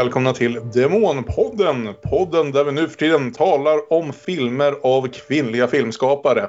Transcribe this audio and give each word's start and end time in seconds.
Välkomna 0.00 0.32
till 0.32 0.60
Demonpodden! 0.74 1.94
Podden 2.02 2.52
där 2.52 2.64
vi 2.64 2.72
nu 2.72 2.88
för 2.88 2.96
tiden 2.96 3.32
talar 3.32 3.92
om 3.92 4.12
filmer 4.12 4.74
av 4.82 5.08
kvinnliga 5.08 5.68
filmskapare. 5.68 6.48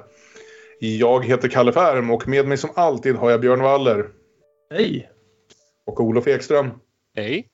Jag 0.80 1.26
heter 1.26 1.48
Kalle 1.48 1.74
Färm 1.74 2.12
och 2.12 2.28
med 2.28 2.48
mig 2.48 2.58
som 2.58 2.70
alltid 2.76 3.16
har 3.16 3.32
jag 3.32 3.42
Björn 3.42 3.62
Waller. 3.62 4.06
Hej! 4.74 5.10
Och 5.86 6.00
Olof 6.00 6.28
Ekström. 6.28 6.70
Hej! 7.16 7.48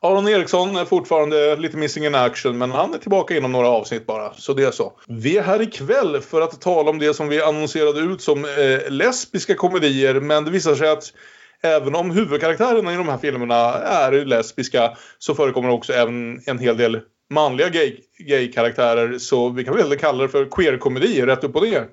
Aron 0.00 0.28
Eriksson 0.28 0.76
är 0.76 0.84
fortfarande 0.84 1.56
lite 1.56 1.76
missing 1.76 2.04
in 2.06 2.14
action 2.14 2.58
men 2.58 2.70
han 2.70 2.94
är 2.94 2.98
tillbaka 2.98 3.36
inom 3.36 3.52
några 3.52 3.68
avsnitt 3.68 4.06
bara. 4.06 4.34
Så 4.34 4.54
det 4.54 4.64
är 4.64 4.70
så. 4.70 4.92
Vi 5.08 5.38
är 5.38 5.42
här 5.42 5.62
ikväll 5.62 6.20
för 6.20 6.40
att 6.40 6.60
tala 6.60 6.90
om 6.90 6.98
det 6.98 7.14
som 7.14 7.28
vi 7.28 7.42
annonserade 7.42 8.00
ut 8.00 8.22
som 8.22 8.44
eh, 8.44 8.90
lesbiska 8.90 9.54
komedier 9.54 10.20
men 10.20 10.44
det 10.44 10.50
visar 10.50 10.74
sig 10.74 10.88
att 10.88 11.12
även 11.62 11.94
om 11.94 12.10
huvudkaraktärerna 12.10 12.92
i 12.92 12.96
de 12.96 13.08
här 13.08 13.18
filmerna 13.18 13.74
är 13.74 14.24
lesbiska 14.24 14.96
så 15.18 15.34
förekommer 15.34 15.70
också 15.70 15.92
även 15.92 16.40
en 16.46 16.58
hel 16.58 16.76
del 16.76 17.00
manliga 17.30 17.68
gay- 17.68 18.00
Gay 18.18 18.52
så 19.18 19.48
vi 19.48 19.64
kan 19.64 19.76
väl 19.76 19.96
kalla 19.96 20.22
det 20.22 20.28
för 20.28 20.44
queer-komedi 20.50 21.22
rätt 21.22 21.44
upp 21.44 21.56
och 21.56 21.62
ner. 21.62 21.86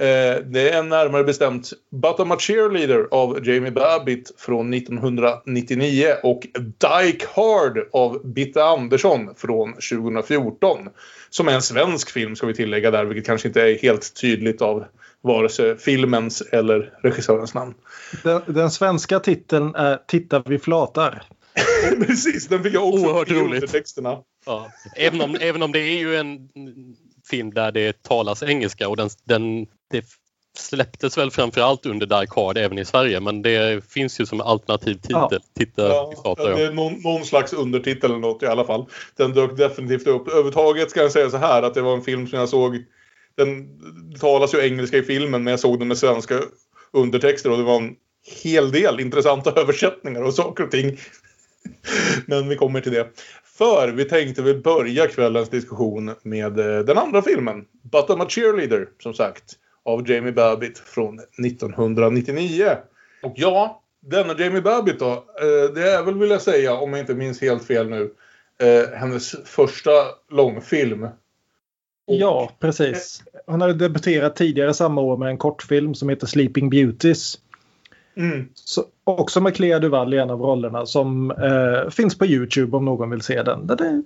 Eh, 0.00 0.42
det 0.44 0.70
är 0.70 0.82
närmare 0.82 1.24
bestämt 1.24 1.70
But 1.90 2.16
I'm 2.16 2.34
a 2.34 2.36
Cheerleader 2.38 3.08
av 3.10 3.46
Jamie 3.46 3.70
Babbitt 3.70 4.32
från 4.38 4.74
1999 4.74 6.06
och 6.22 6.42
Dyke 6.54 7.26
Hard 7.34 7.78
av 7.92 8.32
Bitte 8.32 8.64
Andersson 8.64 9.34
från 9.36 9.72
2014. 9.72 10.88
Som 11.30 11.48
är 11.48 11.52
en 11.52 11.62
svensk 11.62 12.10
film 12.10 12.36
ska 12.36 12.46
vi 12.46 12.54
tillägga 12.54 12.90
där, 12.90 13.04
vilket 13.04 13.26
kanske 13.26 13.48
inte 13.48 13.62
är 13.62 13.78
helt 13.78 14.20
tydligt 14.20 14.62
av 14.62 14.84
vare 15.22 15.48
sig 15.48 15.78
filmens 15.78 16.40
eller 16.40 16.92
regissörens 17.02 17.54
namn. 17.54 17.74
Den, 18.22 18.42
den 18.46 18.70
svenska 18.70 19.20
titeln 19.20 19.74
är 19.74 19.98
Titta 20.08 20.42
vi 20.46 20.58
flatar. 20.58 21.22
Precis, 22.06 22.48
den 22.48 22.62
fick 22.62 22.74
jag 22.74 22.88
också 22.88 23.04
Oerhört 23.06 23.30
i 23.30 23.34
roligt. 23.34 23.44
undertexterna. 23.62 24.18
Ja. 24.46 24.70
Även, 24.96 25.20
om, 25.20 25.36
även 25.40 25.62
om 25.62 25.72
det 25.72 25.80
är 25.80 25.98
ju 25.98 26.16
en 26.16 26.48
film 27.30 27.54
där 27.54 27.72
det 27.72 28.02
talas 28.02 28.42
engelska 28.42 28.88
och 28.88 28.96
den, 28.96 29.10
den, 29.24 29.66
det 29.90 30.04
släpptes 30.58 31.18
väl 31.18 31.30
framförallt 31.30 31.86
under 31.86 32.06
Die 32.06 32.26
Hard 32.36 32.58
även 32.58 32.78
i 32.78 32.84
Sverige 32.84 33.20
men 33.20 33.42
det 33.42 33.84
finns 33.92 34.20
ju 34.20 34.26
som 34.26 34.40
alternativ 34.40 34.94
titel. 34.94 35.12
Ja. 35.30 35.40
Titta, 35.58 35.88
Ja, 35.88 36.12
vi 36.16 36.22
pratar 36.22 36.52
om. 36.52 36.58
det 36.58 36.66
är 36.66 36.72
någon, 36.72 37.00
någon 37.02 37.24
slags 37.24 37.52
undertitel 37.52 38.10
eller 38.10 38.20
något 38.20 38.42
i 38.42 38.46
alla 38.46 38.64
fall. 38.64 38.86
Den 39.16 39.32
dök 39.32 39.56
definitivt 39.56 40.06
upp. 40.06 40.28
Överhuvudtaget 40.28 40.90
ska 40.90 41.00
jag 41.00 41.12
säga 41.12 41.30
så 41.30 41.36
här 41.36 41.62
att 41.62 41.74
det 41.74 41.82
var 41.82 41.94
en 41.94 42.02
film 42.02 42.26
som 42.26 42.38
jag 42.38 42.48
såg. 42.48 42.84
Den 43.36 43.78
det 44.10 44.18
talas 44.18 44.54
ju 44.54 44.58
engelska 44.58 44.96
i 44.96 45.02
filmen 45.02 45.44
men 45.44 45.50
jag 45.50 45.60
såg 45.60 45.78
den 45.78 45.88
med 45.88 45.98
svenska 45.98 46.40
undertexter 46.92 47.50
och 47.50 47.58
det 47.58 47.64
var 47.64 47.76
en 47.76 47.96
hel 48.42 48.72
del 48.72 49.00
intressanta 49.00 49.52
översättningar 49.60 50.22
och 50.22 50.34
saker 50.34 50.64
och 50.64 50.70
ting. 50.70 50.98
Men 52.26 52.48
vi 52.48 52.56
kommer 52.56 52.80
till 52.80 52.92
det. 52.92 53.08
För 53.44 53.88
vi 53.88 54.04
tänkte 54.04 54.42
väl 54.42 54.62
börja 54.62 55.06
kvällens 55.06 55.48
diskussion 55.48 56.14
med 56.22 56.58
eh, 56.58 56.78
den 56.78 56.98
andra 56.98 57.22
filmen. 57.22 57.64
But 57.92 58.08
I'm 58.08 58.22
a 58.22 58.26
cheerleader, 58.28 58.88
som 58.98 59.14
sagt. 59.14 59.44
Av 59.84 60.10
Jamie 60.10 60.32
Babbitt 60.32 60.78
från 60.78 61.18
1999. 61.18 62.76
Och 63.22 63.34
ja, 63.36 63.82
denna 64.00 64.38
Jamie 64.38 64.62
Babbitt 64.62 64.98
då. 64.98 65.12
Eh, 65.12 65.74
det 65.74 65.90
är 65.90 66.02
väl, 66.02 66.18
vill 66.18 66.30
jag 66.30 66.42
säga, 66.42 66.74
om 66.74 66.92
jag 66.92 67.00
inte 67.00 67.14
minns 67.14 67.40
helt 67.40 67.64
fel 67.64 67.88
nu, 67.88 68.14
eh, 68.60 68.98
hennes 68.98 69.36
första 69.44 69.90
långfilm. 70.30 71.08
Ja, 72.06 72.50
precis. 72.58 73.22
Hon 73.46 73.60
hade 73.60 73.74
debuterat 73.74 74.36
tidigare 74.36 74.74
samma 74.74 75.00
år 75.00 75.16
med 75.16 75.28
en 75.28 75.38
kortfilm 75.38 75.94
som 75.94 76.08
heter 76.08 76.26
Sleeping 76.26 76.70
Beauties. 76.70 77.38
Mm. 78.16 78.48
Så, 78.54 78.84
också 79.04 79.40
med 79.40 79.54
Clea 79.56 79.78
Duvall 79.78 80.14
i 80.14 80.18
en 80.18 80.30
av 80.30 80.40
rollerna 80.40 80.86
som 80.86 81.30
eh, 81.30 81.90
finns 81.90 82.18
på 82.18 82.26
Youtube 82.26 82.76
om 82.76 82.84
någon 82.84 83.10
vill 83.10 83.22
se 83.22 83.42
den. 83.42 83.66
Den 83.66 83.78
är, 83.78 84.04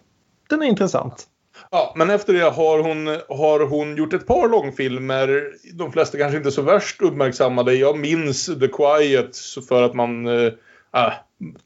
den 0.48 0.62
är 0.62 0.66
intressant. 0.66 1.26
Ja, 1.70 1.94
men 1.96 2.10
efter 2.10 2.32
det 2.32 2.50
har 2.50 2.78
hon, 2.78 3.06
har 3.38 3.66
hon 3.66 3.96
gjort 3.96 4.12
ett 4.12 4.26
par 4.26 4.48
långfilmer. 4.48 5.52
De 5.74 5.92
flesta 5.92 6.18
kanske 6.18 6.38
inte 6.38 6.50
så 6.50 6.62
värst 6.62 7.02
uppmärksammade. 7.02 7.74
Jag 7.74 7.98
minns 7.98 8.46
The 8.46 8.68
Quiet 8.68 9.36
för 9.68 9.82
att 9.82 9.94
man... 9.94 10.26
Äh, 10.26 10.52
äh, 10.94 11.12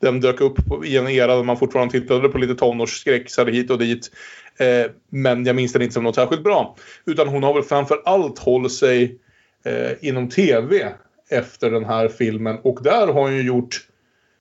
den 0.00 0.20
dök 0.20 0.40
upp 0.40 0.84
i 0.84 0.96
en 0.96 1.08
era 1.08 1.36
där 1.36 1.42
man 1.42 1.56
fortfarande 1.56 1.92
tittade 1.92 2.28
på 2.28 2.38
lite 2.38 2.54
tonårsskräck 2.54 3.48
hit 3.48 3.70
och 3.70 3.78
dit. 3.78 4.10
Eh, 4.58 4.90
men 5.10 5.46
jag 5.46 5.56
minns 5.56 5.72
den 5.72 5.82
inte 5.82 5.94
som 5.94 6.04
något 6.04 6.14
särskilt 6.14 6.42
bra. 6.42 6.76
Utan 7.06 7.28
hon 7.28 7.42
har 7.42 7.54
väl 7.54 7.62
framför 7.62 8.02
allt 8.04 8.38
hållit 8.38 8.72
sig 8.72 9.18
eh, 9.64 10.08
inom 10.08 10.28
tv 10.28 10.92
efter 11.30 11.70
den 11.70 11.84
här 11.84 12.08
filmen. 12.08 12.58
Och 12.62 12.82
där 12.82 13.06
har 13.06 13.22
hon 13.22 13.36
ju 13.36 13.42
gjort 13.42 13.86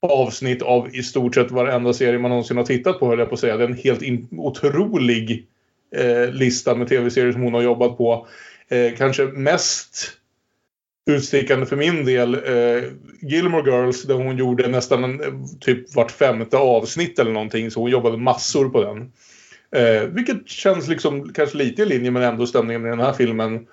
avsnitt 0.01 0.61
av 0.61 0.95
i 0.95 1.03
stort 1.03 1.35
sett 1.35 1.51
varenda 1.51 1.93
serie 1.93 2.19
man 2.19 2.29
någonsin 2.29 2.57
har 2.57 2.63
tittat 2.63 2.99
på 2.99 3.07
höll 3.07 3.19
jag 3.19 3.29
på 3.29 3.33
att 3.33 3.39
säga. 3.39 3.57
Det 3.57 3.63
är 3.63 3.67
en 3.67 3.77
helt 3.77 4.03
otrolig 4.31 5.47
eh, 5.95 6.31
lista 6.31 6.75
med 6.75 6.87
tv-serier 6.87 7.31
som 7.31 7.41
hon 7.41 7.53
har 7.53 7.61
jobbat 7.61 7.97
på. 7.97 8.27
Eh, 8.67 8.93
kanske 8.97 9.25
mest 9.25 10.18
utstickande 11.09 11.65
för 11.65 11.75
min 11.75 12.05
del 12.05 12.33
eh, 12.33 12.83
Gilmore 13.21 13.71
Girls 13.71 14.03
där 14.03 14.15
hon 14.15 14.37
gjorde 14.37 14.67
nästan 14.67 15.03
en, 15.03 15.47
typ 15.59 15.95
vart 15.95 16.11
femte 16.11 16.57
avsnitt 16.57 17.19
eller 17.19 17.31
någonting 17.31 17.71
så 17.71 17.79
hon 17.79 17.91
jobbade 17.91 18.17
massor 18.17 18.69
på 18.69 18.83
den. 18.83 19.11
Eh, 19.75 20.03
vilket 20.03 20.49
känns 20.49 20.87
liksom 20.87 21.33
kanske 21.33 21.57
lite 21.57 21.81
i 21.81 21.85
linje 21.85 22.11
med 22.11 22.23
ändå 22.23 22.47
stämningen 22.47 22.81
med 22.81 22.91
den 22.91 22.99
här 22.99 23.13
filmen. 23.13 23.67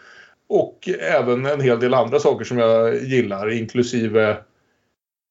Och 0.48 0.88
även 1.00 1.46
en 1.46 1.60
hel 1.60 1.80
del 1.80 1.94
andra 1.94 2.18
saker 2.18 2.44
som 2.44 2.58
jag 2.58 3.04
gillar 3.04 3.50
inklusive 3.50 4.36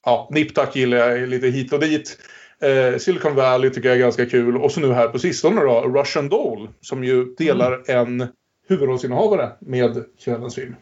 ja, 0.06 0.30
Nip-Tuck 0.32 0.76
gillar 0.76 0.98
jag 0.98 1.30
lite 1.30 1.48
hit 1.48 1.74
och 1.74 1.80
dit. 1.80 2.18
Eh, 2.62 2.98
Silicon 2.98 3.36
Valley 3.36 3.70
tycker 3.70 3.90
jag 3.90 3.98
är 3.98 4.02
ganska 4.02 4.26
kul. 4.26 4.58
Och 4.58 4.72
så 4.72 4.80
nu 4.80 4.94
här 4.94 5.08
på 5.08 5.20
sistone 5.20 5.62
då, 5.62 5.82
Russian 5.82 6.30
Doll. 6.30 6.70
Som 6.82 7.04
ju 7.04 7.26
delar 7.38 7.90
en 7.90 8.28
huvudrollsinnehavare 8.68 9.50
med 9.60 10.04
kvällens 10.24 10.56
film. 10.56 10.76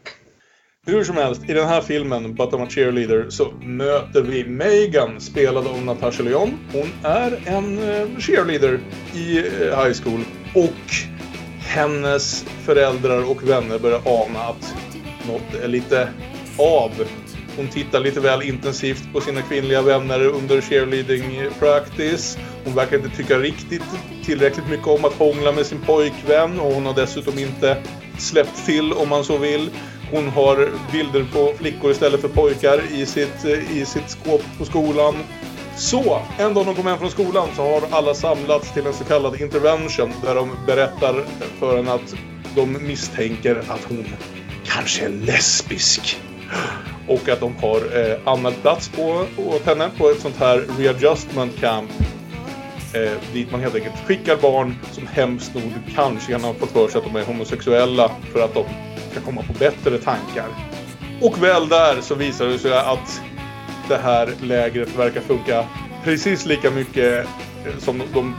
Hur 0.86 1.04
som 1.04 1.16
helst, 1.16 1.42
i 1.48 1.52
den 1.52 1.68
här 1.68 1.80
filmen, 1.80 2.34
But 2.34 2.50
I'm 2.50 2.62
a 2.62 2.66
Cheerleader, 2.70 3.30
så 3.30 3.52
möter 3.62 4.22
vi 4.22 4.44
Megan, 4.44 5.20
spelad 5.20 5.66
av 5.66 5.82
Natasha 5.84 6.22
Lyon. 6.22 6.58
Hon 6.72 6.90
är 7.02 7.40
en 7.46 7.78
eh, 7.78 8.18
cheerleader 8.18 8.80
i 9.14 9.38
eh, 9.38 9.84
high 9.84 10.02
school. 10.02 10.20
Och 10.54 10.94
hennes 11.58 12.44
föräldrar 12.64 13.30
och 13.30 13.48
vänner 13.48 13.78
börjar 13.78 14.00
ana 14.04 14.38
att 14.38 14.74
något 15.28 15.62
är 15.62 15.68
lite 15.68 16.08
av. 16.58 16.90
Hon 17.56 17.68
tittar 17.68 18.00
lite 18.00 18.20
väl 18.20 18.42
intensivt 18.42 19.12
på 19.12 19.20
sina 19.20 19.42
kvinnliga 19.42 19.82
vänner 19.82 20.26
under 20.26 20.60
cheerleading 20.60 21.40
practice. 21.58 22.38
Hon 22.64 22.74
verkar 22.74 22.96
inte 22.96 23.16
tycka 23.16 23.38
riktigt 23.38 23.82
tillräckligt 24.24 24.68
mycket 24.68 24.86
om 24.86 25.04
att 25.04 25.12
hångla 25.12 25.52
med 25.52 25.66
sin 25.66 25.80
pojkvän 25.80 26.60
och 26.60 26.72
hon 26.72 26.86
har 26.86 26.94
dessutom 26.94 27.38
inte 27.38 27.76
släppt 28.18 28.66
till 28.66 28.92
om 28.92 29.08
man 29.08 29.24
så 29.24 29.38
vill. 29.38 29.70
Hon 30.10 30.28
har 30.28 30.68
bilder 30.92 31.26
på 31.32 31.52
flickor 31.58 31.90
istället 31.90 32.20
för 32.20 32.28
pojkar 32.28 32.82
i 32.92 33.06
sitt, 33.06 33.44
eh, 33.44 33.76
i 33.76 33.84
sitt 33.84 34.10
skåp 34.10 34.42
på 34.58 34.64
skolan. 34.64 35.14
Så, 35.76 36.22
en 36.38 36.54
dag 36.54 36.66
de 36.66 36.74
kommer 36.74 36.90
hem 36.90 36.98
från 36.98 37.10
skolan 37.10 37.48
så 37.56 37.62
har 37.62 37.82
alla 37.90 38.14
samlats 38.14 38.72
till 38.72 38.86
en 38.86 38.92
så 38.92 39.04
kallad 39.04 39.40
intervention 39.40 40.12
där 40.24 40.34
de 40.34 40.50
berättar 40.66 41.24
för 41.58 41.76
henne 41.76 41.92
att 41.92 42.14
de 42.54 42.86
misstänker 42.86 43.56
att 43.68 43.84
hon 43.88 44.06
kanske 44.64 45.04
är 45.04 45.08
lesbisk. 45.08 46.20
Och 47.08 47.28
att 47.28 47.40
de 47.40 47.56
har 47.56 47.76
eh, 47.76 48.18
anmält 48.24 48.62
plats 48.62 48.88
på, 48.88 49.26
åt 49.36 49.66
henne 49.66 49.90
på 49.98 50.10
ett 50.10 50.20
sånt 50.20 50.36
här 50.36 50.64
readjustment 50.78 51.60
camp. 51.60 51.90
Eh, 52.94 53.12
dit 53.32 53.50
man 53.50 53.60
helt 53.60 53.74
enkelt 53.74 54.06
skickar 54.06 54.36
barn 54.36 54.76
som 54.92 55.06
hemskt 55.06 55.54
nog 55.54 55.72
kanske 55.94 56.32
kan 56.32 56.44
ha 56.44 56.54
fått 56.54 56.70
för 56.70 56.88
sig 56.88 56.98
att 56.98 57.04
de 57.04 57.16
är 57.16 57.24
homosexuella 57.24 58.10
för 58.32 58.40
att 58.40 58.54
de 58.54 58.64
ska 59.14 59.24
komma 59.24 59.42
på 59.42 59.52
bättre 59.52 59.98
tankar. 59.98 60.48
Och 61.20 61.42
väl 61.42 61.68
där 61.68 62.00
så 62.00 62.14
visar 62.14 62.46
det 62.46 62.58
sig 62.58 62.72
att 62.72 63.22
det 63.88 63.96
här 63.96 64.34
lägret 64.42 64.96
verkar 64.96 65.20
funka 65.20 65.64
precis 66.04 66.46
lika 66.46 66.70
mycket 66.70 67.26
eh, 67.66 67.78
som 67.78 68.02
de 68.14 68.34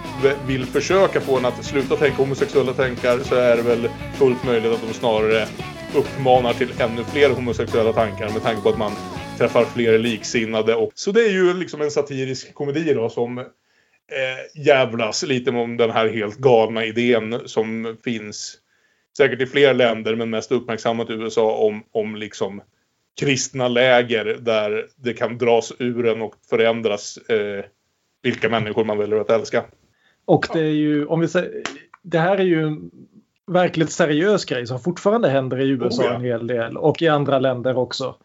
vill 0.48 0.66
försöka 0.66 1.22
få 1.22 1.38
en 1.38 1.46
att 1.46 1.66
sluta 1.66 1.96
tänka 1.96 2.18
homosexuella 2.18 2.74
tankar 2.74 3.20
så 3.20 3.36
är 3.36 3.58
det 3.58 3.62
väl 3.62 3.90
fullt 4.18 4.44
möjligt 4.46 4.72
att 4.72 4.88
de 4.88 4.94
snarare 4.94 5.48
uppmanar 5.96 6.54
till 6.54 6.74
ännu 6.80 7.04
fler 7.04 7.30
homosexuella 7.30 7.94
tankar 7.94 8.30
med 8.30 8.44
tanke 8.44 8.62
på 8.62 8.70
att 8.70 8.78
man 8.78 8.92
träffar 9.38 9.66
fler 9.66 10.00
liksinnade. 10.00 10.76
Och, 10.76 10.92
så 10.96 11.12
det 11.12 11.22
är 11.22 11.32
ju 11.32 11.54
liksom 11.54 11.82
en 11.82 11.92
satirisk 11.92 12.54
komedi 12.54 12.94
då 12.94 13.10
som 13.10 13.38
eh, 13.38 13.46
jävlas 14.66 15.24
lite 15.24 15.52
om 15.52 15.78
den 15.78 15.92
här 15.92 16.10
helt 16.10 16.38
galna 16.38 16.86
idén 16.86 17.42
som 17.46 17.98
finns 18.04 18.60
säkert 19.18 19.42
i 19.42 19.46
fler 19.46 19.74
länder 19.74 20.16
men 20.16 20.30
mest 20.30 20.52
uppmärksammat 20.52 21.10
i 21.10 21.14
USA 21.14 21.56
om, 21.56 21.84
om 21.92 22.16
liksom 22.16 22.62
kristna 23.20 23.68
läger 23.68 24.38
där 24.40 24.86
det 24.96 25.14
kan 25.14 25.38
dras 25.38 25.74
ur 25.80 26.08
en 26.08 26.22
och 26.22 26.36
förändras 26.50 27.18
eh, 27.18 27.66
vilka 28.24 28.50
människor 28.50 28.86
man 28.86 28.98
väljer 28.98 29.20
att 29.20 29.30
älska. 29.30 29.64
Och 30.26 30.48
det 30.54 30.60
är 30.60 30.74
ju, 30.74 31.06
om 31.06 31.20
vi 31.20 31.28
säger, 31.28 31.62
det 32.02 32.20
här 32.20 32.38
är 32.38 32.44
ju 32.44 32.68
en 32.68 32.92
verkligt 33.48 33.92
seriös 33.92 34.46
grej 34.46 34.68
som 34.68 34.80
fortfarande 34.80 35.30
händer 35.30 35.62
i 35.62 35.70
USA 35.70 36.04
Oh, 36.04 36.08
ja. 36.10 36.16
en 36.16 36.22
hel 36.22 36.48
del 36.48 36.78
och 36.78 37.02
i 37.02 37.08
andra 37.08 37.40
länder 37.40 37.78
också. 37.78 38.16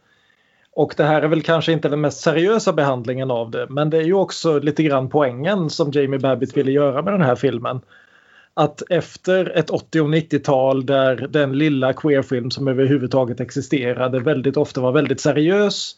Och 0.72 0.94
det 0.96 1.04
här 1.04 1.22
är 1.22 1.28
väl 1.28 1.42
kanske 1.42 1.72
inte 1.72 1.88
den 1.88 2.00
mest 2.00 2.20
seriösa 2.20 2.72
behandlingen 2.72 3.30
av 3.30 3.50
det 3.50 3.66
men 3.70 3.90
det 3.90 3.96
är 3.96 4.02
ju 4.02 4.14
också 4.14 4.58
lite 4.58 4.82
grann 4.82 5.08
poängen 5.08 5.70
som 5.70 5.90
Jamie 5.90 6.18
Babbitt 6.18 6.56
ville 6.56 6.72
göra 6.72 7.02
med 7.02 7.14
den 7.14 7.22
här 7.22 7.36
filmen. 7.36 7.80
Att 8.60 8.82
efter 8.90 9.56
ett 9.56 9.70
80 9.70 10.00
och 10.00 10.08
90-tal 10.08 10.86
där 10.86 11.26
den 11.30 11.58
lilla 11.58 11.92
queerfilm 11.92 12.50
som 12.50 12.68
överhuvudtaget 12.68 13.40
existerade 13.40 14.20
väldigt 14.20 14.56
ofta 14.56 14.80
var 14.80 14.92
väldigt 14.92 15.20
seriös 15.20 15.96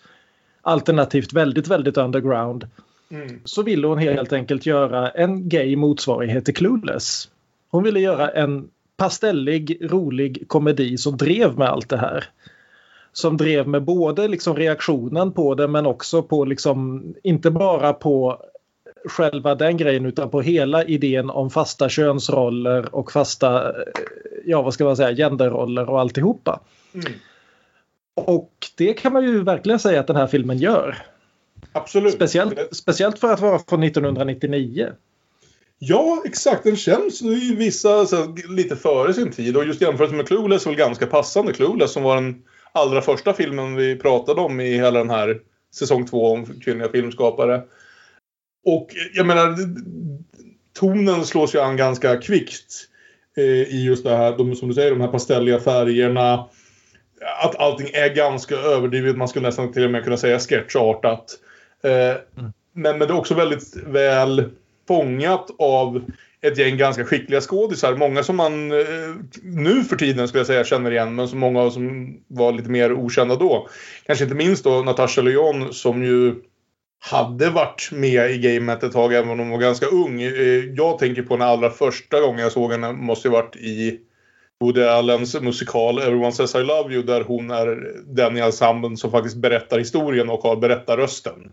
alternativt 0.63 1.33
väldigt, 1.33 1.69
väldigt 1.69 1.97
underground 1.97 2.67
Mm. 3.13 3.41
så 3.45 3.63
ville 3.63 3.87
hon 3.87 3.99
helt 3.99 4.33
enkelt 4.33 4.67
göra 4.67 5.11
en 5.11 5.49
gay 5.49 5.77
motsvarighet 5.77 6.45
till 6.45 6.55
Clueless. 6.55 7.29
Hon 7.71 7.83
ville 7.83 8.01
göra 8.01 8.29
en 8.29 8.69
pastellig, 8.97 9.79
rolig 9.93 10.45
komedi 10.49 10.99
som 10.99 11.17
drev 11.17 11.59
med 11.59 11.69
allt 11.69 11.89
det 11.89 11.97
här. 11.97 12.25
Som 13.13 13.37
drev 13.37 13.69
med 13.69 13.83
både 13.83 14.29
liksom 14.29 14.57
reaktionen 14.57 15.33
på 15.33 15.55
det 15.55 15.69
men 15.69 15.87
också 15.87 16.23
på 16.23 16.45
liksom, 16.45 17.05
inte 17.23 17.51
bara 17.51 17.93
på 17.93 18.43
själva 19.05 19.55
den 19.55 19.77
grejen 19.77 20.07
utan 20.07 20.31
på 20.31 20.41
hela 20.41 20.85
idén 20.85 21.31
om 21.31 21.51
fasta 21.51 21.89
könsroller 21.89 22.95
och 22.95 23.13
fasta, 23.13 23.69
eh, 23.69 23.85
ja 24.45 24.63
vad 24.63 24.75
ska 24.75 24.85
man 24.85 24.97
säga, 24.97 25.17
genderroller 25.17 25.91
och 25.91 26.01
alltihopa. 26.01 26.61
Mm. 26.95 27.13
Och 28.15 28.53
det 28.77 28.95
kan 28.95 29.13
man 29.13 29.25
ju 29.25 29.43
verkligen 29.43 29.79
säga 29.79 30.01
att 30.01 30.07
den 30.07 30.17
här 30.17 30.27
filmen 30.27 30.59
gör. 30.59 30.99
Absolut. 31.73 32.15
Speciellt, 32.15 32.77
speciellt 32.77 33.19
för 33.19 33.33
att 33.33 33.41
vara 33.41 33.59
från 33.59 33.83
1999. 33.83 34.93
Ja, 35.79 36.23
exakt. 36.25 36.65
Den 36.65 36.77
känns 36.77 37.23
i 37.23 37.55
vissa 37.55 38.07
så, 38.07 38.37
lite 38.49 38.77
före 38.77 39.15
sin 39.15 39.33
tid. 39.33 39.57
Och 39.57 39.65
just 39.65 39.81
jämfört 39.81 40.11
med 40.11 40.29
Clueless 40.29 40.67
var 40.67 40.73
väl 40.73 40.79
ganska 40.79 41.07
passande. 41.07 41.53
Clueless 41.53 41.93
som 41.93 42.03
var 42.03 42.15
den 42.15 42.43
allra 42.73 43.03
första 43.03 43.33
filmen 43.33 43.77
vi 43.77 43.97
pratade 43.97 44.41
om 44.41 44.61
i 44.61 44.75
hela 44.75 44.99
den 44.99 45.11
här 45.11 45.41
säsong 45.75 46.07
två 46.07 46.33
om 46.33 46.47
kvinnliga 46.47 46.89
filmskapare. 46.89 47.63
Och 48.65 48.89
jag 49.15 49.27
menar, 49.27 49.57
tonen 50.79 51.25
slås 51.25 51.55
ju 51.55 51.61
an 51.61 51.77
ganska 51.77 52.17
kvickt. 52.17 52.89
Eh, 53.37 53.45
I 53.45 53.85
just 53.87 54.05
det 54.05 54.17
här, 54.17 54.37
de, 54.39 54.55
som 54.55 54.69
du 54.69 54.75
säger, 54.75 54.91
de 54.91 55.01
här 55.01 55.09
pastelliga 55.09 55.61
färgerna. 55.61 56.49
Att 57.43 57.57
allting 57.57 57.89
är 57.93 58.15
ganska 58.15 58.55
överdrivet. 58.55 59.17
Man 59.17 59.29
skulle 59.29 59.47
nästan 59.47 59.73
till 59.73 59.85
och 59.85 59.91
med 59.91 60.05
kunna 60.05 60.17
säga 60.17 60.39
sketchartat. 60.39 61.39
Eh, 61.85 62.17
men, 62.73 62.99
men 62.99 62.99
det 62.99 63.15
är 63.15 63.19
också 63.19 63.35
väldigt 63.35 63.77
väl 63.87 64.51
fångat 64.89 65.51
av 65.59 66.03
ett 66.41 66.59
gäng 66.59 66.77
ganska 66.77 67.05
skickliga 67.05 67.41
skådisar. 67.41 67.97
Många 67.97 68.23
som 68.23 68.37
man 68.37 68.73
eh, 68.73 69.15
nu 69.43 69.85
för 69.85 69.97
tiden 69.97 70.29
skulle 70.29 70.41
jag 70.41 70.47
säga 70.47 70.65
känner 70.65 70.91
igen 70.91 71.15
men 71.15 71.29
som 71.29 71.39
många 71.39 71.71
som 71.71 72.17
var 72.29 72.53
lite 72.53 72.71
mer 72.71 72.93
okända 72.93 73.37
då. 73.37 73.69
Kanske 74.07 74.25
inte 74.25 74.37
minst 74.37 74.65
då 74.65 74.83
Natasha 74.83 75.23
Lyon 75.23 75.73
som 75.73 76.05
ju 76.05 76.35
hade 77.05 77.51
varit 77.51 77.89
med 77.93 78.31
i 78.31 78.39
gamet 78.39 78.83
ett 78.83 78.93
tag 78.93 79.15
även 79.15 79.31
om 79.31 79.39
hon 79.39 79.51
var 79.51 79.59
ganska 79.59 79.87
ung. 79.87 80.23
Eh, 80.23 80.65
Jag 80.77 80.99
tänker 80.99 81.23
på 81.23 81.37
den 81.37 81.49
allra 81.49 81.71
första 81.71 82.21
gången 82.21 82.39
jag 82.41 82.53
såg 82.53 82.73
henne 82.73 82.93
måste 82.93 83.29
ju 83.29 83.33
varit 83.33 83.57
i 83.57 83.99
Woody 84.61 84.83
Allens 84.85 85.41
musikal 85.41 85.99
Everyone 85.99 86.33
Says 86.33 86.55
I 86.55 86.59
Love 86.59 86.95
You 86.95 87.03
där 87.03 87.21
hon 87.25 87.51
är 87.51 87.93
den 88.07 88.37
i 88.37 88.41
ensemblen 88.41 88.97
som 88.97 89.11
faktiskt 89.11 89.37
berättar 89.37 89.79
historien 89.79 90.29
och 90.31 90.43
har 90.43 90.57
berättarrösten 90.57 91.53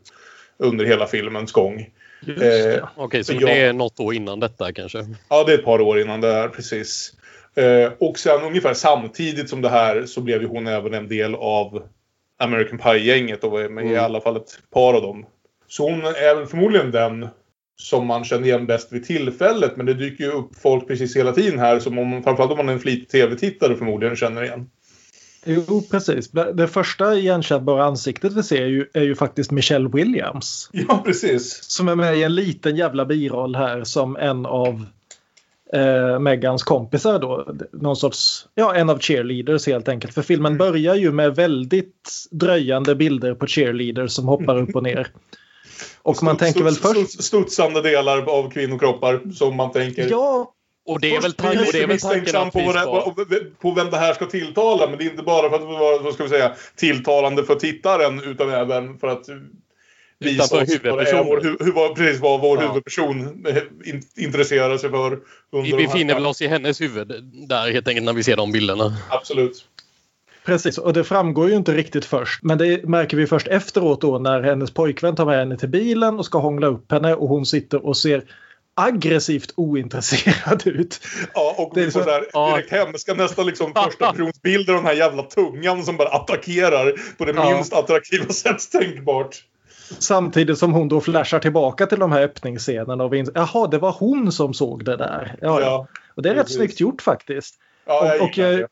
under 0.57 0.85
hela 0.85 1.07
filmens 1.07 1.51
gång. 1.51 1.89
Just 2.25 2.41
Eh. 2.41 2.87
Okej, 2.95 3.23
så 3.23 3.33
Ja. 3.33 3.39
det 3.47 3.61
är 3.61 3.73
något 3.73 3.99
år 3.99 4.13
innan 4.13 4.39
detta 4.39 4.73
kanske? 4.73 5.05
Ja, 5.29 5.43
det 5.43 5.53
är 5.53 5.57
ett 5.57 5.65
par 5.65 5.81
år 5.81 5.99
innan 6.01 6.21
det 6.21 6.33
här, 6.33 6.47
precis. 6.47 7.13
Eh, 7.55 7.91
och 7.99 8.19
sen 8.19 8.41
ungefär 8.41 8.73
samtidigt 8.73 9.49
som 9.49 9.61
det 9.61 9.69
här 9.69 10.05
så 10.05 10.21
blev 10.21 10.41
ju 10.41 10.47
hon 10.47 10.67
även 10.67 10.93
en 10.93 11.07
del 11.07 11.35
av 11.35 11.83
American 12.39 12.77
Pie-gänget 12.77 13.43
och 13.43 13.51
var 13.51 13.69
med 13.69 13.85
i 13.85 13.87
Mm. 13.89 14.03
alla 14.03 14.21
fall 14.21 14.35
ett 14.37 14.59
par 14.73 14.93
av 14.93 15.01
dem. 15.01 15.25
Så 15.69 15.89
hon 15.89 16.05
är 16.05 16.45
förmodligen 16.45 16.91
den 16.91 17.27
som 17.79 18.07
man 18.07 18.23
känner 18.23 18.47
igen 18.47 18.67
bäst 18.67 18.91
vid 18.91 19.05
tillfället. 19.05 19.77
Men 19.77 19.85
det 19.85 19.93
dyker 19.93 20.23
ju 20.23 20.31
upp 20.31 20.55
folk 20.61 20.87
precis 20.87 21.15
hela 21.15 21.31
tiden 21.31 21.59
här 21.59 21.79
som 21.79 21.97
om, 21.97 22.23
framförallt 22.23 22.51
om 22.51 22.57
man 22.57 22.69
är 22.69 22.73
en 22.73 22.79
flitig 22.79 23.09
tv-tittare 23.09 23.75
förmodligen 23.75 24.15
känner 24.15 24.43
igen. 24.43 24.69
Jo, 25.45 25.83
precis. 25.91 26.31
Det 26.31 26.67
första 26.67 27.15
igenkännbara 27.15 27.85
ansiktet 27.85 28.33
vi 28.33 28.43
ser 28.43 28.61
är 28.61 28.67
ju, 28.67 28.85
är 28.93 29.03
ju 29.03 29.15
faktiskt 29.15 29.51
Michelle 29.51 29.89
Williams. 29.89 30.69
Ja, 30.73 31.01
precis. 31.05 31.63
Som 31.63 31.87
är 31.87 31.95
med 31.95 32.17
i 32.17 32.23
en 32.23 32.35
liten 32.35 32.75
jävla 32.75 33.05
biroll 33.05 33.55
här 33.55 33.83
som 33.83 34.15
en 34.15 34.45
av 34.45 34.85
eh, 35.73 36.19
Megans 36.19 36.63
kompisar 36.63 37.19
då. 37.19 37.55
Någon 37.71 37.95
sorts, 37.95 38.47
ja 38.55 38.75
en 38.75 38.89
av 38.89 38.99
cheerleaders 38.99 39.67
helt 39.67 39.87
enkelt. 39.87 40.13
För 40.13 40.21
filmen 40.21 40.57
börjar 40.57 40.95
ju 40.95 41.11
med 41.11 41.35
väldigt 41.35 42.27
dröjande 42.31 42.95
bilder 42.95 43.33
på 43.33 43.47
cheerleaders 43.47 44.11
som 44.11 44.27
hoppar 44.27 44.57
upp 44.57 44.75
och 44.75 44.83
ner. 44.83 45.07
Och 46.09 46.23
man 46.23 46.35
Studs- 46.35 46.39
tänker 46.39 46.63
väl 46.63 46.75
först... 46.75 46.95
studs- 46.95 47.21
Studsande 47.21 47.81
delar 47.81 48.29
av 48.29 48.51
kvinnokroppar 48.51 49.21
som 49.33 49.55
man 49.55 49.71
tänker. 49.71 50.07
Ja, 50.09 50.53
Och 50.85 50.99
det 50.99 51.07
är 51.15 51.21
väl, 51.21 51.21
Först 51.21 51.37
tan- 51.37 51.49
blir 51.49 51.59
och 51.67 51.73
det 51.73 51.83
är 51.83 51.87
väl 51.87 51.99
tanken 51.99 52.35
att 52.35 52.53
på, 52.53 52.59
vi 52.59 53.35
ska... 53.35 53.45
på 53.61 53.71
vem 53.71 53.89
det 53.89 53.97
här 53.97 54.13
ska 54.13 54.25
tilltala. 54.25 54.87
Men 54.89 54.97
det 54.97 55.03
är 55.03 55.09
inte 55.09 55.23
bara 55.23 55.49
för 55.49 55.55
att 55.55 55.63
vara 55.63 55.97
vad 55.97 56.13
ska 56.13 56.23
vi 56.23 56.29
säga, 56.29 56.51
tilltalande 56.75 57.43
för 57.45 57.55
tittaren 57.55 58.23
utan 58.23 58.49
även 58.49 58.97
för 58.99 59.07
att 59.07 59.25
visa 60.19 60.43
Utan 60.45 60.47
för 60.47 60.61
oss 60.63 60.79
vad, 60.83 60.99
det 61.05 61.09
är 61.11 61.23
vår, 61.23 61.41
hur, 61.65 61.71
vad, 61.71 61.95
precis 61.95 62.21
vad 62.21 62.41
vår 62.41 62.57
Ja. 62.61 62.67
huvudperson 62.67 63.45
in, 63.85 64.01
intresserar 64.17 64.77
sig 64.77 64.89
för. 64.89 65.19
Under 65.51 65.77
Vi 65.77 65.85
befinner 65.87 66.13
väl 66.13 66.25
oss 66.25 66.41
i 66.41 66.47
hennes 66.47 66.81
huvud 66.81 67.13
där 67.47 67.71
helt 67.71 67.87
enkelt 67.87 68.05
när 68.05 68.13
vi 68.13 68.23
ser 68.23 68.37
de 68.37 68.51
bilderna. 68.51 68.97
Absolut. 69.09 69.65
Precis, 70.45 70.77
och 70.77 70.93
det 70.93 71.03
framgår 71.03 71.49
ju 71.49 71.55
inte 71.55 71.73
riktigt 71.73 72.05
först. 72.05 72.43
Men 72.43 72.57
det 72.57 72.83
märker 72.89 73.17
vi 73.17 73.27
först 73.27 73.47
efteråt 73.47 74.01
då 74.01 74.19
när 74.19 74.41
hennes 74.41 74.71
pojkvän 74.71 75.15
tar 75.15 75.25
med 75.25 75.37
henne 75.39 75.57
till 75.57 75.69
bilen 75.69 76.19
och 76.19 76.25
ska 76.25 76.39
hångla 76.39 76.67
upp 76.67 76.91
henne 76.91 77.13
och 77.15 77.27
hon 77.29 77.45
sitter 77.45 77.85
och 77.85 77.97
ser 77.97 78.23
aggressivt 78.75 79.53
ointresserad 79.55 80.61
ut. 80.67 80.99
Ja, 81.33 81.55
och 81.57 81.71
Det 81.75 81.81
är 81.83 81.89
så- 81.89 82.03
så 82.03 82.09
här, 82.09 82.25
ja. 82.33 82.55
direkt 82.55 82.71
hemska 82.71 83.13
nästan 83.13 83.45
liksom 83.45 83.73
första 83.85 84.11
personsbilder 84.11 84.73
av 84.73 84.77
den 84.79 84.85
här 84.87 84.93
jävla 84.93 85.23
tungan 85.23 85.83
som 85.83 85.97
bara 85.97 86.09
attackerar 86.09 86.93
på 87.17 87.25
det 87.25 87.33
Ja. 87.35 87.53
minst 87.53 87.73
attraktiva 87.73 88.29
sätt 88.33 88.71
tänkbart. 88.71 89.35
Samtidigt 89.99 90.57
som 90.57 90.73
hon 90.73 90.87
då 90.87 91.01
flashar 91.01 91.39
tillbaka 91.39 91.85
till 91.85 91.99
de 91.99 92.11
här 92.11 92.21
öppningsscenerna 92.21 93.03
och 93.03 93.13
vi 93.13 93.17
inser, 93.17 93.33
jaha 93.35 93.67
det 93.67 93.77
var 93.77 93.91
hon 93.99 94.31
som 94.31 94.53
såg 94.53 94.85
det 94.85 94.97
där. 94.97 95.35
Ja, 95.41 95.61
ja. 95.61 95.87
Och 96.15 96.23
det 96.23 96.29
är 96.29 96.33
rätt 96.33 96.41
precis. 96.43 96.57
snyggt 96.57 96.79
gjort 96.79 97.01
faktiskt. 97.01 97.55
Ja, 97.85 98.15
Och- 98.15 98.21
och 98.21 98.37
jag- 98.37 98.59
det. 98.59 98.67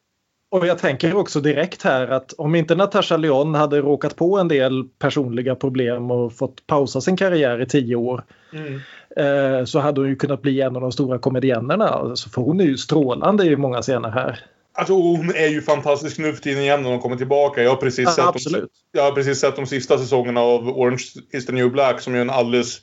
Och 0.50 0.68
jag 0.68 0.77
tänker 0.77 1.16
också 1.16 1.42
direkt 1.42 1.84
här 1.84 2.08
att 2.08 2.34
om 2.34 2.56
inte 2.56 2.75
Natasha 2.75 3.18
Lyon 3.18 3.56
hade 3.56 3.82
råkat 3.82 4.16
på 4.16 4.38
en 4.38 4.48
del 4.48 4.84
personliga 5.00 5.56
problem 5.56 6.12
och 6.12 6.34
fått 6.34 6.68
pausa 6.68 7.01
sin 7.01 7.18
karriär 7.18 7.62
i 7.62 7.66
tio 7.66 7.96
år 7.96 8.24
Mm. 8.54 8.80
eh, 9.18 9.66
så 9.66 9.80
hade 9.80 10.01
hon 10.01 10.10
ju 10.10 10.16
kunnat 10.16 10.42
bli 10.42 10.62
en 10.62 10.75
av 10.75 10.82
de 10.82 10.92
stora 10.92 11.20
komedienerna. 11.20 11.88
Alltså, 11.88 12.30
för 12.30 12.42
hon 12.42 12.60
är 12.60 12.66
ju 12.66 12.77
strålande 12.77 13.46
i 13.46 13.56
många 13.56 13.82
scener 13.82 14.10
här. 14.10 14.39
Alltså 14.74 14.94
hon 14.94 15.30
är 15.36 15.48
ju 15.48 15.62
fantastisk 15.62 16.18
nu 16.18 16.34
för 16.34 16.42
tiden 16.42 16.63
igen 16.63 16.84
när 16.84 16.89
hon 16.89 17.00
kommer 17.00 17.16
tillbaka. 17.16 17.63
Jag 17.63 17.70
har 17.70 17.77
precis, 17.77 18.18
Ja, 18.18 18.34
sett, 18.44 18.54
de, 18.54 18.68
jag 18.92 19.04
har 19.04 19.12
precis 19.12 19.39
sett 19.39 19.56
de 19.56 19.66
sista 19.66 19.98
säsongerna 19.98 20.42
av 20.42 20.70
Orange 20.70 21.04
is 21.32 21.46
the 21.46 21.51
new 21.54 21.72
black 21.72 22.01
som 22.01 22.16
är 22.16 22.20
en 22.20 22.30
alldeles 22.30 22.82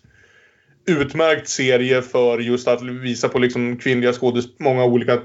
utmärkt 0.87 1.49
serie 1.49 2.02
för 2.02 2.38
just 2.38 2.68
att 2.68 2.83
visa 2.83 3.28
på 3.28 3.38
liksom 3.38 3.76
kvinnliga 3.78 4.12
skådes 4.12 4.44
många 4.59 4.85
olika 4.85 5.18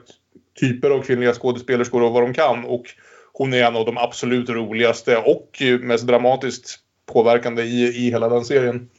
typer 0.60 0.90
av 0.90 1.02
kvinnliga 1.02 1.34
skådespelerskor 1.34 2.04
och 2.04 2.12
vad 2.14 2.24
de 2.24 2.34
kan. 2.34 2.66
Och 2.66 2.84
hon 3.34 3.54
är 3.54 3.64
en 3.64 3.76
av 3.76 3.86
de 3.86 3.98
absolut 3.98 4.50
roligaste 4.50 5.18
och 5.18 5.62
mest 5.82 6.08
dramatiskt 6.08 6.80
påverkande 7.14 7.64
i, 7.64 7.88
i 8.08 8.10
hela 8.12 8.30
den 8.30 8.46
serien. 8.46 8.90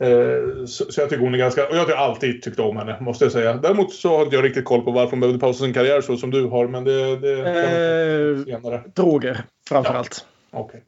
Eh, 0.00 0.64
Så, 0.66 0.92
så 0.92 1.00
jag 1.00 1.10
tycker 1.10 1.22
hon 1.24 1.34
är 1.34 1.38
ganska... 1.38 1.68
Och 1.68 1.76
jag 1.76 1.84
har 1.84 1.92
alltid 1.92 2.42
tyckt 2.42 2.58
om 2.60 2.76
henne, 2.76 2.96
måste 3.00 3.24
jag 3.24 3.32
säga. 3.32 3.54
Däremot 3.54 3.92
så 3.92 4.16
har 4.16 4.24
inte 4.24 4.36
jag 4.36 4.44
riktigt 4.44 4.64
koll 4.64 4.82
på 4.82 4.90
varför 4.90 5.10
hon 5.10 5.20
behövde 5.20 5.40
pausa 5.40 5.64
sin 5.64 5.74
karriär 5.74 6.00
så 6.00 6.16
som 6.16 6.30
du 6.30 6.44
har. 6.44 6.68
Men 6.68 6.84
det... 6.84 7.16
det 7.16 7.40
Eh, 7.40 8.44
senare. 8.44 8.82
droger 8.94 9.44
framförallt. 9.68 10.26
Okej. 10.50 10.82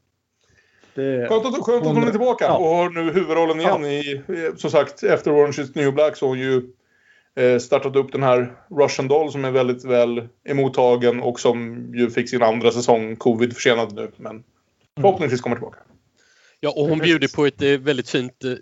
Det, 0.95 1.29
Skönt 1.29 1.47
att, 1.47 1.65
skönt 1.65 1.87
att 1.87 1.95
hon 1.95 2.07
är 2.07 2.11
tillbaka 2.11 2.45
Ja. 2.45 2.57
och 2.57 2.67
har 2.67 2.91
nu 2.91 3.13
huvudrollen 3.13 3.61
igen 3.61 3.85
i... 3.85 4.23
eh, 4.29 4.57
Som 4.57 4.71
sagt, 4.71 5.03
efter 5.03 5.35
Orange 5.35 5.63
is 5.63 5.73
the 5.73 5.81
new 5.81 5.93
black 5.95 6.17
så 6.17 6.27
har 6.27 6.29
hon 6.29 6.39
ju 6.39 6.63
startat 7.61 7.97
upp 7.97 8.13
den 8.13 8.23
här 8.23 8.53
Russian 8.71 9.09
Doll 9.09 9.33
som 9.33 9.45
är 9.45 9.51
väldigt 9.51 9.85
väl 9.85 10.29
emottagen 10.49 11.21
och 11.21 11.41
som 11.41 11.87
ju 11.95 12.11
fick 12.11 12.31
sin 12.31 12.43
andra 12.43 12.71
säsong 12.73 13.17
covid 13.17 13.55
försenad 13.55 13.95
nu. 13.95 14.11
Men 14.17 14.43
förhoppningsvis 15.01 15.41
kommer 15.41 15.57
tillbaka. 15.57 15.79
Ja, 16.61 16.71
och 16.77 16.89
hon 16.89 16.99
bjuder 16.99 17.29
på 17.29 17.47
ett 17.47 17.63
eh, 17.63 17.71
väldigt 17.71 18.09
fint 18.11 18.45
eh, 18.45 18.53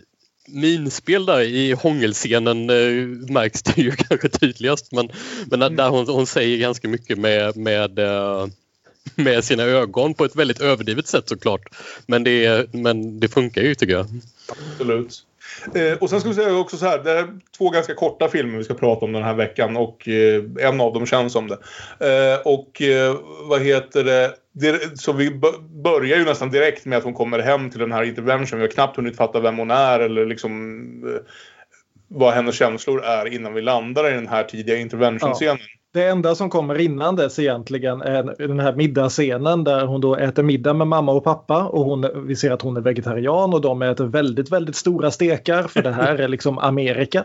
minspel 0.49 1.27
där 1.27 1.41
i 1.41 1.73
hångelscenen 1.73 2.71
eh, 2.71 3.07
märks 3.33 3.63
det 3.63 3.81
ju 3.83 3.91
kanske 3.97 4.29
tydligast. 4.29 4.93
Men, 4.93 5.09
men 5.51 5.61
där- 5.61 5.71
där 5.71 5.89
hon, 5.89 6.09
hon 6.09 6.27
säger 6.27 6.59
ganska 6.59 6.89
mycket 6.89 7.19
med, 7.19 7.57
med, 7.57 7.99
eh, 7.99 8.47
med 9.15 9.45
sina 9.45 9.63
ögon 9.63 10.15
på 10.15 10.25
ett 10.25 10.37
väldigt 10.37 10.61
överdrivet 10.61 11.07
sätt 11.07 11.29
såklart. 11.29 11.63
Men 12.07 12.25
det, 12.25 12.73
men 12.75 13.21
det 13.21 13.29
funkar 13.29 13.63
ju 13.63 13.75
tycker 13.75 13.93
jag. 13.95 14.07
Absolut. 14.49 15.23
Eh, 15.75 15.99
och 15.99 16.11
sen 16.11 16.21
ska 16.21 16.29
vi 16.29 16.35
säga 16.35 16.57
också 16.57 16.77
så 16.77 16.87
här, 16.87 16.99
det 16.99 17.11
är 17.11 17.29
två 17.59 17.71
ganska 17.71 17.95
korta 17.95 18.29
filmer 18.29 18.59
vi 18.59 18.65
ska 18.65 18.75
prata 18.75 19.05
om 19.05 19.13
den 19.13 19.23
här 19.23 19.35
veckan 19.35 19.77
och 19.77 20.09
eh, 20.09 20.43
en 20.61 20.81
av 20.81 20.93
dem 20.93 21.07
känns 21.07 21.33
som 21.33 21.49
det. 21.49 21.59
Eh, 22.01 22.41
och 22.45 22.83
eh, 22.83 23.17
vad 23.49 23.63
heter 23.63 24.05
det, 24.05 24.35
det 24.53 25.01
så 25.01 25.13
vi 25.13 25.41
börjar 25.85 26.19
ju 26.19 26.25
nästan 26.25 26.51
direkt 26.51 26.87
med 26.87 26.99
att 26.99 27.05
hon 27.05 27.15
kommer 27.15 27.39
hem 27.39 27.71
till 27.71 27.81
den 27.81 27.93
här 27.93 28.03
intervention. 28.03 28.59
Vi 28.59 28.67
har 28.67 28.73
knappt 28.73 28.97
hunnit 28.97 29.17
fatta 29.17 29.41
vem 29.41 29.59
hon 29.59 29.71
är 29.71 30.01
eller 30.01 30.27
liksom 30.27 30.83
eh, 31.07 31.21
vad 32.09 32.35
hennes 32.35 32.59
känslor 32.59 33.05
är 33.05 33.35
innan 33.35 33.55
vi 33.55 33.63
landar 33.63 34.11
i 34.11 34.15
den 34.15 34.29
här 34.29 34.45
tidiga 34.45 34.77
intervention-scenen. 34.77 35.59
Ja. 35.61 35.84
Det 35.95 36.09
enda 36.09 36.35
som 36.35 36.51
kommer 36.51 36.81
innan 36.81 37.17
dess 37.17 37.39
egentligen 37.39 38.03
är 38.03 38.35
den 38.39 38.61
här 38.61 38.73
middagsscenen 38.73 39.65
där 39.65 39.87
hon 39.87 40.01
då 40.01 40.17
äter 40.17 40.43
middag 40.43 40.73
med 40.73 40.87
mamma 40.87 41.13
och 41.13 41.25
pappa 41.25 41.65
och 41.65 41.85
hon, 41.85 42.27
vi 42.27 42.37
ser 42.37 42.51
att 42.51 42.63
hon 42.63 42.77
är 42.77 42.81
vegetarian 42.81 43.55
och 43.55 43.61
de 43.61 43.83
äter 43.83 44.05
väldigt, 44.05 44.53
väldigt 44.53 44.77
stora 44.77 45.11
stekar 45.11 45.63
för 45.63 45.83
det 45.83 45.93
här 45.93 46.15
är 46.15 46.29
liksom 46.29 46.59
Amerika. 46.59 47.25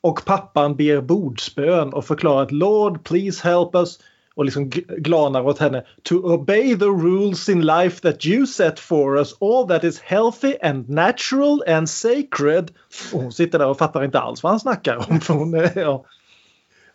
Och 0.00 0.24
pappan 0.24 0.76
ber 0.76 1.00
bordsbön 1.00 1.92
och 1.92 2.04
förklarar 2.04 2.42
att 2.42 2.52
Lord 2.52 3.04
please 3.04 3.48
help 3.48 3.74
us 3.74 3.98
och 4.34 4.44
liksom 4.44 4.70
glanar 4.98 5.46
åt 5.46 5.58
henne. 5.58 5.84
To 6.02 6.14
obey 6.14 6.78
the 6.78 6.84
rules 6.84 7.48
in 7.48 7.66
life 7.66 8.00
that 8.00 8.26
you 8.26 8.46
set 8.46 8.80
for 8.80 9.18
us, 9.18 9.34
all 9.40 9.68
that 9.68 9.84
is 9.84 10.00
healthy 10.00 10.54
and 10.62 10.88
natural 10.88 11.62
and 11.68 11.90
sacred. 11.90 12.70
Och 13.12 13.22
hon 13.22 13.32
sitter 13.32 13.58
där 13.58 13.66
och 13.66 13.78
fattar 13.78 14.04
inte 14.04 14.20
alls 14.20 14.42
vad 14.42 14.52
han 14.52 14.60
snackar 14.60 15.10
om. 15.10 15.20
För 15.20 15.34
hon 15.34 15.54
är, 15.54 16.17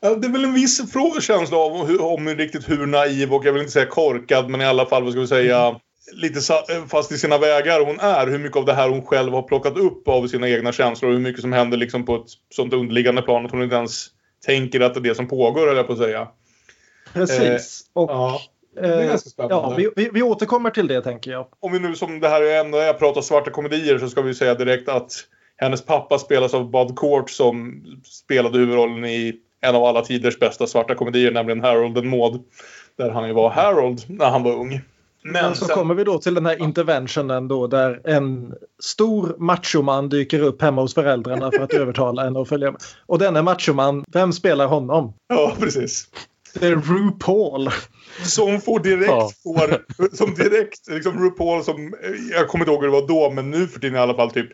ja. 0.04 0.16
Det 0.16 0.28
är 0.28 0.32
väl 0.32 0.44
en 0.44 0.54
viss 0.54 0.82
känsla 1.22 1.58
av 1.58 1.74
om, 1.74 2.00
om 2.00 2.30
riktigt 2.30 2.70
hur 2.70 2.86
naiv 2.86 3.34
och 3.34 3.46
jag 3.46 3.54
vill 3.54 3.62
inte 3.62 3.74
säga 3.74 3.86
korkad 3.86 4.50
men 4.50 4.62
i 4.62 4.66
alla 4.66 4.86
fall 4.86 5.04
vad 5.04 5.12
ska 5.12 5.22
vi 5.22 5.28
säga 5.28 5.80
lite 6.12 6.40
fast 6.88 7.12
i 7.12 7.18
sina 7.18 7.38
vägar 7.38 7.86
hon 7.86 8.00
är. 8.00 8.28
Hur 8.28 8.40
mycket 8.40 8.58
av 8.58 8.66
det 8.66 8.74
här 8.74 8.90
hon 8.90 9.06
själv 9.06 9.34
har 9.34 9.42
plockat 9.42 9.78
upp 9.78 10.08
av 10.08 10.28
sina 10.28 10.50
egna 10.50 10.72
känslor 10.72 11.12
och 11.12 11.18
hur 11.18 11.24
mycket 11.24 11.42
som 11.42 11.54
händer 11.54 11.78
liksom 11.78 12.06
på 12.06 12.16
ett 12.16 12.30
sånt 12.50 12.74
underliggande 12.74 13.22
plan 13.22 13.46
att 13.46 13.52
hon 13.52 13.64
inte 13.64 13.76
ens 13.76 14.08
tänker 14.46 14.80
att 14.80 14.94
det 14.94 15.00
är 15.00 15.02
det 15.02 15.16
som 15.16 15.28
pågår, 15.28 15.72
eller 15.72 15.84
på 15.84 15.94
att 15.94 16.00
säga. 16.00 16.28
Precis. 17.14 17.82
Eh, 17.96 18.02
och, 18.02 18.12
ja. 18.12 18.42
Det 18.76 18.88
är 18.88 19.08
ganska 19.08 19.30
spännande. 19.30 19.56
Ja, 19.56 19.74
vi, 19.78 19.90
vi, 19.96 20.10
vi, 20.14 20.22
återkommer 20.22 20.70
till 20.70 20.88
det 20.88 21.02
tänker 21.02 21.32
jag. 21.32 21.48
Om 21.60 21.72
vi 21.72 21.80
nu 21.80 21.96
som 21.96 22.20
det 22.20 22.30
här 22.30 22.42
är 22.42 22.60
ändå 22.60 22.78
jag 22.78 23.00
pratar 23.00 23.22
svarta 23.22 23.52
komedier 23.52 24.00
så 24.00 24.10
ska 24.10 24.22
vi 24.22 24.34
säga 24.34 24.56
direkt 24.56 24.90
att 24.90 25.12
hennes 25.58 25.86
pappa 25.86 26.20
spelas 26.20 26.54
av 26.54 26.72
Bud 26.72 26.96
Court 26.96 27.30
som 27.30 27.84
spelade 28.04 28.58
huvudrollen 28.58 29.06
i 29.06 29.36
en 29.64 29.76
av 29.76 29.84
alla 29.84 30.02
tiders 30.02 30.40
bästa 30.40 30.68
svarta 30.68 30.96
komedier, 30.96 31.32
nämligen 31.32 31.62
Harold 31.62 31.98
and 31.98 32.08
Maud. 32.08 32.42
Där 32.98 33.10
han 33.10 33.28
ju 33.28 33.34
var 33.34 33.50
Harold 33.50 34.02
när 34.08 34.30
han 34.30 34.44
var 34.44 34.52
ung. 34.52 34.82
Men 35.24 35.56
så 35.56 35.66
sen... 35.66 35.76
kommer 35.76 35.96
vi 35.96 36.04
då 36.04 36.20
till 36.20 36.34
den 36.34 36.46
här 36.46 36.62
interventionen 36.62 37.48
då 37.48 37.68
där 37.68 38.02
en 38.04 38.54
stor 38.84 39.36
machoman 39.40 40.10
dyker 40.10 40.40
upp 40.40 40.62
hemma 40.62 40.82
hos 40.82 40.94
föräldrarna 40.94 41.52
för 41.52 41.60
att 41.60 41.74
övertala 41.84 42.24
henne 42.24 42.42
att 42.42 42.50
följa 42.50 42.72
med. 42.72 42.82
Och 43.06 43.20
denne 43.20 43.42
machoman, 43.42 44.06
vem 44.08 44.34
spelar 44.34 44.68
honom? 44.68 45.14
Ja, 45.28 45.56
precis. 45.60 46.08
Det 46.60 46.68
är 46.68 46.76
RuPaul. 46.76 47.70
Som 48.24 48.62
får 48.62 48.80
direkt, 48.80 49.08
ja. 49.08 49.30
får, 49.44 50.16
som 50.16 50.34
direkt, 50.34 50.90
liksom 50.90 51.24
RuPaul 51.24 51.64
som, 51.64 51.94
jag 52.32 52.48
kommer 52.48 52.66
inte 52.66 52.72
ihåg 52.72 52.84
hur 52.84 52.92
det 52.92 53.02
var 53.02 53.08
då, 53.08 53.32
men 53.32 53.52
nu 53.52 53.68
för 53.68 53.80
tiden 53.80 53.96
i 53.96 54.00
alla 54.00 54.16
fall 54.16 54.32
typ, 54.32 54.50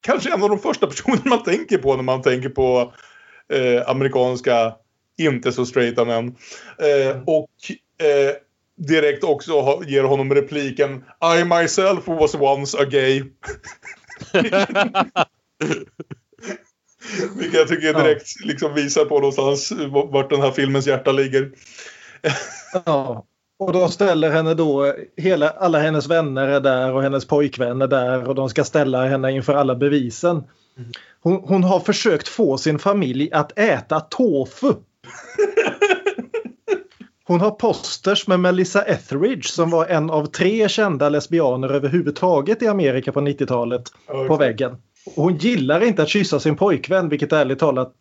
kanske 0.00 0.34
en 0.34 0.42
av 0.42 0.48
de 0.48 0.58
första 0.58 0.86
personerna 0.86 1.22
man 1.24 1.42
tänker 1.42 1.78
på 1.78 1.96
när 1.96 2.02
man 2.02 2.22
tänker 2.22 2.48
på 2.48 2.92
eh, 3.52 3.88
amerikanska, 3.90 4.74
inte 5.18 5.52
så 5.52 5.66
straighta 5.66 6.04
män. 6.04 6.36
Eh, 6.78 7.06
mm. 7.10 7.24
och 7.26 7.50
eh, 8.06 8.34
direkt 8.76 9.24
också 9.24 9.60
ha, 9.60 9.84
ger 9.84 10.04
honom 10.04 10.34
repliken 10.34 11.04
I 11.38 11.44
myself 11.44 12.06
was 12.06 12.34
once 12.34 12.78
a 12.78 12.84
gay. 12.84 13.22
Vilket 17.36 17.54
jag 17.54 17.68
tycker 17.68 17.94
direkt 17.94 18.32
ja. 18.40 18.46
liksom 18.46 18.74
visar 18.74 19.04
på 19.04 19.14
någonstans 19.14 19.72
vart 20.10 20.30
den 20.30 20.40
här 20.40 20.50
filmens 20.50 20.86
hjärta 20.86 21.12
ligger. 21.12 21.52
ja. 22.84 23.26
Och 23.58 23.72
de 23.72 23.88
ställer 23.88 24.30
henne 24.30 24.54
då, 24.54 24.94
hela, 25.16 25.50
alla 25.50 25.78
hennes 25.78 26.06
vänner 26.08 26.48
är 26.48 26.60
där 26.60 26.92
och 26.92 27.02
hennes 27.02 27.24
pojkvän 27.24 27.82
är 27.82 27.86
där 27.86 28.28
och 28.28 28.34
de 28.34 28.48
ska 28.48 28.64
ställa 28.64 29.06
henne 29.06 29.32
inför 29.32 29.54
alla 29.54 29.74
bevisen. 29.74 30.44
Mm. 30.76 30.90
Hon, 31.26 31.40
hon 31.44 31.64
har 31.64 31.80
försökt 31.80 32.28
få 32.28 32.58
sin 32.58 32.78
familj 32.78 33.32
att 33.32 33.58
äta 33.58 34.00
tofu. 34.00 34.68
Hon 37.24 37.40
har 37.40 37.50
posters 37.50 38.26
med 38.26 38.40
Melissa 38.40 38.82
Etheridge 38.82 39.48
som 39.48 39.70
var 39.70 39.86
en 39.86 40.10
av 40.10 40.26
tre 40.26 40.68
kända 40.68 41.08
lesbianer 41.08 41.68
överhuvudtaget 41.68 42.62
i 42.62 42.66
Amerika 42.66 43.12
på 43.12 43.20
90-talet 43.20 43.82
okay. 44.08 44.28
på 44.28 44.36
väggen. 44.36 44.76
Och 45.06 45.22
hon 45.22 45.36
gillar 45.36 45.84
inte 45.84 46.02
att 46.02 46.08
kyssa 46.08 46.40
sin 46.40 46.56
pojkvän 46.56 47.08
vilket 47.08 47.32
ärligt 47.32 47.58
talat 47.58 47.94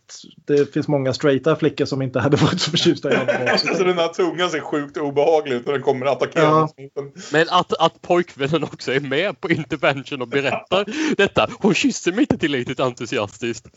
det 0.46 0.74
finns 0.74 0.88
många 0.88 1.14
straighta 1.14 1.56
flickor 1.56 1.86
som 1.86 2.02
inte 2.02 2.20
hade 2.20 2.38
varit 2.38 2.62
så 2.62 2.72
förtjusta 2.72 3.14
i 3.14 3.16
honom 3.18 3.48
alltså 3.52 3.84
den 3.84 3.98
här 3.98 4.08
tungan 4.08 4.50
ser 4.50 4.60
sjukt 4.60 4.98
obehaglig 4.98 5.56
ut 5.56 5.66
när 5.66 5.74
den 5.74 5.82
kommer 5.82 6.06
att 6.06 6.12
attackera. 6.12 6.44
Ja. 6.44 6.70
Men 7.32 7.48
att, 7.50 7.74
att 7.74 8.02
pojkvännen 8.02 8.64
också 8.64 8.94
är 8.94 9.00
med 9.00 9.42
på 9.42 9.50
intervention 9.50 10.22
och 10.22 10.28
berättar 10.28 10.86
detta. 11.18 11.50
Hon 11.60 11.74
kysser 11.74 12.12
mig 12.12 12.22
inte 12.22 12.38
tillräckligt 12.38 12.80
entusiastiskt. 12.80 13.68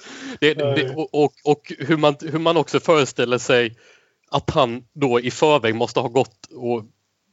Det, 0.41 0.55
det, 0.55 0.95
och, 0.95 1.15
och, 1.25 1.33
och 1.45 1.73
hur, 1.79 1.97
man, 1.97 2.17
hur 2.21 2.39
man 2.39 2.57
också 2.57 2.81
föreställer 2.81 3.39
sig 3.39 3.77
att 4.31 4.51
han 4.51 4.83
då 4.95 5.21
i 5.21 5.31
förväg 5.31 5.75
måste 5.75 6.01
ha 6.01 6.09
gått 6.09 6.47
och 6.51 6.85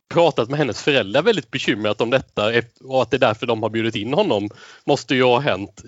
pratat 0.10 0.50
med 0.50 0.60
hennes 0.60 0.84
föräldrar 0.84 1.22
väldigt 1.22 1.52
bekymrat 1.52 2.02
om 2.02 2.10
detta 2.10 2.52
och 2.84 3.02
att 3.02 3.12
det 3.12 3.18
är 3.18 3.20
därför 3.20 3.46
de 3.46 3.64
har 3.64 3.70
bjudit 3.70 3.96
in 3.96 4.14
honom 4.14 4.50
måste 4.86 5.16
ju 5.16 5.24
ha 5.24 5.40
hänt 5.40 5.82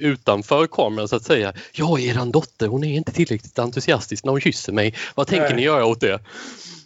utanför 0.00 0.66
kameran 0.66 1.08
så 1.08 1.16
att 1.16 1.22
säga. 1.22 1.52
Ja, 1.72 1.98
eran 1.98 2.30
dotter 2.30 2.66
hon 2.66 2.84
är 2.84 2.96
inte 2.96 3.12
tillräckligt 3.12 3.58
entusiastisk 3.58 4.24
när 4.24 4.32
hon 4.32 4.40
kysser 4.40 4.72
mig. 4.72 4.94
Vad 5.14 5.26
tänker 5.26 5.46
Nej. 5.46 5.56
ni 5.56 5.62
göra 5.62 5.86
åt 5.86 6.00
det? 6.00 6.20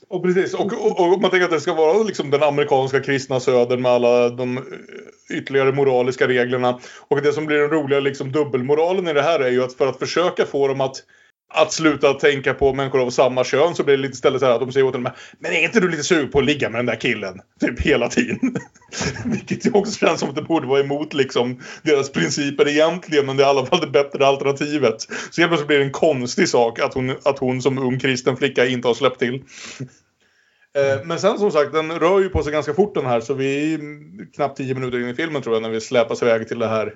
Och 0.09 0.23
precis, 0.23 0.55
och, 0.55 0.73
och, 0.73 1.00
och, 1.00 1.21
man 1.21 1.31
tänker 1.31 1.45
att 1.45 1.50
det 1.50 1.61
ska 1.61 1.75
vara 1.75 2.03
liksom 2.03 2.31
den 2.31 2.43
amerikanska 2.43 3.00
kristna 3.00 3.41
södern 3.41 3.83
med 3.83 3.93
alla 3.93 4.29
de 4.29 4.64
ytterligare 5.31 5.73
moraliska 5.73 6.29
reglerna. 6.29 6.81
Och 7.09 7.23
det 7.23 7.33
som 7.33 7.47
blir 7.47 7.57
den 7.57 7.71
roliga 7.71 8.00
liksom 8.00 8.33
dubbelmoralen 8.33 9.09
i 9.09 9.12
det 9.12 9.23
här 9.23 9.41
är 9.41 9.50
ju 9.50 9.64
att 9.64 9.73
för 9.73 9.87
att 9.87 9.99
försöka 9.99 10.47
få 10.47 10.69
dem 10.69 10.81
att 10.81 11.03
att 11.54 11.73
sluta 11.73 12.14
tänka 12.14 12.54
på 12.54 12.73
människor 12.73 13.00
av 13.00 13.11
samma 13.11 13.44
kön 13.44 13.75
så 13.75 13.84
blir 13.84 13.96
det 13.96 14.02
lite 14.02 14.14
istället 14.14 14.40
så 14.40 14.46
här 14.46 14.54
att 14.54 14.61
de 14.61 14.73
säger 14.73 14.87
åt 14.87 14.94
henne 14.94 15.12
Men 15.38 15.52
är 15.52 15.62
inte 15.62 15.80
du 15.80 15.88
lite 15.88 16.02
sugen 16.02 16.30
på 16.30 16.38
att 16.38 16.44
ligga 16.44 16.70
med 16.70 16.78
den 16.78 16.87
där 16.87 17.00
killen? 17.00 17.40
Typ 17.61 17.80
hela 17.80 18.08
tiden. 18.08 18.56
Vilket 19.25 19.66
ju 19.66 19.70
också 19.70 20.06
känns 20.06 20.20
som 20.20 20.28
att 20.28 20.34
det 20.34 20.42
borde 20.42 20.66
vara 20.66 20.80
emot 20.80 21.14
liksom 21.14 21.61
deras 21.82 22.12
principer 22.12 22.68
egentligen 22.68 23.26
men 23.26 23.37
det 23.37 23.42
är 23.42 23.46
i 23.46 23.50
alla 23.50 23.66
fall 23.66 23.80
det 23.80 23.87
bättre 23.87 24.26
alternativet. 24.26 25.00
Så 25.30 25.40
helt 25.40 25.50
plötsligt 25.50 25.66
blir 25.66 25.78
det 25.78 25.84
en 25.84 25.92
konstig 25.92 26.49
sak 26.49 26.80
att 26.80 26.94
hon, 26.94 27.11
att 27.25 27.38
hon 27.38 27.62
som 27.62 27.78
ung 27.78 27.99
kristen 27.99 28.37
flicka 28.37 28.66
inte 28.66 28.88
har 28.88 28.94
släppt 28.94 29.18
till. 29.18 29.42
Eh, 30.76 31.04
men 31.04 31.18
sen 31.18 31.38
som 31.38 31.50
sagt, 31.50 31.73
den 31.73 31.99
rör 31.99 32.20
ju 32.20 32.28
på 32.28 32.42
sig 32.42 32.52
ganska 32.52 32.75
fort 32.75 32.94
den 32.94 33.06
här 33.06 33.20
så 33.20 33.34
vi 33.34 33.75
är 33.75 33.80
knappt 34.34 34.56
tio 34.56 34.75
minuter 34.75 35.00
in 35.00 35.08
i 35.08 35.14
filmen 35.14 35.42
tror 35.42 35.56
jag 35.56 35.62
när 35.62 35.70
vi 35.70 35.80
släpas 35.80 36.23
iväg 36.23 36.49
till 36.49 36.58
det 36.58 36.68
här 36.68 36.94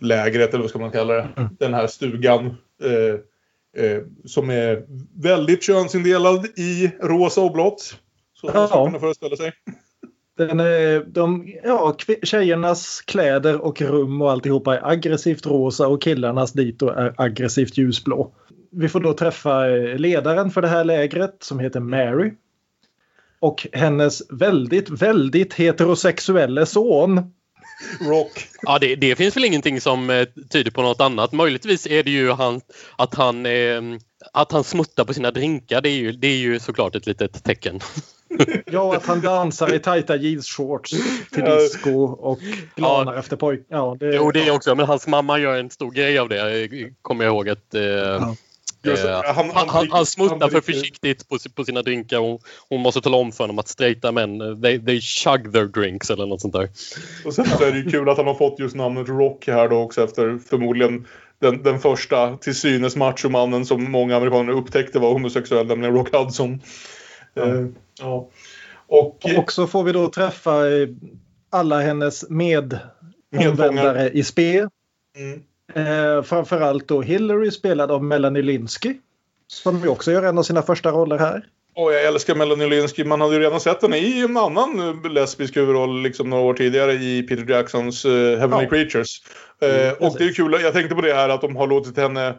lägret 0.00 0.50
eller 0.50 0.62
vad 0.62 0.70
ska 0.70 0.78
man 0.78 0.90
kalla 0.90 1.14
det. 1.14 1.28
Mm. 1.36 1.48
Den 1.58 1.74
här 1.74 1.86
stugan. 1.86 2.46
Eh, 2.82 3.20
eh, 3.76 4.02
som 4.24 4.50
är 4.50 4.84
väldigt 5.22 5.62
könsindelad 5.62 6.46
i 6.46 6.90
rosa 7.00 7.40
och 7.40 7.52
blått. 7.52 7.98
Så 8.34 8.50
ja. 8.54 8.68
man 8.74 8.86
kunna 8.86 9.00
föreställa 9.00 9.36
sig. 9.36 9.52
Den 10.36 10.60
är, 10.60 11.04
de, 11.04 11.54
ja, 11.64 11.96
tjejernas 12.22 13.00
kläder 13.00 13.60
och 13.60 13.82
rum 13.82 14.22
och 14.22 14.30
alltihopa 14.30 14.76
är 14.76 14.86
aggressivt 14.86 15.46
rosa 15.46 15.88
och 15.88 16.02
killarnas 16.02 16.52
dito 16.52 16.88
är 16.88 17.14
aggressivt 17.16 17.78
ljusblå. 17.78 18.32
Vi 18.70 18.88
får 18.88 19.00
då 19.00 19.12
träffa 19.12 19.70
eh, 19.70 19.98
ledaren 19.98 20.50
för 20.50 20.62
det 20.62 20.68
här 20.68 20.84
lägret 20.84 21.36
som 21.40 21.58
heter 21.58 21.80
Mary. 21.80 22.32
Och 23.40 23.66
hennes 23.72 24.22
väldigt, 24.30 24.90
väldigt 24.90 25.54
heterosexuella 25.54 26.66
son 26.66 27.32
Rock. 28.00 28.48
Ja, 28.62 28.78
det, 28.78 28.96
det, 28.96 29.16
finns 29.16 29.36
väl 29.36 29.44
ingenting 29.44 29.80
som 29.80 30.10
eh, 30.10 30.26
tyder 30.50 30.70
på 30.70 30.82
något 30.82 31.00
annat. 31.00 31.32
Möjligtvis 31.32 31.86
är 31.86 32.02
det 32.02 32.10
ju 32.10 32.30
han, 32.30 32.60
att, 32.96 33.14
han, 33.14 33.46
eh, 33.46 33.82
att 34.32 34.52
han 34.52 34.64
smuttar 34.64 35.04
på 35.04 35.14
sina 35.14 35.30
drinkar. 35.30 35.80
Det 35.80 35.88
är 35.88 35.96
ju, 35.96 36.12
det 36.12 36.28
är 36.28 36.36
ju 36.36 36.58
såklart 36.60 36.94
ett 36.94 37.06
litet 37.06 37.44
tecken. 37.44 37.80
Ja, 38.66 38.96
att 38.96 39.06
han 39.06 39.20
dansar 39.20 39.74
i 39.74 39.78
tajta 39.78 40.16
jeansshorts 40.16 40.90
till 41.32 41.44
disco 41.44 42.04
och 42.04 42.38
glanar 42.74 43.12
ja. 43.12 43.18
efter 43.18 43.36
pojk. 43.36 43.66
Ja, 43.68 43.96
det... 44.00 44.14
Jo, 44.14 44.30
det 44.30 44.46
är 44.46 44.50
också. 44.50 44.74
Men 44.74 44.86
hans 44.86 45.06
mamma 45.06 45.38
gör 45.38 45.56
en 45.56 45.70
stor 45.70 45.90
grej 45.90 46.18
av 46.18 46.28
det. 46.28 46.68
Kommer 47.02 47.24
jag 47.24 47.34
ihåg 47.34 47.48
att... 47.48 47.74
Eh, 47.74 47.82
ja. 47.82 48.36
Eh, 48.86 49.34
han, 49.34 49.50
han, 49.50 49.68
han, 49.68 49.88
han 49.90 50.06
smuttar 50.06 50.48
för 50.48 50.60
försiktigt 50.60 51.28
på, 51.28 51.38
på 51.54 51.64
sina 51.64 51.82
drinkar 51.82 52.18
och 52.18 52.40
hon 52.68 52.80
måste 52.80 53.00
tala 53.00 53.16
om 53.16 53.32
för 53.32 53.44
honom 53.44 53.58
att 53.58 53.68
straighta 53.68 54.12
män, 54.12 54.40
eh, 54.40 54.60
they, 54.60 54.84
they 54.84 55.00
chug 55.00 55.52
their 55.52 55.64
drinks 55.64 56.10
eller 56.10 56.26
något 56.26 56.40
sånt 56.40 56.54
där. 56.54 56.68
Och 57.24 57.34
sen 57.34 57.44
så 57.44 57.64
är 57.64 57.72
det 57.72 57.78
ju 57.78 57.90
kul 57.90 58.08
att 58.08 58.16
han 58.16 58.26
har 58.26 58.34
fått 58.34 58.58
just 58.58 58.76
namnet 58.76 59.08
Rock 59.08 59.46
här 59.46 59.68
då 59.68 59.76
också 59.76 60.04
efter 60.04 60.38
förmodligen 60.38 61.06
den, 61.38 61.62
den 61.62 61.78
första 61.78 62.36
till 62.36 62.54
synes 62.54 62.96
machomannen 62.96 63.66
som 63.66 63.90
många 63.90 64.16
amerikaner 64.16 64.52
upptäckte 64.52 64.98
var 64.98 65.12
homosexuell, 65.12 65.66
nämligen 65.66 65.94
Rock 65.94 66.14
Hudson. 66.14 66.60
Ja. 67.34 67.44
Uh, 67.44 67.68
ja. 68.00 68.30
Och, 68.88 69.26
och 69.38 69.52
så 69.52 69.66
får 69.66 69.84
vi 69.84 69.92
då 69.92 70.08
träffa 70.08 70.52
alla 71.50 71.80
hennes 71.80 72.30
med 72.30 72.78
i 74.12 74.22
spe. 74.24 74.68
Mm. 75.16 75.42
Eh, 75.74 76.22
framförallt 76.22 76.88
då 76.88 77.02
Hillary 77.02 77.50
spelad 77.50 77.90
av 77.90 78.04
Melanie 78.04 78.42
Linsky. 78.42 78.94
Som 79.48 79.78
ju 79.78 79.88
också 79.88 80.12
gör 80.12 80.22
en 80.22 80.38
av 80.38 80.42
sina 80.42 80.62
första 80.62 80.90
roller 80.90 81.18
här. 81.18 81.46
Och 81.74 81.92
jag 81.92 82.04
älskar 82.04 82.34
Melanie 82.34 82.66
Linsky. 82.68 83.04
Man 83.04 83.20
hade 83.20 83.34
ju 83.34 83.40
redan 83.40 83.60
sett 83.60 83.82
henne 83.82 83.98
i 83.98 84.20
en 84.20 84.36
annan 84.36 85.04
eh, 85.04 85.10
lesbisk 85.10 85.56
huvudroll 85.56 86.02
liksom 86.02 86.30
några 86.30 86.42
år 86.42 86.54
tidigare 86.54 86.92
i 86.92 87.22
Peter 87.22 87.50
Jacksons 87.50 88.04
uh, 88.04 88.38
Heavenly 88.38 88.64
Ja. 88.64 88.68
Creatures. 88.70 89.22
Eh, 89.62 89.68
Mm, 89.68 89.94
och 90.00 90.18
det 90.18 90.24
är 90.24 90.32
kul, 90.32 90.58
jag 90.62 90.72
tänkte 90.72 90.94
på 90.94 91.00
det 91.00 91.14
här 91.14 91.28
att 91.28 91.40
de 91.40 91.56
har 91.56 91.66
låtit 91.66 91.96
henne, 91.96 92.34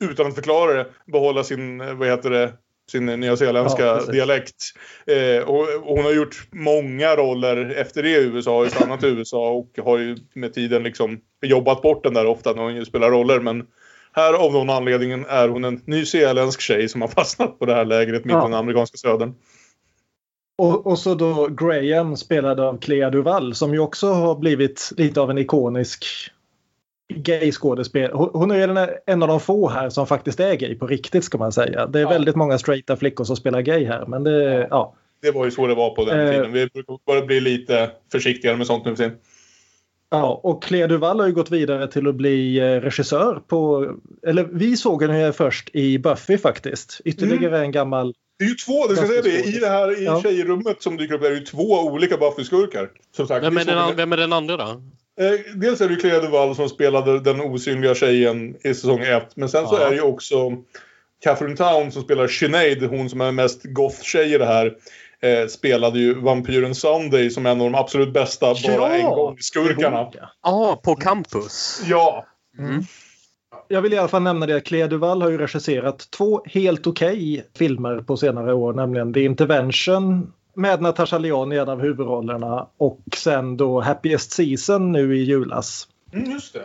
utan 0.00 0.26
att 0.26 0.34
förklara 0.34 0.72
det, 0.72 0.86
behålla 1.06 1.44
sin, 1.44 1.98
vad 1.98 2.08
heter 2.08 2.30
det, 2.30 2.52
sin 2.92 3.06
nyzeeländska 3.06 3.84
Ja, 3.84 4.00
dialekt. 4.12 4.54
Eh, 5.06 5.48
och, 5.48 5.60
och 5.60 5.96
hon 5.96 6.04
har 6.04 6.12
gjort 6.12 6.48
många 6.52 7.16
roller 7.16 7.74
efter 7.76 8.02
det 8.02 8.08
i 8.08 8.24
USA, 8.24 8.56
har 8.56 8.64
ju 8.64 8.70
stannat 8.70 9.04
i 9.04 9.06
USA 9.06 9.50
och 9.50 9.84
har 9.84 9.98
ju 9.98 10.16
med 10.34 10.54
tiden 10.54 10.82
liksom 10.82 11.20
jobbat 11.46 11.82
bort 11.82 12.04
den 12.04 12.14
där 12.14 12.26
ofta 12.26 12.52
när 12.52 12.62
hon 12.62 12.86
spelar 12.86 13.10
roller. 13.10 13.40
Men 13.40 13.66
här 14.12 14.34
av 14.34 14.52
någon 14.52 14.70
anledningen 14.70 15.24
är 15.28 15.48
hon 15.48 15.64
en 15.64 15.80
nyzeeländsk 15.84 16.60
tjej 16.60 16.88
som 16.88 17.00
har 17.00 17.08
fastnat 17.16 17.58
på 17.58 17.66
det 17.66 17.74
här 17.74 17.84
lägret 17.84 18.24
mitt 18.24 18.32
i 18.32 18.36
Ja. 18.36 18.42
den 18.44 18.54
amerikanska 18.54 18.96
södern. 18.96 19.34
Och, 20.58 20.86
och 20.86 20.98
så 20.98 21.14
då 21.14 21.46
Graham 21.46 22.16
spelad 22.16 22.60
av 22.60 22.78
Clea 22.78 23.10
Duvall 23.10 23.54
som 23.54 23.72
ju 23.72 23.78
också 23.78 24.06
har 24.06 24.34
blivit 24.34 24.90
lite 24.96 25.20
av 25.20 25.30
en 25.30 25.38
ikonisk 25.38 26.04
gay-skådespelare. 27.14 28.12
Hon, 28.14 28.30
hon 28.32 28.50
är 28.50 28.68
den- 28.68 28.88
en 29.06 29.22
av 29.22 29.28
de 29.28 29.40
få 29.40 29.68
här 29.68 29.90
som 29.90 30.06
faktiskt 30.06 30.40
är 30.40 30.54
gay 30.54 30.74
på 30.74 30.86
riktigt 30.86 31.24
ska 31.24 31.38
man 31.38 31.52
säga. 31.52 31.86
Det 31.86 31.98
är 31.98 32.02
Ja. 32.02 32.08
väldigt 32.08 32.36
många 32.36 32.58
straighta 32.58 32.96
flickor 32.96 33.24
som 33.24 33.36
spelar 33.36 33.60
gay 33.60 33.84
här 33.86 34.06
men 34.06 34.24
det, 34.24 34.66
ja. 34.70 34.94
Det 35.22 35.30
var 35.30 35.44
ju 35.44 35.50
så 35.50 35.66
det 35.66 35.74
var 35.74 35.90
på 35.94 36.04
den 36.04 36.20
Eh. 36.20 36.30
tiden. 36.32 36.52
Vi 36.52 36.66
brukar 36.66 36.98
bara 37.06 37.26
bli 37.26 37.40
lite 37.40 37.90
försiktigare 38.12 38.56
med 38.56 38.66
sånt 38.66 38.84
nu 38.84 38.90
för 38.90 39.04
tiden. 39.04 39.18
Ja, 40.10 40.40
och 40.42 40.62
Clea 40.62 40.86
Duvall 40.86 41.20
har 41.20 41.26
ju 41.26 41.32
gått 41.32 41.50
vidare 41.50 41.86
till 41.88 42.08
att 42.08 42.14
bli 42.14 42.58
eh, 42.58 42.62
regissör 42.80 43.40
på... 43.48 43.90
Eller 44.26 44.44
vi 44.52 44.76
såg 44.76 45.02
henne 45.02 45.32
först 45.32 45.70
i 45.72 45.98
Buffy 45.98 46.38
faktiskt. 46.38 47.00
Ytterligare 47.04 47.58
en 47.60 47.70
gammal... 47.72 48.14
Det 48.38 48.44
är 48.44 48.48
ju 48.48 48.54
två, 48.54 48.86
det 48.88 48.96
ska 48.96 49.06
säga 49.06 49.22
det, 49.22 49.44
i 49.48 49.58
det 49.60 49.68
här 49.68 50.00
i 50.02 50.04
Ja. 50.04 50.20
tjejrummet 50.22 50.82
som 50.82 50.96
dyker 50.96 51.14
upp 51.14 51.22
är 51.24 51.30
det 51.30 51.36
ju 51.36 51.44
två 51.44 51.80
olika 51.80 52.16
Buffy-skurkar. 52.16 52.88
Vem 53.40 53.56
är, 53.56 53.64
den, 53.64 53.96
vem 53.96 54.12
är 54.12 54.16
den 54.16 54.32
andra 54.32 54.56
då? 54.56 54.82
Eh, 55.20 55.54
dels 55.56 55.80
är 55.80 55.88
det 55.88 55.94
ju 55.94 56.00
Clea 56.00 56.20
Duvall 56.20 56.54
som 56.56 56.68
spelade 56.68 57.20
den 57.20 57.40
osynliga 57.40 57.94
tjejen 57.94 58.56
i 58.64 58.74
säsong 58.74 59.00
1. 59.00 59.36
Men 59.36 59.48
sen 59.48 59.66
så 59.66 59.74
Ja. 59.74 59.86
är 59.86 59.90
det 59.90 59.96
ju 59.96 60.02
också 60.02 60.36
Catherine 61.24 61.56
Town 61.56 61.92
som 61.92 62.02
spelar 62.02 62.26
Sinead, 62.28 62.82
hon 62.82 63.10
som 63.10 63.20
är 63.20 63.32
mest 63.32 63.60
goth-tjej 63.64 64.34
i 64.34 64.38
det 64.38 64.46
här. 64.46 64.74
Eh, 65.22 65.46
spelade 65.48 65.98
ju 65.98 66.14
vampyren 66.20 66.74
Sunday 66.74 67.30
som 67.30 67.46
är 67.46 67.50
en 67.50 67.60
av 67.60 67.70
de 67.72 67.78
absolut 67.78 68.12
bästa 68.12 68.54
bara 68.76 68.96
en 68.96 69.04
gång-skurkarna. 69.10 70.10
Ja. 70.12 70.30
Ja, 70.42 70.80
på 70.84 70.94
campus. 70.94 71.82
Ja, 71.86 72.26
Jag 73.68 73.82
vill 73.82 73.92
i 73.92 73.98
alla 73.98 74.08
fall 74.08 74.22
nämna 74.22 74.46
det 74.46 74.56
att 74.56 74.64
Clea 74.64 74.86
Duvall 74.86 75.22
har 75.22 75.30
ju 75.30 75.38
regisserat 75.38 76.10
två 76.10 76.42
helt 76.46 76.86
okej 76.86 77.46
filmer 77.58 77.98
på 77.98 78.16
senare 78.16 78.54
år, 78.54 78.72
nämligen 78.72 79.12
The 79.14 79.20
Intervention 79.24 80.32
med 80.56 80.82
Natasha 80.82 81.18
Lyonne 81.18 81.54
i 81.54 81.58
en 81.58 81.68
av 81.68 81.80
huvudrollerna 81.80 82.66
och 82.76 83.00
sen 83.16 83.56
då 83.56 83.80
Happiest 83.80 84.32
Season 84.32 84.92
nu 84.92 85.16
i 85.16 85.22
julas. 85.24 85.88
mm, 86.12 86.30
just 86.30 86.52
det. 86.54 86.64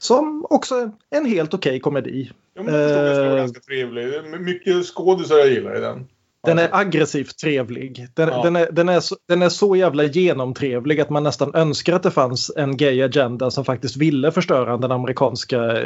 Som 0.00 0.46
också 0.50 0.74
är 0.74 0.90
en 1.10 1.26
helt 1.26 1.54
okej 1.54 1.80
komedi. 1.80 2.30
Ja, 2.54 2.62
men 2.62 2.74
jag 2.74 2.88
förstod 2.88 3.06
att 3.10 3.16
den 3.16 3.32
Eh. 3.32 3.36
ganska 3.36 3.60
trevlig. 3.60 4.40
Mycket 4.40 4.86
skådisar 4.86 5.36
jag 5.36 5.48
gillar 5.48 5.76
i 5.76 5.80
den. 5.80 6.06
Den 6.46 6.58
är 6.58 6.68
aggressivt 6.72 7.38
trevlig. 7.38 8.06
Den, 8.14 8.28
Ja. 8.28 8.42
den, 8.42 8.56
är, 8.56 8.72
den, 8.72 8.88
är 8.88 9.00
så, 9.00 9.16
den 9.28 9.42
är 9.42 9.48
så 9.48 9.76
jävla 9.76 10.04
genomtrevlig 10.04 11.00
att 11.00 11.10
man 11.10 11.22
nästan 11.22 11.54
önskar 11.54 11.92
att 11.94 12.02
det 12.02 12.10
fanns 12.10 12.52
en 12.56 12.76
gay 12.76 13.02
agenda 13.02 13.50
som 13.50 13.64
faktiskt 13.64 13.96
ville 13.96 14.32
förstöra 14.32 14.76
den 14.76 14.92
amerikanska 14.92 15.82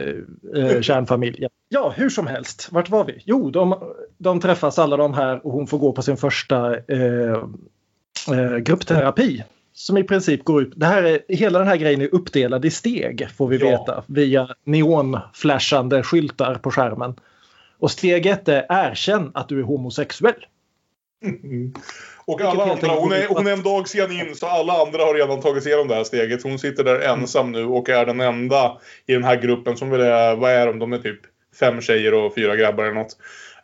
eh, 0.57 0.81
kärnfamiljen. 0.81 1.51
Ja, 1.69 1.93
hur 1.97 2.09
som 2.09 2.27
helst. 2.27 2.69
Vart 2.73 2.91
var 2.91 3.05
vi? 3.05 3.23
Jo, 3.25 3.51
de, 3.51 3.75
de 4.23 4.41
träffas 4.41 4.79
alla 4.79 4.97
de 4.97 5.15
här 5.15 5.47
och 5.47 5.53
hon 5.53 5.67
får 5.67 5.79
gå 5.79 5.93
på 5.93 6.03
sin 6.03 6.17
första 6.17 6.77
eh, 6.77 7.33
eh, 8.31 8.57
gruppterapi. 8.57 9.45
Som 9.75 9.97
i 9.97 10.05
princip 10.05 10.45
går 10.45 10.63
ut... 10.63 10.73
Det 10.77 10.87
här 10.87 11.03
är, 11.03 11.21
hela 11.29 11.59
den 11.59 11.69
här 11.69 11.77
grejen 11.77 12.01
är 12.01 12.15
uppdelad 12.15 12.65
i 12.65 12.71
steg 12.71 13.29
får 13.37 13.49
vi 13.49 13.57
Ja. 13.57 13.71
veta. 13.71 14.05
Via 14.07 14.49
neonflashande 14.65 16.03
skyltar 16.03 16.55
på 16.55 16.71
skärmen. 16.71 17.15
Och 17.79 17.91
steg 17.91 18.27
ett 18.27 18.49
är 18.49 18.67
erkänn 18.69 19.31
att 19.35 19.49
du 19.49 19.59
är 19.59 19.63
homosexuell. 19.63 20.47
Mm. 21.25 21.73
Och 22.25 22.41
Vilket 22.41 22.55
alla 22.55 22.73
andra, 22.73 22.89
hon 22.89 23.13
är, 23.13 23.29
hon 23.29 23.47
är 23.47 23.53
en 23.53 23.63
dag 23.63 23.89
sen 23.89 24.13
in 24.13 24.35
så 24.35 24.47
alla 24.47 24.73
andra 24.73 25.05
har 25.05 25.15
redan 25.15 25.41
tagit 25.41 25.63
sig 25.63 25.73
igenom 25.73 25.89
det 25.89 25.95
här 25.95 26.05
steget. 26.05 26.43
Hon 26.43 26.59
sitter 26.59 26.85
där 26.85 27.01
ensam 27.01 27.53
nu 27.53 27.65
och 27.65 27.89
är 27.89 28.07
den 28.07 28.21
enda 28.21 28.79
i 29.07 29.13
den 29.13 29.25
här 29.25 29.37
gruppen 29.37 29.77
som 29.77 29.91
väl 29.91 30.01
är, 30.01 30.37
vad 30.37 30.51
är 30.51 30.67
de? 30.67 30.79
De 30.79 30.93
är 30.93 30.99
typ 30.99 31.21
fem 31.61 31.81
tjejer 31.81 32.15
och 32.15 32.35
fyra 32.35 32.57
grabbar 32.57 32.85
eller 32.85 32.95
något. 32.95 33.17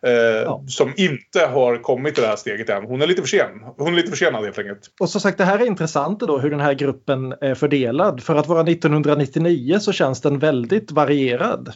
Eh, 0.03 0.61
Som 0.67 0.93
inte 0.97 1.41
har 1.41 1.83
kommit 1.83 2.15
till 2.15 2.23
det 2.23 2.29
här 2.29 2.37
steget 2.37 2.71
än. 2.71 2.85
Hon 2.85 3.03
är 3.03 3.07
lite 3.07 3.23
för 3.23 3.29
sen. 3.29 3.49
Hon 3.77 3.93
är 3.93 3.97
lite 3.97 4.11
försenad 4.11 4.45
helt 4.45 4.59
enkelt. 4.59 4.81
Och 5.01 5.09
som 5.09 5.21
sagt, 5.21 5.39
det 5.39 5.45
här 5.45 5.59
är 5.59 5.67
intressant 5.67 6.21
då 6.21 6.39
hur 6.39 6.51
den 6.51 6.61
här 6.61 6.75
gruppen 6.75 7.35
är 7.41 7.55
fördelad. 7.55 8.23
För 8.23 8.35
att 8.35 8.47
vara 8.47 8.61
1999 8.61 9.79
så 9.79 9.93
känns 9.93 10.21
den 10.21 10.39
väldigt 10.39 10.91
varierad. 10.91 11.73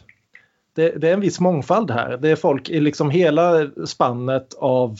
Det, 0.75 0.89
det 0.89 1.09
är 1.09 1.13
en 1.13 1.21
viss 1.21 1.39
mångfald 1.39 1.91
här. 1.91 2.17
Det 2.17 2.29
är 2.29 2.35
folk 2.35 2.69
i 2.69 2.79
liksom 2.79 3.09
hela 3.09 3.69
spannet 3.85 4.53
av 4.57 4.97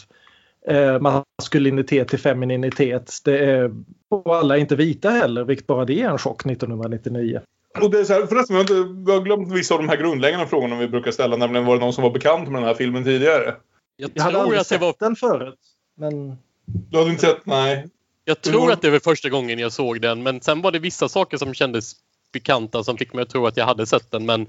eh, 0.67 0.99
maskulinitet 0.99 2.07
till 2.07 2.19
femininitet. 2.19 3.11
Det 3.25 3.45
är, 3.45 3.71
och 4.09 4.35
alla 4.35 4.55
är 4.57 4.59
inte 4.59 4.75
vita 4.75 5.09
heller, 5.09 5.43
vilket 5.43 5.67
bara 5.67 5.85
det 5.85 6.01
är 6.01 6.09
en 6.09 6.17
chock 6.17 6.45
1999. 6.45 7.41
Och 7.81 7.91
det 7.91 7.99
är 7.99 8.03
så 8.03 8.13
här, 8.13 8.25
förresten, 8.25 8.55
vi 8.55 8.63
har, 8.63 8.79
inte, 8.81 9.03
vi 9.05 9.11
har 9.11 9.21
glömt 9.21 9.51
vissa 9.53 9.73
av 9.75 9.79
de 9.81 9.89
här 9.89 9.97
grundläggande 9.97 10.47
frågorna 10.47 10.79
vi 10.79 10.87
brukar 10.87 11.11
ställa. 11.11 11.35
Nämligen 11.37 11.65
var 11.65 11.75
det 11.75 11.79
någon 11.81 11.93
som 11.93 12.03
var 12.03 12.11
bekant 12.11 12.49
med 12.49 12.61
den 12.61 12.67
här 12.67 12.73
filmen 12.75 13.03
tidigare? 13.03 13.55
Jag 13.97 14.11
Jag 14.13 14.23
hade 14.23 14.33
tror 14.33 14.43
aldrig 14.43 14.59
att 14.59 14.69
det 14.69 14.75
sett 14.75 14.81
var 14.81 14.95
den 14.99 15.15
förut. 15.15 15.59
Men 15.97 16.37
Du 16.65 16.97
hade 16.97 17.09
inte 17.09 17.21
sett? 17.25 17.45
Nej. 17.45 17.87
Jag 18.25 18.41
tror 18.41 18.71
att 18.71 18.81
det 18.81 18.89
var 18.89 18.99
första 18.99 19.29
gången 19.29 19.59
jag 19.59 19.71
såg 19.71 20.01
den 20.01 20.23
men 20.23 20.41
sen 20.41 20.61
var 20.61 20.71
det 20.71 20.79
vissa 20.79 21.09
saker 21.09 21.37
som 21.37 21.53
kändes 21.53 21.93
bekanta 22.33 22.83
som 22.83 22.97
fick 22.97 23.13
mig 23.13 23.21
att 23.21 23.29
tro 23.29 23.47
att 23.47 23.57
jag 23.57 23.65
hade 23.65 23.85
sett 23.85 24.11
den 24.11 24.25
men 24.25 24.47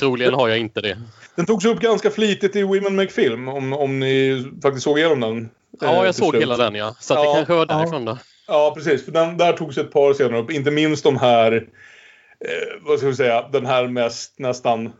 troligen 0.00 0.34
har 0.34 0.48
jag 0.48 0.58
inte 0.58 0.80
det. 0.80 0.98
Den 1.36 1.46
togs 1.46 1.64
upp 1.64 1.80
ganska 1.80 2.10
flitigt 2.10 2.56
i 2.56 2.62
Women 2.62 2.96
Make 2.96 3.12
Film. 3.12 3.48
Om, 3.48 3.72
om 3.72 4.00
ni 4.00 4.44
faktiskt 4.62 4.84
såg 4.84 4.98
igenom 4.98 5.20
den. 5.20 5.38
eh, 5.38 5.48
Ja, 5.80 6.04
jag 6.04 6.14
till 6.14 6.24
såg 6.24 6.30
slut. 6.30 6.42
hela 6.42 6.56
den 6.56 6.74
ja. 6.74 6.94
Så 7.00 7.14
att 7.14 7.20
Ja, 7.24 7.30
det 7.30 7.34
kanske 7.36 7.52
var 7.54 7.66
ja. 7.68 7.76
därifrån 7.78 8.04
då. 8.04 8.18
Ja, 8.46 8.72
precis. 8.76 9.04
För 9.04 9.12
den, 9.12 9.36
där 9.36 9.52
togs 9.52 9.78
ett 9.78 9.92
par 9.92 10.14
scener 10.14 10.38
upp. 10.38 10.50
Inte 10.50 10.70
minst 10.70 11.04
de 11.04 11.16
här, 11.16 11.52
eh, 11.52 11.60
vad 12.80 12.98
ska 12.98 13.08
vi 13.08 13.14
säga, 13.14 13.48
den 13.52 13.66
här 13.66 13.88
mest 13.88 14.38
nästan 14.38 14.92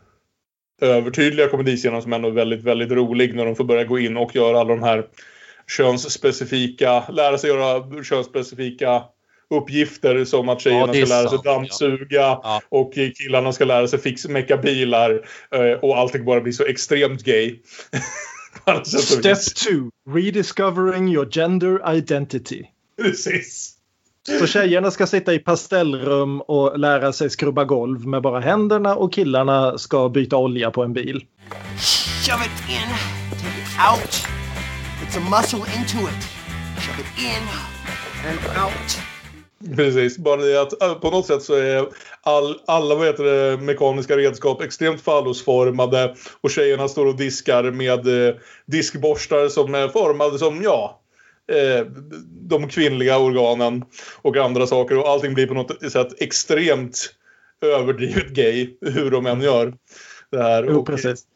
övertydliga 0.82 1.48
komediscenen 1.48 2.02
som 2.02 2.12
ändå 2.12 2.28
är 2.28 2.32
väldigt, 2.32 2.62
väldigt 2.62 2.90
rolig 2.90 3.34
när 3.34 3.44
de 3.44 3.56
får 3.56 3.64
börja 3.64 3.84
gå 3.84 3.98
in 3.98 4.16
och 4.16 4.36
göra 4.36 4.60
alla 4.60 4.74
de 4.74 4.82
här 4.82 5.06
könsspecifika, 5.76 7.08
lära 7.08 7.38
sig 7.38 7.50
göra 7.50 8.02
könsspecifika 8.04 9.02
uppgifter 9.50 10.24
som 10.24 10.48
att 10.48 10.60
tjejerna 10.60 10.94
Ja, 10.94 11.06
ska 11.06 11.14
lära 11.14 11.28
sig 11.28 11.38
sant, 11.38 11.42
ja. 11.44 11.52
dammsuga 11.52 12.20
Ja. 12.42 12.60
och 12.68 12.92
killarna 12.94 13.52
ska 13.52 13.64
lära 13.64 13.88
sig 13.88 13.98
fixa 13.98 14.28
mecka 14.28 14.56
bilar 14.56 15.26
eh, 15.54 15.72
och 15.72 15.98
allting 15.98 16.24
bara 16.24 16.40
blir 16.40 16.52
så 16.52 16.64
extremt 16.64 17.24
gay. 17.24 17.58
Step 18.84 19.24
vis. 19.24 19.54
2. 19.54 19.68
Rediscovering 20.14 21.08
your 21.08 21.30
gender 21.30 21.96
identity. 21.96 22.64
Precis. 23.02 23.74
Så 24.28 24.46
tjejerna 24.46 24.90
ska 24.90 25.06
sitta 25.06 25.34
i 25.34 25.38
pastellrum 25.38 26.40
och 26.40 26.78
lära 26.78 27.12
sig 27.12 27.30
skrubba 27.30 27.64
golv 27.64 28.06
med 28.06 28.22
bara 28.22 28.40
händerna 28.40 28.96
och 28.96 29.12
killarna 29.12 29.78
ska 29.78 30.08
byta 30.08 30.36
olja 30.36 30.70
på 30.70 30.82
en 30.82 30.92
bil. 30.92 31.24
Shove 32.26 32.44
it 32.44 32.70
in, 32.70 32.88
take 33.30 33.58
it 33.58 33.72
out. 33.90 34.26
It's 35.02 35.16
a 35.16 35.20
muscle 35.30 35.58
into 35.58 35.98
it. 36.08 36.22
Shove 36.78 37.00
it 37.00 37.18
in 37.18 37.48
and 38.30 38.64
out. 38.64 38.98
Precis, 39.76 40.18
bara 40.18 40.42
det 40.42 40.60
att 40.60 40.82
äh, 40.82 40.94
på 40.94 41.10
något 41.10 41.26
sätt 41.26 41.42
så 41.42 41.54
är 41.54 41.86
all, 42.22 42.56
alla 42.66 42.94
vad 42.94 43.06
heter 43.06 43.24
det, 43.24 43.56
mekaniska 43.56 44.16
redskap 44.16 44.62
extremt 44.62 45.00
fallosformade 45.00 46.14
och 46.40 46.50
tjejerna 46.50 46.88
står 46.88 47.06
och 47.06 47.16
diskar 47.16 47.70
med 47.70 48.28
eh, 48.28 48.34
diskborstar 48.66 49.48
som 49.48 49.74
är 49.74 49.88
formade 49.88 50.38
som, 50.38 50.62
ja, 50.62 51.01
eh, 51.52 51.86
de 52.48 52.68
kvinnliga 52.68 53.18
organen 53.18 53.84
och 54.22 54.36
andra 54.36 54.66
saker 54.66 54.98
och 54.98 55.08
allting 55.08 55.34
blir 55.34 55.46
på 55.46 55.54
något 55.54 55.92
sätt 55.92 56.22
extremt 56.22 57.14
överdrivet 57.62 58.28
gay 58.28 58.70
hur 58.80 59.10
de 59.10 59.26
än 59.26 59.40
gör. 59.40 59.74
Det 60.30 60.42
här. 60.42 60.66
Jo. 60.68 60.86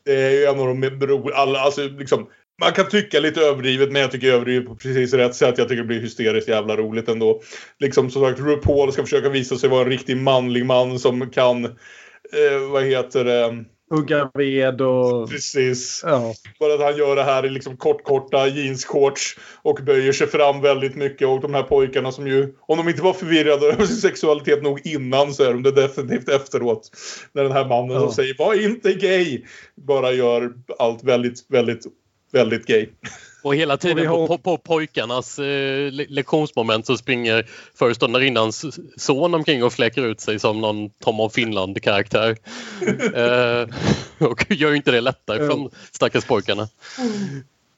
Det 0.04 0.12
är 0.12 0.30
ju 0.30 0.44
en 0.44 0.60
av 0.60 0.66
de 0.66 0.80
bero, 0.80 1.30
alla, 1.34 1.58
alltså 1.58 1.82
liksom, 1.82 2.26
man 2.60 2.72
kan 2.72 2.88
tycka 2.88 3.20
lite 3.20 3.40
överdrivet 3.40 3.92
men 3.92 4.02
jag 4.02 4.10
tycker 4.10 4.32
överdrivet 4.32 4.66
på 4.66 4.76
precis 4.76 5.14
rätt 5.14 5.34
sätt. 5.34 5.58
Jag 5.58 5.68
tycker 5.68 5.82
det 5.82 5.88
blir 5.88 6.00
hysteriskt 6.00 6.48
jävla 6.48 6.76
roligt 6.76 7.08
ändå. 7.08 7.42
Liksom 7.78 8.10
som 8.10 8.22
sagt, 8.22 8.40
RuPaul 8.40 8.92
ska 8.92 9.02
försöka 9.02 9.28
visa 9.28 9.56
sig 9.56 9.70
vara 9.70 9.82
en 9.82 9.90
riktig 9.90 10.16
manlig 10.16 10.66
man 10.66 10.98
som 10.98 11.30
kan, 11.30 11.64
eh, 11.64 12.70
vad 12.70 12.84
heter 12.84 13.24
det, 13.24 13.64
hugga 13.90 14.30
ved 14.34 14.80
och... 14.80 15.30
Precis. 15.30 16.02
Ja. 16.04 16.34
Bara 16.60 16.74
att 16.74 16.80
han 16.80 16.96
gör 16.96 17.16
det 17.16 17.22
här 17.22 17.46
i 17.46 17.48
liksom 17.48 17.76
kortkorta 17.76 18.46
jeansshorts 18.46 19.38
och 19.62 19.78
böjer 19.86 20.12
sig 20.12 20.26
fram 20.26 20.60
väldigt 20.60 20.96
mycket. 20.96 21.28
Och 21.28 21.40
de 21.40 21.54
här 21.54 21.62
pojkarna 21.62 22.12
som 22.12 22.26
ju, 22.26 22.54
om 22.60 22.78
de 22.78 22.88
inte 22.88 23.02
var 23.02 23.12
förvirrade 23.12 23.66
över 23.66 23.86
sin 23.86 23.96
sexualitet 23.96 24.62
nog 24.62 24.80
innan 24.86 25.34
så 25.34 25.42
är 25.42 25.52
de 25.52 25.62
det 25.62 25.70
definitivt 25.72 26.28
efteråt. 26.28 26.90
När 27.32 27.42
den 27.42 27.52
här 27.52 27.64
mannen 27.64 27.92
Ja. 27.92 28.00
som 28.00 28.12
säger 28.12 28.34
var 28.38 28.64
inte 28.64 28.92
gay 28.92 29.42
bara 29.74 30.12
gör 30.12 30.52
allt 30.78 31.04
väldigt, 31.04 31.46
väldigt, 31.48 31.84
väldigt 32.32 32.66
gay. 32.66 32.88
Och 33.42 33.54
hela 33.54 33.74
Och 33.74 33.80
tiden 33.80 33.96
vi 33.96 34.04
har- 34.06 34.26
på, 34.26 34.38
på, 34.38 34.38
på 34.38 34.58
pojkarnas 34.58 35.38
eh, 35.38 35.92
le- 35.92 36.06
lektionsmoment 36.08 36.86
så 36.86 36.96
springer 36.96 37.46
föreståndarinnans 37.74 38.64
son 38.96 39.34
omkring 39.34 39.64
och 39.64 39.72
fläker 39.72 40.06
ut 40.06 40.20
sig 40.20 40.38
som 40.38 40.60
någon 40.60 40.90
Tom 40.90 41.20
av 41.20 41.28
Finland-karaktär. 41.28 42.30
eh, 43.14 43.68
och 44.28 44.46
gör 44.50 44.70
ju 44.70 44.76
inte 44.76 44.90
det 44.90 45.00
lättare 45.00 45.38
för 45.38 45.48
de 45.48 45.70
stackars 45.92 46.24
pojkarna. 46.24 46.68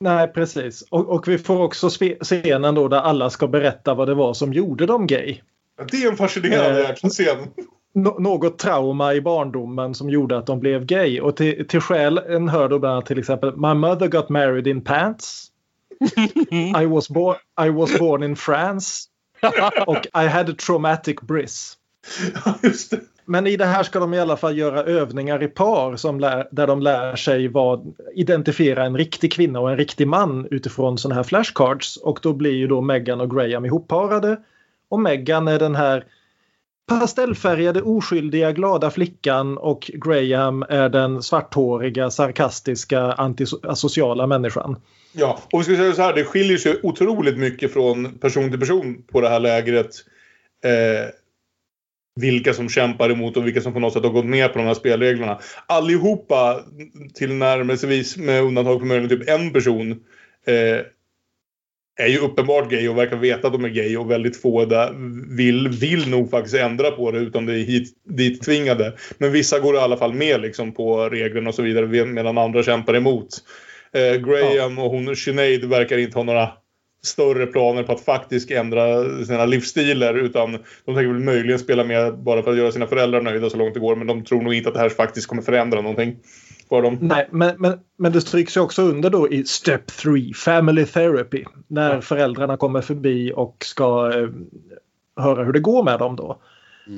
Nej, 0.01 0.29
precis. 0.29 0.83
Och, 0.91 1.09
och 1.09 1.29
vi 1.29 1.39
får 1.39 1.63
också 1.63 1.89
scenen 2.21 2.75
då 2.75 2.89
där 2.89 2.99
alla 3.01 3.31
ska 3.31 3.47
berätta 3.49 3.95
vad 3.95 4.09
det 4.09 4.15
var 4.15 4.35
som 4.35 4.53
gjorde 4.53 4.87
dem 4.87 5.07
gay. 5.07 5.37
Det 5.91 5.97
är 6.03 6.11
en 6.11 6.17
fascinerande 6.17 6.83
Eh. 6.89 7.49
Nå- 7.95 8.17
något 8.19 8.59
trauma 8.59 9.15
i 9.15 9.21
barndomen 9.21 9.95
som 9.95 10.11
gjorde 10.11 10.39
att 10.39 10.47
de 10.47 10.61
blev 10.61 10.85
gay. 10.85 11.21
Och 11.21 11.37
till, 11.37 11.69
till 11.69 11.81
skälen 11.81 12.49
hör 12.49 12.69
då 12.69 12.79
bland 12.79 12.93
annat 12.95 13.07
till 13.07 13.19
exempel 13.19 13.57
My 13.57 13.75
mother 13.75 14.07
got 14.09 14.29
married 14.29 14.67
in 14.67 14.85
pants. 14.85 15.48
I, 16.83 16.87
was 16.87 17.09
bo- 17.09 17.37
I 17.67 17.71
was 17.71 17.99
born 17.99 18.23
in 18.23 18.37
France. 18.37 19.09
och 19.87 20.07
I 20.15 20.27
had 20.27 20.51
a 20.51 20.55
traumatic 20.67 21.21
bris. 21.21 21.77
Men 23.25 23.47
i 23.47 23.57
det 23.57 23.65
här 23.65 23.83
ska 23.83 23.99
de 23.99 24.15
i 24.15 24.21
alla 24.21 24.37
fall 24.37 24.59
göra 24.59 24.83
övningar 24.83 25.43
i 25.43 25.49
par 25.49 25.97
som 25.97 26.21
lär, 26.21 26.49
där 26.51 26.67
de 26.67 26.83
lär 26.83 27.17
sig 27.17 27.49
vad, 27.49 27.95
identifiera 28.15 28.85
en 28.85 28.97
riktig 28.97 29.33
kvinna 29.33 29.61
och 29.61 29.71
en 29.71 29.77
riktig 29.77 30.09
man 30.09 30.49
utifrån 30.51 30.99
sådana 30.99 31.15
här 31.15 31.23
flashcards. 31.23 31.97
Och 31.97 32.19
då 32.23 32.33
blir 32.33 32.55
ju 32.55 32.67
då 32.67 32.81
Meghan 32.81 33.21
och 33.21 33.31
Graham 33.31 33.65
ihopparade. 33.65 34.37
Och 34.89 35.01
Meghan 35.01 35.49
är 35.49 35.59
den 35.59 35.75
här 35.75 36.05
pastellfärgade, 36.89 37.83
oskyldiga, 37.83 38.53
glada 38.53 38.91
flickan 38.91 39.59
och 39.59 39.91
Graham 39.95 40.65
är 40.69 40.89
den 40.89 41.23
svarthåriga, 41.23 42.11
sarkastiska, 42.11 43.01
antisociala 43.01 44.27
människan. 44.27 44.77
Ja, 45.13 45.39
och 45.53 45.61
vi 45.61 45.65
ska 45.65 45.77
säga 45.77 45.93
så 45.93 46.03
här, 46.03 46.15
det 46.15 46.25
skiljer 46.25 46.59
sig 46.59 46.81
otroligt 46.83 47.39
mycket 47.39 47.73
från 47.73 48.19
person 48.19 48.51
till 48.51 48.61
person 48.61 49.03
på 49.13 49.21
det 49.21 49.29
här 49.29 49.41
lägret. 49.41 49.91
Eh, 50.65 51.11
vilka 52.21 52.55
som 52.55 52.69
kämpar 52.69 53.11
emot 53.11 53.37
och 53.37 53.47
vilka 53.47 53.61
som 53.61 53.73
på 53.73 53.81
något 53.81 53.93
sätt 53.93 54.05
har 54.05 54.11
gått 54.11 54.25
med 54.25 54.53
på 54.53 54.59
de 54.59 54.65
här 54.65 54.75
spelreglerna. 54.75 55.39
Allihopa 55.67 56.65
tillnärmelsevis 57.15 58.17
med 58.17 58.43
undantag 58.43 58.81
för 58.81 58.87
möjligen 58.87 59.19
typ 59.19 59.29
en 59.29 59.53
person 59.53 59.91
eh, 60.47 60.81
är 61.99 62.07
ju 62.07 62.19
uppenbart 62.19 62.71
gay 62.71 62.89
och 62.89 62.99
verkar 62.99 63.17
veta 63.17 63.47
att 63.47 63.53
de 63.53 63.65
är 63.65 63.69
gay 63.69 63.97
och 63.97 64.11
väldigt 64.11 64.43
få 64.43 64.65
där 64.65 64.95
vill, 65.37 65.69
vill 65.69 66.11
nog 66.11 66.31
faktiskt 66.31 66.57
ändra 66.57 66.91
på 66.91 67.11
det 67.11 67.19
utan 67.19 67.47
det 67.47 67.53
är 67.53 67.65
hit, 67.65 67.89
dit 68.05 68.43
tvingade. 68.43 68.93
Men 69.19 69.33
vissa 69.33 69.59
går 69.59 69.75
i 69.75 69.79
alla 69.79 69.97
fall 69.97 70.15
med 70.15 70.41
liksom 70.41 70.73
på 70.73 71.09
reglerna 71.09 71.49
och 71.49 71.55
så 71.55 71.63
vidare 71.63 72.05
medan 72.05 72.39
andra 72.39 72.63
kämpar 72.63 72.95
emot. 72.95 73.29
Eh, 73.93 74.21
Graham 74.21 74.79
och 74.79 74.91
hon 74.91 75.17
Sinead 75.17 75.65
verkar 75.65 75.99
inte 75.99 76.19
ha 76.19 76.25
några 76.25 76.51
större 77.05 77.47
planer 77.47 77.83
på 77.83 77.93
att 77.93 78.05
faktiskt 78.05 78.51
ändra 78.51 79.05
sina 79.25 79.47
livsstilar 79.47 80.15
utan 80.15 80.53
de 80.85 80.95
tänker 80.95 81.13
väl 81.13 81.23
möjligen 81.23 81.59
spela 81.59 81.85
med 81.85 82.19
bara 82.19 82.43
för 82.43 82.51
att 82.51 82.59
göra 82.59 82.73
sina 82.73 82.87
föräldrar 82.87 83.21
nöjda 83.21 83.51
så 83.51 83.57
långt 83.57 83.75
det 83.75 83.81
går 83.81 83.97
men 83.97 84.07
de 84.07 84.25
tror 84.25 84.43
nog 84.43 84.55
inte 84.55 84.69
att 84.69 84.75
det 84.75 84.81
här 84.81 84.89
faktiskt 84.89 85.27
kommer 85.27 85.43
förändra 85.43 85.81
någonting 85.81 86.17
för 86.69 86.83
dem. 86.83 86.99
Nej, 87.01 87.29
men, 87.31 87.55
men, 87.59 87.79
men 87.99 88.13
det 88.13 88.21
stryks 88.21 88.57
ju 88.57 88.61
också 88.61 88.83
under 88.83 89.11
då 89.11 89.29
i 89.29 89.45
Step 89.45 89.87
3, 89.87 90.33
Family 90.35 90.85
Therapy. 90.87 91.45
När 91.67 91.95
Ja. 91.95 92.01
föräldrarna 92.01 92.57
kommer 92.57 92.81
förbi 92.81 93.33
och 93.37 93.57
ska 93.65 94.13
eh, 94.19 94.29
höra 95.17 95.45
hur 95.45 95.53
det 95.53 95.61
går 95.61 95.85
med 95.85 95.99
dem 95.99 96.17
då. 96.17 96.39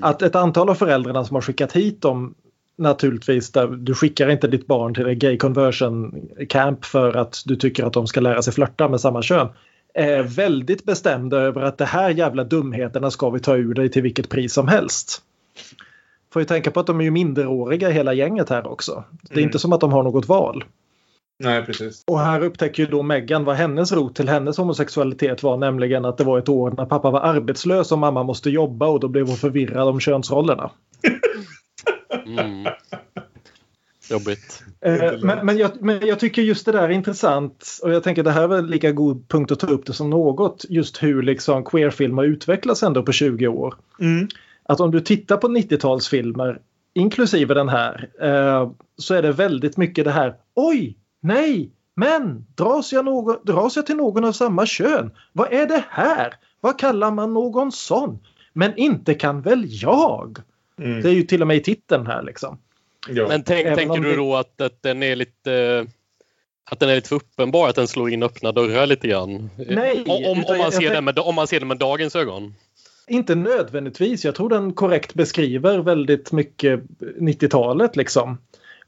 Att 0.02 0.22
ett 0.22 0.34
antal 0.34 0.70
av 0.70 0.74
föräldrarna 0.74 1.24
som 1.24 1.34
har 1.34 1.42
skickat 1.42 1.72
hit 1.72 2.02
dem 2.02 2.34
naturligtvis, 2.78 3.52
där 3.52 3.66
du 3.66 3.94
skickar 3.94 4.28
inte 4.30 4.48
ditt 4.48 4.66
barn 4.66 4.94
till 4.94 5.06
en 5.06 5.18
gay 5.18 5.36
conversion 5.36 6.28
camp 6.48 6.84
för 6.84 7.16
att 7.16 7.42
du 7.46 7.56
tycker 7.56 7.84
att 7.84 7.92
de 7.92 8.06
ska 8.06 8.20
lära 8.20 8.42
sig 8.42 8.52
flörta 8.52 8.88
med 8.88 9.00
samma 9.00 9.22
kön. 9.22 9.48
Är 9.94 10.22
väldigt 10.22 10.84
bestämda 10.84 11.38
över 11.38 11.62
att 11.62 11.78
det 11.78 11.84
här 11.84 12.10
jävla 12.10 12.44
dumheterna 12.44 13.10
ska 13.10 13.30
vi 13.30 13.40
ta 13.40 13.56
ur 13.56 13.74
dig 13.74 13.88
till 13.88 14.02
vilket 14.02 14.28
pris 14.28 14.52
som 14.52 14.68
helst. 14.68 15.22
Får 16.32 16.42
ju 16.42 16.46
tänka 16.46 16.70
på 16.70 16.80
att 16.80 16.86
de 16.86 17.00
är 17.00 17.04
ju 17.04 17.10
minderåriga 17.10 17.88
hela 17.88 18.12
gänget 18.14 18.48
här 18.48 18.66
också. 18.66 19.04
Det 19.22 19.34
är 19.34 19.38
Mm. 19.38 19.48
inte 19.48 19.58
som 19.58 19.72
att 19.72 19.80
de 19.80 19.92
har 19.92 20.02
något 20.02 20.28
val. 20.28 20.64
Nej, 21.42 21.62
precis. 21.64 22.04
Och 22.06 22.20
här 22.20 22.40
upptäcker 22.40 22.82
ju 22.82 22.88
då 22.88 23.02
Meghan 23.02 23.44
vad 23.44 23.56
hennes 23.56 23.92
rot 23.92 24.16
till 24.16 24.28
hennes 24.28 24.56
homosexualitet 24.58 25.42
var, 25.42 25.56
nämligen 25.56 26.04
att 26.04 26.18
det 26.18 26.24
var 26.24 26.38
ett 26.38 26.48
år 26.48 26.74
när 26.76 26.86
pappa 26.86 27.10
var 27.10 27.20
arbetslös 27.20 27.92
och 27.92 27.98
mamma 27.98 28.22
måste 28.22 28.50
jobba 28.50 28.86
och 28.86 29.00
då 29.00 29.08
blev 29.08 29.26
hon 29.26 29.36
förvirrad 29.36 29.88
om 29.88 30.00
könsrollerna. 30.00 30.70
Mm. 32.26 32.66
Jobbigt. 34.10 34.62
Eh, 34.80 35.12
men, 35.22 35.46
men, 35.46 35.58
jag, 35.58 35.70
men 35.80 36.06
jag 36.06 36.20
tycker 36.20 36.42
just 36.42 36.66
det 36.66 36.72
där 36.72 36.82
är 36.82 36.88
intressant 36.88 37.78
och 37.82 37.92
jag 37.92 38.02
tänker 38.02 38.22
det 38.22 38.30
här 38.30 38.42
är 38.42 38.48
väl 38.48 38.66
lika 38.66 38.92
god 38.92 39.28
punkt 39.28 39.52
att 39.52 39.60
ta 39.60 39.66
upp 39.66 39.86
det 39.86 39.92
som 39.92 40.10
något. 40.10 40.64
Just 40.68 41.02
hur 41.02 41.22
liksom 41.22 41.64
queerfilm 41.64 42.18
har 42.18 42.24
utvecklats 42.24 42.82
ändå 42.82 43.02
på 43.02 43.12
20 43.12 43.48
år. 43.48 43.74
Mm. 44.00 44.28
Att 44.70 44.80
om 44.80 44.90
du 44.90 45.00
tittar 45.00 45.36
på 45.36 45.48
90-talsfilmer, 45.48 46.58
inklusive 46.94 47.54
den 47.54 47.68
här, 47.68 48.08
eh, 48.22 48.70
så 48.96 49.14
är 49.14 49.22
det 49.22 49.32
väldigt 49.32 49.76
mycket 49.76 50.04
det 50.04 50.10
här 50.10 50.34
Oj, 50.54 50.96
nej, 51.20 51.70
men 51.96 52.46
dras 52.54 52.92
jag, 52.92 53.04
någon, 53.04 53.36
dras 53.44 53.76
jag 53.76 53.86
till 53.86 53.96
någon 53.96 54.24
av 54.24 54.32
samma 54.32 54.66
kön? 54.66 55.10
Vad 55.32 55.52
är 55.52 55.66
det 55.66 55.84
här? 55.88 56.34
Vad 56.60 56.78
kallar 56.78 57.10
man 57.10 57.34
någon 57.34 57.72
sån? 57.72 58.18
Men 58.52 58.76
inte 58.76 59.14
kan 59.14 59.42
väl 59.42 59.64
jag? 59.66 60.38
Mm. 60.78 61.02
Det 61.02 61.08
är 61.08 61.12
ju 61.12 61.22
till 61.22 61.40
och 61.40 61.48
med 61.48 61.56
i 61.56 61.60
titeln 61.60 62.06
här 62.06 62.22
liksom. 62.22 62.58
Ja. 63.08 63.28
Men 63.28 63.42
tänk, 63.42 63.76
tänker 63.76 64.00
du 64.00 64.10
det- 64.10 64.16
då 64.16 64.36
att, 64.36 64.60
att 64.60 64.82
den 64.82 65.02
är 65.02 65.16
lite 65.16 65.86
att 66.70 66.80
den 66.80 66.88
är 66.88 66.94
lite 66.94 67.08
för 67.08 67.16
uppenbar, 67.16 67.68
att 67.68 67.76
den 67.76 67.88
slår 67.88 68.10
in 68.10 68.22
öppna 68.22 68.52
dörrar 68.52 68.86
lite 68.86 69.08
grann? 69.08 69.50
Nej, 69.56 70.04
om, 70.06 70.24
om, 70.24 70.58
man 70.58 70.72
ser 70.72 70.82
jag 70.82 70.92
den 70.92 71.04
med, 71.04 71.18
om 71.18 71.34
man 71.34 71.46
ser 71.46 71.58
den 71.58 71.68
med 71.68 71.78
dagens 71.78 72.16
ögon. 72.16 72.54
Inte 73.10 73.34
nödvändigtvis. 73.34 74.24
Jag 74.24 74.34
tror 74.34 74.48
den 74.48 74.72
korrekt 74.72 75.14
beskriver 75.14 75.78
väldigt 75.78 76.32
mycket 76.32 76.80
90-talet 77.00 77.96
liksom. 77.96 78.38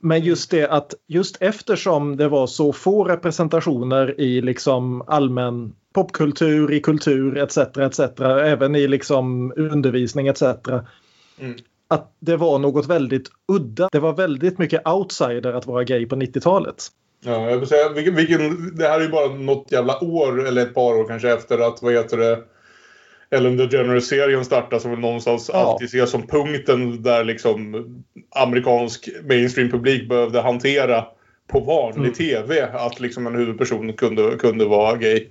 Men 0.00 0.20
just 0.20 0.50
det 0.50 0.68
att 0.68 0.94
just 1.06 1.36
eftersom 1.40 2.16
det 2.16 2.28
var 2.28 2.46
så 2.46 2.72
få 2.72 3.04
representationer 3.04 4.20
i 4.20 4.40
liksom 4.40 5.02
allmän 5.06 5.72
popkultur, 5.94 6.72
i 6.72 6.80
kultur 6.80 7.38
etc. 7.38 7.58
etc. 7.58 8.00
Även 8.20 8.76
i 8.76 8.88
liksom 8.88 9.52
undervisning 9.56 10.26
etc. 10.26 10.42
Mm. 10.42 11.56
Att 11.88 12.12
det 12.18 12.36
var 12.36 12.58
något 12.58 12.86
väldigt 12.86 13.28
udda. 13.48 13.88
Det 13.92 14.00
var 14.00 14.12
väldigt 14.12 14.58
mycket 14.58 14.88
outsider 14.88 15.52
att 15.52 15.66
vara 15.66 15.84
gay 15.84 16.06
på 16.06 16.16
90-talet. 16.16 16.86
Ja, 17.24 17.50
jag 17.50 17.58
vill 17.58 17.68
säga, 17.68 17.88
vilken, 17.88 18.14
vilken, 18.14 18.76
det 18.76 18.88
här 18.88 19.00
är 19.00 19.04
ju 19.04 19.10
bara 19.10 19.34
något 19.34 19.72
jävla 19.72 20.04
år 20.04 20.46
eller 20.46 20.62
ett 20.62 20.74
par 20.74 20.94
år 20.94 21.08
kanske 21.08 21.32
efter 21.32 21.58
att, 21.58 21.82
vad 21.82 21.92
heter 21.92 22.16
det, 22.16 22.38
Ellen 23.32 23.56
DeGeneres-serien 23.56 24.44
startade 24.44 24.82
som 24.82 25.00
någonstans 25.00 25.50
Ja. 25.52 25.58
alltid 25.58 25.86
ses 25.88 26.10
som 26.10 26.26
punkten 26.26 27.02
där 27.02 27.24
liksom 27.24 27.84
amerikansk 28.36 29.08
mainstream-publik 29.28 30.08
behövde 30.08 30.40
hantera 30.40 31.04
på 31.52 31.60
vanlig 31.60 32.00
Mm. 32.02 32.12
TV 32.14 32.62
att 32.72 33.00
liksom 33.00 33.26
en 33.26 33.34
huvudperson 33.34 33.92
kunde, 33.92 34.36
kunde 34.38 34.64
vara 34.64 34.96
gay. 34.96 35.28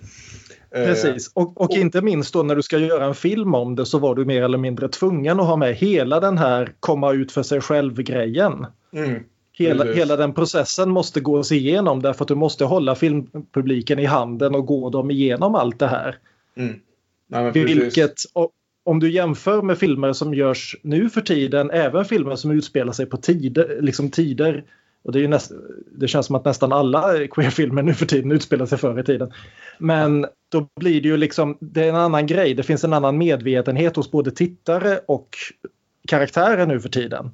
Eh, 0.76 0.86
Precis. 0.86 1.32
Och, 1.34 1.62
och 1.62 1.72
inte 1.72 2.02
minst 2.02 2.34
då 2.34 2.44
när 2.44 2.56
du 2.56 2.62
ska 2.62 2.78
göra 2.78 3.06
en 3.06 3.16
film 3.16 3.56
om 3.56 3.76
det 3.76 3.86
så 3.86 4.00
var 4.00 4.16
du 4.16 4.26
mer 4.26 4.44
eller 4.44 4.58
mindre 4.58 4.88
tvungen 4.90 5.40
att 5.40 5.46
ha 5.48 5.56
med 5.56 5.76
hela 5.76 6.20
den 6.20 6.38
här 6.38 6.70
komma 6.80 7.12
ut 7.12 7.32
för 7.32 7.44
sig 7.44 7.62
själv-grejen. 7.62 8.66
Mm, 8.94 9.24
Hela, 9.54 9.84
Precis. 9.84 10.00
hela 10.02 10.16
den 10.16 10.34
processen 10.34 10.90
måste 10.90 11.20
gås 11.20 11.52
igenom 11.52 12.02
därför 12.02 12.24
att 12.24 12.28
du 12.28 12.36
måste 12.36 12.66
hålla 12.66 12.96
filmpubliken 12.96 14.00
i 14.00 14.06
handen 14.06 14.56
och 14.56 14.66
gå 14.66 14.90
dem 14.90 15.12
igenom 15.12 15.56
allt 15.56 15.80
det 15.80 15.88
här. 15.88 16.16
mm. 16.58 16.76
Nej, 17.32 17.44
men. 17.44 17.54
Vilket, 17.54 18.14
om 18.84 19.00
du 19.00 19.12
jämför 19.12 19.62
med 19.62 19.78
filmer 19.78 20.14
som 20.14 20.34
görs 20.34 20.76
nu 20.84 21.10
för 21.10 21.22
tiden, 21.22 21.72
även 21.72 22.06
filmer 22.06 22.36
som 22.36 22.52
utspelar 22.52 22.94
sig 22.94 23.06
på 23.06 23.18
tider, 23.18 23.78
liksom 23.82 24.12
tider 24.12 24.64
och 25.04 25.12
det, 25.12 25.20
är 25.20 25.22
ju 25.22 25.28
näst, 25.28 25.52
det 25.92 26.08
känns 26.08 26.26
som 26.26 26.36
att 26.36 26.46
nästan 26.46 26.74
alla 26.74 27.28
queerfilmer 27.28 27.84
nu 27.84 27.94
för 27.94 28.06
tiden 28.06 28.32
utspelar 28.32 28.66
sig 28.66 28.78
förr 28.78 29.00
i 29.00 29.04
tiden. 29.04 29.32
Men 29.78 30.26
då 30.50 30.68
blir 30.80 31.02
det 31.02 31.08
ju 31.08 31.18
liksom, 31.18 31.58
det 31.60 31.84
är 31.84 31.90
en 31.90 31.96
annan 31.96 32.28
grej. 32.28 32.54
Det 32.54 32.64
finns 32.64 32.84
en 32.84 32.94
annan 32.94 33.18
medvetenhet 33.18 33.96
hos 33.96 34.12
både 34.12 34.32
tittare 34.32 35.00
och 35.08 35.30
karaktärer 36.08 36.66
nu 36.66 36.80
för 36.80 36.90
tiden. 36.90 37.32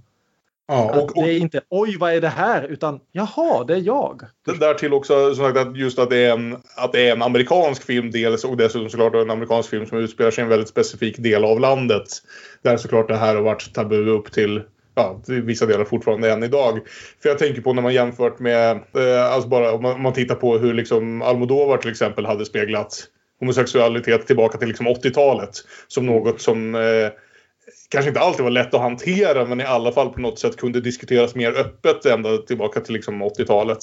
Ja, 0.68 1.02
och, 1.02 1.18
och 1.18 1.24
det 1.24 1.34
är 1.34 1.38
inte 1.38 1.62
oj 1.70 1.98
vad 1.98 2.14
är 2.14 2.22
det 2.22 2.28
här 2.28 2.64
utan 2.64 3.00
jaha 3.12 3.64
det 3.64 3.74
är 3.74 3.82
jag. 3.82 4.22
därtill 4.60 4.94
också 4.94 5.36
som 5.36 5.46
sagt 5.46 5.58
att 5.58 5.78
just 5.78 6.00
att 6.00 6.10
det, 6.10 6.18
är 6.18 6.32
en, 6.32 6.58
att 6.76 6.92
det 6.92 7.08
är 7.08 7.12
en 7.12 7.22
amerikansk 7.22 7.84
film 7.84 8.12
dels 8.12 8.44
och 8.44 8.58
dessutom 8.58 8.90
såklart 8.90 9.16
en 9.16 9.30
amerikansk 9.30 9.70
film 9.70 9.86
som 9.86 9.98
utspelar 9.98 10.32
sig 10.32 10.42
i 10.42 10.44
en 10.44 10.50
väldigt 10.50 10.70
specifik 10.70 11.18
del 11.18 11.46
av 11.46 11.60
landet. 11.60 12.08
Där 12.62 12.78
såklart 12.78 13.08
det 13.08 13.16
här 13.16 13.36
har 13.36 13.42
varit 13.42 13.74
tabu 13.74 14.10
upp 14.10 14.32
till 14.32 14.62
ja, 14.96 15.22
till 15.26 15.42
vissa 15.42 15.66
delar 15.66 15.86
fortfarande 15.86 16.32
än 16.32 16.44
idag. 16.44 16.80
För 17.22 17.30
jag 17.30 17.38
tänker 17.38 17.62
på 17.62 17.74
när 17.74 17.82
man 17.82 17.94
jämfört 17.94 18.40
med, 18.40 18.72
eh, 18.72 19.34
alltså 19.34 19.50
bara 19.50 19.72
om 19.72 19.82
man, 19.82 19.96
om 19.96 20.02
man 20.02 20.14
tittar 20.14 20.36
på 20.36 20.58
hur 20.58 20.74
liksom 20.74 21.22
Almodovar 21.22 21.78
till 21.78 21.92
exempel 21.92 22.26
hade 22.26 22.46
speglat 22.46 23.04
homosexualitet 23.40 24.28
tillbaka 24.28 24.58
till 24.58 24.68
liksom 24.68 24.88
80-talet 24.88 25.50
som 25.88 26.06
något 26.06 26.42
som 26.42 26.76
eh, 26.76 26.82
kanske 27.90 28.10
inte 28.10 28.20
alltid 28.22 28.44
var 28.44 28.52
lätt 28.52 28.74
att 28.74 28.82
hantera 28.82 29.46
men 29.46 29.62
i 29.62 29.64
alla 29.64 29.92
fall 29.92 30.10
på 30.10 30.20
något 30.22 30.40
sätt 30.40 30.58
kunde 30.58 30.82
diskuteras 30.82 31.36
mer 31.36 31.52
öppet 31.52 32.06
ända 32.06 32.38
tillbaka 32.38 32.80
till 32.80 32.94
liksom 32.94 33.24
80-talet. 33.24 33.78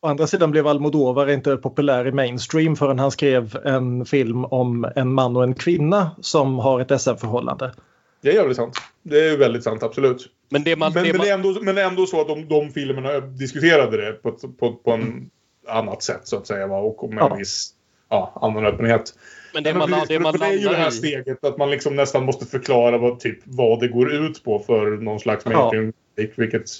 Å 0.00 0.06
andra 0.08 0.26
sidan 0.26 0.50
blev 0.50 0.66
Almodovar 0.66 1.30
inte 1.30 1.56
populär 1.56 2.06
i 2.06 2.12
mainstream 2.12 2.76
förrän 2.76 2.98
han 2.98 3.10
skrev 3.10 3.56
en 3.64 4.04
film 4.04 4.44
om 4.44 4.92
en 4.96 5.12
man 5.14 5.36
och 5.36 5.42
en 5.42 5.54
kvinna 5.54 6.10
som 6.20 6.58
har 6.58 6.80
ett 6.80 7.00
SM-förhållande. 7.00 7.72
Det 8.22 8.28
är 8.30 8.34
jävligt 8.34 8.56
sant. 8.56 8.76
Det 9.02 9.28
är 9.28 9.36
väldigt 9.38 9.64
sant, 9.64 9.82
absolut. 9.82 10.26
Men 10.50 10.64
det 10.64 10.76
man... 10.76 10.92
Men, 10.94 11.04
det 11.04 11.12
men, 11.12 11.18
man 11.18 11.28
ändå, 11.28 11.60
men 11.62 11.74
det 11.74 11.82
är 11.82 11.86
ändå 11.86 12.06
så 12.06 12.20
att 12.20 12.28
de, 12.28 12.48
de 12.48 12.70
filmerna 12.70 13.20
diskuterade 13.20 13.96
det 13.96 14.12
på, 14.12 14.28
ett- 14.28 14.58
på, 14.58 14.72
på 14.72 14.90
en 14.92 15.30
annat 15.68 16.02
sätt 16.02 16.20
så 16.24 16.36
att 16.36 16.46
säga. 16.46 16.66
va, 16.66 16.78
Och 16.78 17.10
med 17.14 17.22
Ja. 17.22 17.30
en 17.32 17.38
viss 17.38 17.70
ja, 18.08 18.32
annan 18.42 18.66
öppenhet. 18.66 19.14
Men 19.54 19.62
det 19.62 19.74
man, 19.74 19.90
det 20.08 20.18
man 20.20 20.38
det 20.38 20.46
är 20.46 20.52
ju 20.52 20.68
det 20.68 20.76
här 20.76 20.88
i... 20.88 20.92
steget 20.92 21.44
att 21.44 21.58
man 21.58 21.70
liksom 21.70 21.96
nästan 21.96 22.24
måste 22.24 22.46
förklara 22.46 22.98
vad, 22.98 23.20
typ, 23.20 23.38
vad 23.44 23.80
det 23.80 23.88
går 23.88 24.12
ut 24.14 24.44
på 24.44 24.58
för 24.58 24.90
någon 24.90 25.20
slags 25.20 25.44
Ja. 25.44 25.50
mainstream. 25.50 25.92
Vilket 26.36 26.70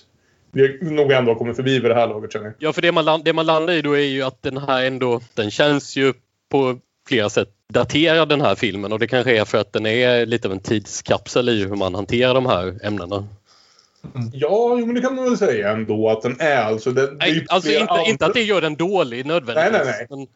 vi 0.53 0.91
nog 0.91 1.13
ändå 1.13 1.35
kommit 1.35 1.57
förbi 1.57 1.79
vid 1.79 1.91
det 1.91 1.95
här 1.95 2.07
laget 2.09 2.33
känner 2.33 2.47
jag. 2.47 2.55
Ja, 2.59 2.73
för 2.73 2.83
det 2.83 2.93
man, 2.93 3.23
det 3.25 3.33
man 3.33 3.47
landar 3.47 3.75
i 3.75 3.83
då 3.83 3.93
är 3.93 4.01
ju 4.01 4.23
att 4.23 4.43
den 4.43 4.57
här 4.57 4.85
ändå, 4.85 5.21
den 5.35 5.51
känns 5.51 5.97
ju 5.97 6.13
på 6.51 6.79
flera 7.09 7.29
sätt 7.29 7.49
daterad 7.73 8.29
den 8.29 8.41
här 8.41 8.55
filmen 8.55 8.93
och 8.93 8.99
det 8.99 9.07
kanske 9.07 9.39
är 9.41 9.45
för 9.45 9.59
att 9.59 9.73
den 9.73 9.87
är 9.87 10.27
lite 10.27 10.49
av 10.49 10.53
en 10.53 10.61
tidskapsel 10.61 11.49
i 11.49 11.65
hur 11.67 11.77
man 11.77 11.95
hanterar 11.95 12.35
de 12.35 12.47
här 12.47 12.87
ämnena. 12.87 13.29
Ja, 14.33 14.77
men 14.87 14.95
det 14.95 15.01
kan 15.01 15.15
man 15.15 15.25
väl 15.25 15.37
säga 15.39 15.73
ändå 15.73 16.09
att 16.11 16.23
den 16.23 16.41
är. 16.41 16.63
Alltså, 16.63 16.91
ju 16.91 17.17
Nej, 17.19 17.45
alltså 17.49 17.71
inte, 17.71 17.93
andra- 17.93 18.05
inte 18.05 18.27
att 18.27 18.35
det 18.35 18.43
gör 18.43 18.61
den 18.61 18.77
dålig 18.77 19.27
nödvändigtvis. 19.27 19.73
Nej, 19.87 19.87
nej, 19.87 20.07
Men, 20.11 20.27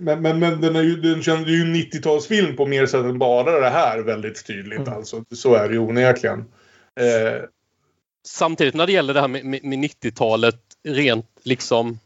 Men, 0.00 0.22
men, 0.22 0.38
men 0.38 0.60
den, 0.60 0.76
är 0.76 0.82
ju, 0.82 0.96
den 0.96 1.22
känns 1.22 1.48
ju 1.48 1.64
90-talsfilm 1.64 2.56
på 2.56 2.66
mer 2.66 2.86
sätt 2.86 3.04
än 3.04 3.18
bara 3.18 3.60
det 3.60 3.70
här 3.70 3.98
väldigt 3.98 4.46
tydligt. 4.46 4.78
Mm. 4.78 4.92
Alltså. 4.92 5.24
Så 5.34 5.54
är 5.54 5.68
det 5.68 5.74
ju 5.74 5.80
onekligen. 5.80 6.38
Eh, 7.00 7.44
samtidigt 8.26 8.74
när 8.74 8.86
det 8.86 8.92
gäller 8.92 9.14
det 9.14 9.20
här 9.20 9.28
med, 9.28 9.44
med, 9.44 9.64
med 9.64 9.78
90-talet 9.78 10.60
rent 10.84 11.26
liksom 11.42 11.98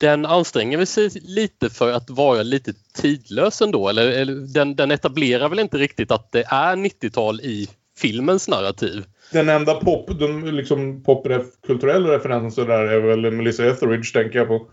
den 0.00 0.26
anstränger 0.26 0.76
väl 0.76 0.86
sig 0.86 1.10
lite 1.22 1.70
för 1.70 1.92
att 1.92 2.10
vara 2.10 2.42
lite 2.42 2.72
tidlös 2.94 3.62
ändå. 3.62 3.88
Eller, 3.88 4.10
eller 4.10 4.34
den, 4.34 4.76
den 4.76 4.90
etablerar 4.90 5.48
väl 5.48 5.58
inte 5.58 5.78
riktigt 5.78 6.10
att 6.10 6.32
det 6.32 6.44
är 6.46 6.76
90-tal 6.76 7.40
i 7.40 7.68
filmens 7.98 8.48
narrativ. 8.48 9.04
den 9.32 9.48
enda 9.48 9.74
pop, 9.74 10.18
de, 10.18 10.44
liksom, 10.44 11.02
popkulturella 11.02 12.08
referensen 12.08 12.66
där 12.66 12.84
är 12.84 13.00
väl 13.00 13.30
Melissa 13.30 13.66
Etheridge 13.66 14.12
tänker 14.12 14.38
jag 14.38 14.48
på. 14.48 14.70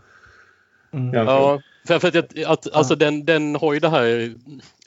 Mm. 0.94 1.14
Ja, 1.14 1.62
för, 1.88 2.00
för 2.00 2.08
att, 2.08 2.18
att, 2.18 2.46
att 2.46 2.74
alltså 2.74 2.96
den, 2.96 3.26
den 3.26 3.56
har 3.56 3.74
ju 3.74 3.80
det 3.80 3.90
här 3.90 4.34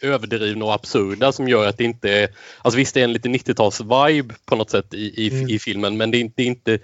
överdrivna 0.01 0.65
och 0.65 0.75
absurda 0.75 1.33
som 1.33 1.49
gör 1.49 1.67
att 1.69 1.79
det 1.79 1.85
inte 1.85 2.11
är... 2.11 2.29
Alltså 2.63 2.79
visst 2.79 2.95
det 2.95 3.01
är 3.01 3.05
en 3.05 3.13
lite 3.13 3.29
90-tals-vibe 3.29 4.35
på 4.45 4.57
något 4.57 4.71
sätt 4.71 4.95
i, 4.95 5.27
i, 5.27 5.31
Mm. 5.31 5.49
i 5.49 5.59
filmen 5.59 5.97
men 5.97 6.11
det 6.11 6.19
är, 6.19 6.21
inte, 6.21 6.35
det 6.37 6.43
är 6.43 6.47
inte 6.47 6.79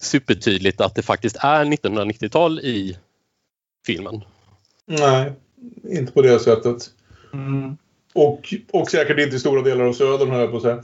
supertydligt 0.00 0.80
att 0.80 0.94
det 0.94 1.02
faktiskt 1.02 1.36
är 1.36 1.64
1990-tal 1.64 2.60
i 2.60 2.98
filmen. 3.86 4.20
Nej, 4.86 5.32
inte 5.84 6.12
på 6.12 6.22
det 6.22 6.40
sättet. 6.40 6.90
Mm. 7.32 7.76
Och, 8.14 8.54
och 8.72 8.88
säkert 8.90 9.18
inte 9.18 9.36
i 9.36 9.38
stora 9.38 9.62
delar 9.62 9.84
av 9.84 9.92
södern 9.92 10.30
höll 10.30 10.40
jag 10.40 10.50
på 10.50 10.56
att 10.56 10.62
säga. 10.62 10.82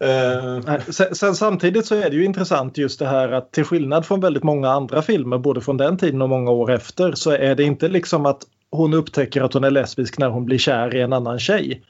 Eh, 0.00 0.80
Sen, 0.88 1.14
sen 1.14 1.34
samtidigt 1.34 1.86
så 1.86 1.94
är 1.94 2.10
det 2.10 2.16
ju 2.16 2.24
intressant 2.24 2.78
just 2.78 2.98
det 2.98 3.06
här 3.06 3.28
att 3.32 3.52
till 3.52 3.64
skillnad 3.64 4.06
från 4.06 4.20
väldigt 4.20 4.42
många 4.42 4.70
andra 4.70 5.02
filmer 5.02 5.38
både 5.38 5.60
från 5.60 5.76
den 5.76 5.96
tiden 5.98 6.22
och 6.22 6.28
många 6.28 6.50
år 6.50 6.70
efter 6.70 7.12
så 7.12 7.30
är 7.30 7.54
det 7.54 7.62
inte 7.62 7.88
liksom 7.88 8.26
att 8.26 8.42
hon 8.70 8.94
upptäcker 8.94 9.42
att 9.42 9.54
hon 9.54 9.64
är 9.64 9.70
lesbisk 9.70 10.18
när 10.18 10.28
hon 10.28 10.44
blir 10.44 10.58
kär 10.58 10.94
i 10.96 11.00
en 11.00 11.12
annan 11.12 11.38
tjej. 11.38 11.82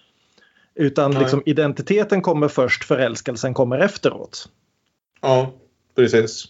Utan 0.74 1.10
Nej. 1.10 1.20
liksom 1.20 1.42
identiteten 1.46 2.22
kommer 2.22 2.48
först, 2.48 2.84
förälskelsen 2.84 3.54
kommer 3.54 3.78
efteråt. 3.78 4.48
ja, 5.22 5.52
precis. 5.96 6.44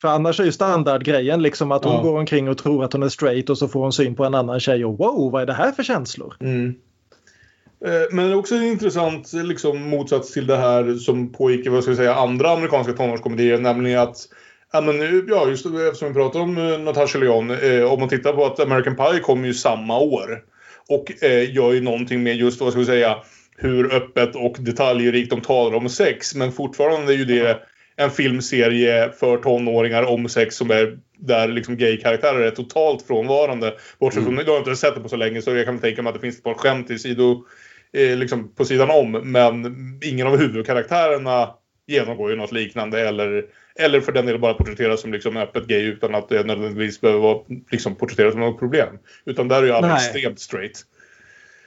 För 0.00 0.08
annars 0.08 0.40
är 0.40 0.44
ju 0.44 0.52
standardgrejen 0.52 1.42
liksom 1.42 1.72
att 1.72 1.84
hon 1.84 1.94
Ja. 1.94 2.02
går 2.02 2.18
omkring 2.18 2.48
och 2.48 2.58
tror 2.58 2.84
att 2.84 2.92
hon 2.92 3.02
är 3.02 3.08
straight 3.08 3.50
och 3.50 3.58
så 3.58 3.68
får 3.68 3.80
hon 3.80 3.92
syn 3.92 4.14
på 4.14 4.24
en 4.24 4.34
annan 4.34 4.60
tjej 4.60 4.84
och 4.84 4.98
wow, 4.98 5.32
vad 5.32 5.42
är 5.42 5.46
det 5.46 5.52
här 5.52 5.72
för 5.72 5.82
känslor? 5.82 6.36
Mm. 6.40 6.74
Eh, 7.86 8.06
Men 8.10 8.26
det 8.26 8.32
är 8.32 8.36
också 8.36 8.54
en 8.54 8.62
intressant 8.62 9.32
liksom, 9.32 9.82
motsats 9.82 10.32
till 10.32 10.46
det 10.46 10.56
här 10.56 10.94
som 10.94 11.32
pågick 11.32 11.66
i 11.66 11.68
vad 11.68 11.82
ska 11.82 11.90
jag 11.90 11.96
säga, 11.98 12.14
andra 12.14 12.50
amerikanska 12.50 12.92
tonårskomedier. 12.92 13.58
Nämligen 13.58 14.00
att, 14.00 14.16
ja, 14.72 14.80
men, 14.80 15.24
ja 15.28 15.48
just 15.48 15.66
eftersom 15.66 16.08
vi 16.08 16.14
pratar 16.14 16.40
om 16.40 16.58
eh, 16.58 16.78
Natasha 16.78 17.18
Lyonne. 17.18 17.58
Eh, 17.58 17.92
om 17.92 18.00
man 18.00 18.08
tittar 18.08 18.32
på 18.32 18.46
att 18.46 18.60
American 18.60 18.96
Pie 18.96 19.20
kom 19.20 19.44
ju 19.44 19.54
samma 19.54 19.98
år. 19.98 20.42
Och 20.88 21.24
eh, 21.24 21.54
gör 21.54 21.72
ju 21.72 21.80
någonting 21.80 22.22
med 22.22 22.36
just 22.36 22.60
vad 22.60 22.70
ska 22.70 22.80
vi 22.80 22.86
säga, 22.86 23.16
hur 23.56 23.94
öppet 23.94 24.36
och 24.36 24.56
detaljrikt 24.58 25.30
de 25.30 25.40
talar 25.40 25.76
om 25.76 25.88
sex. 25.88 26.34
Men 26.34 26.52
fortfarande 26.52 27.12
är 27.12 27.16
ju 27.16 27.24
det 27.24 27.58
en 27.96 28.10
filmserie 28.10 29.10
för 29.20 29.36
tonåringar 29.36 30.02
om 30.02 30.28
sex 30.28 30.56
som 30.56 30.70
är 30.70 30.98
där 31.18 31.48
liksom 31.48 31.76
gay-karaktärer 31.76 32.40
är 32.40 32.50
totalt 32.50 33.02
frånvarande. 33.06 33.74
Bortsett 33.98 34.24
från, 34.24 34.36
jag 34.36 34.52
har 34.52 34.58
inte 34.58 34.76
sett 34.76 34.94
det 34.94 35.00
på 35.00 35.08
så 35.08 35.16
länge 35.16 35.42
så 35.42 35.56
jag 35.56 35.66
kan 35.66 35.78
tänka 35.78 36.02
mig 36.02 36.10
att 36.10 36.14
det 36.14 36.20
finns 36.20 36.38
ett 36.38 36.44
par 36.44 36.54
skämt 36.54 36.90
i 36.90 36.98
sido, 36.98 37.44
eh, 37.94 38.16
liksom 38.16 38.54
på 38.54 38.64
sidan 38.64 38.90
om. 38.90 39.12
Men 39.12 39.74
ingen 40.04 40.26
av 40.26 40.36
huvudkaraktärerna 40.36 41.54
genomgår 41.86 42.30
ju 42.30 42.36
något 42.36 42.52
liknande 42.52 43.08
eller, 43.08 43.44
eller 43.78 44.00
för 44.00 44.12
den 44.12 44.26
delen 44.26 44.40
bara 44.40 44.54
porträtteras 44.54 45.00
som 45.00 45.12
liksom 45.12 45.36
öppet 45.36 45.66
gay 45.66 45.82
utan 45.82 46.14
att 46.14 46.28
det 46.28 46.46
nödvändigtvis 46.46 47.00
behöver 47.00 47.20
vara 47.20 47.38
liksom 47.70 47.94
porträtterat 47.94 48.32
som 48.32 48.40
något 48.40 48.58
problem. 48.58 48.98
Utan 49.24 49.48
där 49.48 49.62
är 49.62 49.66
ju 49.66 49.72
alla 49.72 49.86
Nej. 49.86 49.96
extremt 49.96 50.40
straight. 50.40 50.84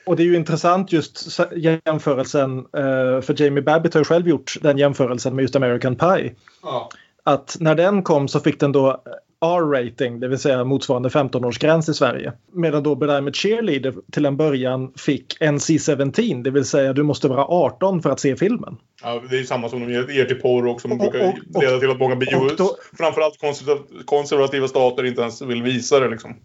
Och 0.05 0.15
det 0.15 0.23
är 0.23 0.25
ju 0.25 0.35
intressant 0.35 0.91
just 0.91 1.39
jämförelsen, 1.85 2.57
eh, 2.59 3.21
för 3.21 3.41
Jamie 3.41 3.63
Babbitt 3.63 3.93
har 3.93 4.01
ju 4.01 4.05
själv 4.05 4.27
gjort 4.27 4.53
den 4.61 4.77
jämförelsen 4.77 5.35
med 5.35 5.41
just 5.41 5.55
American 5.55 5.95
Pie. 5.95 6.33
Ja. 6.63 6.89
Att 7.23 7.57
när 7.59 7.75
den 7.75 8.03
kom 8.03 8.27
så 8.27 8.39
fick 8.39 8.59
den 8.59 8.71
då 8.71 9.03
R-rating, 9.45 10.19
det 10.19 10.27
vill 10.27 10.39
säga 10.39 10.63
motsvarande 10.63 11.09
15-årsgräns 11.09 11.89
i 11.89 11.93
Sverige. 11.93 12.33
Medan 12.53 12.83
då 12.83 12.95
But 12.95 13.09
I'm 13.09 13.29
a 13.29 13.31
cheerleader 13.33 13.93
till 14.11 14.25
en 14.25 14.37
början 14.37 14.93
fick 14.97 15.37
NC-17, 15.41 16.43
det 16.43 16.51
vill 16.51 16.65
säga 16.65 16.93
du 16.93 17.03
måste 17.03 17.27
vara 17.27 17.45
18 17.45 18.01
för 18.01 18.09
att 18.09 18.19
se 18.19 18.35
filmen. 18.35 18.77
Ja, 19.03 19.21
det 19.29 19.35
är 19.35 19.39
ju 19.39 19.45
samma 19.45 19.69
som 19.69 19.79
de 19.79 19.93
ger 20.13 20.25
till 20.25 20.41
porr 20.41 20.67
och 20.67 20.81
som 20.81 20.97
brukar 20.97 21.27
och- 21.53 21.61
leda 21.61 21.79
till 21.79 21.89
att 21.91 21.99
många 21.99 22.15
bio, 22.15 22.49
då- 22.57 22.75
framförallt 22.97 23.39
konservativa, 23.39 24.03
konservativa 24.05 24.67
stater 24.67 25.05
inte 25.05 25.21
ens 25.21 25.41
vill 25.41 25.63
visa 25.63 25.99
det 25.99 26.09
liksom. 26.09 26.35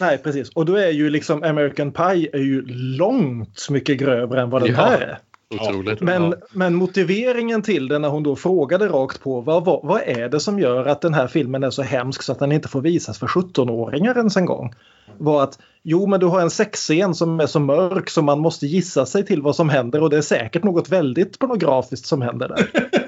Nej, 0.00 0.18
precis. 0.18 0.50
Och 0.50 0.64
då 0.66 0.76
är 0.76 0.90
ju 0.90 1.10
liksom 1.10 1.42
American 1.42 1.92
Pie 1.92 2.28
är 2.32 2.38
ju 2.38 2.62
långt 2.98 3.66
mycket 3.70 3.98
grövre 3.98 4.40
än 4.42 4.50
vad 4.50 4.62
den 4.62 4.70
Ja. 4.70 4.76
här 4.76 5.00
är. 5.00 5.18
Otroligt. 5.50 6.00
Men, 6.00 6.22
Ja. 6.22 6.34
men 6.52 6.74
motiveringen 6.74 7.62
till 7.62 7.88
det 7.88 7.98
när 7.98 8.08
hon 8.08 8.22
då 8.22 8.36
frågade 8.36 8.88
rakt 8.88 9.20
på 9.22 9.40
vad, 9.40 9.64
vad, 9.64 9.80
vad 9.82 10.00
är 10.00 10.28
det 10.28 10.40
som 10.40 10.58
gör 10.58 10.86
att 10.86 11.00
den 11.00 11.14
här 11.14 11.26
filmen 11.26 11.64
är 11.64 11.70
så 11.70 11.82
hemsk 11.82 12.22
så 12.22 12.32
att 12.32 12.38
den 12.38 12.52
inte 12.52 12.68
får 12.68 12.80
visas 12.80 13.18
för 13.18 13.26
17-åringar 13.26 14.16
ens 14.16 14.36
en 14.36 14.46
gång? 14.46 14.74
Var 15.18 15.42
att 15.42 15.58
jo 15.82 16.06
men 16.06 16.20
du 16.20 16.26
har 16.26 16.40
en 16.40 16.50
sexscen 16.50 17.14
som 17.14 17.40
är 17.40 17.46
så 17.46 17.60
mörk 17.60 18.10
så 18.10 18.22
man 18.22 18.40
måste 18.40 18.66
gissa 18.66 19.06
sig 19.06 19.26
till 19.26 19.42
vad 19.42 19.56
som 19.56 19.68
händer 19.68 20.02
och 20.02 20.10
det 20.10 20.16
är 20.16 20.22
säkert 20.22 20.64
något 20.64 20.88
väldigt 20.88 21.38
pornografiskt 21.38 22.06
som 22.06 22.22
händer 22.22 22.48
där. 22.48 22.68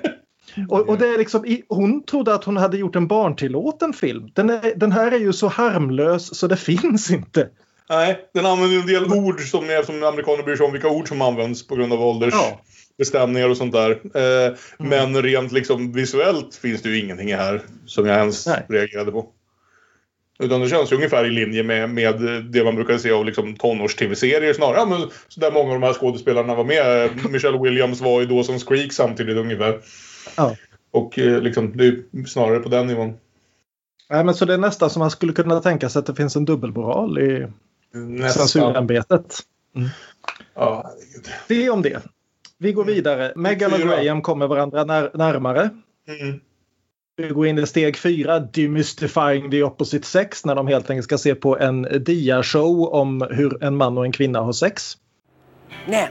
Och, 0.69 0.89
och 0.89 0.99
det 0.99 1.09
är 1.09 1.19
liksom, 1.19 1.57
hon 1.69 2.03
trodde 2.03 2.35
att 2.35 2.45
hon 2.45 2.57
hade 2.57 2.77
gjort 2.77 2.97
en 2.97 3.07
barntillåten 3.07 3.93
film. 3.93 4.31
Den, 4.35 4.51
är, 4.51 4.73
den 4.77 4.93
här 4.93 5.13
är 5.13 5.19
ju 5.19 5.33
så 5.33 5.49
harmlös 5.49 6.39
så 6.39 6.47
det 6.47 6.57
finns 6.71 7.11
inte. 7.11 7.49
Nej, 7.89 8.29
den 8.35 8.47
använder 8.47 8.81
en 8.81 8.87
del 8.87 9.13
ord 9.13 9.41
som, 9.41 9.65
är, 9.71 9.83
som 9.83 10.03
amerikaner 10.03 10.43
bryr 10.43 10.57
sig 10.57 10.67
om 10.67 10.73
vilka 10.73 10.89
ord 10.89 11.09
som 11.09 11.23
används 11.23 11.67
på 11.67 11.75
grund 11.75 11.93
av 11.93 12.03
åldersbestämningar 12.03 13.49
och 13.49 13.57
sånt 13.57 13.73
där. 13.73 13.91
Eh, 13.91 14.55
Men 14.79 15.23
rent 15.23 15.53
liksom 15.53 15.93
visuellt 15.93 16.55
finns 16.55 16.83
det 16.83 16.89
ju 16.89 16.99
ingenting 16.99 17.35
här 17.35 17.63
som 17.87 18.07
jag 18.07 18.19
ens 18.19 18.47
Nej. 18.47 18.67
reagerade 18.69 19.13
på. 19.13 19.33
Utan 20.39 20.61
det 20.61 20.69
känns 20.69 20.93
ju 20.93 20.97
ungefär 20.97 21.25
i 21.25 21.31
linje 21.31 21.63
med, 21.63 21.91
med 21.91 22.45
det 22.51 22.65
man 22.65 22.75
brukar 22.75 22.99
se 22.99 23.11
av 23.11 23.25
liksom 23.25 23.57
tonårs-tv-serier 23.57 24.53
snarare. 24.53 24.77
Ja, 24.77 24.87
men, 24.87 25.11
så 25.29 25.41
där 25.41 25.53
många 25.53 25.75
av 25.75 25.81
de 25.81 25.87
här 25.87 25.93
skådespelarna 25.93 26.55
var 26.55 26.65
med. 26.65 27.11
Michelle 27.31 27.59
Williams 27.59 28.01
var 28.01 28.21
ju 28.21 28.27
Dawson's 28.27 28.69
Creek 28.69 28.93
samtidigt 28.93 29.37
ungefär. 29.37 29.81
Ja. 30.37 30.57
Och 30.91 31.19
eh, 31.19 31.41
liksom, 31.41 31.77
det 31.77 31.87
är 31.87 32.25
snarare 32.27 32.59
på 32.59 32.69
den 32.69 32.87
nivån. 32.87 33.15
Nej, 34.11 34.25
men 34.25 34.35
så 34.35 34.45
det 34.45 34.55
är 34.55 34.59
nästan 34.59 34.91
som 34.91 35.01
man 35.01 35.11
skulle 35.11 35.33
kunna 35.33 35.61
tänka 35.61 35.89
sig 35.89 36.01
att 36.01 36.07
det 36.07 36.15
finns 36.15 36.37
en 36.37 36.45
dubbelmoral 36.45 37.19
i 37.19 37.47
Nästan. 37.95 38.49
censurämbetet. 38.49 39.41
Ja, 40.55 40.85
herregud. 40.85 41.29
Det 41.49 41.71
om 41.71 41.83
det. 41.83 42.03
Vi 42.59 42.73
går 42.73 42.85
vidare. 42.85 43.33
Meghan 43.37 43.73
och. 43.73 43.79
Graham 43.79 44.23
kommer 44.23 44.47
varandra 44.47 44.85
när, 44.85 45.11
närmare. 45.15 45.71
Mm. 46.09 46.41
Vi 47.17 47.29
går 47.29 47.47
in 47.47 47.59
i 47.59 47.67
steg 47.67 47.97
fyra, 47.97 48.41
Demystifying 48.41 49.51
the 49.51 49.63
opposite 49.63 50.07
sex, 50.07 50.45
när 50.45 50.55
de 50.55 50.67
helt 50.67 50.91
enkelt 50.91 51.05
ska 51.05 51.19
se 51.19 51.35
på 51.35 51.59
en 51.59 51.83
dia-show 51.83 52.89
om 52.93 53.27
hur 53.31 53.65
en 53.65 53.77
man 53.77 53.99
och 53.99 54.05
en 54.05 54.13
kvinna 54.13 54.41
har 54.41 54.53
sex. 54.53 54.99
Now, 55.87 56.09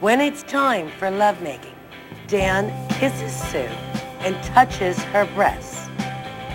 when 0.00 0.20
it's 0.20 0.42
time 0.42 0.90
for 0.98 1.10
lovemaking, 1.10 1.74
Dan 2.30 2.70
kisses 2.88 3.50
Sue 3.50 3.68
and 4.24 4.36
touches 4.54 4.98
her 4.98 5.26
breasts. 5.36 5.88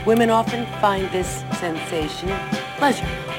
Women 0.06 0.30
often 0.30 0.66
find 0.82 1.12
this 1.12 1.44
sensation 1.60 2.30
pleasurable. 2.78 3.37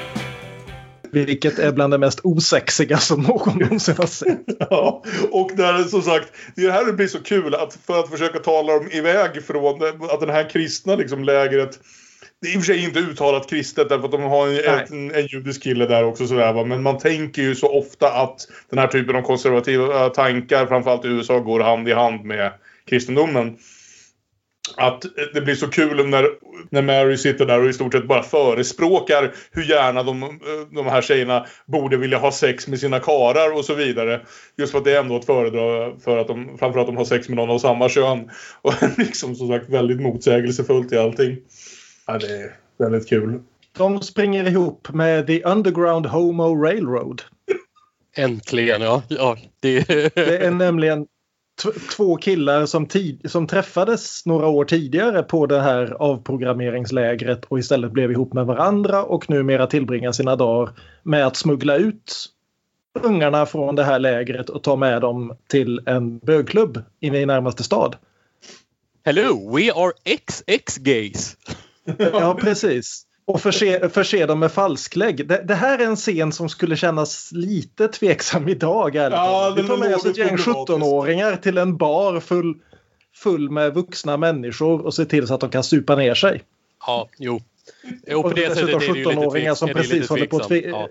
Vilket 1.24 1.58
är 1.58 1.72
bland 1.72 1.92
det 1.92 1.98
mest 1.98 2.20
osexiga 2.22 2.98
som 2.98 3.22
någon 3.22 3.58
någonsin 3.58 3.94
har 3.98 4.06
sett. 4.06 4.44
Ja, 4.70 5.04
och 5.30 5.50
där 5.56 5.82
som 5.84 6.02
sagt, 6.02 6.32
det 6.56 6.62
är 6.62 6.66
det 6.66 6.72
här 6.72 6.84
det 6.84 6.92
blir 6.92 7.06
så 7.06 7.22
kul 7.22 7.54
att 7.54 7.78
för 7.86 8.00
att 8.00 8.10
försöka 8.10 8.38
tala 8.38 8.72
dem 8.72 8.88
iväg 8.92 9.44
från 9.44 9.82
att 10.10 10.20
den 10.20 10.30
här 10.30 10.50
kristna 10.50 10.96
liksom 10.96 11.24
lägret 11.24 11.78
det 12.40 12.48
är 12.48 12.54
i 12.54 12.56
och 12.58 12.60
för 12.60 12.66
sig 12.72 12.84
inte 12.84 12.98
uttalat 12.98 13.50
kristet 13.50 13.88
därför 13.88 14.04
att 14.04 14.12
de 14.12 14.22
har 14.22 14.48
en, 14.48 14.86
en, 14.90 15.14
en 15.14 15.26
judisk 15.26 15.62
kille 15.62 15.86
där 15.86 16.04
också 16.04 16.26
sådär 16.26 16.52
va. 16.52 16.64
Men 16.64 16.82
man 16.82 16.98
tänker 16.98 17.42
ju 17.42 17.54
så 17.54 17.78
ofta 17.78 18.12
att 18.12 18.48
den 18.70 18.78
här 18.78 18.86
typen 18.86 19.16
av 19.16 19.22
konservativa 19.22 20.08
tankar 20.08 20.66
framförallt 20.66 21.04
i 21.04 21.08
USA 21.08 21.38
går 21.38 21.60
hand 21.60 21.88
i 21.88 21.92
hand 21.92 22.24
med 22.24 22.52
kristendomen. 22.88 23.56
Att 24.76 25.04
det 25.34 25.40
blir 25.40 25.54
så 25.54 25.66
kul 25.68 26.06
när, 26.06 26.26
när 26.70 26.82
Mary 26.82 27.16
sitter 27.16 27.46
där 27.46 27.62
och 27.62 27.68
i 27.68 27.72
stort 27.72 27.92
sett 27.92 28.06
bara 28.06 28.22
förespråkar 28.22 29.34
hur 29.50 29.62
gärna 29.62 30.02
de, 30.02 30.40
de 30.70 30.86
här 30.86 31.02
tjejerna 31.02 31.46
borde 31.66 31.96
vilja 31.96 32.18
ha 32.18 32.32
sex 32.32 32.68
med 32.68 32.80
sina 32.80 33.00
karar 33.00 33.52
och 33.52 33.64
så 33.64 33.74
vidare. 33.74 34.20
Just 34.56 34.72
för 34.72 34.78
att 34.78 34.84
det 34.84 34.92
är 34.92 35.00
ändå 35.00 35.16
ett 35.16 35.24
föredra 35.24 35.96
för 35.98 36.18
att 36.18 36.28
de, 36.28 36.58
framför 36.58 36.80
att 36.80 36.86
de 36.86 36.96
har 36.96 37.04
sex 37.04 37.28
med 37.28 37.36
någon 37.36 37.50
av 37.50 37.58
samma 37.58 37.88
kön. 37.88 38.30
Och 38.62 38.74
liksom 38.96 39.34
som 39.34 39.48
sagt 39.48 39.68
väldigt 39.68 40.00
motsägelsefullt 40.00 40.92
i 40.92 40.98
allting. 40.98 41.36
Ja, 42.06 42.18
det 42.18 42.26
är 42.26 42.56
väldigt 42.78 43.08
kul. 43.08 43.40
De 43.76 44.02
springer 44.02 44.48
ihop 44.48 44.88
med 44.92 45.26
The 45.26 45.42
Underground 45.44 46.06
Homo 46.06 46.62
Railroad. 46.64 47.22
Äntligen, 48.16 48.82
ja. 48.82 49.02
ja 49.08 49.36
det... 49.60 49.88
det 50.14 50.44
är 50.44 50.50
nämligen 50.50 51.06
två 51.96 52.16
killar 52.16 52.66
som, 52.66 52.88
som 53.24 53.46
träffades 53.46 54.26
några 54.26 54.46
år 54.46 54.64
tidigare 54.64 55.22
på 55.22 55.46
det 55.46 55.60
här 55.60 55.90
avprogrammeringslägret 55.90 57.44
och 57.44 57.58
istället 57.58 57.92
blev 57.92 58.10
ihop 58.10 58.32
med 58.32 58.46
varandra 58.46 59.04
och 59.04 59.30
numera 59.30 59.66
tillbringar 59.66 60.12
sina 60.12 60.36
dagar 60.36 60.72
med 61.02 61.26
att 61.26 61.36
smuggla 61.36 61.76
ut 61.76 62.26
ungarna 63.02 63.46
från 63.46 63.76
det 63.76 63.84
här 63.84 63.98
lägret 63.98 64.50
och 64.50 64.62
ta 64.62 64.76
med 64.76 65.00
dem 65.00 65.36
till 65.48 65.80
en 65.86 66.18
bögklubb 66.18 66.82
inne 67.00 67.18
i 67.18 67.26
närmaste 67.26 67.62
stad. 67.62 67.96
Hello, 69.04 69.56
we 69.56 69.72
are 69.72 69.92
XX 70.04 70.78
gays. 70.78 71.36
ja, 71.98 72.38
precis. 72.40 73.07
Och 73.28 73.40
förse, 73.40 73.88
förse 73.88 74.26
dem 74.26 74.38
med 74.38 74.52
falsklägg. 74.52 75.28
Det, 75.28 75.42
det, 75.44 75.54
här 75.54 75.78
är 75.78 75.84
en 75.84 75.96
scen 75.96 76.32
som 76.32 76.48
skulle 76.48 76.76
kännas 76.76 77.32
lite 77.32 77.88
tveksam 77.88 78.48
idag. 78.48 78.94
Ja, 78.94 79.54
Vi 79.56 79.66
tar 79.66 79.76
med 79.76 79.94
oss 79.94 80.06
ett 80.06 80.16
gäng 80.16 80.36
17-åringar 80.36 81.36
till 81.36 81.58
en 81.58 81.76
bar 81.76 82.20
full, 82.20 82.54
full 83.16 83.50
med 83.50 83.74
vuxna 83.74 84.16
människor 84.16 84.86
och 84.86 84.94
ser 84.94 85.04
till 85.04 85.26
så 85.26 85.34
att 85.34 85.40
de 85.40 85.50
kan 85.50 85.64
supa 85.64 85.96
ner 85.96 86.14
sig. 86.14 86.42
Ja, 86.86 87.08
jo. 87.18 87.40
jo 88.06 88.22
på 88.22 88.28
och 88.28 88.34
det 88.34 88.48
dessutom 88.48 88.80
17-åringar 88.80 89.54
som 89.54 89.68
precis 89.68 90.08
håller 90.08 90.26
på 90.26 90.54
ja. 90.54 90.88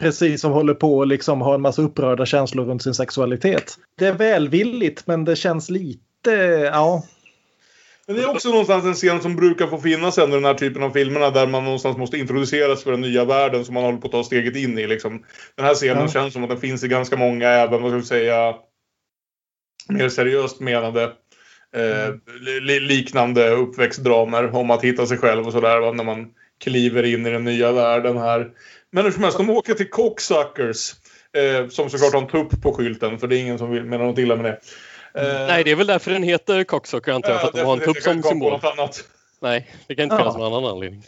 Precis 0.00 0.40
som 0.40 0.52
håller 0.52 0.74
på 0.74 1.02
att 1.02 1.08
liksom 1.08 1.40
ha 1.40 1.54
en 1.54 1.60
massa 1.60 1.82
upprörda 1.82 2.26
känslor 2.26 2.64
runt 2.64 2.82
sin 2.82 2.94
sexualitet. 2.94 3.78
Det 3.98 4.06
är 4.06 4.12
välvilligt 4.12 5.06
men 5.06 5.24
det 5.24 5.36
känns 5.36 5.70
lite, 5.70 6.30
ja, 6.72 7.02
men 8.06 8.16
det 8.16 8.22
är 8.22 8.30
också 8.30 8.48
någonstans 8.48 8.84
en 8.84 8.94
scen 8.94 9.22
som 9.22 9.36
brukar 9.36 9.66
få 9.66 9.78
finnas 9.78 10.18
i 10.18 10.20
den 10.20 10.44
här 10.44 10.54
typen 10.54 10.82
av 10.82 10.90
filmerna 10.90 11.30
där 11.30 11.46
man 11.46 11.64
någonstans 11.64 11.96
måste 11.96 12.18
introduceras 12.18 12.84
för 12.84 12.90
den 12.90 13.00
nya 13.00 13.24
världen 13.24 13.64
som 13.64 13.74
man 13.74 13.84
håller 13.84 13.98
på 13.98 14.06
att 14.06 14.12
ta 14.12 14.24
steget 14.24 14.56
in 14.56 14.78
i. 14.78 14.86
Liksom. 14.86 15.24
Den 15.56 15.66
här 15.66 15.74
scenen 15.74 16.02
ja. 16.02 16.08
känns 16.08 16.32
som 16.32 16.42
att 16.44 16.50
den 16.50 16.60
finns 16.60 16.84
i 16.84 16.88
ganska 16.88 17.16
många, 17.16 17.48
även 17.48 17.82
vad 17.82 17.90
ska 17.90 17.96
vi 17.96 18.04
säga, 18.04 18.54
mer 19.88 20.08
seriöst 20.08 20.60
menade 20.60 21.02
eh, 21.76 22.14
li 22.60 22.80
liknande 22.80 23.50
uppväxtdramer 23.50 24.54
om 24.54 24.70
att 24.70 24.84
hitta 24.84 25.06
sig 25.06 25.18
själv 25.18 25.46
och 25.46 25.52
sådär 25.52 25.92
när 25.92 26.04
man 26.04 26.30
kliver 26.64 27.02
in 27.02 27.26
i 27.26 27.30
den 27.30 27.44
nya 27.44 27.72
världen 27.72 28.16
här. 28.16 28.50
Men 28.90 29.04
hur 29.04 29.10
som 29.10 29.22
helst, 29.22 29.38
de 29.38 29.50
åker 29.50 29.74
till 29.74 29.90
Cocksuckers. 29.90 30.92
Eh, 31.36 31.68
som 31.68 31.90
såklart 31.90 32.12
har 32.12 32.22
en 32.22 32.28
tupp 32.28 32.62
på 32.62 32.72
skylten 32.72 33.18
för 33.18 33.26
det 33.26 33.36
är 33.36 33.40
ingen 33.40 33.58
som 33.58 33.70
vill 33.70 33.84
mena 33.84 34.04
något 34.04 34.18
illa 34.18 34.36
med 34.36 34.44
det. 34.44 34.60
Uh, 35.18 35.24
Nej, 35.24 35.64
det 35.64 35.70
är 35.70 35.76
väl 35.76 35.86
därför 35.86 36.10
den 36.10 36.22
heter 36.22 36.64
Cocksucker 36.64 37.12
antar 37.12 37.30
jag, 37.30 37.40
för 37.40 37.48
att 37.48 37.54
de 37.54 37.60
har 37.60 37.76
en 37.76 37.80
tupp 37.80 38.02
som 38.02 38.22
symbol. 38.22 38.60
Nej, 39.40 39.70
det 39.86 39.94
kan 39.94 40.02
inte 40.02 40.16
finnas 40.16 40.36
någon 40.36 40.52
annan 40.52 40.70
anledning. 40.70 41.04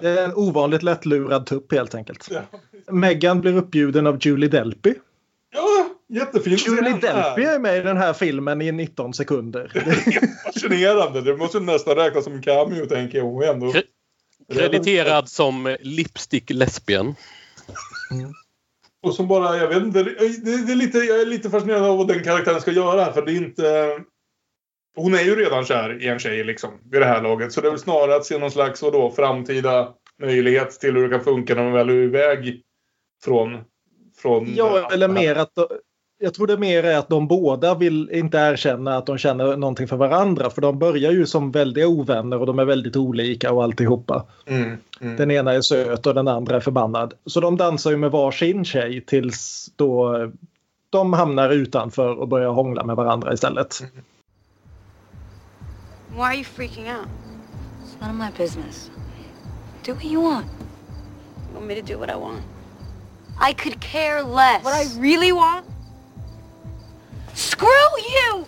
Det 0.00 0.08
är 0.08 0.24
en 0.24 0.34
ovanligt 0.34 0.82
lättlurad 0.82 1.46
tupp 1.46 1.72
helt 1.72 1.94
enkelt. 1.94 2.28
Ja. 2.30 2.40
Meghan 2.92 3.40
blir 3.40 3.56
uppbjuden 3.56 4.06
av 4.06 4.18
Julie 4.20 4.48
Delpy. 4.48 4.94
Ja, 5.54 5.88
jättefin 6.08 6.56
Julie 6.56 6.92
Delpy 6.92 7.42
är 7.42 7.58
med 7.58 7.76
i 7.76 7.80
den 7.80 7.96
här 7.96 8.12
filmen 8.12 8.62
i 8.62 8.72
19 8.72 9.14
sekunder. 9.14 9.70
Det 9.74 9.80
är 10.16 10.44
fascinerande. 10.44 11.20
Det 11.20 11.36
måste 11.36 11.60
nästan 11.60 11.96
räknas 11.96 12.24
som 12.24 12.32
en 12.32 12.42
cameo 12.42 12.86
tänker 12.86 13.18
jag. 13.18 13.48
Ändå... 13.48 13.72
Krediterad 14.52 15.28
som 15.28 15.76
lipstick 15.80 16.50
lesbian. 16.50 17.14
Mm. 18.10 18.32
Och 19.02 19.14
som 19.14 19.28
bara, 19.28 19.56
jag 19.56 19.68
vet 19.68 19.82
inte, 19.82 20.02
det, 20.02 20.44
det 20.66 20.72
är 20.72 20.76
lite, 20.76 20.98
jag 20.98 21.20
är 21.20 21.26
lite 21.26 21.50
fascinerad 21.50 21.82
av 21.82 21.98
vad 21.98 22.08
den 22.08 22.24
karaktären 22.24 22.60
ska 22.60 22.70
göra. 22.70 23.12
För 23.12 23.22
det 23.22 23.32
är 23.32 23.36
inte... 23.36 23.98
Hon 24.96 25.14
är 25.14 25.22
ju 25.22 25.36
redan 25.36 25.64
kär 25.64 26.02
i 26.02 26.08
en 26.08 26.18
tjej 26.18 26.44
liksom, 26.44 26.70
vid 26.90 27.00
det 27.00 27.06
här 27.06 27.22
laget. 27.22 27.52
Så 27.52 27.60
det 27.60 27.68
är 27.68 27.70
väl 27.70 27.78
snarare 27.78 28.16
att 28.16 28.24
se 28.24 28.38
någon 28.38 28.50
slags 28.50 28.82
vadå, 28.82 29.10
framtida 29.10 29.94
möjlighet 30.18 30.70
till 30.70 30.94
hur 30.94 31.08
det 31.08 31.16
kan 31.16 31.24
funka 31.24 31.54
när 31.54 31.62
man 31.62 31.72
väl 31.72 31.88
är 31.88 31.94
iväg 31.94 32.62
från... 33.24 33.60
från 34.16 34.54
ja, 34.54 34.90
eller 34.92 35.08
mer 35.08 35.36
att 35.36 35.52
jag 36.22 36.34
tror 36.34 36.46
det 36.46 36.56
mer 36.56 36.84
är 36.84 36.98
att 36.98 37.08
de 37.08 37.26
båda 37.26 37.74
vill 37.74 38.10
inte 38.12 38.38
erkänna 38.38 38.96
att 38.96 39.06
de 39.06 39.18
känner 39.18 39.56
någonting 39.56 39.88
för 39.88 39.96
varandra. 39.96 40.50
För 40.50 40.62
de 40.62 40.78
börjar 40.78 41.12
ju 41.12 41.26
som 41.26 41.50
väldiga 41.50 41.88
ovänner 41.88 42.38
och 42.40 42.46
de 42.46 42.58
är 42.58 42.64
väldigt 42.64 42.96
olika 42.96 43.52
och 43.52 43.62
alltihopa. 43.62 44.26
Mm, 44.46 44.76
mm. 45.00 45.16
Den 45.16 45.30
ena 45.30 45.52
är 45.52 45.60
söt 45.60 46.06
och 46.06 46.14
den 46.14 46.28
andra 46.28 46.56
är 46.56 46.60
förbannad. 46.60 47.14
Så 47.26 47.40
de 47.40 47.56
dansar 47.56 47.90
ju 47.90 47.96
med 47.96 48.10
varsin 48.10 48.64
tjej 48.64 49.00
tills 49.00 49.70
då 49.76 50.18
de 50.90 51.12
hamnar 51.12 51.50
utanför 51.50 52.20
och 52.20 52.28
börjar 52.28 52.50
hångla 52.50 52.84
med 52.84 52.96
varandra 52.96 53.32
istället. 53.32 53.80
Mm. 53.80 54.04
Why 56.14 56.22
are 56.22 56.34
you 56.34 56.44
freaking 56.44 56.84
out? 56.84 57.08
It's 57.84 58.00
none 58.00 58.10
of 58.10 58.16
my 58.16 58.44
business. 58.44 58.90
Do 59.86 59.94
what 59.94 60.04
you 60.04 60.22
want. 60.22 60.46
You 61.48 61.54
want 61.54 61.66
me 61.66 61.80
to 61.80 61.92
do 61.92 61.98
what 61.98 62.10
I 62.10 62.16
want? 62.20 62.40
I 63.50 63.54
could 63.54 63.80
care 63.80 64.22
less. 64.22 64.64
What 64.64 64.74
I 64.74 65.00
really 65.00 65.32
want 65.32 65.71
Screw 67.62 67.94
you! 67.98 68.44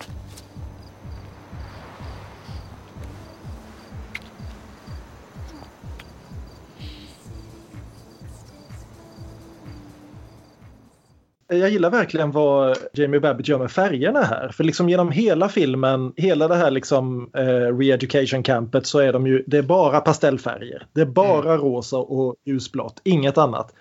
Jag 11.48 11.70
gillar 11.70 11.90
verkligen 11.90 12.31
vad 12.31 12.77
Jamie 12.92 13.20
Babbitt 13.20 13.48
gör 13.48 13.59
med 13.59 13.70
färgerna 13.70 14.22
här. 14.22 14.48
För 14.48 14.64
liksom 14.64 14.88
genom 14.88 15.11
hela 15.11 15.48
filmen, 15.48 16.12
hela 16.16 16.48
det 16.48 16.57
här 16.57 16.70
liksom 16.70 17.31
eh, 17.35 17.77
re-education 17.77 18.42
campet 18.42 18.87
så 18.87 18.98
är 18.98 19.12
de 19.12 19.27
ju, 19.27 19.44
det 19.46 19.59
är 19.59 19.62
bara 19.62 20.00
pastellfärger. 20.00 20.87
Det 20.92 21.00
är 21.00 21.07
bara 21.07 21.55
mm. 21.55 21.61
rosa 21.66 21.96
och 21.96 22.37
ljusblått, 22.44 23.00
inget 23.05 23.38
annat. 23.38 23.74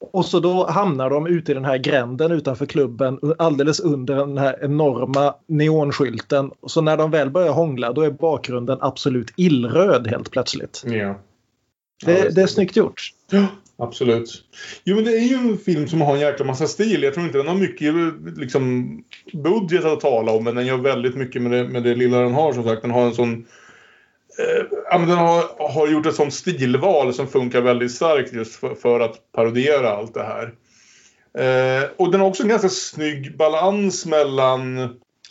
Och 0.00 0.26
så 0.26 0.40
då 0.40 0.66
hamnar 0.66 1.10
de 1.10 1.26
ute 1.26 1.52
i 1.52 1.54
den 1.54 1.64
här 1.64 1.78
gränden 1.78 2.32
utanför 2.32 2.66
klubben 2.66 3.18
alldeles 3.38 3.80
under 3.80 4.16
den 4.16 4.38
här 4.38 4.58
enorma 4.62 5.34
neonskylten. 5.46 6.50
Så 6.66 6.80
när 6.80 6.96
de 6.96 7.10
väl 7.10 7.30
börjar 7.30 7.52
hångla 7.52 7.92
då 7.92 8.02
är 8.02 8.10
bakgrunden 8.10 8.78
absolut 8.80 9.32
illröd 9.36 10.06
helt 10.06 10.30
plötsligt. 10.30 10.82
Ja. 10.86 11.20
Det, 12.04 12.34
det 12.34 12.42
är 12.42 12.46
snyggt 12.46 12.76
gjort. 12.76 13.02
Ja, 13.30 13.46
absolut. 13.78 14.44
Jo 14.84 14.96
men 14.96 15.04
det 15.04 15.12
är 15.12 15.24
ju 15.24 15.34
en 15.34 15.58
film 15.58 15.88
som 15.88 16.00
har 16.00 16.14
en 16.14 16.20
jäkla 16.20 16.44
massa 16.44 16.66
stil. 16.66 17.02
Jag 17.02 17.14
tror 17.14 17.26
inte 17.26 17.38
den 17.38 17.48
har 17.48 17.54
mycket 17.54 17.94
liksom, 18.36 18.88
budget 19.32 19.84
att 19.84 20.00
tala 20.00 20.32
om 20.32 20.44
men 20.44 20.54
den 20.54 20.66
gör 20.66 20.78
väldigt 20.78 21.16
mycket 21.16 21.42
med 21.42 21.52
det, 21.52 21.68
med 21.68 21.82
det 21.82 21.94
lilla 21.94 22.18
den 22.18 22.34
har 22.34 22.52
som 22.52 22.64
sagt. 22.64 22.82
Den 22.82 22.90
har 22.90 23.06
en 23.06 23.14
sån 23.14 23.46
eh, 24.92 25.00
den 25.00 25.18
har, 25.18 25.68
har 25.72 25.88
gjort 25.88 26.06
ett 26.06 26.14
sånt 26.14 26.34
stilval 26.34 27.14
som 27.14 27.26
funkar 27.26 27.60
väldigt 27.60 27.92
starkt 27.92 28.32
just 28.32 28.54
för, 28.54 28.74
för 28.74 29.00
att 29.00 29.32
parodiera 29.32 29.90
allt 29.90 30.14
det 30.14 30.22
här. 30.22 30.52
Eh, 31.38 31.88
och 31.96 32.12
den 32.12 32.20
har 32.20 32.28
också 32.28 32.42
en 32.42 32.48
ganska 32.48 32.68
snygg 32.68 33.36
balans 33.36 34.06
mellan 34.06 34.78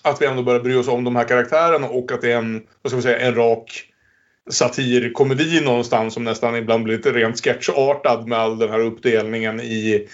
att 0.02 0.22
vi 0.22 0.26
ändå 0.26 0.44
börjar 0.44 0.60
bry 0.60 0.76
oss 0.76 0.88
om 0.88 1.04
de 1.04 1.16
här 1.16 1.24
karaktärerna 1.24 1.88
och 1.88 2.12
att 2.12 2.22
det 2.22 2.32
är 2.32 2.38
en, 2.38 2.62
vad 2.82 2.92
ska 2.92 2.96
man 2.96 3.04
säga, 3.04 3.20
en 3.20 3.36
rak 3.36 3.86
satirkomedi 4.50 5.62
någonstans 5.62 6.14
som 6.14 6.24
nästan 6.24 6.56
ibland 6.56 6.84
blir 6.84 6.98
lite 6.98 7.12
rent 7.12 7.44
sketchartad 7.44 8.28
med 8.28 8.40
all 8.40 8.60
den 8.60 8.70
här 8.70 8.80
uppdelningen 8.80 9.60
i 9.60 10.08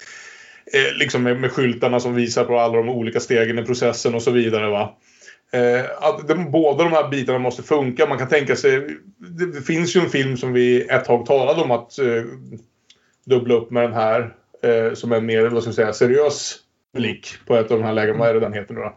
eh, 0.72 0.98
liksom 0.98 1.22
med, 1.22 1.40
med 1.40 1.52
skyltarna 1.52 2.00
som 2.00 2.14
visar 2.14 2.44
på 2.44 2.58
alla 2.58 2.76
de 2.76 2.88
olika 2.88 3.20
stegen 3.20 3.58
i 3.58 3.62
processen 3.62 4.14
och 4.14 4.22
så 4.22 4.30
vidare. 4.30 4.70
Va? 4.70 4.96
Eh, 5.56 5.84
att 6.00 6.28
de, 6.28 6.50
båda 6.50 6.84
de 6.84 6.92
här 6.92 7.08
bitarna 7.08 7.38
måste 7.38 7.62
funka. 7.62 8.06
Man 8.06 8.18
kan 8.18 8.28
tänka 8.28 8.56
sig, 8.56 8.80
det, 9.16 9.52
det 9.52 9.62
finns 9.62 9.96
ju 9.96 10.00
en 10.00 10.08
film 10.08 10.36
som 10.36 10.52
vi 10.52 10.82
ett 10.82 11.04
tag 11.04 11.26
talade 11.26 11.62
om 11.62 11.70
att 11.70 11.98
eh, 11.98 12.22
dubbla 13.26 13.54
upp 13.54 13.70
med 13.70 13.82
den 13.82 13.92
här. 13.92 14.34
Eh, 14.62 14.94
som 14.94 15.12
är 15.12 15.20
mer, 15.20 15.48
vad 15.48 15.62
ska 15.62 15.68
jag 15.68 15.74
säga, 15.74 15.92
seriös 15.92 16.56
blick 16.94 17.28
på 17.46 17.56
ett 17.56 17.70
av 17.70 17.78
de 17.78 17.84
här 17.84 17.92
lägena. 17.92 18.18
Vad 18.18 18.28
är 18.28 18.34
det 18.34 18.40
den 18.40 18.52
heter 18.52 18.74
nu 18.74 18.80
då? 18.80 18.96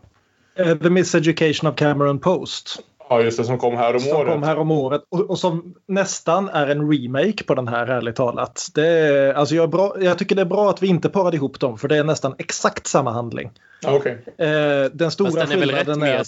Uh, 0.64 0.78
The 0.78 0.89
Miseducation 0.89 1.70
of 1.70 1.76
Cameron 1.76 2.20
Post. 2.20 2.80
Ja, 3.10 3.22
just 3.22 3.38
det. 3.38 3.43
Som 3.43 3.57
kom 3.57 3.78
här 3.78 3.93
om 3.93 3.99
som 3.99 4.18
året. 4.18 4.34
kom 4.34 4.43
här 4.43 4.57
om 4.57 4.72
året 4.72 5.01
och, 5.10 5.30
och 5.30 5.39
som 5.39 5.74
nästan 5.88 6.49
är 6.49 6.68
en 6.68 6.91
remake 6.91 7.43
på 7.43 7.55
den 7.55 7.68
här 7.68 7.88
ärligt 7.88 8.16
talat. 8.16 8.68
Det 8.74 8.88
är, 8.88 9.34
alltså 9.34 9.55
jag, 9.55 9.64
är 9.64 9.68
bra, 9.68 9.95
jag 10.01 10.18
tycker 10.18 10.36
det 10.36 10.41
är 10.41 10.45
bra 10.45 10.70
att 10.70 10.84
vi 10.84 10.88
inte 10.88 11.10
parade 11.10 11.38
ihop 11.38 11.60
dem 11.60 11.78
för 11.78 11.88
det 11.88 11.97
är 11.97 12.03
nästan 12.03 12.36
exakt 12.38 12.88
samma 12.88 13.12
handling. 13.12 13.51
Okej. 13.86 14.18
Eh, 14.38 14.47
den 14.93 15.12
stora 15.12 15.32
Fast 15.32 15.49
den 15.49 15.51
är 15.51 15.66
skillnaden 15.66 16.01
är... 16.03 16.24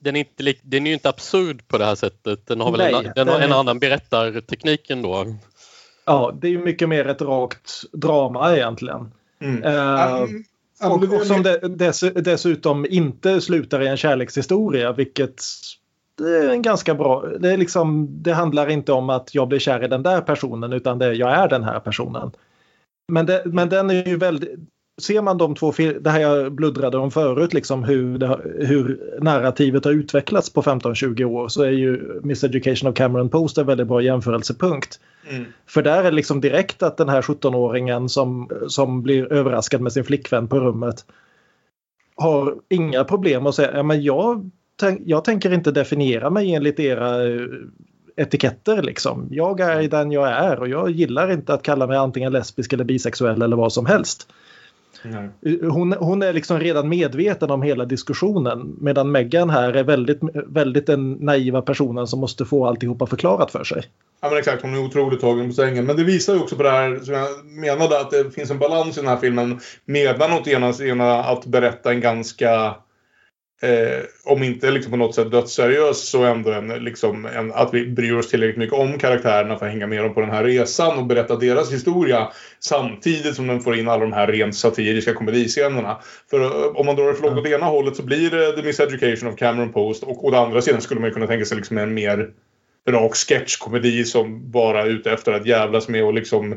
Den 0.00 0.16
är, 0.16 0.20
inte, 0.20 0.54
den 0.62 0.86
är 0.86 0.88
ju 0.88 0.94
inte 0.94 1.08
absurd 1.08 1.68
på 1.68 1.78
det 1.78 1.84
här 1.84 1.94
sättet. 1.94 2.46
Den 2.46 2.60
har 2.60 2.70
väl 2.72 2.80
Nej, 2.80 2.94
en, 2.94 3.12
den 3.14 3.28
har 3.28 3.34
den 3.34 3.42
en 3.44 3.52
är- 3.52 3.60
annan 3.60 3.78
berättarteknik 3.78 4.90
ändå. 4.90 5.26
Ja, 6.04 6.34
det 6.40 6.46
är 6.46 6.50
ju 6.50 6.58
mycket 6.58 6.88
mer 6.88 7.06
ett 7.06 7.22
rakt 7.22 7.82
drama 7.92 8.56
egentligen. 8.56 9.12
Mm. 9.40 9.62
Ja, 9.62 10.26
men 10.80 10.92
och, 10.92 11.14
och 11.20 11.26
som 11.26 11.42
dess, 11.76 12.00
dessutom 12.00 12.86
inte 12.86 13.40
slutar 13.40 13.82
i 13.82 13.86
en 13.86 13.96
kärlekshistoria, 13.96 14.92
vilket 14.92 15.42
det 16.18 16.36
är 16.36 16.48
en 16.48 16.62
ganska 16.62 16.94
bra... 16.94 17.26
Det, 17.38 17.52
är 17.52 17.56
liksom, 17.56 18.08
det 18.22 18.32
handlar 18.32 18.70
inte 18.70 18.92
om 18.92 19.10
att 19.10 19.34
jag 19.34 19.48
blir 19.48 19.58
kär 19.58 19.84
i 19.84 19.88
den 19.88 20.02
där 20.02 20.20
personen 20.20 20.72
utan 20.72 20.98
det 20.98 21.06
är 21.06 21.12
jag 21.12 21.32
är 21.32 21.48
den 21.48 21.64
här 21.64 21.80
personen. 21.80 22.30
Men, 23.12 23.26
det, 23.26 23.42
men 23.44 23.68
den 23.68 23.90
är 23.90 24.08
ju 24.08 24.16
väldigt... 24.16 24.58
Ser 25.02 25.22
man 25.22 25.38
de 25.38 25.54
två 25.54 25.72
det 26.00 26.10
här 26.10 26.20
jag 26.20 26.52
bluddrade 26.52 26.98
om 26.98 27.10
förut, 27.10 27.54
liksom 27.54 27.84
hur, 27.84 28.18
det, 28.18 28.40
hur 28.58 29.14
narrativet 29.20 29.84
har 29.84 29.92
utvecklats 29.92 30.52
på 30.52 30.62
15-20 30.62 31.24
år 31.24 31.48
så 31.48 31.62
är 31.62 31.70
ju 31.70 32.20
Miss 32.22 32.44
Education 32.44 32.90
of 32.90 32.96
Cameron 32.96 33.28
Post 33.28 33.58
en 33.58 33.66
väldigt 33.66 33.86
bra 33.86 34.02
jämförelsepunkt. 34.02 35.00
Mm. 35.30 35.44
För 35.66 35.82
där 35.82 35.98
är 35.98 36.02
det 36.02 36.10
liksom 36.10 36.40
direkt 36.40 36.82
att 36.82 36.96
den 36.96 37.08
här 37.08 37.22
17-åringen 37.22 38.08
som, 38.08 38.50
som 38.68 39.02
blir 39.02 39.32
överraskad 39.32 39.80
med 39.80 39.92
sin 39.92 40.04
flickvän 40.04 40.48
på 40.48 40.60
rummet 40.60 41.04
har 42.16 42.54
inga 42.68 43.04
problem 43.04 43.46
att 43.46 43.54
säga 43.54 43.76
ja, 43.76 43.82
men 43.82 44.02
jag, 44.02 44.50
jag 45.04 45.24
tänker 45.24 45.52
inte 45.52 45.70
definiera 45.70 46.30
mig 46.30 46.54
enligt 46.54 46.80
era 46.80 47.28
eh, 47.28 47.46
etiketter. 48.16 48.82
Liksom. 48.82 49.28
Jag 49.30 49.60
är 49.60 49.88
den 49.88 50.12
jag 50.12 50.28
är 50.28 50.60
och 50.60 50.68
jag 50.68 50.90
gillar 50.90 51.32
inte 51.32 51.54
att 51.54 51.62
kalla 51.62 51.86
mig 51.86 51.96
antingen 51.96 52.32
lesbisk 52.32 52.72
eller 52.72 52.84
bisexuell 52.84 53.42
eller 53.42 53.56
vad 53.56 53.72
som 53.72 53.86
helst. 53.86 54.28
Nej. 55.04 55.58
Hon, 55.62 55.92
hon 55.92 56.22
är 56.22 56.32
liksom 56.32 56.60
redan 56.60 56.88
medveten 56.88 57.50
om 57.50 57.62
hela 57.62 57.84
diskussionen 57.84 58.76
medan 58.80 59.12
Meghan 59.12 59.50
här 59.50 59.72
är 59.72 59.84
väldigt, 59.84 60.20
väldigt 60.46 60.86
den 60.86 61.12
naiva 61.12 61.62
personen 61.62 62.06
som 62.06 62.20
måste 62.20 62.44
få 62.44 62.66
alltihopa 62.66 63.06
förklarat 63.06 63.50
för 63.50 63.64
sig. 63.64 63.82
Ja 64.20 64.28
men 64.28 64.38
exakt, 64.38 64.62
hon 64.62 64.74
är 64.74 64.84
otroligt 64.84 65.20
tagen 65.20 65.48
på 65.48 65.54
sängen. 65.54 65.84
Men 65.86 65.96
det 65.96 66.04
visar 66.04 66.34
ju 66.34 66.40
också 66.40 66.56
på 66.56 66.62
det 66.62 66.70
här 66.70 66.98
som 66.98 67.14
jag 67.14 67.28
menade 67.44 68.00
att 68.00 68.10
det 68.10 68.30
finns 68.34 68.50
en 68.50 68.58
balans 68.58 68.98
i 68.98 69.00
den 69.00 69.10
här 69.10 69.16
filmen. 69.16 69.60
Mellan 69.84 70.48
ena, 70.48 70.72
ena 70.84 71.24
att 71.24 71.46
berätta 71.46 71.90
en 71.90 72.00
ganska, 72.00 72.74
eh, 73.62 74.04
om 74.24 74.42
inte 74.42 74.70
liksom 74.70 74.90
på 74.90 74.96
något 74.96 75.14
sätt 75.14 75.30
dödsseriös 75.30 76.08
så 76.08 76.24
ändå 76.24 76.50
en, 76.50 76.68
liksom 76.68 77.26
en, 77.26 77.52
att 77.52 77.74
vi 77.74 77.86
bryr 77.86 78.12
oss 78.12 78.28
tillräckligt 78.30 78.56
mycket 78.56 78.78
om 78.78 78.98
karaktärerna 78.98 79.58
för 79.58 79.66
att 79.66 79.72
hänga 79.72 79.86
med 79.86 80.02
dem 80.02 80.14
på 80.14 80.20
den 80.20 80.30
här 80.30 80.44
resan 80.44 80.98
och 80.98 81.06
berätta 81.06 81.36
deras 81.36 81.72
historia. 81.72 82.28
Samtidigt 82.60 83.34
som 83.34 83.46
den 83.46 83.60
får 83.60 83.76
in 83.76 83.88
alla 83.88 84.00
de 84.04 84.12
här 84.12 84.26
rent 84.26 84.56
satiriska 84.56 85.14
komediscenerna. 85.14 85.98
För 86.30 86.40
eh, 86.40 86.76
om 86.76 86.86
man 86.86 86.96
drar 86.96 87.08
det 87.08 87.14
för 87.14 87.22
långt 87.22 87.38
åt 87.38 87.46
ena 87.46 87.66
hållet 87.66 87.96
så 87.96 88.02
blir 88.02 88.30
det 88.30 88.52
The 88.52 88.62
Miseducation 88.62 89.28
of 89.28 89.36
Cameron 89.38 89.72
Post 89.72 90.02
och 90.02 90.24
å 90.24 90.34
andra 90.34 90.60
sidan 90.60 90.80
skulle 90.80 91.00
man 91.00 91.10
kunna 91.10 91.26
tänka 91.26 91.44
sig 91.44 91.56
liksom 91.56 91.78
en 91.78 91.94
mer 91.94 92.30
rak 92.88 93.14
sketchkomedi 93.14 94.04
som 94.04 94.50
bara 94.50 94.82
är 94.82 94.86
ute 94.86 95.12
efter 95.12 95.32
att 95.32 95.46
jävlas 95.46 95.88
med 95.88 96.04
och 96.04 96.14
liksom 96.14 96.52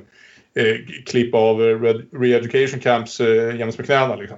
eh, 0.56 0.76
klippa 1.06 1.38
av 1.38 1.62
eh, 1.62 1.66
re- 1.66 2.06
re-education 2.12 2.80
camps 2.80 3.20
eh, 3.20 3.56
jäms 3.60 3.78
med 3.78 3.86
knäna 3.86 4.16
liksom. 4.16 4.38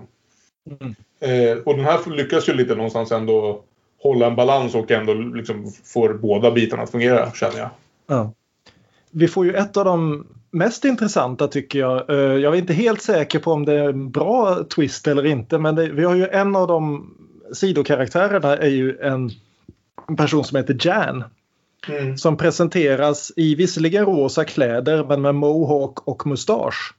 Mm. 0.81 0.95
Eh, 1.19 1.57
och 1.57 1.75
den 1.75 1.85
här 1.85 2.15
lyckas 2.15 2.49
ju 2.49 2.53
lite 2.53 2.75
någonstans 2.75 3.11
ändå 3.11 3.63
hålla 4.01 4.27
en 4.27 4.35
balans 4.35 4.75
och 4.75 4.91
ändå 4.91 5.13
liksom 5.13 5.71
får 5.83 6.13
båda 6.13 6.51
bitarna 6.51 6.83
att 6.83 6.91
fungera 6.91 7.31
känner 7.31 7.57
jag. 7.57 7.69
Ja. 8.07 8.33
Vi 9.11 9.27
får 9.27 9.45
ju 9.45 9.53
ett 9.53 9.77
av 9.77 9.85
de 9.85 10.27
mest 10.51 10.85
intressanta 10.85 11.47
tycker 11.47 11.79
jag. 11.79 12.09
Eh, 12.09 12.15
Jag 12.15 12.53
är 12.53 12.57
inte 12.57 12.73
helt 12.73 13.01
säker 13.01 13.39
på 13.39 13.51
om 13.51 13.65
det 13.65 13.73
är 13.73 13.89
en 13.89 14.11
bra 14.11 14.63
twist 14.63 15.07
eller 15.07 15.25
inte 15.25 15.57
men 15.57 15.75
det, 15.75 15.89
vi 15.89 16.03
har 16.03 16.15
ju 16.15 16.27
en 16.27 16.55
av 16.55 16.67
de 16.67 17.13
sidokaraktärerna 17.53 18.57
är 18.57 18.69
ju 18.69 18.97
en 18.97 19.31
person 20.17 20.43
som 20.43 20.57
heter 20.57 20.77
Jan. 20.79 21.23
Mm. 21.87 22.17
Som 22.17 22.37
presenteras 22.37 23.31
i 23.35 23.55
visserligen 23.55 24.05
rosa 24.05 24.45
kläder 24.45 25.03
men 25.03 25.21
med 25.21 25.35
mohawk 25.35 26.07
och 26.07 26.27
mustasch. 26.27 26.93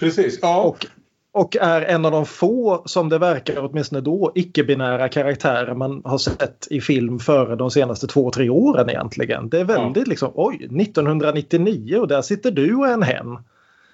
Precis, 0.00 0.38
ja. 0.42 0.62
Och, 0.62 0.86
och 1.32 1.56
är 1.56 1.82
en 1.82 2.04
av 2.04 2.12
de 2.12 2.26
få, 2.26 2.82
som 2.86 3.08
det 3.08 3.18
verkar 3.18 3.64
åtminstone 3.64 4.00
då, 4.00 4.32
icke-binära 4.34 5.08
karaktärer 5.08 5.74
man 5.74 6.02
har 6.04 6.18
sett 6.18 6.66
i 6.70 6.80
film 6.80 7.18
före 7.18 7.56
de 7.56 7.70
senaste 7.70 8.06
två, 8.06 8.30
tre 8.30 8.50
åren 8.50 8.90
egentligen. 8.90 9.48
Det 9.48 9.60
är 9.60 9.64
väldigt 9.64 10.08
liksom, 10.08 10.32
oj, 10.34 10.54
1999 10.54 11.96
och 11.96 12.08
där 12.08 12.22
sitter 12.22 12.50
du 12.50 12.74
och 12.74 12.88
en 12.88 13.02
hen. 13.02 13.38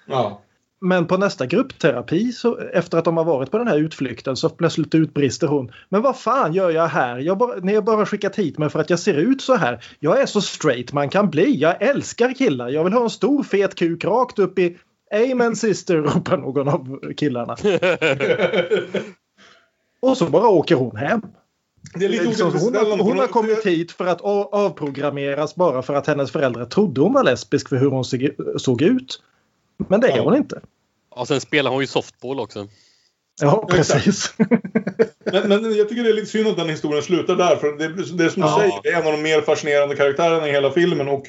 ja. 0.05 0.41
Men 0.81 1.05
på 1.05 1.17
nästa 1.17 1.45
gruppterapi, 1.45 2.31
så, 2.31 2.57
efter 2.57 2.97
att 2.97 3.05
de 3.05 3.17
har 3.17 3.23
varit 3.23 3.51
på 3.51 3.57
den 3.57 3.67
här 3.67 3.77
utflykten, 3.77 4.35
så 4.35 4.49
plötsligt 4.49 4.95
utbrister 4.95 5.47
hon. 5.47 5.71
Men 5.89 6.01
vad 6.01 6.19
fan 6.19 6.53
gör 6.53 6.69
jag 6.69 6.87
här? 6.87 7.17
Jag 7.17 7.37
bara, 7.37 7.55
ni 7.55 7.75
har 7.75 7.81
bara 7.81 8.05
skickat 8.05 8.35
hit 8.35 8.57
mig 8.57 8.69
för 8.69 8.79
att 8.79 8.89
jag 8.89 8.99
ser 8.99 9.13
ut 9.13 9.41
så 9.41 9.55
här. 9.55 9.83
Jag 9.99 10.21
är 10.21 10.25
så 10.25 10.41
straight 10.41 10.93
man 10.93 11.09
kan 11.09 11.29
bli. 11.29 11.55
Jag 11.57 11.81
älskar 11.81 12.33
killar. 12.33 12.69
Jag 12.69 12.83
vill 12.83 12.93
ha 12.93 13.03
en 13.03 13.09
stor 13.09 13.43
fet 13.43 13.75
kuk 13.75 14.05
rakt 14.05 14.39
upp 14.39 14.59
i... 14.59 14.77
Amen 15.13 15.55
sister, 15.55 15.95
ropar 15.97 16.37
någon 16.37 16.67
av 16.67 17.13
killarna. 17.17 17.57
Och 19.99 20.17
så 20.17 20.25
bara 20.25 20.47
åker 20.47 20.75
hon 20.75 20.95
hem. 20.95 21.21
Det 21.95 22.05
är 22.05 22.09
lite 22.09 22.23
Liksom, 22.23 22.51
hon, 22.59 22.75
har, 22.75 22.97
hon 22.97 23.17
har 23.19 23.25
för- 23.25 23.33
kommit 23.33 23.65
hit 23.65 23.91
för 23.91 24.05
att 24.05 24.21
avprogrammeras 24.21 25.55
bara 25.55 25.81
för 25.81 25.93
att 25.93 26.07
hennes 26.07 26.31
föräldrar 26.31 26.65
trodde 26.65 27.01
hon 27.01 27.13
var 27.13 27.23
lesbisk 27.23 27.69
för 27.69 27.75
hur 27.77 27.89
hon 27.89 28.03
såg, 28.59 28.81
ut. 28.81 29.21
Men 29.89 30.01
det 30.01 30.07
är 30.07 30.17
Ja. 30.17 30.23
hon 30.23 30.35
inte. 30.35 30.61
Och 31.09 31.27
sen 31.27 31.41
spelar 31.41 31.71
hon 31.71 31.81
ju 31.81 31.87
softball 31.87 32.39
också. 32.39 32.67
Ja, 33.41 33.67
precis. 33.69 34.33
Men, 35.31 35.49
men 35.49 35.75
jag 35.77 35.89
tycker 35.89 36.03
det 36.03 36.09
är 36.09 36.13
lite 36.13 36.27
synd 36.31 36.47
att 36.47 36.57
den 36.57 36.69
historien 36.69 37.03
slutar 37.03 37.35
där. 37.35 37.55
För 37.55 37.71
det, 37.77 37.87
det 37.87 38.25
är 38.25 38.29
som 38.29 38.41
du 38.41 38.47
Ja. 38.47 38.57
säger, 38.59 38.79
det 38.83 38.89
är 38.89 39.01
en 39.01 39.07
av 39.07 39.11
de 39.13 39.21
mer 39.21 39.41
fascinerande 39.41 39.95
karaktärerna 39.95 40.47
i 40.47 40.51
hela 40.51 40.71
filmen. 40.71 41.07
Och 41.07 41.25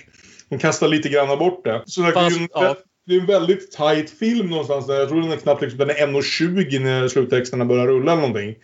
de 0.49 0.59
kastar 0.59 0.89
lite 0.89 1.09
grann 1.09 1.39
bort 1.39 1.65
det. 1.65 1.83
Så 1.87 2.01
det, 2.01 2.09
är 2.09 2.13
Fast, 2.13 2.41
ju 2.41 2.49
ja. 2.51 2.77
Det 3.11 3.17
är 3.17 3.21
en 3.21 3.27
väldigt 3.27 3.73
tight 3.73 4.11
film 4.11 4.47
någonstans. 4.47 4.87
Där. 4.87 4.95
Jag 4.95 5.09
tror 5.09 5.21
den 5.23 5.33
är 5.33 5.37
knappt 5.37 5.63
liksom, 5.63 5.79
den 5.79 5.91
är 5.91 5.95
1.20 5.95 6.81
när 6.81 7.09
sluttexterna 7.09 7.65
börjar 7.65 7.87
rulla 7.87 8.13
eller 8.13 8.23
någonting. 8.23 8.55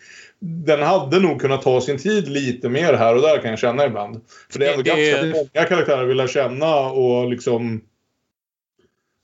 Den 0.40 0.82
hade 0.82 1.20
nog 1.20 1.40
kunnat 1.40 1.62
ta 1.62 1.80
sin 1.80 1.98
tid 1.98 2.28
lite 2.28 2.68
mer 2.68 2.94
här 2.94 3.14
och 3.14 3.22
där 3.22 3.38
kan 3.38 3.50
jag 3.50 3.58
känna 3.58 3.86
ibland. 3.86 4.20
För 4.50 4.58
det 4.58 4.66
är 4.66 4.70
ändå 4.70 4.82
Det- 4.82 4.94
det- 4.94 5.10
ganska 5.10 5.38
många 5.54 5.66
karaktärer 5.66 6.04
vi 6.04 6.14
lär 6.14 6.26
känna 6.26 6.76
och 6.76 7.30
liksom 7.30 7.80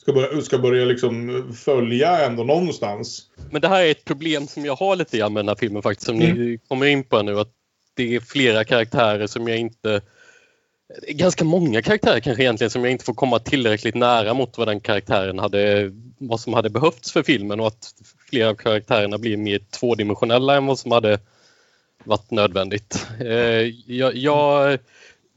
ska 0.03 0.13
börja, 0.13 0.43
ska 0.43 0.59
börja 0.59 0.85
liksom 0.85 1.45
följa 1.65 2.27
ändå 2.27 2.45
någonstans. 2.45 3.23
Men 3.51 3.61
det 3.61 3.69
här 3.69 3.85
är 3.85 3.91
ett 3.91 4.05
problem 4.05 4.47
som 4.47 4.65
jag 4.65 4.75
har 4.77 4.97
lite 4.97 5.19
grann 5.19 5.33
med 5.33 5.45
den 5.45 5.49
här 5.49 5.57
filmen 5.57 5.83
faktiskt, 5.83 6.07
som 6.07 6.19
ni 6.19 6.59
kommer 6.69 6.87
in 6.87 7.05
på 7.05 7.23
nu. 7.23 7.39
Att 7.39 7.53
det 7.95 8.15
är 8.15 8.21
flera 8.21 8.65
karaktärer 8.65 9.27
som 9.27 9.49
jag 9.49 9.59
inte... 9.59 10.01
Ganska 11.09 11.45
många 11.45 11.83
karaktärer 11.83 12.21
kanske 12.21 12.43
egentligen 12.43 12.71
som 12.71 12.85
jag 12.85 12.93
inte 12.93 13.05
får 13.05 13.15
komma 13.15 13.39
tillräckligt 13.39 13.95
nära 13.95 14.35
mot 14.35 14.59
vad 14.59 14.69
den 14.69 14.81
karaktären 14.81 15.39
hade, 15.39 15.91
vad 16.19 16.41
som 16.41 16.55
hade 16.55 16.71
behövts 16.71 17.13
för 17.13 17.23
filmen 17.23 17.61
och 17.61 17.67
att 17.67 17.95
flera 18.31 18.49
av 18.49 18.55
karaktärerna 18.55 19.19
blir 19.19 19.37
mer 19.37 19.61
tvådimensionella 19.71 20.57
än 20.57 20.67
vad 20.67 20.79
som 20.79 20.93
hade 20.93 21.19
varit 22.05 22.31
nödvändigt. 22.31 23.07
Eh, 23.21 23.73
jag, 23.87 24.17
jag, 24.17 24.79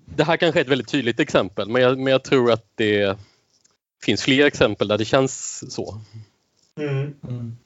det 0.05 0.23
här 0.23 0.37
kanske 0.37 0.59
är 0.59 0.61
ett 0.61 0.69
väldigt 0.69 0.91
tydligt 0.91 1.19
exempel 1.19 1.69
men 1.69 1.81
jag, 1.81 1.97
men 1.97 2.11
jag 2.11 2.23
tror 2.23 2.51
att 2.51 2.65
det 2.75 3.17
finns 4.03 4.23
fler 4.23 4.45
exempel 4.45 4.87
där 4.87 4.97
det 4.97 5.05
känns 5.05 5.63
så. 5.73 6.01
Mm. 6.79 7.57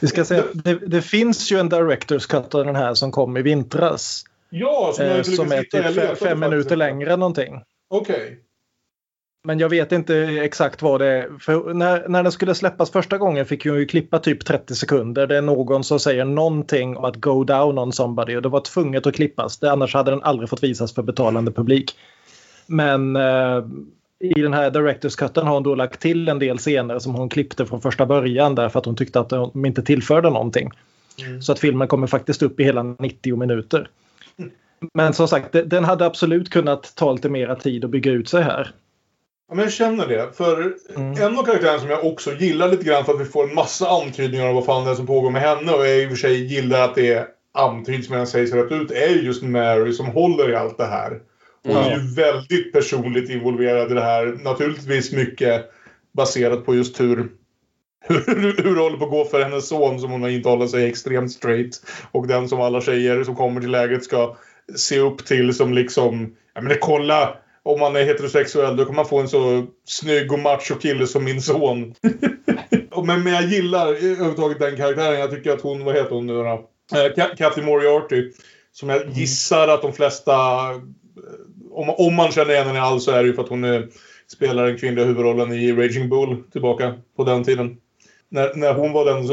Vi 0.00 0.08
ska 0.08 0.24
säga, 0.24 0.44
det, 0.54 0.74
det 0.74 1.02
finns 1.02 1.52
ju 1.52 1.58
en 1.58 1.68
Directors 1.68 2.26
Cut 2.26 2.54
av 2.54 2.64
den 2.64 2.76
här 2.76 2.94
som 2.94 3.12
kom 3.12 3.36
i 3.36 3.42
vintras. 3.42 4.24
Ja, 4.50 4.92
som, 4.94 5.04
Eh, 5.04 5.22
som 5.22 5.52
är 5.52 5.62
typ 5.62 6.18
fem, 6.18 6.40
minuter 6.40 6.76
längre 6.76 7.12
än 7.12 7.20
någonting. 7.20 7.60
Okej. 7.90 8.38
Men 9.44 9.58
jag 9.58 9.68
vet 9.68 9.92
inte 9.92 10.16
exakt 10.16 10.82
vad 10.82 11.00
det 11.00 11.06
är. 11.06 11.38
För 11.40 11.74
när, 11.74 12.08
när 12.08 12.22
den 12.22 12.32
skulle 12.32 12.54
släppas 12.54 12.90
första 12.90 13.18
gången 13.18 13.46
fick 13.46 13.64
jag 13.64 13.78
ju 13.78 13.86
klippa 13.86 14.18
typ 14.18 14.44
30 14.44 14.74
sekunder. 14.74 15.26
Det 15.26 15.36
är 15.36 15.42
någon 15.42 15.84
som 15.84 16.00
säger 16.00 16.24
någonting 16.24 16.96
om 16.96 17.04
att 17.04 17.16
go 17.16 17.44
down 17.44 17.78
on 17.78 17.92
somebody 17.92 18.36
och 18.36 18.42
det 18.42 18.48
var 18.48 18.60
tvunget 18.60 19.06
att 19.06 19.14
klippas. 19.14 19.58
Det, 19.58 19.72
annars 19.72 19.94
hade 19.94 20.10
den 20.10 20.22
aldrig 20.22 20.48
fått 20.48 20.62
visas 20.62 20.94
för 20.94 21.02
betalande 21.02 21.52
publik. 21.52 21.96
Men 22.66 23.16
eh, 23.16 23.64
i 24.20 24.40
den 24.40 24.54
här 24.54 24.70
Directors 24.70 25.16
Cutten 25.16 25.46
har 25.46 25.54
hon 25.54 25.62
då 25.62 25.74
lagt 25.74 26.00
till 26.00 26.28
en 26.28 26.38
del 26.38 26.58
scener 26.58 26.98
som 26.98 27.14
hon 27.14 27.28
klippte 27.28 27.66
från 27.66 27.80
första 27.80 28.06
början 28.06 28.54
därför 28.54 28.78
att 28.78 28.86
hon 28.86 28.96
tyckte 28.96 29.20
att 29.20 29.28
de 29.28 29.66
inte 29.66 29.82
tillförde 29.82 30.30
någonting. 30.30 30.70
Så 31.42 31.52
att 31.52 31.58
filmen 31.58 31.88
kommer 31.88 32.06
faktiskt 32.06 32.42
upp 32.42 32.60
i 32.60 32.64
hela 32.64 32.82
90 32.82 33.36
minuter. 33.36 33.90
Men 34.94 35.12
som 35.14 35.28
sagt, 35.28 35.52
de- 35.52 35.62
den 35.62 35.84
hade 35.84 36.06
absolut 36.06 36.50
kunnat 36.50 36.94
ta 36.96 37.12
lite 37.12 37.28
mera 37.28 37.56
tid 37.56 37.84
att 37.84 37.90
bygga 37.90 38.12
ut 38.12 38.28
sig 38.28 38.42
här. 38.42 38.70
Ja, 39.48 39.54
men 39.54 39.64
jag 39.64 39.72
känner 39.72 40.06
det. 40.06 40.36
För 40.36 40.74
Mm. 40.96 41.22
en 41.22 41.38
av 41.38 41.42
karaktärerna 41.44 41.78
som 41.78 41.90
jag 41.90 42.04
också 42.04 42.32
gillar 42.34 42.68
lite 42.68 42.84
grann 42.84 43.04
för 43.04 43.14
att 43.14 43.20
vi 43.20 43.24
får 43.24 43.48
en 43.48 43.54
massa 43.54 43.88
antydningar 43.88 44.46
av 44.48 44.54
vad 44.54 44.64
fan 44.64 44.84
det 44.84 44.90
är 44.90 44.94
som 44.94 45.06
pågår 45.06 45.30
med 45.30 45.42
henne 45.42 45.72
och 45.72 45.86
jag 45.86 45.98
i 46.02 46.06
och 46.06 46.08
för 46.10 46.16
sig 46.16 46.44
gillar 46.54 46.80
att 46.84 46.94
det 46.94 47.12
är 47.12 47.26
antyds 47.54 48.10
medan 48.10 48.26
sägs 48.26 48.52
rätt 48.52 48.72
ut 48.72 48.90
är 48.90 49.08
ju 49.08 49.22
just 49.22 49.42
Mary 49.42 49.92
som 49.92 50.06
håller 50.06 50.50
i 50.50 50.54
allt 50.54 50.78
det 50.78 50.86
här. 50.86 51.20
Hon 51.66 51.76
är 51.76 51.90
ju 51.96 52.14
väldigt 52.14 52.72
personligt 52.72 53.30
involverad 53.30 53.90
i 53.90 53.94
det 53.94 54.00
här. 54.02 54.38
Naturligtvis 54.44 55.12
mycket 55.12 55.70
baserat 56.12 56.66
på 56.66 56.74
just 56.74 57.00
hur 57.00 57.28
hur, 58.08 58.62
hur 58.64 58.74
det 58.74 58.80
håller 58.80 58.96
på 58.96 59.04
att 59.04 59.10
gå 59.10 59.24
för 59.24 59.42
hennes 59.42 59.68
son 59.68 60.00
som 60.00 60.10
hon 60.10 60.22
har 60.22 60.28
intalat 60.28 60.70
sig 60.70 60.86
extremt 60.88 61.32
straight. 61.32 61.82
Och 62.10 62.26
den 62.26 62.48
som 62.48 62.60
alla 62.60 62.80
tjejer 62.80 63.24
som 63.24 63.36
kommer 63.36 63.60
till 63.60 63.70
lägret 63.70 64.04
ska 64.04 64.36
se 64.76 64.98
upp 64.98 65.24
till 65.24 65.54
som 65.54 65.74
liksom, 65.74 66.34
ja 66.54 66.60
men 66.60 66.76
kolla, 66.80 67.36
om 67.62 67.80
man 67.80 67.96
är 67.96 68.04
heterosexuell 68.04 68.76
då 68.76 68.84
kan 68.84 68.94
man 68.94 69.06
få 69.06 69.18
en 69.18 69.28
så 69.28 69.66
snygg 69.84 70.32
och 70.32 70.38
macho 70.38 70.74
kille 70.74 71.06
som 71.06 71.24
min 71.24 71.42
son. 71.42 71.94
men, 73.04 73.22
men 73.22 73.32
jag 73.32 73.44
gillar 73.44 73.86
överhuvudtaget 73.86 74.58
den 74.58 74.76
karaktären. 74.76 75.20
Jag 75.20 75.30
tycker 75.30 75.52
att 75.52 75.60
hon, 75.60 75.84
vad 75.84 75.94
heter 75.94 76.14
hon 76.14 76.26
nu 76.26 76.32
då? 76.32 76.70
Eh, 76.94 77.36
Kathy 77.36 77.62
Moriarty. 77.62 78.32
Som 78.72 78.88
jag 78.88 79.10
gissar 79.10 79.68
att 79.68 79.82
de 79.82 79.92
flesta, 79.92 80.34
om, 81.70 81.90
om 81.90 82.14
man 82.14 82.32
känner 82.32 82.52
igen 82.52 82.66
henne 82.66 82.80
alls 82.80 83.04
så 83.04 83.10
är 83.10 83.22
det 83.22 83.28
ju 83.28 83.34
för 83.34 83.42
att 83.42 83.48
hon 83.48 83.64
är, 83.64 83.88
spelar 84.32 84.66
den 84.66 84.78
kvinnliga 84.78 85.04
huvudrollen 85.04 85.52
i 85.52 85.72
Raging 85.72 86.08
Bull 86.08 86.42
tillbaka 86.52 86.94
på 87.16 87.24
den 87.24 87.44
tiden. 87.44 87.76
När, 88.28 88.54
när, 88.54 88.74
hon 88.74 88.92
var 88.92 89.04
den, 89.04 89.26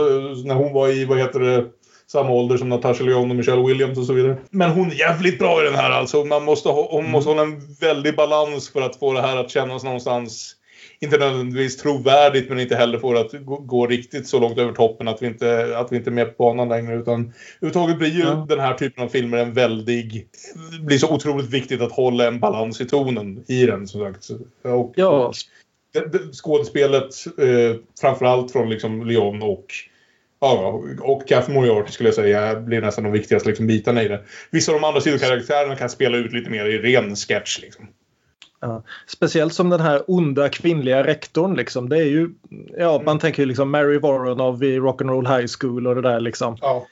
när 0.48 0.56
hon 0.56 0.74
var 0.74 0.90
i, 0.90 1.06
vad 1.06 1.18
heter 1.18 1.40
det, 1.40 1.66
samma 2.12 2.30
ålder 2.30 2.58
som 2.58 2.70
Natasha 2.70 3.04
Lyonne 3.04 3.30
och 3.30 3.36
Michelle 3.36 3.68
Williams 3.68 3.98
och 3.98 4.06
så 4.06 4.14
vidare. 4.14 4.38
Men 4.50 4.72
hon 4.72 4.92
är 4.92 4.96
jävligt 4.96 5.40
bra 5.40 5.62
i 5.62 5.66
den 5.66 5.76
här 5.76 5.92
alltså. 5.92 6.24
Man 6.24 6.44
måste, 6.44 6.70
ha, 6.70 6.88
hon 6.92 7.12
måste 7.12 7.30
hålla 7.30 7.42
en 7.42 7.76
väldig 7.82 8.16
balans 8.16 8.70
för 8.70 8.82
att 8.82 8.96
få 8.96 9.14
det 9.14 9.22
här 9.22 9.38
att 9.38 9.52
kännas 9.52 9.84
någonstans 9.84 10.58
inte 11.00 11.18
nödvändigtvis 11.18 11.78
trovärdigt 11.78 12.50
men 12.50 12.60
inte 12.60 12.76
heller 12.76 13.00
få 13.00 13.14
det 13.14 13.20
att 13.20 13.32
gå, 13.32 13.58
gå, 13.58 13.88
riktigt 13.88 14.28
så 14.28 14.40
långt 14.40 14.58
över 14.58 14.74
toppen 14.74 15.08
att 15.08 15.22
vi 15.22 15.28
inte, 15.28 15.78
att 15.78 15.92
vi 15.92 15.96
inte 15.98 16.10
är 16.10 16.12
med 16.12 16.38
på 16.38 16.44
banan 16.44 16.70
längre. 16.70 16.96
Utan 16.96 17.34
överhuvudtaget 17.62 17.98
blir 17.98 18.10
ju 18.10 18.24
ja. 18.24 18.46
den 18.50 18.60
här 18.60 18.74
typen 18.74 19.04
av 19.04 19.08
filmer 19.08 19.38
en 19.38 19.54
väldig... 19.54 20.28
Det 20.72 20.86
blir 20.86 20.98
så 20.98 21.14
otroligt 21.14 21.50
viktigt 21.50 21.82
att 21.82 21.92
hålla 21.92 22.28
en 22.28 22.40
balans 22.40 22.82
i 22.82 22.86
tonen 22.86 23.44
i 23.48 23.66
den 23.66 23.88
som 23.88 24.02
sagt. 24.02 24.28
Och, 24.64 24.94
ja. 24.96 25.32
Skådespelet, 26.32 27.14
eh, 27.38 27.76
framförallt 28.02 28.52
från 28.52 28.70
liksom 28.70 29.08
Lyon 29.08 29.42
och 29.42 29.66
Ja, 30.40 30.84
och 31.02 31.28
Kath 31.28 31.50
Moriarty 31.50 31.92
skulle 31.92 32.10
jag 32.10 32.16
säga 32.16 32.60
blir 32.60 32.82
nästan 32.82 33.04
de 33.04 33.14
viktigaste 33.14 33.50
liksom, 33.50 33.68
bitarna 33.68 34.04
i 34.04 34.08
det. 34.08 34.24
Vissa 34.52 34.72
av 34.72 34.82
de 34.82 34.88
andra 34.88 35.02
sidokaraktärerna 35.02 35.76
kan 35.76 35.90
spela 35.90 36.18
ut 36.18 36.34
lite 36.34 36.50
mer 36.50 36.66
i 36.66 36.78
ren 36.78 37.16
sketch. 37.16 37.62
Liksom. 37.62 37.88
Ja. 38.60 38.84
Speciellt 39.08 39.54
som 39.54 39.70
den 39.70 39.80
här 39.80 40.04
onda 40.08 40.50
kvinnliga 40.50 41.04
rektorn. 41.04 41.56
Liksom. 41.56 41.90
Det 41.90 41.98
är 41.98 42.06
ju, 42.06 42.30
ja, 42.78 42.94
mm. 42.94 43.06
Man 43.06 43.20
tänker 43.20 43.42
ju 43.42 43.46
liksom 43.46 43.72
Mary 43.72 44.00
Warren 44.00 44.42
av 44.42 44.64
Rock'n'Roll 44.64 45.38
High 45.38 45.48
School 45.60 45.88
och 45.88 45.96
det 45.96 46.02
där. 46.02 46.20
Liksom. 46.20 46.58
Ja. 46.62 46.88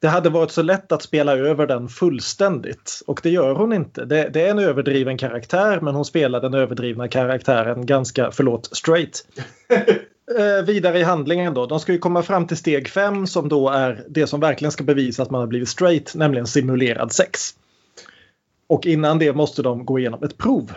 Det 0.00 0.08
hade 0.08 0.30
varit 0.30 0.50
så 0.50 0.62
lätt 0.62 0.92
att 0.92 1.02
spela 1.02 1.36
över 1.36 1.66
den 1.66 1.88
fullständigt 1.88 3.02
och 3.06 3.20
det 3.22 3.30
gör 3.30 3.54
hon 3.54 3.72
inte. 3.72 4.04
Det, 4.04 4.28
det, 4.28 4.46
är 4.46 4.50
en 4.50 4.58
överdriven 4.58 5.18
karaktär 5.18 5.80
men 5.80 5.94
hon 5.94 6.04
spelar 6.04 6.40
den 6.40 6.54
överdrivna 6.54 7.08
karaktären 7.08 7.86
ganska, 7.86 8.30
förlåt, 8.30 8.76
straight. 8.76 9.26
eh, 10.38 10.64
vidare 10.64 10.98
i 10.98 11.02
handlingen 11.02 11.54
då. 11.54 11.66
De 11.66 11.80
ska 11.80 11.92
ju 11.92 11.98
komma 11.98 12.22
fram 12.22 12.46
till 12.46 12.56
steg 12.56 12.88
fem 12.88 13.26
som 13.26 13.48
då 13.48 13.68
är 13.68 14.04
det 14.08 14.26
som 14.26 14.40
verkligen 14.40 14.72
ska 14.72 14.84
bevisa 14.84 15.22
att 15.22 15.30
man 15.30 15.40
har 15.40 15.46
blivit 15.46 15.68
straight, 15.68 16.14
nämligen 16.14 16.46
simulerad 16.46 17.12
sex. 17.12 17.54
Och 18.66 18.86
innan 18.86 19.18
det 19.18 19.32
måste 19.32 19.62
de 19.62 19.84
gå 19.84 19.98
igenom 19.98 20.22
ett 20.22 20.38
prov. 20.38 20.72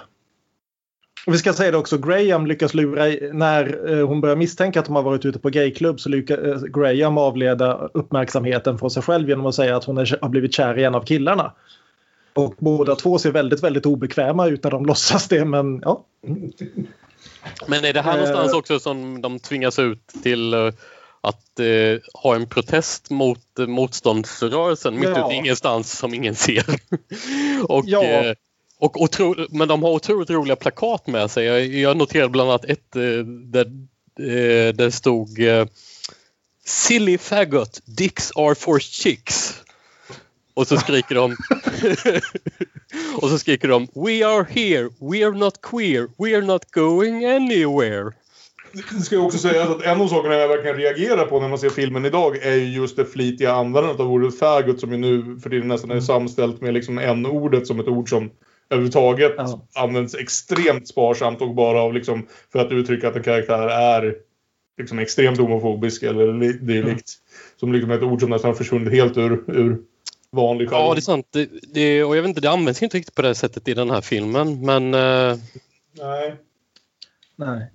Och 1.28 1.34
vi 1.34 1.38
ska 1.38 1.54
säga 1.54 1.72
det 1.72 1.78
också, 1.78 1.98
Graham 1.98 2.48
lyckas 2.48 2.74
lura, 2.74 3.06
när 3.34 3.92
eh, 3.92 4.08
hon 4.08 4.22
börjar 4.22 4.36
misstänka 4.36 4.80
att 4.80 4.86
de 4.86 4.96
har 4.96 5.04
varit 5.04 5.26
ute 5.26 5.40
på 5.40 5.50
gayklubb 5.50 6.00
så 6.00 6.10
lyckas 6.10 6.40
eh, 6.40 6.62
Graham 6.62 7.18
avleda 7.18 7.90
uppmärksamheten 7.94 8.78
från 8.78 8.92
sig 8.92 9.04
själv 9.04 9.30
genom 9.30 9.46
att 9.46 9.56
säga 9.56 9.78
att 9.78 9.84
hon 9.84 9.98
är, 9.98 10.18
har 10.22 10.30
blivit 10.30 10.54
kär 10.54 10.80
i 10.80 10.84
en 10.84 10.96
av 10.96 11.06
killarna. 11.06 11.54
Och 12.34 12.56
båda 12.60 12.96
två 12.96 13.18
ser 13.18 13.32
väldigt, 13.32 13.64
väldigt 13.64 13.86
obekväma 13.86 14.48
ut 14.48 14.64
när 14.64 14.72
de 14.72 14.86
låtsas 14.86 15.28
det, 15.28 15.46
men 15.46 15.82
ja. 15.86 16.06
Men 17.68 17.86
är 17.86 17.94
det 17.94 18.02
här 18.02 18.14
någonstans 18.14 18.52
eh. 18.52 18.58
också 18.58 18.80
som 18.80 19.22
de 19.22 19.40
tvingas 19.40 19.80
ut 19.80 20.08
till 20.24 20.54
att 21.24 21.60
eh, 21.60 22.00
ha 22.14 22.36
en 22.36 22.48
protest 22.48 23.10
mot 23.10 23.60
eh, 23.60 23.68
motståndsrörelsen 23.68 25.00
mitt 25.00 25.10
ja. 25.10 25.26
ute 25.26 25.36
ingenstans 25.36 25.98
som 25.98 26.14
ingen 26.14 26.36
ser. 26.36 26.66
och 27.68 27.84
ja. 27.88 28.04
eh, 28.04 28.34
och 28.80 29.02
otro, 29.02 29.48
men 29.50 29.68
de 29.68 29.84
har 29.84 29.92
otroligt 29.92 30.30
roliga 30.30 30.56
plakat 30.56 31.08
med 31.08 31.32
sig. 31.32 31.46
Jag, 31.46 31.66
jag 31.66 31.98
noterade 31.98 32.30
bland 32.30 32.50
annat 32.50 32.66
ett 32.66 32.96
eh, 32.96 33.26
där 33.26 33.66
eh, 34.20 34.74
det 34.74 34.92
stod 34.92 35.40
eh, 35.40 35.66
Silly 36.66 37.18
faggot, 37.18 37.82
dicks 37.86 38.32
are 38.36 38.56
for 38.56 38.80
chicks. 38.80 39.63
Och 40.54 40.68
så 40.68 40.78
skriker 40.78 41.16
de 41.16 41.32
och 43.22 43.30
så 43.30 43.40
skriker 43.40 43.68
de 43.68 43.88
We 43.96 44.28
are 44.28 44.46
here, 44.50 44.90
we 45.12 45.26
are 45.26 45.38
not 45.38 45.62
queer, 45.62 46.08
we 46.18 46.38
are 46.38 46.46
not 46.46 46.72
going 46.72 47.26
anywhere. 47.26 48.12
Det 48.74 49.02
ska 49.02 49.16
jag 49.16 49.26
också 49.26 49.38
säga 49.38 49.64
att 49.64 49.82
en 49.82 50.02
av 50.02 50.08
sakerna 50.08 50.36
jag 50.36 50.48
verkligen 50.48 50.78
reagerar 50.78 51.26
på 51.26 51.40
när 51.40 51.50
man 51.50 51.58
ser 51.58 51.70
filmen 51.70 52.06
idag 52.06 52.38
är 52.38 52.56
just 52.56 52.96
det 52.96 53.06
flitiga 53.06 53.54
användandet 53.54 54.00
av 54.00 54.12
ordet 54.12 54.40
faggot 54.40 54.80
som 54.80 54.92
ju 54.92 54.98
nu 54.98 55.40
för 55.40 55.50
tiden 55.50 55.68
nästan 55.68 55.92
är 55.92 56.00
samställt 56.00 56.62
med 56.62 56.74
liksom 56.74 57.00
n-ordet 57.00 57.68
som 57.68 57.80
ett 57.80 57.88
ord 57.88 58.10
som 58.10 58.32
överhuvudtaget 58.70 59.34
ja. 59.38 59.68
används 59.76 60.16
extremt 60.16 60.88
sparsamt 60.88 61.42
och 61.42 61.56
bara 61.56 61.82
av 61.82 61.94
liksom 61.94 62.28
för 62.52 62.60
att 62.60 62.72
uttrycka 62.72 63.08
att 63.08 63.16
en 63.16 63.24
karaktär 63.24 63.68
är 63.68 64.16
liksom 64.78 65.00
extremt 65.00 65.38
homofobisk 65.38 66.04
eller 66.04 66.34
dylikt. 66.44 66.88
Mm. 66.88 66.96
Som 67.60 67.74
liksom 67.74 67.92
ett 67.92 68.04
ord 68.04 68.20
som 68.20 68.30
nästan 68.30 68.50
har 68.50 68.56
försvunnit 68.56 68.94
helt 68.94 69.18
ur, 69.18 69.44
ur 69.48 69.78
vanlig 70.34 70.70
jargong. 70.70 70.88
Ja, 70.88 70.94
det 70.94 71.00
är 71.00 71.02
sant. 71.02 71.28
Det, 71.32 71.50
det, 71.74 72.04
och 72.04 72.18
jag 72.18 72.22
vet 72.22 72.30
inte, 72.30 72.42
det 72.42 72.52
används 72.52 72.84
inte 72.84 72.98
riktigt 72.98 73.16
på 73.16 73.22
det 73.22 73.36
sättet 73.36 73.68
i 73.68 73.74
den 73.74 73.90
här 73.90 74.02
filmen, 74.02 74.66
men... 74.66 74.94
Uh... 74.94 75.38
Nej. 76.00 76.36
Nej. 77.36 77.72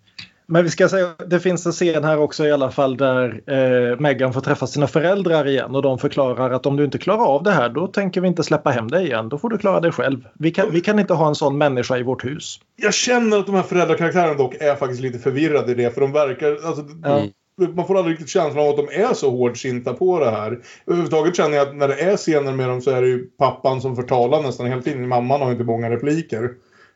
Men 0.51 0.65
vi 0.65 0.71
ska 0.71 0.89
säga, 0.89 1.15
det 1.27 1.41
finns 1.41 1.67
en 1.67 1.73
scen 1.73 2.05
här 2.05 2.19
också 2.19 2.47
i 2.47 2.53
alla 2.53 2.71
fall 2.71 2.97
där 2.97 3.43
eh, 3.47 4.01
Megan 4.01 4.33
får 4.33 4.41
träffa 4.41 4.67
sina 4.67 4.87
föräldrar 4.87 5.47
igen 5.47 5.75
och 5.75 5.83
de 5.83 5.99
förklarar 5.99 6.51
att 6.51 6.67
om 6.67 6.77
du 6.77 6.85
inte 6.85 6.99
klarar 6.99 7.25
av 7.25 7.43
det 7.43 7.51
här 7.51 7.69
då 7.69 7.87
tänker 7.87 8.21
vi 8.21 8.29
inte 8.29 8.43
släppa 8.43 8.71
hem 8.71 8.89
dig 8.91 9.07
igen. 9.07 9.29
Då 9.29 9.39
får 9.39 9.49
du 9.49 9.59
klara 9.59 9.81
dig 9.81 9.93
själv. 9.93 10.29
Vi 10.35 10.51
kan, 10.51 10.71
vi 10.71 10.81
kan 10.81 10.99
inte 10.99 11.15
ha 11.15 11.29
en 11.29 11.35
sån 11.35 11.59
människa 11.59 11.97
i 11.97 12.03
vårt 12.03 12.25
hus. 12.25 12.61
Jag 12.77 12.95
känner 12.95 13.39
att 13.39 13.47
de 13.47 13.55
här 13.55 13.63
föräldrakaraktärerna 13.63 14.35
dock 14.35 14.55
är 14.55 14.75
faktiskt 14.75 15.03
lite 15.03 15.19
förvirrade 15.19 15.73
i 15.73 15.75
det 15.75 15.95
för 15.95 16.01
de 16.01 16.13
verkar... 16.13 16.67
Alltså, 16.67 16.83
mm. 16.83 17.31
Man 17.59 17.87
får 17.87 17.99
aldrig 17.99 18.13
riktigt 18.13 18.29
känslan 18.29 18.65
av 18.65 18.71
att 18.71 18.77
de 18.77 18.89
är 18.89 19.15
så 19.15 19.31
hårdsinta 19.31 19.95
på 19.95 20.21
det 20.21 20.31
här. 20.31 20.59
Överhuvudtaget 20.87 21.37
känner 21.37 21.57
jag 21.57 21.69
att 21.69 21.77
när 21.77 21.89
det 21.89 22.01
är 22.01 22.17
scener 22.17 22.53
med 22.53 22.69
dem 22.69 22.81
så 22.81 22.91
är 22.91 23.03
det 23.03 23.09
ju 23.09 23.27
pappan 23.39 23.81
som 23.81 23.97
förtalar 23.97 24.43
nästan 24.43 24.67
hela 24.67 24.83
tiden. 24.83 25.09
Mamman 25.09 25.41
har 25.41 25.53
inte 25.53 25.65
många 25.65 25.91
repliker. 25.91 26.51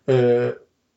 Eh, 0.06 0.50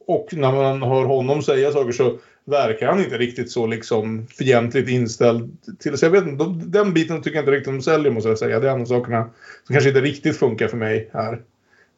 och 0.07 0.27
när 0.31 0.51
man 0.51 0.81
hör 0.81 1.05
honom 1.05 1.41
säga 1.41 1.71
saker 1.71 1.91
så 1.91 2.17
verkar 2.45 2.87
han 2.87 3.03
inte 3.03 3.17
riktigt 3.17 3.51
så 3.51 3.67
liksom 3.67 4.27
fientligt 4.27 4.89
inställd 4.89 5.57
till. 5.79 5.97
Så 5.97 6.05
jag 6.05 6.11
vet 6.11 6.27
inte, 6.27 6.45
den 6.65 6.93
biten 6.93 7.21
tycker 7.21 7.37
jag 7.37 7.41
inte 7.41 7.51
riktigt 7.51 7.73
de 7.73 7.81
säljer 7.81 8.11
måste 8.11 8.29
jag 8.29 8.39
säga. 8.39 8.59
Det 8.59 8.69
är 8.69 8.73
en 8.73 8.81
av 8.81 8.85
sakerna 8.85 9.29
som 9.63 9.73
kanske 9.73 9.89
inte 9.89 10.01
riktigt 10.01 10.37
funkar 10.37 10.67
för 10.67 10.77
mig 10.77 11.09
här. 11.13 11.41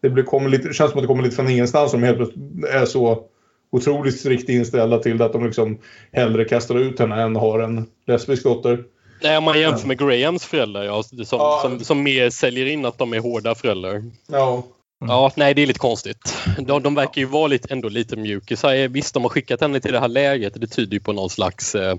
Det, 0.01 0.09
blir, 0.09 0.23
kommer 0.23 0.49
lite, 0.49 0.67
det 0.67 0.73
känns 0.73 0.91
som 0.91 0.97
att 0.97 1.03
det 1.03 1.07
kommer 1.07 1.23
lite 1.23 1.35
från 1.35 1.49
ingenstans 1.49 1.91
som 1.91 2.03
helt 2.03 2.17
plötsligt 2.17 2.65
är 2.69 2.85
så 2.85 3.23
otroligt 3.71 4.19
strikt 4.19 4.49
inställda 4.49 4.99
till 4.99 5.21
att 5.21 5.33
de 5.33 5.45
liksom 5.45 5.77
hellre 6.11 6.45
kastar 6.45 6.75
ut 6.75 6.99
henne 6.99 7.21
än 7.21 7.35
har 7.35 7.59
en 7.59 7.85
lesbisk 8.07 8.43
dotter. 8.43 8.83
Nej, 9.23 9.37
om 9.37 9.43
man 9.43 9.59
jämför 9.59 9.87
med 9.87 9.99
Grahams 9.99 10.45
föräldrar 10.45 10.83
ja, 10.83 11.03
som, 11.03 11.25
ja. 11.31 11.59
som, 11.61 11.79
som 11.79 12.03
mer 12.03 12.29
säljer 12.29 12.65
in 12.65 12.85
att 12.85 12.97
de 12.97 13.13
är 13.13 13.19
hårda 13.19 13.55
föräldrar. 13.55 14.03
Ja. 14.27 14.63
Mm. 15.01 15.11
Ja, 15.11 15.31
nej 15.35 15.53
det 15.53 15.61
är 15.61 15.67
lite 15.67 15.79
konstigt. 15.79 16.37
De, 16.59 16.83
de 16.83 16.95
verkar 16.95 17.21
ju 17.21 17.27
vara 17.27 17.47
lite, 17.47 17.73
ändå 17.73 17.89
lite 17.89 18.15
mjukisar. 18.15 18.87
Visst, 18.87 19.13
de 19.13 19.23
har 19.23 19.29
skickat 19.29 19.61
henne 19.61 19.79
till 19.79 19.93
det 19.93 19.99
här 19.99 20.07
läget. 20.07 20.61
Det 20.61 20.67
tyder 20.67 20.93
ju 20.93 20.99
på 20.99 21.13
någon 21.13 21.29
slags 21.29 21.75
eh, 21.75 21.95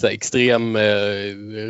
så 0.00 0.06
extrem 0.06 0.76
eh, 0.76 0.82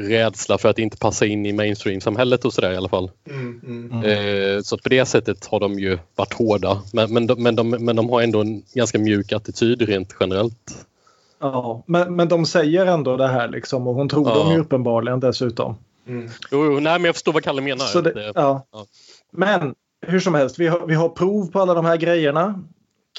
rädsla 0.09 0.59
för 0.59 0.69
att 0.69 0.79
inte 0.79 0.97
passa 0.97 1.27
in 1.27 1.47
i 1.47 1.53
mainstream-samhället 1.53 2.45
och 2.45 2.53
sådär 2.53 2.73
i 2.73 2.77
alla 2.77 2.89
fall. 2.89 3.11
Mm, 3.31 3.91
mm. 3.93 4.05
Eh, 4.05 4.63
så 4.63 4.79
på 4.79 4.89
det 4.89 5.07
sättet 5.07 5.47
har 5.47 5.61
de 5.61 5.79
ju 5.79 5.99
varit 6.17 6.33
hårda. 6.33 6.83
Men, 6.93 7.13
men, 7.13 7.27
de, 7.27 7.43
men, 7.43 7.57
de, 7.57 7.71
men 7.71 7.97
de 7.97 8.09
har 8.11 8.23
ändå 8.23 8.41
en 8.41 8.63
ganska 8.75 8.99
mjuk 8.99 9.33
attityd 9.33 9.83
rent 9.83 10.17
generellt. 10.21 10.87
Ja, 11.39 11.83
men, 11.87 12.17
men 12.17 12.29
de 12.29 12.47
säger 12.47 12.87
ändå 12.87 13.17
det 13.17 13.29
här 13.29 13.49
liksom 13.49 13.87
och 13.87 13.95
hon 13.95 14.09
tror 14.09 14.29
ja. 14.29 14.35
dem 14.35 14.53
ju 14.53 14.59
uppenbarligen 14.59 15.21
dessutom. 15.21 15.77
Mm. 16.09 16.29
Jo, 16.51 16.65
jo, 16.65 16.81
nej, 16.81 16.99
men 16.99 17.05
jag 17.05 17.15
förstår 17.15 17.33
vad 17.33 17.43
Kalle 17.43 17.63
menar. 17.63 18.03
Det, 18.03 18.33
ja. 18.35 18.67
ja. 18.73 18.87
Men 19.33 19.75
hur 20.07 20.21
som 20.21 20.35
helst, 20.35 20.59
vi 20.59 20.67
har, 20.67 20.87
vi 20.87 20.95
har 20.95 21.09
prov 21.09 21.51
på 21.53 21.61
alla 21.61 21.75
de 21.75 21.85
här 21.85 21.97
grejerna. 21.97 22.65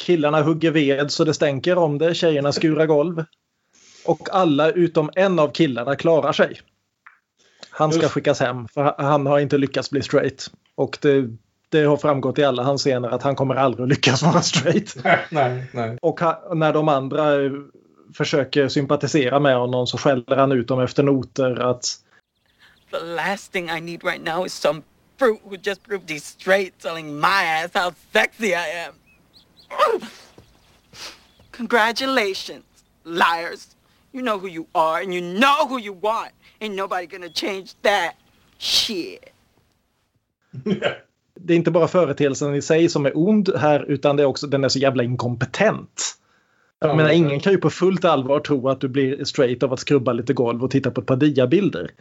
Killarna 0.06 0.42
hugger 0.42 0.72
ved 0.72 1.12
så 1.12 1.24
det 1.24 1.34
stänker 1.34 1.78
om 1.78 1.98
det, 1.98 2.16
tjejerna 2.16 2.52
skurar 2.52 2.86
golv. 2.86 3.24
Och 4.08 4.30
alla 4.32 4.72
utom 4.72 5.10
en 5.16 5.40
av 5.40 5.52
killarna 5.52 5.96
klarar 5.96 6.32
sig. 6.32 6.62
Han 7.70 7.92
ska 7.92 8.10
skickas 8.10 8.40
hem 8.40 8.68
för 8.68 8.96
han 8.98 9.26
har 9.26 9.40
inte 9.40 9.58
lyckats 9.58 9.90
bli 9.90 10.02
straight. 10.02 10.52
Och 10.76 10.98
det, 11.02 11.30
det 11.70 11.84
har 11.84 11.98
framgått 11.98 12.40
i 12.40 12.44
alla 12.44 12.64
hans 12.64 12.82
scener 12.82 13.10
att 13.10 13.24
han 13.24 13.36
kommer 13.36 13.56
aldrig 13.56 13.84
att 13.84 13.90
lyckas 13.90 14.24
vara 14.24 14.42
straight. 14.42 14.98
nej, 15.30 15.66
nej. 15.72 15.98
Och 16.02 16.20
han, 16.20 16.60
när 16.60 16.74
de 16.74 16.88
andra 16.88 17.24
försöker 18.14 18.68
sympatisera 18.68 19.40
med 19.40 19.58
honom 19.58 19.88
så 19.88 19.98
skäller 19.98 20.36
han 20.36 20.52
ut 20.52 20.68
dem 20.68 20.80
efter 20.80 21.04
noter 21.04 21.60
att 21.60 22.00
The 22.92 23.00
last 23.00 23.52
thing 23.52 23.70
I 23.70 23.82
need 23.82 24.04
right 24.04 24.24
now 24.24 24.46
is 24.46 24.54
some 24.54 24.82
fruit 25.18 25.42
who 25.44 25.58
just 25.58 25.84
proved 25.84 26.10
he's 26.10 26.24
straight 26.24 26.80
telling 26.80 27.20
my 27.20 27.44
ass 27.44 27.72
how 27.74 27.92
sexy 28.14 28.54
I 28.54 28.88
am. 28.88 28.94
Congratulations, 31.52 32.64
liars. 33.04 33.77
You 34.18 34.26
know 34.26 34.40
who 34.40 34.48
you 34.48 34.66
are 34.72 35.04
and 35.04 35.14
you 35.14 35.22
know 35.22 35.68
who 35.70 35.80
you 35.80 35.94
want. 35.94 36.32
Ain't 36.60 36.76
nobody 36.76 37.06
gonna 37.06 37.30
change 37.30 37.68
that 37.82 38.16
shit. 38.58 39.20
Det 41.40 41.54
är 41.54 41.58
inte 41.58 41.72
bara 41.72 41.88
företeelsen 41.88 42.56
i 42.56 42.62
sig 42.62 42.90
som 42.90 43.06
är 43.06 43.12
ond 43.16 43.50
här 43.58 43.86
utan 43.92 44.16
det 44.16 44.24
är 44.24 44.28
också 44.28 44.48
den 44.48 44.64
är 44.64 44.70
så 44.70 44.80
jävla 44.80 45.04
inkompetent. 45.04 46.18
Jag 46.80 46.98
menar, 46.98 47.10
ingen 47.10 47.40
kan 47.40 47.54
ju 47.54 47.58
på 47.58 47.70
fullt 47.70 48.06
allvar 48.06 48.40
tro 48.40 48.70
att 48.70 48.82
du 48.82 48.88
blir 48.88 49.24
straight 49.24 49.64
av 49.64 49.74
att 49.74 49.80
skrubba 49.80 50.14
lite 50.14 50.34
golv 50.34 50.64
och 50.64 50.72
titta 50.72 50.92
på 50.92 51.02
ett 51.02 51.08
par 51.08 51.16
diabilder. 51.16 51.92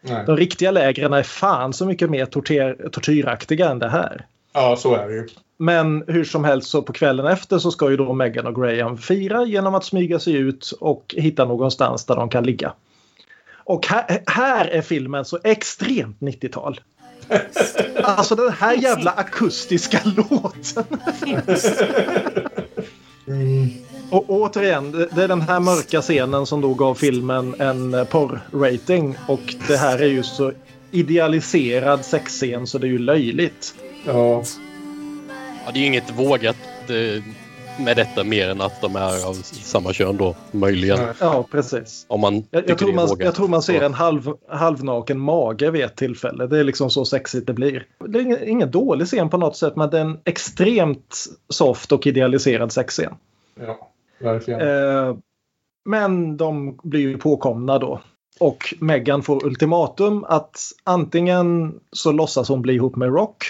Nej. 0.00 0.24
De 0.26 0.36
riktiga 0.36 0.70
lägren 0.70 1.12
är 1.12 1.22
fan 1.22 1.72
så 1.72 1.86
mycket 1.86 2.10
mer 2.10 2.26
tortyr, 2.26 2.88
tortyraktiga 2.92 3.70
än 3.70 3.78
det 3.78 3.88
här. 3.88 4.26
Ja, 4.52 4.76
så 4.76 4.94
är 4.94 5.08
det 5.08 5.14
ju. 5.14 5.28
Men 5.56 6.04
hur 6.06 6.24
som 6.24 6.44
helst 6.44 6.70
så 6.70 6.82
på 6.82 6.92
kvällen 6.92 7.26
efter 7.26 7.58
så 7.58 7.70
ska 7.70 7.90
ju 7.90 7.96
då 7.96 8.12
Meghan 8.12 8.46
och 8.46 8.62
Graham 8.62 8.98
fira 8.98 9.44
genom 9.44 9.74
att 9.74 9.84
smyga 9.84 10.18
sig 10.18 10.34
ut 10.34 10.72
och 10.80 11.14
hitta 11.18 11.44
någonstans 11.44 12.04
där 12.04 12.16
de 12.16 12.28
kan 12.28 12.44
ligga. 12.44 12.72
Och 13.64 13.86
här, 13.86 14.22
här 14.26 14.66
är 14.66 14.82
filmen 14.82 15.24
så 15.24 15.38
extremt 15.44 16.20
90-tal. 16.20 16.80
Alltså 18.02 18.34
den 18.34 18.52
här 18.52 18.74
jävla 18.74 19.10
akustiska 19.10 20.00
låten. 20.16 20.84
Och 24.10 24.24
återigen, 24.28 24.92
det 24.92 25.22
är 25.22 25.28
den 25.28 25.40
här 25.40 25.60
mörka 25.60 26.00
scenen 26.00 26.46
som 26.46 26.60
då 26.60 26.74
gav 26.74 26.94
filmen 26.94 27.54
en 27.58 27.92
porr-rating. 28.06 29.14
Och 29.28 29.54
det 29.68 29.76
här 29.76 29.98
är 29.98 30.08
ju 30.08 30.22
så 30.22 30.52
idealiserad 30.90 32.04
sexscen 32.04 32.66
så 32.66 32.78
det 32.78 32.86
är 32.86 32.90
ju 32.90 32.98
löjligt. 32.98 33.74
Ja. 34.06 34.42
Ja, 35.64 35.72
det 35.72 35.78
är 35.78 35.80
ju 35.80 35.86
inget 35.86 36.18
vågat 36.18 36.56
eh, 36.88 37.22
med 37.84 37.96
detta 37.96 38.24
mer 38.24 38.48
än 38.48 38.60
att 38.60 38.80
de 38.80 38.96
är 38.96 39.28
av 39.28 39.34
samma 39.42 39.92
kön 39.92 40.16
då, 40.16 40.34
möjligen. 40.50 40.98
Ja, 41.20 41.46
precis. 41.50 42.06
Om 42.08 42.20
man 42.20 42.44
Jag, 42.50 42.70
jag, 42.70 42.78
tror 42.78 42.92
man, 42.92 43.08
jag 43.18 43.34
tror 43.34 43.48
man 43.48 43.62
ser 43.62 43.82
en 43.82 43.94
halv, 43.94 44.32
halvnaken 44.48 45.20
mage 45.20 45.70
vid 45.70 45.84
ett 45.84 45.96
tillfälle. 45.96 46.46
Det 46.46 46.58
är 46.58 46.64
liksom 46.64 46.90
så 46.90 47.04
sexigt 47.04 47.46
det 47.46 47.52
blir. 47.52 47.86
Det 48.08 48.18
är 48.18 48.22
ingen, 48.22 48.48
ingen 48.48 48.70
dålig 48.70 49.06
scen 49.06 49.28
på 49.28 49.36
något 49.36 49.56
sätt 49.56 49.76
men 49.76 49.90
det 49.90 49.98
är 49.98 50.02
en 50.02 50.18
extremt 50.24 51.26
soft 51.48 51.92
och 51.92 52.06
idealiserad 52.06 52.72
sexscen. 52.72 53.14
ja, 53.60 53.90
verkligen. 54.18 54.60
Eh, 54.60 55.16
men 55.84 56.36
de 56.36 56.78
blir 56.82 57.00
ju 57.00 57.18
påkomna 57.18 57.78
då. 57.78 58.00
Och 58.40 58.74
Meghan 58.80 59.22
får 59.22 59.46
ultimatum 59.46 60.24
att 60.24 60.58
antingen 60.84 61.74
så 61.92 62.12
låtsas 62.12 62.48
hon 62.48 62.62
bli 62.62 62.74
ihop 62.74 62.96
med 62.96 63.08
Rock. 63.08 63.44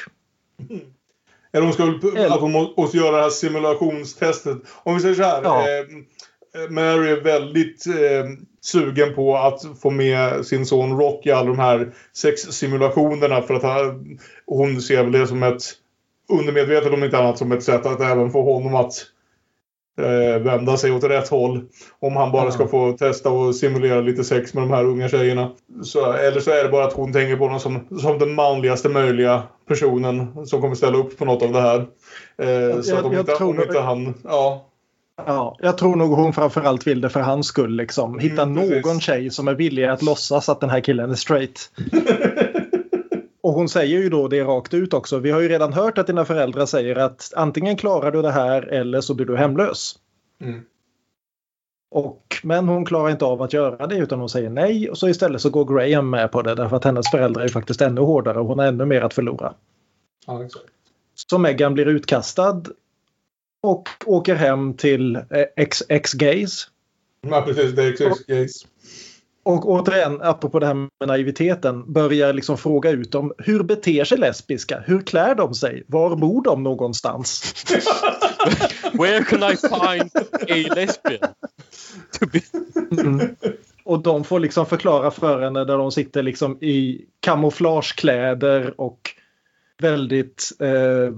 Eller 1.52 1.64
hon 1.64 1.72
ska 1.72 1.84
väl 1.84 2.32
att 2.32 2.40
hon 2.40 2.52
må- 2.52 2.74
måste 2.76 2.96
göra 2.96 3.16
det 3.16 3.22
här 3.22 3.30
simulationstestet. 3.30 4.58
Om 4.82 4.94
vi 4.94 5.00
säger 5.00 5.14
så 5.14 5.22
här. 5.22 5.40
Ja. 5.44 5.60
Eh, 5.68 6.70
Mary 6.70 7.10
är 7.10 7.20
väldigt 7.20 7.86
eh, 7.86 8.26
sugen 8.60 9.14
på 9.14 9.36
att 9.36 9.60
få 9.82 9.90
med 9.90 10.46
sin 10.46 10.66
son 10.66 10.98
Rock 10.98 11.26
i 11.26 11.30
alla 11.30 11.46
de 11.48 11.58
här 11.58 11.92
sexsimulationerna 12.12 13.42
för 13.42 13.54
att 13.54 13.62
han, 13.62 14.18
hon 14.46 14.80
ser 14.82 15.02
väl 15.02 15.12
det 15.12 15.26
som 15.26 15.42
ett 15.42 15.62
undermedvetet 16.28 16.92
om 16.92 17.04
inte 17.04 17.18
annat 17.18 17.38
som 17.38 17.52
ett 17.52 17.62
sätt 17.62 17.86
att 17.86 18.00
även 18.00 18.30
få 18.30 18.42
honom 18.54 18.74
att 18.74 18.92
eh, 20.00 20.42
vända 20.42 20.76
sig 20.76 20.92
åt 20.92 21.04
rätt 21.04 21.28
håll. 21.28 21.64
Om 21.98 22.16
han 22.16 22.32
bara 22.32 22.44
Ja. 22.44 22.50
ska 22.50 22.68
få 22.68 22.92
testa 22.92 23.30
och 23.30 23.54
simulera 23.56 24.00
lite 24.00 24.24
sex 24.24 24.54
med 24.54 24.62
de 24.62 24.70
här 24.70 24.84
unga 24.84 25.08
tjejerna. 25.08 25.50
Så, 25.82 26.12
eller 26.12 26.40
så 26.40 26.50
är 26.50 26.64
det 26.64 26.70
bara 26.70 26.84
att 26.84 26.92
hon 26.92 27.12
tänker 27.12 27.36
på 27.36 27.44
honom 27.44 27.60
som, 27.60 27.98
som 28.00 28.18
den 28.18 28.34
manligaste 28.34 28.88
möjliga 28.88 29.42
personen 29.74 30.46
som 30.46 30.60
kommer 30.60 30.74
ställa 30.74 30.98
upp 30.98 31.18
på 31.18 31.24
något 31.24 31.42
av 31.42 31.52
det 31.52 31.60
här. 31.60 31.78
Eh, 31.78 32.80
så 32.80 32.90
jag- 32.90 32.98
att 32.98 33.04
om, 33.04 33.12
inte, 33.18 33.32
tror- 33.36 33.48
om 33.56 33.62
inte 33.62 33.80
han... 33.80 34.14
Ja, 34.24 34.66
Ja, 35.26 35.56
jag 35.60 35.78
tror 35.78 35.96
nog 35.96 36.10
hon 36.10 36.32
framförallt 36.32 36.86
vill 36.86 37.00
det 37.00 37.08
för 37.08 37.20
hans 37.20 37.46
skull. 37.46 37.76
Liksom. 37.76 38.18
Hitta 38.18 38.42
Mm, 38.42 38.56
precis. 38.56 38.84
någon 38.86 39.00
tjej 39.00 39.30
som 39.30 39.48
är 39.48 39.54
villig 39.54 39.84
att 39.84 40.02
låtsas 40.02 40.48
att 40.48 40.60
den 40.60 40.70
här 40.70 40.80
killen 40.80 41.10
är 41.10 41.14
straight. 41.14 41.70
Och 43.42 43.52
hon 43.52 43.68
säger 43.68 43.98
ju 43.98 44.08
då 44.08 44.28
det 44.28 44.42
rakt 44.44 44.74
ut 44.74 44.94
också. 44.94 45.18
Vi 45.18 45.30
har 45.30 45.40
ju 45.40 45.48
redan 45.48 45.72
hört 45.72 45.98
att 45.98 46.06
dina 46.06 46.24
föräldrar 46.24 46.66
säger 46.66 46.96
att 46.96 47.32
antingen 47.36 47.76
klarar 47.76 48.10
du 48.12 48.22
det 48.22 48.30
här 48.30 48.62
eller 48.62 49.00
så 49.00 49.14
blir 49.14 49.26
du 49.26 49.36
hemlös. 49.36 49.94
Mm. 50.42 50.60
Och, 51.90 52.40
men 52.42 52.68
hon 52.68 52.84
klarar 52.84 53.10
inte 53.10 53.24
av 53.24 53.42
att 53.42 53.52
göra 53.52 53.86
det 53.86 53.96
utan 53.96 54.20
hon 54.20 54.28
säger 54.28 54.50
nej 54.50 54.90
och 54.90 54.98
så 54.98 55.08
istället 55.08 55.40
så 55.40 55.50
går 55.50 55.64
Graham 55.64 56.10
med 56.10 56.32
på 56.32 56.42
det 56.42 56.54
därför 56.54 56.76
att 56.76 56.84
hennes 56.84 57.10
föräldrar 57.10 57.44
är 57.44 57.48
faktiskt 57.48 57.80
ännu 57.80 58.00
hårdare 58.00 58.40
och 58.40 58.46
hon 58.46 58.58
har 58.58 58.66
ännu 58.66 58.84
mer 58.84 59.02
att 59.02 59.14
förlora. 59.14 59.54
ja 60.26 60.44
exakt. 60.44 60.64
Så 61.14 61.38
Meghan 61.38 61.74
blir 61.74 61.88
utkastad 61.88 62.62
och 63.62 63.88
åker 64.06 64.34
hem 64.34 64.74
till 64.74 65.16
eh, 65.16 65.22
ex-gays. 65.88 66.68
Ja, 67.20 67.42
precis. 67.42 67.72
Det 67.72 67.82
är 67.82 67.92
exakt 67.92 68.26
case. 68.26 68.66
Och 69.42 69.68
återigen, 69.68 70.22
apropå 70.22 70.58
det 70.58 70.66
här 70.66 70.74
med 70.74 70.90
naiviteten, 71.06 71.92
börjar 71.92 72.32
liksom 72.32 72.58
fråga 72.58 72.90
ut 72.90 73.12
dem. 73.12 73.32
Hur 73.38 73.62
beter 73.62 74.04
sig 74.04 74.18
lesbiska? 74.18 74.82
Hur 74.86 75.00
klär 75.00 75.34
de 75.34 75.54
sig? 75.54 75.84
Var 75.86 76.16
bor 76.16 76.42
de 76.42 76.62
någonstans? 76.62 77.54
Where 78.92 79.24
can 79.24 79.42
I 79.52 79.56
find 79.56 80.10
a 80.50 80.74
lesbian? 80.74 81.30
To 82.20 82.26
be... 82.32 82.40
Och 83.84 84.02
de 84.02 84.24
får 84.24 84.40
liksom 84.40 84.66
förklara 84.66 85.10
för 85.10 85.42
henne 85.42 85.64
där 85.64 85.78
de 85.78 85.92
sitter 85.92 86.22
liksom 86.22 86.58
i 86.62 87.04
kamouflagekläder 87.20 88.80
och 88.80 89.00
väldigt 89.82 90.48
eh, 90.60 91.14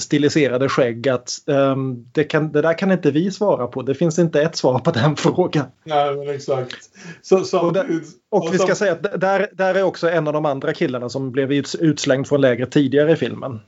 stiliserade 0.00 0.68
skägg 0.68 1.08
att 1.08 1.30
ehm, 1.46 2.04
det, 2.12 2.24
kan, 2.24 2.52
det 2.52 2.62
där 2.62 2.78
kan 2.78 2.92
inte 2.92 3.10
vi 3.10 3.30
svara 3.30 3.66
på. 3.66 3.82
Det 3.82 3.94
finns 3.94 4.18
inte 4.18 4.42
ett 4.42 4.56
svar 4.56 4.78
på 4.78 4.90
den 4.90 5.16
frågan. 5.16 5.66
Nej, 5.84 6.14
men 6.16 6.28
exakt. 6.34 6.76
Så, 7.22 7.44
så, 7.44 7.60
Och 7.60 7.72
där- 7.72 8.00
Och 8.30 8.48
vi 8.52 8.58
ska 8.58 8.74
säga 8.74 8.92
att 8.92 9.20
där, 9.20 9.48
där 9.52 9.74
är 9.74 9.82
också 9.82 10.08
en 10.10 10.26
av 10.26 10.32
de 10.32 10.46
andra 10.46 10.72
killarna 10.74 11.08
som 11.08 11.32
blev 11.32 11.52
uts- 11.52 11.76
utslängd 11.80 12.26
från 12.28 12.40
lägret 12.40 12.70
tidigare 12.70 13.12
i 13.12 13.16
filmen. 13.16 13.60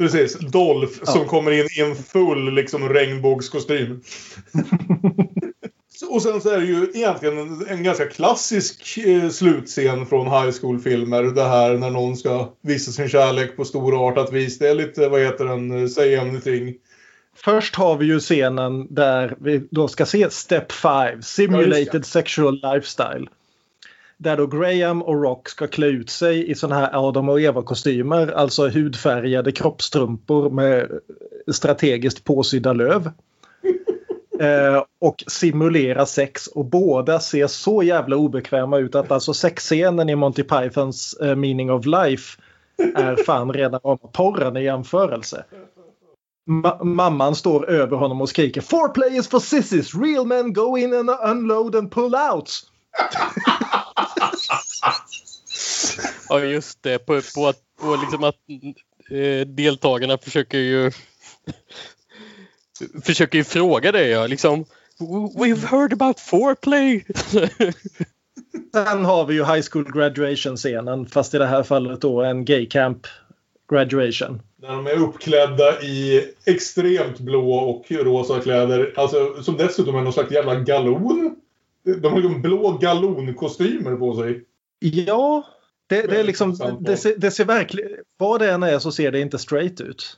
Precis. 0.00 0.38
Dolph 0.38 0.98
Ja. 1.00 1.12
som 1.12 1.26
kommer 1.26 1.50
in 1.50 1.68
i 1.78 1.80
en 1.80 1.96
full 1.96 2.54
liksom, 2.54 2.88
regnbågskostym. 2.88 4.00
Och 6.10 6.22
sen 6.22 6.40
så 6.40 6.50
är 6.50 6.58
det 6.58 6.66
ju 6.66 6.90
egentligen 6.94 7.38
en, 7.38 7.66
en 7.68 7.82
ganska 7.82 8.06
klassisk 8.06 8.98
eh, 8.98 9.28
slutscen 9.28 10.06
från 10.06 10.26
high 10.26 10.52
school-filmer. 10.60 11.22
Det 11.22 11.44
här 11.44 11.78
när 11.78 11.90
någon 11.90 12.16
ska 12.16 12.52
visa 12.62 12.92
sin 12.92 13.08
kärlek 13.08 13.56
på 13.56 13.64
storartat 13.64 14.32
vis. 14.32 14.58
Det 14.58 14.68
är 14.68 14.74
lite, 14.74 15.08
vad 15.08 15.20
heter 15.20 15.44
den, 15.44 15.82
eh, 15.82 15.88
säg 15.88 16.16
anything. 16.16 16.74
Först 17.36 17.74
har 17.74 17.96
vi 17.96 18.06
ju 18.06 18.20
scenen 18.20 18.94
där 18.94 19.36
vi 19.40 19.62
då 19.70 19.88
ska 19.88 20.06
se 20.06 20.30
Step 20.30 20.72
5, 20.72 20.92
Ja, 20.92 21.12
just 21.12 21.28
Simulated 21.28 22.06
Sexual 22.06 22.54
Lifestyle. 22.54 23.28
Där 24.22 24.36
då 24.36 24.46
Graham 24.46 25.02
och 25.02 25.22
Rock 25.22 25.48
ska 25.48 25.66
klä 25.66 25.86
ut 25.86 26.10
sig 26.10 26.50
i 26.50 26.54
såna 26.54 26.74
här 26.74 27.08
Adam 27.08 27.28
och 27.28 27.40
Eva-kostymer, 27.40 28.32
alltså 28.32 28.68
hudfärgade 28.68 29.52
kroppstrumpor 29.52 30.50
med 30.50 30.90
strategiskt 31.52 32.24
påsydda 32.24 32.72
löv. 32.72 33.10
Eh, 34.40 34.84
och 35.00 35.24
simulera 35.26 36.06
sex 36.06 36.46
och 36.46 36.64
båda 36.64 37.20
ser 37.20 37.46
så 37.46 37.82
jävla 37.82 38.16
obekväma 38.16 38.78
ut 38.78 38.94
att 38.94 39.10
alltså 39.10 39.34
sexscenen 39.34 40.08
i 40.08 40.16
Monty 40.16 40.42
Pythons 40.42 41.14
eh, 41.14 41.36
Meaning 41.36 41.70
of 41.70 41.86
Life 41.86 42.40
är 42.96 43.16
fan 43.16 43.52
redan 43.52 43.80
om 43.82 43.98
porren 44.12 44.56
i 44.56 44.64
jämförelse. 44.64 45.44
Ma- 46.50 46.84
mamman 46.84 47.34
står 47.34 47.70
över 47.70 47.96
honom 47.96 48.20
och 48.20 48.28
skriker 48.28 48.60
Foreplay 48.60 49.16
is 49.16 49.28
for 49.28 49.38
sissies, 49.40 49.94
real 49.94 50.26
men 50.26 50.52
go 50.52 50.78
in 50.78 50.94
and 50.94 51.10
unload 51.10 51.74
and 51.74 51.92
pull 51.92 52.14
out. 52.14 52.50
Ja, 56.28 56.40
just 56.40 56.82
det. 56.82 56.98
På, 56.98 57.20
på, 57.34 57.48
att, 57.48 57.56
på 57.80 57.96
liksom 57.96 58.24
att 58.24 58.36
eh, 59.10 59.46
deltagarna 59.46 60.18
försöker 60.18 60.58
ju 60.58 60.90
försöker 63.04 63.38
ju 63.38 63.44
fråga 63.44 63.92
det. 63.92 64.08
Ja. 64.08 64.26
Liksom, 64.26 64.64
We've 65.36 65.66
heard 65.66 65.92
about 65.92 66.20
foreplay. 66.20 67.04
Sen 68.72 69.04
har 69.04 69.26
vi 69.26 69.34
ju 69.34 69.44
High 69.44 69.62
School 69.70 69.92
Graduation-scenen 69.92 71.06
fast 71.06 71.34
i 71.34 71.38
det 71.38 71.46
här 71.46 71.62
fallet 71.62 72.00
då 72.00 72.22
en 72.22 72.44
gay 72.44 72.66
camp 72.66 73.06
graduation. 73.70 74.42
När 74.62 74.68
de 74.68 74.86
är 74.86 74.96
uppklädda 74.96 75.82
i 75.82 76.24
extremt 76.46 77.18
blå 77.18 77.54
och 77.54 77.84
rosa 77.90 78.40
kläder. 78.40 78.92
Alltså, 78.96 79.42
som 79.42 79.56
dessutom 79.56 79.96
är 79.96 80.00
någon 80.00 80.12
slags 80.12 80.32
jävla 80.32 80.54
galon. 80.54 81.36
De 81.84 82.12
har 82.12 82.20
liksom 82.20 82.42
blå 82.42 82.72
galonkostymer 82.72 83.96
på 83.96 84.14
sig. 84.14 84.44
Ja, 84.78 85.46
det, 85.86 86.02
det 86.02 86.20
är 86.20 86.24
liksom, 86.24 86.78
det, 86.80 86.96
ser, 86.96 87.14
det 87.16 87.30
ser 87.30 87.44
verkligen, 87.44 87.90
vad 88.16 88.40
det 88.40 88.50
än 88.50 88.62
är 88.62 88.78
så 88.78 88.92
ser 88.92 89.12
det 89.12 89.20
inte 89.20 89.38
straight 89.38 89.80
ut. 89.80 90.16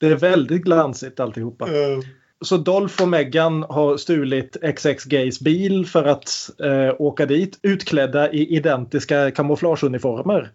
Det 0.00 0.06
är 0.06 0.16
väldigt 0.16 0.62
glansigt 0.62 1.20
alltihopa. 1.20 1.66
Eh, 1.66 1.98
Så 2.40 2.56
Dolph 2.56 3.02
och 3.02 3.08
Megan 3.08 3.62
har 3.62 3.96
stulit 3.96 4.56
XX 4.76 5.04
Gays 5.04 5.40
bil 5.40 5.86
för 5.86 6.04
att 6.04 6.50
eh, 6.60 6.94
åka 6.98 7.26
dit 7.26 7.58
utklädda 7.62 8.32
i 8.32 8.56
identiska 8.56 9.30
kamouflageuniformer. 9.30 10.50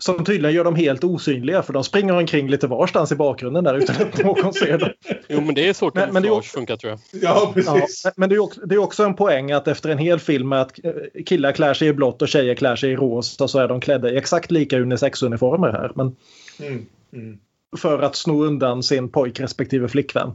Som 0.00 0.24
tydligen 0.24 0.56
gör 0.56 0.64
dem 0.64 0.74
helt 0.74 1.04
osynliga 1.04 1.62
för 1.62 1.72
de 1.72 1.84
springer 1.84 2.16
omkring 2.16 2.48
lite 2.48 2.66
varstans 2.66 3.12
i 3.12 3.14
bakgrunden 3.16 3.64
där 3.64 3.74
utan 3.74 3.96
att 3.96 4.18
någon 4.24 4.52
ser 4.54 4.78
dem. 4.78 4.88
Jo, 5.28 5.40
men 5.40 5.54
det 5.54 5.68
är 5.68 5.72
så 5.72 5.90
Men- 5.94 6.12
men 6.12 6.22
det 6.22 6.30
också- 6.30 6.50
funkar 6.58 6.76
tror 6.76 6.90
jag. 6.92 7.22
Ja, 7.22 7.50
precis. 7.54 8.02
Ja, 8.04 8.10
men 8.16 8.28
det 8.28 8.34
är, 8.34 8.38
också, 8.38 8.60
det 8.60 8.74
är 8.74 8.78
också 8.78 9.04
en 9.04 9.14
poäng 9.14 9.52
att 9.52 9.68
efter 9.68 9.88
en 9.88 9.98
hel 9.98 10.18
film 10.18 10.48
med 10.48 10.60
att 10.60 10.84
eh, 10.84 10.92
killar 11.26 11.52
klär 11.52 11.74
sig 11.74 11.88
i 11.88 11.92
blått 11.92 12.22
och 12.22 12.28
tjejer 12.28 12.54
klär 12.54 12.76
sig 12.76 12.90
i 12.92 12.96
rosa 12.96 13.48
så 13.48 13.58
är 13.58 13.68
de 13.68 13.80
klädda 13.80 14.10
i 14.10 14.16
exakt 14.16 14.50
lika 14.50 14.78
unisex-uniformer 14.78 15.72
här. 15.72 15.92
Men 15.94 16.16
Mm. 16.60 16.86
Mm. 17.12 17.38
för 17.78 17.98
att 18.02 18.16
sno 18.16 18.44
undan 18.44 18.82
sin 18.82 19.08
pojk 19.08 19.40
respektive 19.40 19.88
flickvän. 19.88 20.30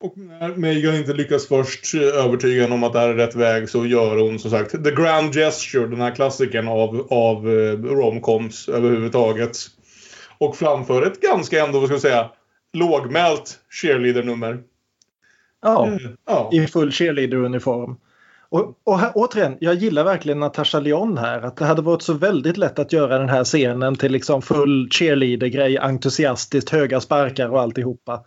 Och 0.00 0.18
när 0.18 0.56
Megan 0.56 0.94
inte 0.94 1.12
lyckas 1.12 1.48
först 1.48 1.94
övertyga 1.94 2.62
henne 2.62 2.74
om 2.74 2.84
att 2.84 2.92
det 2.92 2.98
här 2.98 3.08
är 3.08 3.14
rätt 3.14 3.34
väg 3.34 3.68
så 3.68 3.86
gör 3.86 4.16
hon 4.16 4.38
som 4.38 4.50
sagt 4.50 4.84
The 4.84 4.90
Grand 4.90 5.34
Gesture, 5.34 5.86
den 5.86 6.00
här 6.00 6.14
klassikern 6.14 6.68
av, 6.68 7.06
av 7.10 7.48
eh, 7.48 7.72
romcoms 7.72 8.68
överhuvudtaget. 8.68 9.56
Och 10.38 10.56
framför 10.56 11.06
ett 11.06 11.20
ganska 11.20 11.64
ändå, 11.64 11.78
vad 11.78 11.88
ska 11.88 11.94
jag 11.94 12.02
säga, 12.02 12.30
lågmält 12.72 13.58
cheerleader-nummer. 13.70 14.58
Ja, 15.62 15.86
Eh, 15.88 15.96
Ja. 16.26 16.50
i 16.52 16.66
full 16.66 16.90
cheerleader-uniform. 16.90 17.96
Och, 18.48 18.78
och 18.84 18.98
här, 18.98 19.12
återigen, 19.14 19.56
jag 19.60 19.74
gillar 19.74 20.04
verkligen 20.04 20.40
Natasha 20.40 20.80
Lyonne 20.80 21.20
här. 21.20 21.42
Att 21.42 21.56
det 21.56 21.64
hade 21.64 21.82
varit 21.82 22.02
så 22.02 22.12
väldigt 22.12 22.56
lätt 22.56 22.78
att 22.78 22.92
göra 22.92 23.18
den 23.18 23.28
här 23.28 23.44
scenen 23.44 23.96
till 23.96 24.12
liksom 24.12 24.42
full 24.42 24.88
cheerleader-grej, 24.90 25.78
entusiastiskt, 25.78 26.70
höga 26.70 27.00
sparkar 27.00 27.48
och 27.48 27.60
alltihopa. 27.60 28.24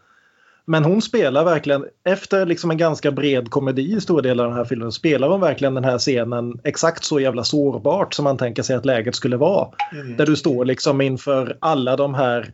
Men 0.66 0.84
hon 0.84 1.01
spelar 1.01 1.45
verkligen, 1.45 1.86
efter 2.03 2.45
liksom 2.45 2.72
en 2.72 2.78
ganska 2.78 3.11
bred 3.11 3.49
komedi 3.49 3.95
i 3.95 4.01
stora 4.01 4.22
delar 4.22 4.43
av 4.43 4.49
den 4.49 4.57
här 4.57 4.66
filmen, 4.66 4.91
spelar 4.91 5.28
hon 5.28 5.41
verkligen 5.41 5.74
den 5.74 5.84
här 5.84 5.97
scenen 5.97 6.59
exakt 6.64 7.03
så 7.03 7.20
jävla 7.20 7.43
sårbart 7.43 8.14
som 8.14 8.24
man 8.24 8.38
tänker 8.38 8.64
sig 8.64 8.76
att 8.76 8.86
läget 8.86 9.16
skulle 9.16 9.38
vara. 9.38 9.68
Mm. 9.91 10.18
Där 10.18 10.26
du 10.26 10.36
står 10.36 10.66
liksom 10.66 11.01
inför 11.01 11.57
alla 11.59 11.95
de 11.95 12.14
här 12.14 12.53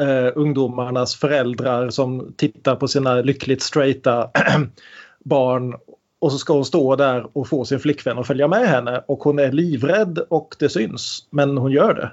eh, 0.00 0.32
ungdomarnas 0.34 1.16
föräldrar 1.16 1.90
som 1.90 2.34
tittar 2.36 2.76
på 2.76 2.88
sina 2.88 3.14
lyckligt 3.14 3.62
straighta 3.62 4.30
barn 5.24 5.74
och 6.18 6.32
så 6.32 6.38
ska 6.38 6.52
hon 6.52 6.64
stå 6.64 6.96
där 6.96 7.26
och 7.32 7.48
få 7.48 7.64
sin 7.64 7.80
flickvän 7.80 8.18
att 8.18 8.26
följa 8.26 8.48
med 8.48 8.68
henne 8.68 9.04
och 9.06 9.18
hon 9.18 9.38
är 9.38 9.52
livrädd 9.52 10.18
och 10.28 10.56
det 10.58 10.68
syns. 10.68 11.26
Men 11.30 11.58
hon 11.58 11.72
gör 11.72 11.94
det. 11.94 12.12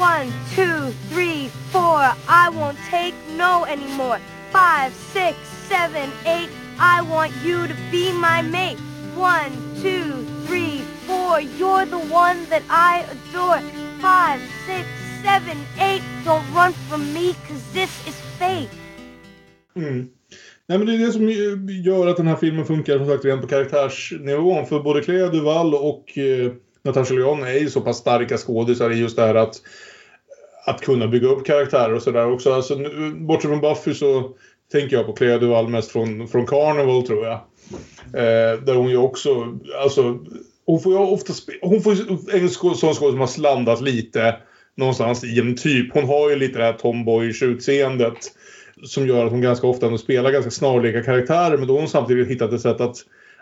One, 0.00 0.32
two, 0.56 0.92
three, 1.14 1.29
four. 1.72 2.02
I 2.28 2.50
won't 2.50 2.78
take 2.88 3.14
no 3.36 3.64
anymore. 3.64 4.18
Five, 4.50 4.92
six, 5.12 5.36
seven, 5.68 6.10
eight. 6.26 6.50
I 6.78 7.02
want 7.02 7.32
you 7.44 7.66
to 7.66 7.74
be 7.90 8.12
my 8.12 8.42
mate. 8.42 8.78
One, 9.16 9.52
two, 9.82 10.24
three, 10.46 10.82
four. 11.06 11.40
You're 11.40 11.86
the 11.86 12.02
one 12.24 12.38
that 12.50 12.62
I 12.68 13.04
adore. 13.14 13.60
Five, 14.00 14.40
six, 14.66 14.86
seven, 15.22 15.58
eight. 15.78 16.02
Don't 16.24 16.46
run 16.54 16.72
from 16.88 17.12
me, 17.12 17.34
cause 17.46 17.62
this 17.72 17.90
is 18.08 18.16
fate. 18.38 18.70
Mm. 19.76 20.08
Nej, 20.66 20.78
men 20.78 20.86
det 20.86 20.94
är 20.94 20.98
det 20.98 21.12
som 21.12 21.28
gör 21.84 22.06
att 22.06 22.16
den 22.16 22.26
här 22.26 22.36
filmen 22.36 22.66
funkar 22.66 22.98
som 22.98 23.06
sagt 23.06 23.24
rent 23.24 23.42
på 23.42 23.48
karaktärsnivån. 23.48 24.66
För 24.66 24.80
både 24.80 25.02
Clea 25.02 25.28
Duval 25.28 25.74
och 25.74 26.18
eh, 26.18 26.52
Natasha 26.84 27.14
Lyonne 27.14 27.50
är 27.50 27.58
ju 27.58 27.70
så 27.70 27.80
pass 27.80 27.96
starka 27.96 28.36
skådisar 28.36 28.90
i 28.90 28.98
just 28.98 29.16
det 29.16 29.22
här 29.22 29.34
att, 29.34 29.56
att 30.70 30.80
kunna 30.80 31.08
bygga 31.08 31.28
upp 31.28 31.46
karaktärer 31.46 31.94
och 31.94 32.02
sådär 32.02 32.32
också. 32.32 32.52
Alltså, 32.52 32.74
nu, 32.74 33.14
bortsett 33.14 33.50
från 33.50 33.60
Buffy 33.60 33.94
så 33.94 34.30
tänker 34.72 34.96
jag 34.96 35.06
på 35.06 35.12
Clea 35.12 35.38
Duval 35.38 35.68
mest 35.68 35.90
från, 35.90 36.28
från 36.28 36.46
Carnival 36.46 37.06
tror 37.06 37.26
jag. 37.26 37.34
Eh, 38.14 38.60
där 38.60 38.74
hon 38.74 38.90
ju 38.90 38.96
också, 38.96 39.58
alltså, 39.82 40.18
hon 40.66 40.80
får 40.80 40.92
ju 40.92 40.98
ofta 40.98 41.32
hon 41.62 41.82
får 41.82 41.94
ju 41.94 42.02
en 42.32 42.48
sån 42.50 42.74
skådis 42.74 42.98
som 42.98 43.20
har 43.20 43.26
slandat 43.26 43.80
lite 43.80 44.36
någonstans 44.76 45.24
i 45.24 45.40
en 45.40 45.56
typ. 45.56 45.94
Hon 45.94 46.04
har 46.04 46.30
ju 46.30 46.36
lite 46.36 46.58
det 46.58 46.64
här 46.64 46.72
tomboyish 46.72 47.42
utseendet 47.42 48.18
som 48.84 49.06
gör 49.06 49.24
att 49.24 49.30
hon 49.30 49.40
ganska 49.40 49.66
ofta 49.66 49.86
ändå 49.86 49.98
spelar 49.98 50.30
ganska 50.30 50.50
snarlika 50.50 51.02
karaktärer 51.02 51.58
men 51.58 51.66
då 51.68 51.74
har 51.74 51.80
hon 51.80 51.88
samtidigt 51.88 52.28
hittat 52.28 52.52
ett 52.52 52.60
sätt 52.60 52.80
att, 52.80 52.96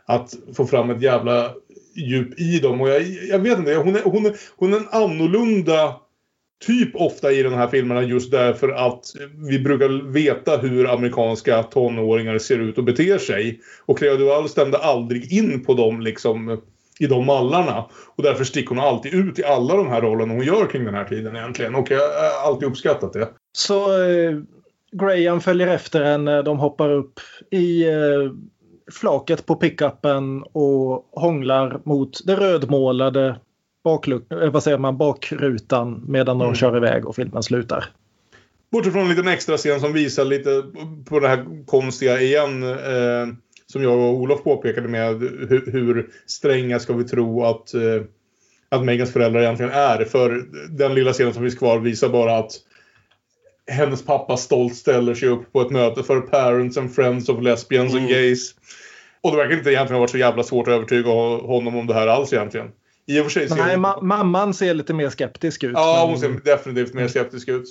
att 0.07 0.35
få 0.57 0.66
fram 0.66 0.91
ett 0.91 1.03
jävla 1.03 1.53
djup 1.95 2.41
i 2.41 2.59
dem. 2.59 2.81
Och 2.81 2.89
jag, 2.89 3.03
jag 3.29 3.39
vet 3.39 3.59
inte, 3.59 3.74
hon 3.74 3.97
är, 3.97 4.03
hon, 4.03 4.26
är, 4.26 4.37
hon 4.57 4.72
är 4.72 4.76
en 4.76 4.89
annorlunda 4.91 5.97
typ 6.67 6.97
ofta 6.97 7.33
i 7.33 7.43
de 7.43 7.53
här 7.53 7.69
filmerna 7.69 8.03
just 8.03 8.31
därför 8.31 8.69
att 8.69 9.05
vi 9.51 9.59
brukar 9.59 10.13
veta 10.13 10.57
hur 10.57 10.93
amerikanska 10.93 11.63
tonåringar 11.63 12.39
ser 12.39 12.59
ut 12.59 12.79
och 12.79 12.85
beter 12.85 13.19
sig. 13.19 13.61
Och 13.87 13.99
Clea 13.99 14.17
Duval 14.17 14.49
stämde 14.49 14.79
aldrig 14.79 15.33
in 15.33 15.65
på 15.65 15.75
dem 15.75 16.01
liksom 16.01 16.61
i 17.01 17.07
de 17.07 17.27
mallarna. 17.27 17.85
Och 18.17 18.23
därför 18.23 18.45
sticker 18.45 18.69
hon 18.69 18.79
alltid 18.79 19.15
ut 19.15 19.39
i 19.39 19.45
alla 19.45 19.77
de 19.77 19.89
här 19.89 20.01
rollerna 20.01 20.35
hon 20.35 20.45
gör 20.45 20.67
kring 20.67 20.85
den 20.85 20.95
här 20.95 21.05
tiden 21.05 21.37
egentligen. 21.37 21.75
Och 21.75 21.91
jag 21.91 21.99
har 21.99 22.51
alltid 22.51 22.69
uppskattat 22.69 23.13
det. 23.13 23.29
Så 23.53 24.03
eh, 24.03 24.39
Graham 24.93 25.41
följer 25.41 25.67
efter 25.67 26.05
henne. 26.05 26.43
De 26.43 26.59
hoppar 26.59 26.91
upp 26.91 27.21
i 27.51 27.89
eh, 27.89 28.33
flaket 28.93 29.47
på 29.47 29.55
pickupen 29.55 30.43
och 30.43 31.09
hånglar 31.13 31.81
mot 31.85 32.27
det 32.27 32.37
rödmålade 32.37 33.37
eh, 33.95 34.51
vad 34.51 34.62
säger 34.62 34.78
man, 34.78 34.97
bakrutan 34.97 36.05
medan 36.09 36.39
de 36.39 36.45
Mm. 36.45 36.55
kör 36.55 36.76
iväg 36.76 37.07
och 37.07 37.16
filmen 37.16 37.43
slutar. 37.43 37.84
Bortsett 38.72 38.93
från 38.93 39.03
en 39.03 39.09
liten 39.09 39.28
extra 39.28 39.57
scen 39.57 39.80
som 39.80 39.93
visar 39.93 40.24
lite 40.24 40.62
på 41.09 41.20
det 41.20 41.28
här 41.28 41.66
konstiga 41.66 42.20
igen. 42.20 42.62
Eh, 42.62 43.26
som 43.66 43.82
jag 43.82 43.99
och 43.99 44.14
Olof 44.14 44.43
påpekade 44.43 44.89
med 44.89 45.20
hur, 45.20 45.72
hur 45.72 46.11
stränga 46.26 46.78
ska 46.78 46.93
vi 46.93 47.05
tro 47.05 47.45
att, 47.45 47.74
eh, 47.74 48.03
att 48.68 48.84
Megans 48.84 49.12
föräldrar 49.12 49.41
egentligen 49.41 49.72
är. 49.72 50.05
För 50.05 50.45
den 50.70 50.95
lilla 50.95 51.12
scenen 51.12 51.32
som 51.34 51.43
finns 51.43 51.59
kvar 51.59 51.78
visar 51.78 52.09
bara 52.09 52.36
att 52.39 52.53
hennes 53.70 54.05
pappa 54.05 54.36
stolt 54.36 54.74
ställer 54.76 55.14
sig 55.14 55.28
upp 55.28 55.53
på 55.53 55.61
ett 55.61 55.70
möte 55.70 56.03
för 56.03 56.20
Parents 56.20 56.76
and 56.78 56.95
Friends 56.95 57.28
of 57.28 57.43
Lesbians 57.43 57.93
and 57.95 58.01
Mm. 58.03 58.12
Gays. 58.12 58.55
Och 59.20 59.30
det 59.30 59.36
verkar 59.36 59.57
inte 59.57 59.70
egentligen 59.70 59.95
ha 59.95 60.01
varit 60.01 60.11
så 60.11 60.18
jävla 60.18 60.43
svårt 60.43 60.68
att 60.68 60.74
övertyga 60.74 61.11
honom 61.11 61.76
om 61.76 61.86
det 61.86 61.95
här 61.95 62.07
alls 62.07 62.32
egentligen. 62.32 62.68
I 63.09 63.21
och 63.21 63.25
för 63.25 63.31
sig 63.31 63.49
ser 63.49 63.57
Nej, 63.57 63.77
ma- 63.77 64.03
mamman 64.03 64.55
ser 64.55 64.75
lite 64.75 64.95
mer 64.95 65.11
skeptisk 65.11 65.65
ut. 65.65 65.73
Ja, 65.75 65.97
men- 66.01 66.11
hon 66.11 66.21
ser 66.21 66.51
definitivt 66.53 66.95
mer 66.95 67.09
skeptisk 67.09 67.49
ut. 67.49 67.65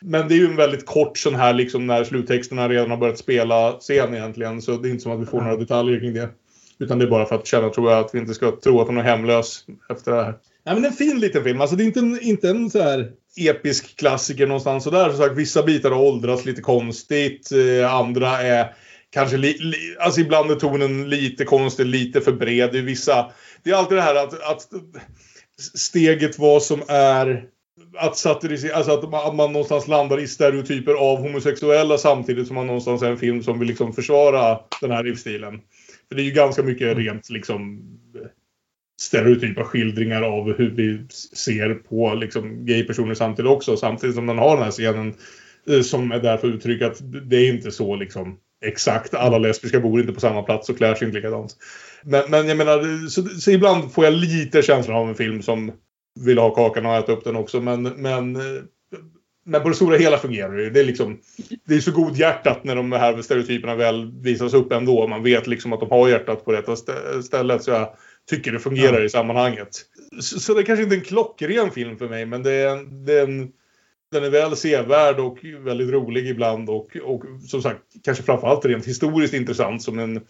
Men 0.00 0.28
det 0.28 0.34
är 0.34 0.38
ju 0.38 0.46
en 0.46 0.56
väldigt 0.56 0.86
kort 0.86 1.18
sån 1.18 1.34
här 1.34 1.52
liksom 1.52 1.86
när 1.86 2.04
sluttexterna 2.04 2.68
redan 2.68 2.90
har 2.90 2.96
börjat 2.96 3.18
spela 3.18 3.72
scen 3.72 4.14
egentligen. 4.14 4.62
Så 4.62 4.76
det 4.76 4.88
är 4.88 4.90
inte 4.90 5.02
som 5.02 5.12
att 5.12 5.20
vi 5.20 5.26
får 5.26 5.40
några 5.40 5.56
detaljer 5.56 6.00
kring 6.00 6.14
det. 6.14 6.28
Utan 6.78 6.98
det 6.98 7.04
är 7.04 7.10
bara 7.10 7.26
för 7.26 7.34
att 7.34 7.46
känna, 7.46 7.68
tror 7.68 7.90
jag, 7.90 8.00
att 8.04 8.14
vi 8.14 8.18
inte 8.18 8.34
ska 8.34 8.56
tro 8.62 8.80
att 8.80 8.86
hon 8.86 8.98
är 8.98 9.02
hemlös 9.02 9.64
efter 9.90 10.12
det 10.12 10.24
här. 10.24 10.34
Nej, 10.66 10.74
men 10.74 10.84
en 10.84 10.92
fin 10.92 11.20
liten 11.20 11.44
film. 11.44 11.60
Alltså 11.60 11.76
det 11.76 11.82
är 11.82 11.86
inte 11.86 12.00
en, 12.00 12.20
inte 12.22 12.48
en 12.48 12.70
så 12.70 12.82
här 12.82 13.10
episk 13.36 13.96
klassiker 13.96 14.46
någonstans 14.46 14.84
sådär. 14.84 15.08
Som 15.08 15.18
sagt, 15.18 15.36
vissa 15.36 15.62
bitar 15.62 15.90
har 15.90 16.02
åldrats 16.02 16.44
lite 16.44 16.62
konstigt. 16.62 17.50
Eh, 17.52 17.94
andra 17.94 18.42
är 18.42 18.74
kanske 19.10 19.36
li, 19.36 19.56
li, 19.58 19.76
alltså 20.00 20.20
ibland 20.20 20.50
är 20.50 20.54
tonen 20.54 21.10
lite 21.10 21.44
konstig, 21.44 21.86
lite 21.86 22.20
för 22.20 22.32
bred. 22.32 22.72
Det 22.72 22.78
är 22.78 22.82
vissa... 22.82 23.26
Det 23.66 23.72
är 23.72 23.76
alltid 23.76 23.98
det 23.98 24.02
här 24.02 24.14
att, 24.14 24.42
att 24.42 24.68
steget 25.74 26.38
vad 26.38 26.62
som 26.62 26.82
är 26.88 27.44
att 27.96 28.16
satirisera, 28.16 28.76
alltså 28.76 28.92
att 28.92 29.10
man, 29.10 29.26
att 29.26 29.34
man 29.34 29.52
någonstans 29.52 29.88
landar 29.88 30.20
i 30.20 30.26
stereotyper 30.26 30.94
av 30.94 31.18
homosexuella 31.18 31.98
samtidigt 31.98 32.46
som 32.46 32.56
man 32.56 32.66
någonstans 32.66 33.02
är 33.02 33.10
en 33.10 33.18
film 33.18 33.42
som 33.42 33.58
vill 33.58 33.68
liksom 33.68 33.92
försvara 33.92 34.58
den 34.80 34.90
här 34.90 35.04
livsstilen. 35.04 35.60
För 36.08 36.14
det 36.14 36.22
är 36.22 36.24
ju 36.24 36.30
ganska 36.30 36.62
mycket 36.62 36.96
rent 36.96 37.30
liksom 37.30 37.82
stereotypa 39.00 39.64
skildringar 39.64 40.22
av 40.22 40.56
hur 40.58 40.70
vi 40.70 41.06
ser 41.36 41.74
på 41.74 42.14
liksom 42.14 42.66
gaypersoner 42.66 43.14
samtidigt 43.14 43.50
också. 43.50 43.76
Samtidigt 43.76 44.16
som 44.16 44.26
den 44.26 44.38
har 44.38 44.56
den 44.56 44.64
här 44.64 44.70
scenen 44.70 45.14
eh, 45.68 45.80
som 45.80 46.12
är 46.12 46.20
där 46.20 46.36
för 46.36 46.48
att 46.48 46.54
uttrycka 46.54 46.86
att 46.86 46.98
det 47.30 47.36
är 47.36 47.48
inte 47.48 47.70
så 47.70 47.96
liksom 47.96 48.38
exakt. 48.64 49.14
Alla 49.14 49.38
lesbiska 49.38 49.80
bor 49.80 50.00
inte 50.00 50.12
på 50.12 50.20
samma 50.20 50.42
plats 50.42 50.68
och 50.68 50.76
klär 50.76 50.94
sig 50.94 51.06
inte 51.06 51.18
likadant. 51.18 51.56
Men, 52.06 52.22
men 52.28 52.48
jag 52.48 52.56
menar, 52.56 53.08
så, 53.08 53.22
så 53.22 53.50
ibland 53.50 53.92
får 53.92 54.04
jag 54.04 54.14
lite 54.14 54.62
känslan 54.62 54.96
av 54.96 55.08
en 55.08 55.14
film 55.14 55.42
som 55.42 55.72
vill 56.20 56.38
ha 56.38 56.50
kakan 56.50 56.86
och 56.86 56.94
äta 56.94 57.12
upp 57.12 57.24
den 57.24 57.36
också. 57.36 57.60
Men, 57.60 57.82
men, 57.82 58.36
eh, 58.36 58.62
men 59.44 59.62
på 59.62 59.68
det 59.68 59.74
stora 59.74 59.96
hela 59.96 60.18
fungerar 60.18 60.56
det 60.56 60.62
ju. 60.62 60.70
Det 60.70 60.80
är, 60.80 60.84
liksom, 60.84 61.18
det 61.64 61.74
är 61.74 61.80
så 61.80 61.92
godhjärtat 61.92 62.64
när 62.64 62.76
de 62.76 62.92
här 62.92 63.22
stereotyperna 63.22 63.74
väl 63.74 64.12
visas 64.20 64.54
upp 64.54 64.72
ändå. 64.72 65.06
Man 65.06 65.22
vet 65.22 65.46
liksom 65.46 65.72
att 65.72 65.80
de 65.80 65.90
har 65.90 66.08
hjärtat 66.08 66.44
på 66.44 66.52
rätta 66.52 66.74
stä- 66.74 67.22
stället. 67.22 67.62
Så 67.62 67.70
jag 67.70 67.88
tycker 68.30 68.52
det 68.52 68.58
fungerar 68.58 69.04
i 69.04 69.08
sammanhanget. 69.08 69.68
Så, 70.20 70.40
så 70.40 70.54
det 70.54 70.60
är 70.60 70.64
kanske 70.64 70.82
inte 70.82 70.96
en 70.96 71.04
klockren 71.04 71.70
film 71.70 71.98
för 71.98 72.08
mig. 72.08 72.26
Men 72.26 72.42
det 72.42 72.52
är 72.52 72.76
en, 72.76 73.04
det 73.04 73.12
är 73.12 73.24
en, 73.24 73.48
den 74.12 74.24
är 74.24 74.30
väl 74.30 74.56
sevärd 74.56 75.18
och 75.18 75.38
väldigt 75.60 75.90
rolig 75.90 76.28
ibland. 76.28 76.70
Och, 76.70 76.96
och 76.96 77.22
som 77.48 77.62
sagt, 77.62 77.80
kanske 78.04 78.24
framförallt 78.24 78.64
rent 78.64 78.86
historiskt 78.86 79.34
intressant 79.34 79.82
som 79.82 79.98
en 79.98 80.16
eh, 80.16 80.22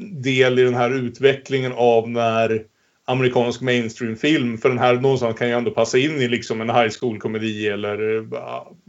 del 0.00 0.58
i 0.58 0.62
den 0.62 0.74
här 0.74 0.90
utvecklingen 0.90 1.72
av 1.72 2.08
när 2.08 2.62
amerikansk 3.04 3.60
mainstreamfilm. 3.60 4.58
För 4.58 4.68
den 4.68 4.78
här 4.78 4.94
någonstans 4.94 5.38
kan 5.38 5.48
ju 5.48 5.54
ändå 5.54 5.70
passa 5.70 5.98
in 5.98 6.22
i 6.22 6.28
liksom 6.28 6.60
en 6.60 6.70
high 6.70 6.90
school-komedi 7.00 7.68
eller 7.68 8.24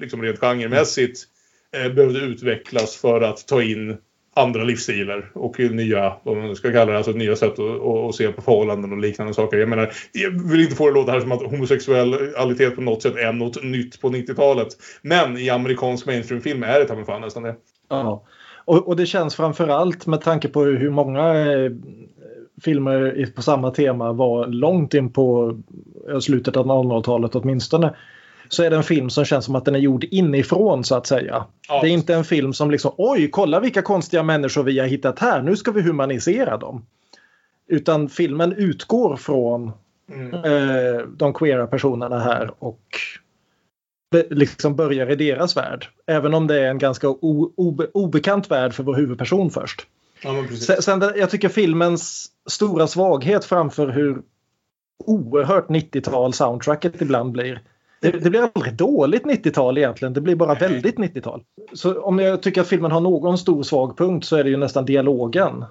liksom 0.02 0.22
rent 0.22 0.40
genremässigt 0.40 1.20
eh, 1.76 1.94
behövde 1.94 2.20
utvecklas 2.20 2.96
för 2.96 3.22
att 3.22 3.48
ta 3.48 3.64
in 3.64 3.98
andra 4.34 4.64
livsstilar 4.64 5.32
och 5.34 5.60
nya, 5.60 6.14
vad 6.24 6.38
man 6.38 6.56
ska 6.56 6.72
kalla 6.72 6.92
det, 6.92 6.98
alltså 6.98 7.12
nya 7.12 7.36
sätt 7.36 7.60
att, 7.60 7.82
att 7.82 8.16
se 8.16 8.32
på 8.32 8.42
förhållanden 8.42 8.92
och 8.92 8.98
liknande 8.98 9.34
saker. 9.34 9.58
Jag 9.58 9.70
menar, 9.70 9.94
jag 10.12 10.50
vill 10.52 10.62
inte 10.62 10.76
få 10.76 10.86
det 10.86 10.90
att 10.90 10.96
låta 10.96 11.12
här 11.12 11.20
som 11.20 11.32
att 11.32 11.42
homosexualitet 11.42 12.76
på 12.76 12.82
något 12.82 13.02
sätt 13.02 13.16
är 13.16 13.34
något 13.34 13.64
nytt 13.64 14.02
på 14.02 14.10
90-talet. 14.10 14.68
Men 15.02 15.38
i 15.38 15.50
amerikansk 15.50 16.06
mainstreamfilm 16.06 16.64
är 16.64 16.80
det 16.80 16.86
ta 16.86 17.06
fan 17.06 17.22
nästan 17.22 17.44
det. 17.44 17.56
Ja. 17.90 18.26
Och, 18.66 18.88
och 18.88 18.96
det 18.96 19.06
känns 19.06 19.36
framförallt 19.36 20.08
med 20.08 20.22
tanke 20.22 20.48
på 20.48 20.64
hur 20.64 20.90
många 20.90 21.52
eh, 21.52 21.72
filmer 22.64 23.28
på 23.36 23.42
samma 23.42 23.72
tema 23.72 24.14
var 24.14 24.48
långt 24.48 24.94
in 24.94 25.14
på 25.14 25.58
slutet 26.22 26.58
av 26.58 26.66
00-talet 26.66 27.36
åtminstone 27.36 27.94
så 28.54 28.64
är 28.64 28.70
det 28.70 28.76
en 28.76 28.84
film 28.84 29.10
som 29.10 29.26
känns 29.26 29.46
som 29.46 29.56
att 29.56 29.66
den 29.66 29.76
är 29.76 29.80
gjord 29.80 30.04
inifrån 30.04 30.84
så 30.84 30.96
att 30.96 31.08
säga. 31.08 31.46
Ja. 31.68 31.82
Det 31.82 31.88
är 31.88 31.92
inte 31.92 32.16
en 32.16 32.24
film 32.24 32.54
som 32.54 32.72
liksom 32.72 32.92
oj, 32.98 33.30
kolla 33.32 33.60
vilka 33.60 33.82
konstiga 33.82 34.24
människor 34.24 34.64
vi 34.64 34.80
har 34.80 34.88
hittat 34.88 35.20
här, 35.20 35.42
nu 35.42 35.56
ska 35.56 35.72
vi 35.72 35.82
humanisera 35.82 36.58
dem. 36.58 36.86
Utan 37.68 38.10
filmen 38.10 38.54
utgår 38.54 39.16
från 39.16 39.72
mm. 40.12 40.34
eh, 40.34 41.02
de 41.18 41.34
queera 41.34 41.68
personerna 41.68 42.20
här 42.20 42.52
och 42.60 42.82
liksom 44.30 44.76
börjar 44.76 45.12
i 45.12 45.16
deras 45.16 45.58
värld. 45.58 45.88
Även 46.08 46.34
om 46.34 46.48
det 46.48 46.60
är 46.60 46.70
en 46.70 46.78
ganska 46.78 47.10
obe 47.10 47.88
obekant 47.94 48.52
värld 48.52 48.74
för 48.74 48.84
vår 48.84 48.96
huvudperson 48.96 49.52
först. 49.52 49.88
Ja, 50.24 50.48
sen, 50.60 50.82
sen, 50.82 51.14
jag 51.16 51.30
tycker 51.30 51.50
filmens 51.50 52.28
stora 52.50 52.88
svaghet 52.88 53.46
framför 53.46 53.88
hur 53.88 54.22
oerhört 55.06 55.68
90-tal 55.68 56.34
soundtracket 56.34 57.02
ibland 57.02 57.32
blir 57.32 57.62
det, 58.02 58.12
det, 58.12 58.30
blir 58.30 58.50
aldrig 58.56 58.74
dåligt 58.74 59.24
90-tal 59.24 59.78
egentligen, 59.78 60.14
det 60.14 60.22
blir 60.22 60.36
bara 60.36 60.54
väldigt 60.54 60.98
90-tal. 60.98 61.44
Så 61.74 62.02
om 62.02 62.20
jag 62.20 62.42
tycker 62.42 62.62
att 62.62 62.68
filmen 62.68 62.92
har 62.92 63.00
någon 63.00 63.38
stor 63.38 63.64
svag 63.64 63.98
punkt 63.98 64.26
så 64.26 64.36
är 64.36 64.44
det 64.44 64.50
ju 64.50 64.58
nästan 64.58 64.86
dialogen. 64.86 65.66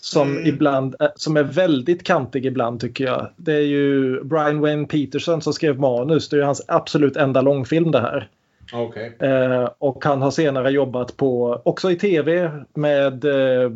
Som, 0.00 0.30
mm. 0.30 0.46
ibland, 0.46 0.94
som 1.16 1.36
är 1.36 1.42
väldigt 1.42 2.04
kantig 2.04 2.46
ibland 2.46 2.80
tycker 2.80 3.04
jag. 3.04 3.30
Det 3.36 3.52
är 3.52 3.66
ju 3.66 4.20
Brian 4.24 4.60
Wayne 4.60 4.86
Peterson 4.86 5.42
som 5.42 5.52
skrev 5.52 5.80
manus. 5.80 6.28
Det 6.28 6.36
är 6.36 6.42
hans 6.42 6.64
absolut 6.68 7.16
enda 7.16 7.40
långfilm 7.40 7.90
det 7.90 8.00
här. 8.00 8.28
Okay. 8.72 9.10
Eh, 9.18 9.68
och 9.78 10.04
han 10.04 10.22
har 10.22 10.30
senare 10.30 10.70
jobbat 10.70 11.16
på, 11.16 11.62
också 11.64 11.90
i 11.90 11.96
tv, 11.96 12.50
med 12.74 13.24
eh, 13.24 13.70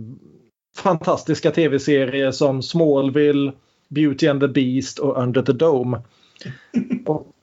fantastiska 0.77 1.51
tv-serier 1.51 2.31
som 2.31 2.63
Smallville, 2.63 3.53
Beauty 3.89 4.27
and 4.27 4.41
the 4.41 4.49
Beast 4.49 4.99
och 4.99 5.23
Under 5.23 5.43
the 5.43 5.53
Dome. 5.53 6.01
Och 7.07 7.34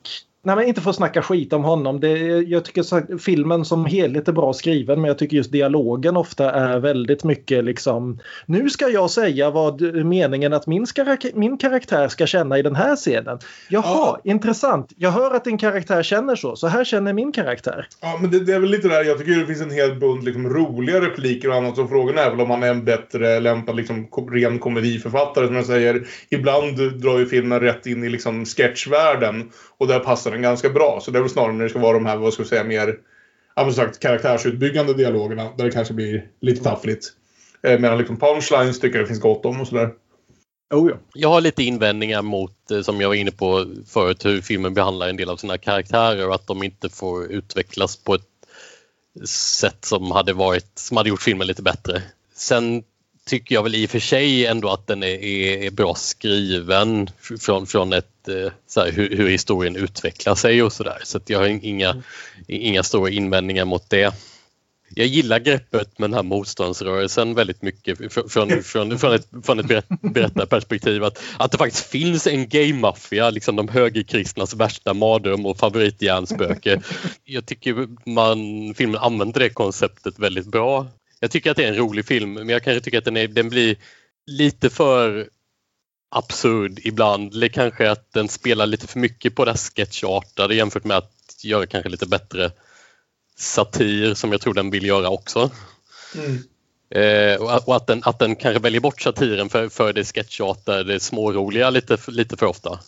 Nej, 0.43 0.55
men 0.55 0.67
inte 0.67 0.81
för 0.81 0.89
att 0.89 0.95
snacka 0.95 1.21
skit 1.21 1.53
om 1.53 1.63
honom. 1.63 1.99
Det, 1.99 2.17
jag 2.47 2.65
tycker 2.65 2.97
att 2.97 3.23
filmen 3.23 3.65
som 3.65 3.85
helhet 3.85 4.27
är 4.27 4.31
bra 4.31 4.53
skriven 4.53 5.01
men 5.01 5.07
jag 5.07 5.17
tycker 5.17 5.37
just 5.37 5.51
dialogen 5.51 6.17
ofta 6.17 6.51
är 6.51 6.79
väldigt 6.79 7.23
mycket 7.23 7.63
liksom 7.63 8.19
Nu 8.45 8.69
ska 8.69 8.89
jag 8.89 9.09
säga 9.09 9.49
vad 9.49 9.81
meningen 10.05 10.53
att 10.53 10.67
min, 10.67 10.85
min 11.33 11.57
karaktär 11.57 12.07
ska 12.07 12.25
känna 12.25 12.57
i 12.57 12.61
den 12.61 12.75
här 12.75 12.95
scenen. 12.95 13.39
Jaha, 13.69 13.83
ja. 13.85 14.21
intressant. 14.23 14.93
Jag 14.97 15.11
hör 15.11 15.35
att 15.35 15.43
din 15.43 15.57
karaktär 15.57 16.03
känner 16.03 16.35
så. 16.35 16.55
Så 16.55 16.67
här 16.67 16.83
känner 16.83 17.13
min 17.13 17.31
karaktär. 17.31 17.87
Ja, 18.01 18.17
men 18.21 18.31
det, 18.31 18.39
det 18.39 18.53
är 18.53 18.59
väl 18.59 18.69
lite 18.69 18.87
där. 18.87 19.03
Jag 19.03 19.17
tycker 19.17 19.39
det 19.39 19.45
finns 19.45 19.61
en 19.61 19.71
hel 19.71 19.95
bunt 19.95 20.23
liksom, 20.23 20.49
roliga 20.49 21.01
repliker 21.01 21.49
och 21.49 21.55
annat. 21.55 21.75
Så 21.75 21.87
frågan 21.87 22.17
är 22.17 22.29
väl 22.29 22.41
om 22.41 22.49
han 22.49 22.63
är 22.63 22.69
en 22.69 22.85
bättre 22.85 23.39
lämpad 23.39 23.75
liksom, 23.75 24.07
ren 24.31 24.59
komediförfattare 24.59 25.47
som 25.47 25.55
jag 25.55 25.65
säger. 25.65 26.07
Ibland 26.29 26.99
drar 27.01 27.19
ju 27.19 27.25
filmen 27.25 27.59
rätt 27.59 27.85
in 27.85 28.03
i 28.03 28.09
liksom, 28.09 28.45
sketchvärlden 28.45 29.51
och 29.77 29.87
där 29.87 29.99
passar 29.99 30.30
den 30.31 30.41
ganska 30.41 30.69
bra. 30.69 30.99
Så 31.01 31.11
det 31.11 31.19
är 31.19 31.21
väl 31.21 31.29
snarare 31.29 31.53
när 31.53 31.63
det 31.63 31.69
ska 31.69 31.79
vara 31.79 31.93
de 31.93 32.05
här, 32.05 32.17
vad 32.17 32.33
ska 32.33 32.41
jag 32.41 32.47
säga, 32.47 32.63
mer 32.63 32.95
ja, 33.55 33.73
sagt, 33.73 33.99
karaktärsutbyggande 33.99 34.93
dialogerna. 34.93 35.49
Där 35.57 35.65
det 35.65 35.71
kanske 35.71 35.93
blir 35.93 36.27
lite 36.41 36.63
taffligt. 36.63 37.07
Eh, 37.63 37.79
medan 37.79 37.97
liksom 37.97 38.17
punchlines 38.17 38.79
tycker 38.79 38.97
jag 38.97 39.03
det 39.03 39.07
finns 39.07 39.21
gott 39.21 39.45
om 39.45 39.61
och 39.61 39.67
sådär. 39.67 39.89
Oh 40.73 40.89
ja. 40.89 40.97
Jag 41.13 41.29
har 41.29 41.41
lite 41.41 41.63
invändningar 41.63 42.21
mot, 42.21 42.71
eh, 42.71 42.81
som 42.81 43.01
jag 43.01 43.07
var 43.07 43.15
inne 43.15 43.31
på 43.31 43.65
förut, 43.87 44.25
hur 44.25 44.41
filmen 44.41 44.73
behandlar 44.73 45.09
en 45.09 45.17
del 45.17 45.29
av 45.29 45.37
sina 45.37 45.57
karaktärer 45.57 46.27
och 46.27 46.35
att 46.35 46.47
de 46.47 46.63
inte 46.63 46.89
får 46.89 47.31
utvecklas 47.31 47.95
på 47.95 48.15
ett 48.15 48.21
sätt 49.29 49.85
som 49.85 50.11
hade 50.11 50.33
varit, 50.33 50.71
som 50.75 50.97
hade 50.97 51.09
gjort 51.09 51.21
filmen 51.21 51.47
lite 51.47 51.61
bättre. 51.61 52.03
Sen 52.33 52.83
tycker 53.25 53.55
jag 53.55 53.63
väl 53.63 53.75
i 53.75 53.85
och 53.85 53.89
för 53.89 53.99
sig 53.99 54.45
ändå 54.45 54.69
att 54.69 54.87
den 54.87 55.03
är, 55.03 55.23
är, 55.23 55.57
är 55.63 55.71
bra 55.71 55.95
skriven 55.95 57.09
från, 57.39 57.67
från 57.67 57.93
ett, 57.93 58.27
eh, 58.27 58.51
så 58.67 58.81
här, 58.81 58.91
hur, 58.91 59.17
hur, 59.17 59.29
historien 59.29 59.75
utvecklar 59.75 60.35
sig 60.35 60.63
och 60.63 60.73
sådär. 60.73 60.97
Så, 61.03 61.19
så 61.19 61.25
jag 61.27 61.39
har 61.39 61.47
inga, 61.47 61.89
mm. 61.89 62.03
inga 62.47 62.83
stora 62.83 63.09
invändningar 63.09 63.65
mot 63.65 63.89
det. 63.89 64.13
Jag 64.95 65.07
gillar 65.07 65.39
greppet 65.39 65.99
med 65.99 66.09
den 66.09 66.13
här 66.13 66.23
motståndsrörelsen 66.23 67.33
väldigt 67.33 67.61
mycket 67.61 68.13
från, 68.13 68.29
från, 68.63 68.97
från 68.97 69.13
ett, 69.13 69.27
från 69.43 69.59
ett 69.59 69.85
berättarperspektiv. 70.01 71.03
Att, 71.03 71.23
att 71.37 71.51
det 71.51 71.57
faktiskt 71.57 71.85
finns 71.85 72.27
en 72.27 72.49
gay-maffia, 72.49 73.29
liksom 73.29 73.55
de 73.55 73.67
högerkristnas 73.67 74.53
värsta 74.53 74.93
mardröm 74.93 75.45
och 75.45 75.57
favoritjärnspöke. 75.57 76.81
Jag 77.23 77.45
tycker 77.45 77.87
man, 78.09 78.73
filmen 78.73 79.01
använder 79.01 79.39
det 79.39 79.49
konceptet 79.49 80.19
väldigt 80.19 80.47
bra 80.47 80.87
jag 81.21 81.31
tycker 81.31 81.51
att 81.51 81.57
det 81.57 81.63
är 81.63 81.67
en 81.67 81.75
rolig 81.75 82.05
film 82.05 82.33
men 82.33 82.49
jag 82.49 82.63
kanske 82.63 82.81
tycker 82.81 82.97
att 82.97 83.05
den, 83.05 83.17
är, 83.17 83.27
den 83.27 83.49
blir 83.49 83.75
lite 84.25 84.69
för 84.69 85.29
absurd 86.11 86.79
ibland. 86.83 87.33
Eller 87.33 87.47
kanske 87.47 87.91
att 87.91 88.13
den 88.13 88.29
spelar 88.29 88.65
lite 88.65 88.87
för 88.87 88.99
mycket 88.99 89.35
på 89.35 89.45
det 89.45 89.57
sketchartade 89.57 90.55
jämfört 90.55 90.83
med 90.83 90.97
att 90.97 91.43
göra 91.43 91.65
kanske 91.65 91.89
lite 91.89 92.05
bättre 92.05 92.51
satir 93.37 94.13
som 94.13 94.31
jag 94.31 94.41
tror 94.41 94.53
den 94.53 94.71
vill 94.71 94.85
göra 94.85 95.09
också. 95.09 95.51
Mm. 96.15 96.43
Eh, 96.89 97.41
och 97.41 97.75
att 97.75 97.87
den, 97.87 98.01
att 98.05 98.19
den 98.19 98.35
kanske 98.35 98.59
väljer 98.59 98.81
bort 98.81 99.01
satiren 99.01 99.49
för, 99.49 99.69
för 99.69 99.93
det 99.93 100.05
sketchartade, 100.05 100.83
det 100.83 100.99
småroliga 100.99 101.69
lite, 101.69 101.97
lite 102.07 102.37
för 102.37 102.45
ofta. 102.45 102.79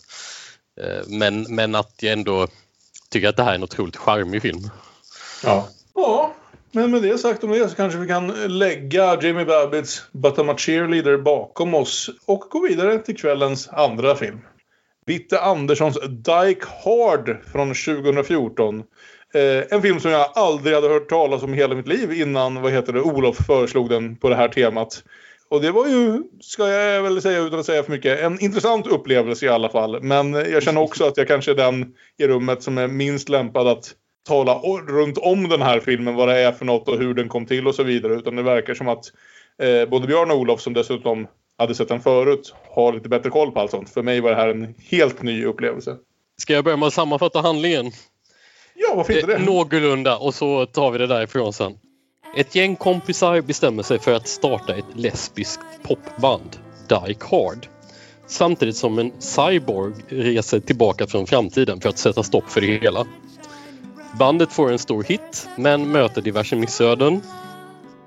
Eh, 0.80 1.02
men, 1.06 1.42
men 1.48 1.74
att 1.74 1.94
jag 2.02 2.12
ändå 2.12 2.48
tycker 3.10 3.28
att 3.28 3.36
det 3.36 3.42
här 3.42 3.50
är 3.50 3.54
en 3.54 3.62
otroligt 3.62 3.96
charmig 3.96 4.42
film. 4.42 4.70
Ja. 5.44 5.68
Ja, 5.94 6.33
men 6.74 6.90
med 6.90 7.02
det 7.02 7.18
sagt 7.18 7.44
om 7.44 7.50
det 7.50 7.68
så 7.68 7.76
kanske 7.76 7.98
vi 7.98 8.06
kan 8.06 8.58
lägga 8.58 9.22
Jamie 9.22 9.44
Babbitts 9.44 10.02
But 10.12 10.38
I'm 10.38 10.52
a 10.52 10.54
cheerleader 10.58 11.18
bakom 11.18 11.74
oss 11.74 12.10
och 12.26 12.40
gå 12.40 12.60
vidare 12.60 12.98
till 12.98 13.16
kvällens 13.16 13.68
andra 13.68 14.16
film. 14.16 14.38
Bitte 15.06 15.40
Anderssons 15.40 15.98
Dyke 16.00 16.66
Hard 16.84 17.36
från 17.52 17.68
2014. 17.68 18.82
Eh, 19.34 19.62
en 19.70 19.82
film 19.82 20.00
som 20.00 20.10
jag 20.10 20.30
aldrig 20.34 20.74
hade 20.74 20.88
hört 20.88 21.08
talas 21.08 21.42
om 21.42 21.54
i 21.54 21.56
hela 21.56 21.74
mitt 21.74 21.88
liv 21.88 22.12
innan 22.12 22.62
vad 22.62 22.72
heter 22.72 22.92
det, 22.92 23.00
Olof 23.00 23.36
föreslog 23.46 23.88
den 23.88 24.16
på 24.16 24.28
det 24.28 24.36
här 24.36 24.48
temat. 24.48 25.04
Och 25.48 25.62
det 25.62 25.70
var 25.70 25.86
ju, 25.86 26.22
ska 26.40 26.68
jag 26.68 27.02
väl 27.02 27.22
säga 27.22 27.38
utan 27.38 27.58
att 27.58 27.66
säga 27.66 27.82
för 27.82 27.92
mycket, 27.92 28.20
en 28.20 28.40
intressant 28.40 28.86
upplevelse 28.86 29.46
i 29.46 29.48
alla 29.48 29.68
fall. 29.68 30.02
Men 30.02 30.34
jag 30.34 30.62
känner 30.62 30.80
också 30.80 31.04
att 31.04 31.16
jag 31.16 31.28
kanske 31.28 31.50
är 31.50 31.54
den 31.54 31.94
i 32.18 32.26
rummet 32.26 32.62
som 32.62 32.78
är 32.78 32.88
minst 32.88 33.28
lämpad 33.28 33.68
att 33.68 33.94
tala 34.24 34.54
runt 34.88 35.18
om 35.18 35.48
den 35.48 35.62
här 35.62 35.80
filmen, 35.80 36.14
vad 36.14 36.28
det 36.28 36.38
är 36.38 36.52
för 36.52 36.64
något 36.64 36.88
och 36.88 36.98
hur 36.98 37.14
den 37.14 37.28
kom 37.28 37.46
till 37.46 37.66
och 37.66 37.74
så 37.74 37.82
vidare. 37.82 38.14
Utan 38.14 38.36
det 38.36 38.42
verkar 38.42 38.74
som 38.74 38.88
att 38.88 39.04
eh, 39.62 39.88
både 39.88 40.06
Björn 40.06 40.30
och 40.30 40.38
Olof 40.38 40.60
som 40.60 40.72
dessutom 40.72 41.26
hade 41.58 41.74
sett 41.74 41.88
den 41.88 42.00
förut 42.00 42.54
har 42.70 42.92
lite 42.92 43.08
bättre 43.08 43.30
koll 43.30 43.52
på 43.52 43.60
allt 43.60 43.70
sånt. 43.70 43.90
För 43.90 44.02
mig 44.02 44.20
var 44.20 44.30
det 44.30 44.36
här 44.36 44.48
en 44.48 44.74
helt 44.90 45.22
ny 45.22 45.44
upplevelse. 45.44 45.96
Ska 46.38 46.52
jag 46.52 46.64
börja 46.64 46.76
med 46.76 46.86
att 46.86 46.94
sammanfatta 46.94 47.40
handlingen? 47.40 47.92
Ja, 48.74 48.94
varför 48.96 49.12
inte 49.12 49.26
det? 49.26 49.34
Eh, 49.34 49.44
någorlunda 49.44 50.16
och 50.16 50.34
så 50.34 50.66
tar 50.66 50.90
vi 50.90 50.98
det 50.98 51.06
därifrån 51.06 51.52
sen. 51.52 51.78
Ett 52.36 52.54
gäng 52.54 52.76
kompisar 52.76 53.40
bestämmer 53.40 53.82
sig 53.82 53.98
för 53.98 54.12
att 54.12 54.28
starta 54.28 54.74
ett 54.74 54.84
lesbiskt 54.94 55.60
popband, 55.82 56.56
Die 56.88 57.16
Hard. 57.20 57.66
Samtidigt 58.26 58.76
som 58.76 58.98
en 58.98 59.12
cyborg 59.18 59.94
reser 60.08 60.60
tillbaka 60.60 61.06
från 61.06 61.26
framtiden 61.26 61.80
för 61.80 61.88
att 61.88 61.98
sätta 61.98 62.22
stopp 62.22 62.50
för 62.50 62.60
det 62.60 62.66
hela. 62.66 63.06
Bandet 64.18 64.52
får 64.52 64.72
en 64.72 64.78
stor 64.78 65.02
hit 65.02 65.48
men 65.56 65.92
möter 65.92 66.22
diverse 66.22 66.56
missöden. 66.56 67.20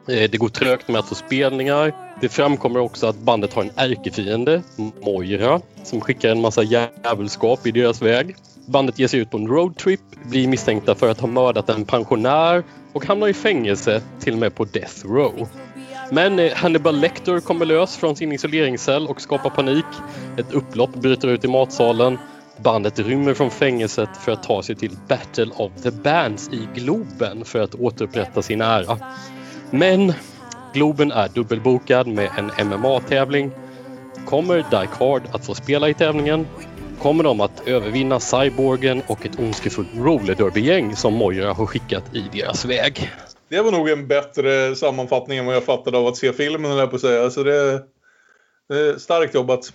Eh, 0.10 0.30
det 0.32 0.38
går 0.38 0.50
trögt 0.50 0.88
med 0.88 1.00
att 1.00 1.10
få 1.10 1.16
spelningar. 1.16 1.94
Det 2.22 2.30
framkommer 2.30 2.80
också 2.80 3.08
att 3.08 3.18
bandet 3.18 3.54
har 3.54 3.62
en 3.62 3.72
ärkefiende, 3.76 4.62
Moira, 5.02 5.62
som 5.84 6.02
skickar 6.02 6.30
en 6.30 6.42
massa 6.42 6.64
djävulskap 6.64 7.68
i 7.68 7.72
deras 7.72 8.02
väg. 8.02 8.36
Bandet 8.66 9.00
ger 9.00 9.08
sig 9.08 9.20
ut 9.20 9.32
på 9.32 9.38
en 9.38 9.48
roadtrip, 9.48 10.00
blir 10.24 10.48
misstänkta 10.48 10.96
för 10.96 11.10
att 11.10 11.20
ha 11.20 11.28
mördat 11.28 11.70
en 11.70 11.86
pensionär 11.86 12.64
och 12.94 13.06
hamnar 13.06 13.28
i 13.28 13.34
fängelse, 13.34 14.02
till 14.20 14.34
och 14.34 14.40
med 14.40 14.56
på 14.56 14.66
death 14.66 15.06
row. 15.06 15.48
Men 16.12 16.40
eh, 16.40 16.54
Hannibal 16.54 17.00
Lecter 17.00 17.40
kommer 17.40 17.66
lös 17.66 17.98
från 17.98 18.16
sin 18.16 18.32
isoleringscell 18.32 19.08
och 19.08 19.22
skapar 19.22 19.50
panik. 19.50 19.86
Ett 20.38 20.54
upplopp 20.54 20.94
bryter 20.96 21.28
ut 21.28 21.46
i 21.46 21.48
matsalen 21.48 22.18
Bandet 22.64 23.00
rymmer 23.00 23.34
från 23.34 23.52
fängelset 23.52 24.10
för 24.26 24.32
att 24.32 24.44
ta 24.44 24.64
sig 24.64 24.76
till 24.76 24.98
Battle 25.08 25.52
of 25.58 25.72
the 25.84 25.92
Bands 25.92 26.50
i 26.54 26.68
Globen 26.76 27.46
för 27.46 27.60
att 27.60 27.76
återupprätta 27.76 28.42
sin 28.42 28.62
ära. 28.62 28.98
Men 29.72 30.14
Globen 30.74 31.12
är 31.12 31.30
dubbelbokad 31.30 32.08
med 32.08 32.30
en 32.38 32.68
MMA-tävling. 32.68 33.52
Kommer 34.26 34.56
Die 34.56 34.90
Hard 35.00 35.22
att 35.32 35.46
få 35.46 35.56
spela 35.56 35.90
i 35.90 35.94
tävlingen? 35.94 36.48
kommer 37.00 37.24
de 37.24 37.42
att 37.42 37.68
övervinna 37.68 38.20
cyborgen 38.20 39.02
och 39.08 39.26
ett 39.26 39.40
ondskefullt 39.40 39.88
rollerderby-gäng 39.96 40.96
som 40.96 41.14
Moira 41.14 41.54
har 41.54 41.66
skickat 41.66 42.16
i 42.16 42.26
deras 42.34 42.66
väg. 42.66 43.12
Det 43.50 43.62
var 43.62 43.72
nog 43.72 43.90
en 43.90 44.08
bättre 44.08 44.76
sammanfattning 44.76 45.38
än 45.38 45.46
vad 45.46 45.56
jag 45.56 45.64
fattade 45.64 45.98
av 45.98 46.08
att 46.08 46.18
se 46.18 46.34
filmen, 46.34 46.72
höll 46.72 46.80
jag 46.80 46.90
på 46.90 46.96
att 46.96 47.02
säga. 47.02 47.30
Så 47.30 47.44
det, 47.44 47.84
det 48.70 48.80
är 48.80 48.98
starkt 48.98 49.36
jobbat. 49.36 49.72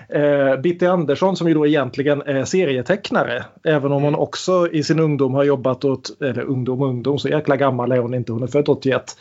Eh, 0.09 0.61
Bitte 0.61 0.91
Andersson 0.91 1.37
som 1.37 1.49
ju 1.49 1.55
då 1.55 1.67
egentligen 1.67 2.23
är 2.23 2.45
serietecknare. 2.45 3.45
Även 3.65 3.93
om 3.93 4.03
hon 4.03 4.15
också 4.15 4.69
i 4.73 4.83
sin 4.83 5.01
ungdom 5.01 5.35
har 5.35 5.45
jobbat 5.45 5.85
åt, 5.85 6.23
eller 6.23 6.43
ungdom 6.43 6.83
och 6.83 6.89
ungdom, 6.89 7.19
så 7.19 7.29
jäkla 7.29 7.57
gammal 7.57 7.93
är 7.93 7.99
hon 7.99 8.15
inte, 8.15 8.33
hon 8.33 8.43
är 8.43 8.47
född 8.47 8.69
81. 8.69 9.17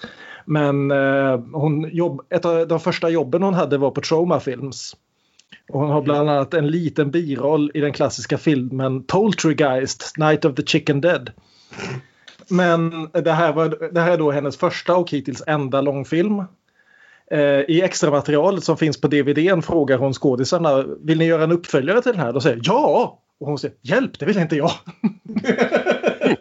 Men 0.45 0.91
eh, 0.91 1.39
hon 1.53 1.89
jobb, 1.91 2.21
ett 2.29 2.45
av 2.45 2.67
de 2.67 2.79
första 2.79 3.09
jobben 3.09 3.43
hon 3.43 3.53
hade 3.53 3.77
var 3.77 3.91
på 3.91 4.01
Troma 4.01 4.39
Films. 4.39 4.95
Och 5.69 5.79
hon 5.79 5.89
har 5.89 6.01
bland 6.01 6.29
annat 6.29 6.53
en 6.53 6.67
liten 6.67 7.11
biroll 7.11 7.71
i 7.73 7.79
den 7.79 7.93
klassiska 7.93 8.37
filmen 8.37 9.03
Poltergeist, 9.03 10.17
Night 10.17 10.45
of 10.45 10.55
the 10.55 10.63
Chicken 10.63 11.01
Dead. 11.01 11.31
Men 12.49 13.09
det 13.11 13.31
här, 13.31 13.53
var, 13.53 13.91
det 13.91 14.01
här 14.01 14.11
är 14.11 14.17
då 14.17 14.31
hennes 14.31 14.57
första 14.57 14.95
och 14.95 15.11
hittills 15.11 15.43
enda 15.47 15.81
långfilm. 15.81 16.43
Eh, 17.31 17.39
I 17.67 17.81
extramaterialet 17.81 18.63
som 18.63 18.77
finns 18.77 19.01
på 19.01 19.07
DVDn 19.07 19.61
frågar 19.61 19.97
hon 19.97 20.13
skådisarna 20.13 20.85
vill 20.99 21.17
ni 21.17 21.25
göra 21.25 21.43
en 21.43 21.51
uppföljare 21.51 22.01
till 22.01 22.11
den 22.11 22.21
här? 22.21 22.33
Då 22.33 22.41
säger 22.41 22.61
ja! 22.63 23.21
Och 23.39 23.47
hon 23.47 23.57
säger 23.57 23.75
hjälp, 23.81 24.19
det 24.19 24.25
vill 24.25 24.37
inte 24.37 24.55
jag. 24.55 24.71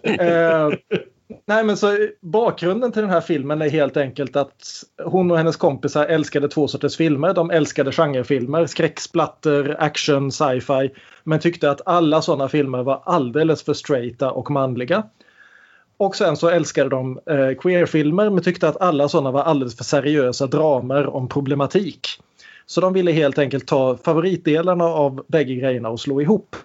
eh, 0.03 0.69
nej 1.47 1.65
men 1.65 1.77
så 1.77 2.09
bakgrunden 2.21 2.93
till 2.93 3.03
den 3.03 3.11
här 3.11 3.21
filmen 3.21 3.63
är 3.63 3.71
helt 3.71 3.97
enkelt 3.97 4.37
att 4.37 4.85
hon 5.05 5.31
och 5.31 5.39
hennes 5.39 5.57
kompisar 5.57 6.07
älskade 6.07 6.49
två 6.49 6.69
sorters 6.69 6.97
filmer. 6.97 7.35
De 7.35 7.51
älskade 7.51 7.93
genrefilmer, 7.93 8.67
skräcksplatter, 8.67 9.77
action, 9.79 10.33
sci-fi. 10.33 10.91
Men 11.25 11.41
tyckte 11.41 11.71
att 11.71 11.81
alla 11.87 12.23
sådana 12.23 12.49
filmer 12.49 12.83
var 12.83 13.03
alldeles 13.05 13.63
för 13.63 13.73
straighta 13.73 14.31
och 14.31 14.51
manliga. 14.51 15.05
Och 16.05 16.17
sen 16.17 16.37
så 16.37 16.49
älskade 16.49 16.91
de 16.91 17.19
eh, 17.31 17.55
queerfilmer 17.59 18.31
men 18.31 18.45
tyckte 18.45 18.69
att 18.69 18.81
alla 18.81 19.09
sådana 19.09 19.31
var 19.31 19.43
alldeles 19.43 19.77
för 19.77 19.85
seriösa 19.85 20.47
dramer 20.47 21.07
om 21.07 21.29
problematik. 21.29 22.09
Så 22.67 22.81
de 22.81 22.93
ville 22.93 23.13
helt 23.13 23.39
enkelt 23.39 23.67
ta 23.67 23.97
favoritdelarna 23.97 24.85
av 24.85 25.25
bägge 25.29 25.55
grejerna 25.55 25.89
och 25.89 26.01
slå 26.01 26.21
ihop. 26.21 26.57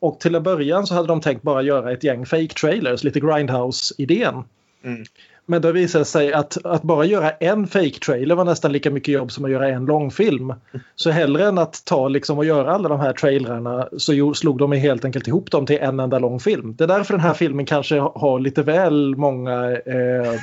Och 0.00 0.20
till 0.20 0.34
en 0.34 0.42
början 0.42 0.86
så 0.86 0.94
hade 0.94 1.08
de 1.08 1.20
tänkt 1.20 1.42
bara 1.42 1.62
göra 1.62 1.92
ett 1.92 2.04
gäng 2.04 2.26
fake 2.26 2.54
trailers, 2.60 3.04
lite 3.04 3.20
Grindhouse-idén. 3.20 4.44
Mm. 4.84 5.04
Men 5.46 5.62
det 5.62 5.72
visade 5.72 6.04
sig 6.04 6.32
att, 6.32 6.64
att 6.64 6.82
bara 6.82 7.04
göra 7.04 7.30
en 7.30 7.66
fake 7.66 7.98
trailer 8.06 8.34
var 8.34 8.44
nästan 8.44 8.72
lika 8.72 8.90
mycket 8.90 9.14
jobb 9.14 9.32
som 9.32 9.44
att 9.44 9.50
göra 9.50 9.68
en 9.68 9.84
långfilm. 9.84 10.54
Så 10.94 11.10
hellre 11.10 11.46
än 11.46 11.58
att 11.58 11.84
ta 11.84 12.08
liksom 12.08 12.38
och 12.38 12.44
göra 12.44 12.72
alla 12.74 12.88
de 12.88 13.00
här 13.00 13.12
trailrarna 13.12 13.88
så 13.98 14.34
slog 14.34 14.58
de 14.58 14.72
helt 14.72 15.04
enkelt 15.04 15.28
ihop 15.28 15.50
dem 15.50 15.66
till 15.66 15.78
en 15.78 16.00
enda 16.00 16.18
lång 16.18 16.40
film. 16.40 16.74
Det 16.76 16.84
är 16.84 16.88
därför 16.88 17.14
den 17.14 17.20
här 17.20 17.34
filmen 17.34 17.66
kanske 17.66 17.98
har 17.98 18.40
lite 18.40 18.62
väl 18.62 19.16
många 19.16 19.70
eh, 19.70 20.34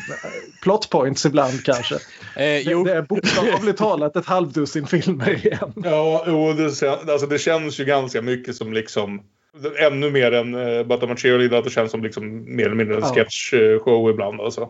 plot 0.63 0.89
points 0.89 1.25
ibland 1.25 1.63
kanske. 1.63 1.95
Eh, 1.95 1.99
Det, 2.35 2.61
jo, 2.61 2.83
det 2.83 2.93
är 2.93 3.01
bokstavligt 3.01 3.77
talat 3.77 4.15
ett 4.15 4.25
halvdussin 4.25 4.87
filmer 4.87 5.45
igen. 5.45 5.73
Ja, 5.75 6.23
jo, 6.27 6.53
det, 6.53 6.83
alltså, 7.11 7.27
det 7.27 7.39
känns 7.39 7.79
ju 7.79 7.85
ganska 7.85 8.21
mycket 8.21 8.55
som 8.55 8.73
liksom 8.73 9.21
ännu 9.79 10.11
mer 10.11 10.31
än 10.31 10.55
uh, 10.55 10.83
But 10.87 10.99
I'm 11.01 11.13
a 11.13 11.15
cheerleader, 11.17 11.57
att 11.57 11.63
det 11.63 11.69
känns 11.69 11.91
som 11.91 12.03
liksom 12.03 12.55
mer 12.55 12.65
eller 12.65 12.75
mindre 12.75 12.95
en 12.95 13.01
Ja. 13.01 13.13
sketchshow 13.13 14.09
ibland. 14.09 14.41
Alltså. 14.41 14.69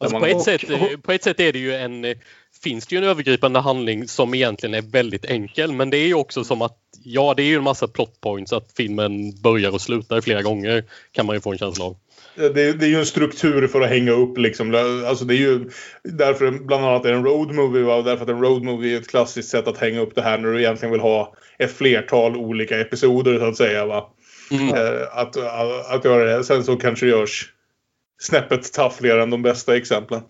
Alltså 0.00 0.14
man- 0.14 0.20
på, 0.22 0.26
ett 0.26 0.34
och- 0.36 0.42
sätt, 0.42 0.70
eh, 0.70 0.82
på 1.02 1.12
ett 1.12 1.22
sätt 1.24 1.40
är 1.40 1.52
det 1.52 1.58
ju 1.58 1.74
en, 1.74 2.04
eh, 2.04 2.16
finns 2.62 2.86
det 2.86 2.94
ju 2.94 3.02
en 3.02 3.08
övergripande 3.08 3.58
handling 3.60 4.08
som 4.08 4.34
egentligen 4.34 4.74
är 4.74 4.82
väldigt 4.82 5.24
enkel. 5.24 5.72
Men 5.72 5.90
det 5.90 5.96
är 5.98 6.06
ju 6.06 6.14
också 6.14 6.44
som 6.44 6.62
att, 6.62 6.76
ja 7.04 7.34
det 7.36 7.42
är 7.42 7.46
ju 7.46 7.56
en 7.56 7.62
massa 7.62 7.88
plot 7.88 8.20
points 8.20 8.52
att 8.52 8.72
filmen 8.76 9.40
börjar 9.42 9.70
och 9.74 9.80
slutar 9.80 10.20
flera 10.20 10.42
gånger. 10.42 10.84
Kan 11.12 11.26
man 11.26 11.36
ju 11.36 11.40
få 11.40 11.52
en 11.52 11.58
känsla 11.58 11.84
av. 11.84 11.96
det, 12.34 12.44
är- 12.62 12.72
det 12.72 12.86
är 12.86 12.90
ju 12.90 12.98
en 12.98 13.06
struktur 13.06 13.66
för 13.66 13.80
att 13.80 13.88
hänga 13.88 14.12
upp 14.12 14.38
liksom. 14.38 14.74
Alltså 15.06 15.24
det 15.24 15.34
är 15.34 15.38
ju 15.38 15.70
därför 16.04 16.50
bland 16.50 16.84
annat 16.84 17.04
är 17.04 17.08
det 17.08 17.16
en 17.16 17.24
road 17.24 17.54
movie. 17.54 17.82
Va? 17.82 18.02
Därför 18.02 18.22
att 18.22 18.28
en 18.30 18.40
road 18.40 18.62
movie 18.62 18.96
är 18.96 19.00
ett 19.00 19.08
klassiskt 19.08 19.48
sätt 19.48 19.68
att 19.68 19.78
hänga 19.78 20.00
upp 20.00 20.14
det 20.14 20.22
här 20.22 20.38
när 20.38 20.48
du 20.52 20.58
egentligen 20.60 20.92
vill 20.92 21.00
ha 21.00 21.34
ett 21.58 21.72
flertal 21.76 22.36
olika 22.36 22.80
episoder 22.80 23.38
så 23.38 23.44
att 23.44 23.56
säga. 23.56 23.86
Va? 23.86 24.10
Mm. 24.50 24.68
Eh, 24.68 25.02
att, 25.12 25.36
att, 25.36 25.90
att 25.90 26.04
göra 26.04 26.24
det. 26.24 26.44
Sen 26.44 26.64
så 26.64 26.76
kanske 26.76 27.06
det 27.06 27.10
görs 27.10 27.52
snäppet 28.20 28.72
taffligare 28.72 29.22
än 29.22 29.30
de 29.30 29.42
bästa 29.42 29.76
exemplen. 29.76 30.20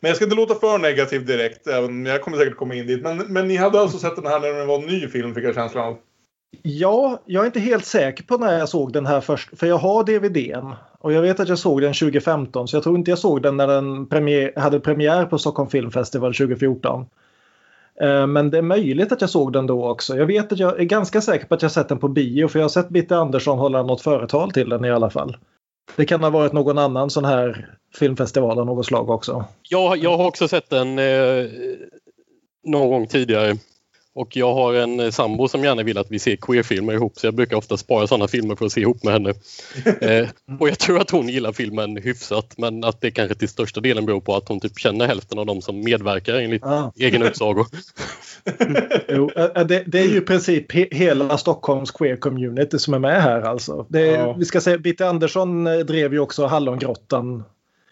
Men 0.00 0.08
jag 0.08 0.16
ska 0.16 0.24
inte 0.24 0.36
låta 0.36 0.54
för 0.54 0.78
negativ 0.78 1.26
direkt. 1.26 1.66
Även, 1.66 2.06
jag 2.06 2.22
kommer 2.22 2.38
säkert 2.38 2.56
komma 2.56 2.74
in 2.74 2.86
dit. 2.86 3.02
Men, 3.02 3.16
men 3.16 3.48
ni 3.48 3.56
hade 3.56 3.80
alltså 3.80 3.98
sett 3.98 4.16
den 4.16 4.26
här 4.26 4.40
när 4.40 4.52
den 4.52 4.66
var 4.66 4.78
en 4.78 4.86
ny 4.86 5.08
film 5.08 5.34
fick 5.34 5.44
jag 5.44 5.54
känslan 5.54 5.84
av. 5.84 5.98
Ja, 6.62 7.22
jag 7.26 7.42
är 7.42 7.46
inte 7.46 7.60
helt 7.60 7.84
säker 7.84 8.24
på 8.24 8.36
när 8.36 8.58
jag 8.58 8.68
såg 8.68 8.92
den 8.92 9.06
här 9.06 9.20
först. 9.20 9.58
För 9.58 9.66
jag 9.66 9.76
har 9.76 10.04
DVDn. 10.04 10.74
Och 10.98 11.12
jag 11.12 11.22
vet 11.22 11.40
att 11.40 11.48
jag 11.48 11.58
såg 11.58 11.80
den 11.80 11.94
2015. 11.94 12.68
Så 12.68 12.76
jag 12.76 12.82
tror 12.82 12.96
inte 12.96 13.10
jag 13.10 13.18
såg 13.18 13.42
den 13.42 13.56
när 13.56 13.66
den 13.66 14.06
premiär, 14.06 14.52
hade 14.56 14.80
premiär 14.80 15.24
på 15.24 15.38
Stockholm 15.38 15.70
Filmfestival 15.70 16.34
2014. 16.34 17.06
Eh, 18.00 18.26
men 18.26 18.50
det 18.50 18.58
är 18.58 18.62
möjligt 18.62 19.12
att 19.12 19.20
jag 19.20 19.30
såg 19.30 19.52
den 19.52 19.66
då 19.66 19.88
också. 19.90 20.16
Jag 20.16 20.26
vet 20.26 20.52
att 20.52 20.58
jag 20.58 20.80
är 20.80 20.84
ganska 20.84 21.20
säker 21.20 21.46
på 21.46 21.54
att 21.54 21.62
jag 21.62 21.72
sett 21.72 21.88
den 21.88 21.98
på 21.98 22.08
bio. 22.08 22.48
För 22.48 22.58
jag 22.58 22.64
har 22.64 22.68
sett 22.68 22.88
Bitte 22.88 23.16
Andersson 23.16 23.58
hålla 23.58 23.82
något 23.82 24.02
företal 24.02 24.52
till 24.52 24.68
den 24.68 24.84
i 24.84 24.90
alla 24.90 25.10
fall. 25.10 25.36
Det 25.96 26.04
kan 26.04 26.22
ha 26.22 26.30
varit 26.30 26.52
någon 26.52 26.78
annan 26.78 27.10
sån 27.10 27.24
här 27.24 27.68
filmfestival 27.94 28.58
av 28.58 28.66
något 28.66 28.86
slag 28.86 29.10
också. 29.10 29.44
Jag, 29.62 29.96
jag 29.96 30.16
har 30.16 30.26
också 30.26 30.48
sett 30.48 30.70
den 30.70 30.98
eh, 30.98 31.46
någon 32.64 32.88
gång 32.88 33.06
tidigare. 33.06 33.54
Och 34.16 34.36
jag 34.36 34.54
har 34.54 34.74
en 34.74 35.00
eh, 35.00 35.10
sambo 35.10 35.48
som 35.48 35.64
gärna 35.64 35.82
vill 35.82 35.98
att 35.98 36.10
vi 36.10 36.18
ser 36.18 36.36
queerfilmer 36.36 36.92
ihop 36.92 37.18
så 37.18 37.26
jag 37.26 37.34
brukar 37.34 37.56
ofta 37.56 37.76
spara 37.76 38.06
sådana 38.06 38.28
filmer 38.28 38.56
för 38.56 38.66
att 38.66 38.72
se 38.72 38.80
ihop 38.80 39.04
med 39.04 39.12
henne. 39.12 39.34
Eh, 40.00 40.28
och 40.60 40.68
jag 40.68 40.78
tror 40.78 41.00
att 41.00 41.10
hon 41.10 41.28
gillar 41.28 41.52
filmen 41.52 41.96
hyfsat 41.96 42.54
men 42.58 42.84
att 42.84 43.00
det 43.00 43.10
kanske 43.10 43.34
till 43.34 43.48
största 43.48 43.80
delen 43.80 44.06
beror 44.06 44.20
på 44.20 44.36
att 44.36 44.48
hon 44.48 44.60
typ 44.60 44.78
känner 44.78 45.06
hälften 45.06 45.38
av 45.38 45.46
dem 45.46 45.62
som 45.62 45.80
medverkar 45.84 46.34
enligt 46.34 46.64
Ah. 46.64 46.92
egen 46.96 47.22
utsago. 47.22 47.64
Jo, 49.08 49.30
eh, 49.36 49.66
det, 49.66 49.84
det 49.86 49.98
är 50.00 50.04
ju 50.04 50.16
i 50.16 50.20
princip 50.20 50.72
he, 50.72 50.88
hela 50.90 51.38
Stockholms 51.38 51.90
queer 51.90 52.16
community 52.16 52.78
som 52.78 52.94
är 52.94 52.98
med 52.98 53.22
här 53.22 53.40
alltså. 53.40 53.86
Det, 53.88 54.06
Ja. 54.06 54.32
Vi 54.32 54.44
ska 54.44 54.60
säga, 54.60 54.78
Bitte 54.78 55.08
Andersson 55.08 55.66
eh, 55.66 55.78
drev 55.78 56.12
ju 56.12 56.18
också 56.18 56.46
Hallongrottan 56.46 57.44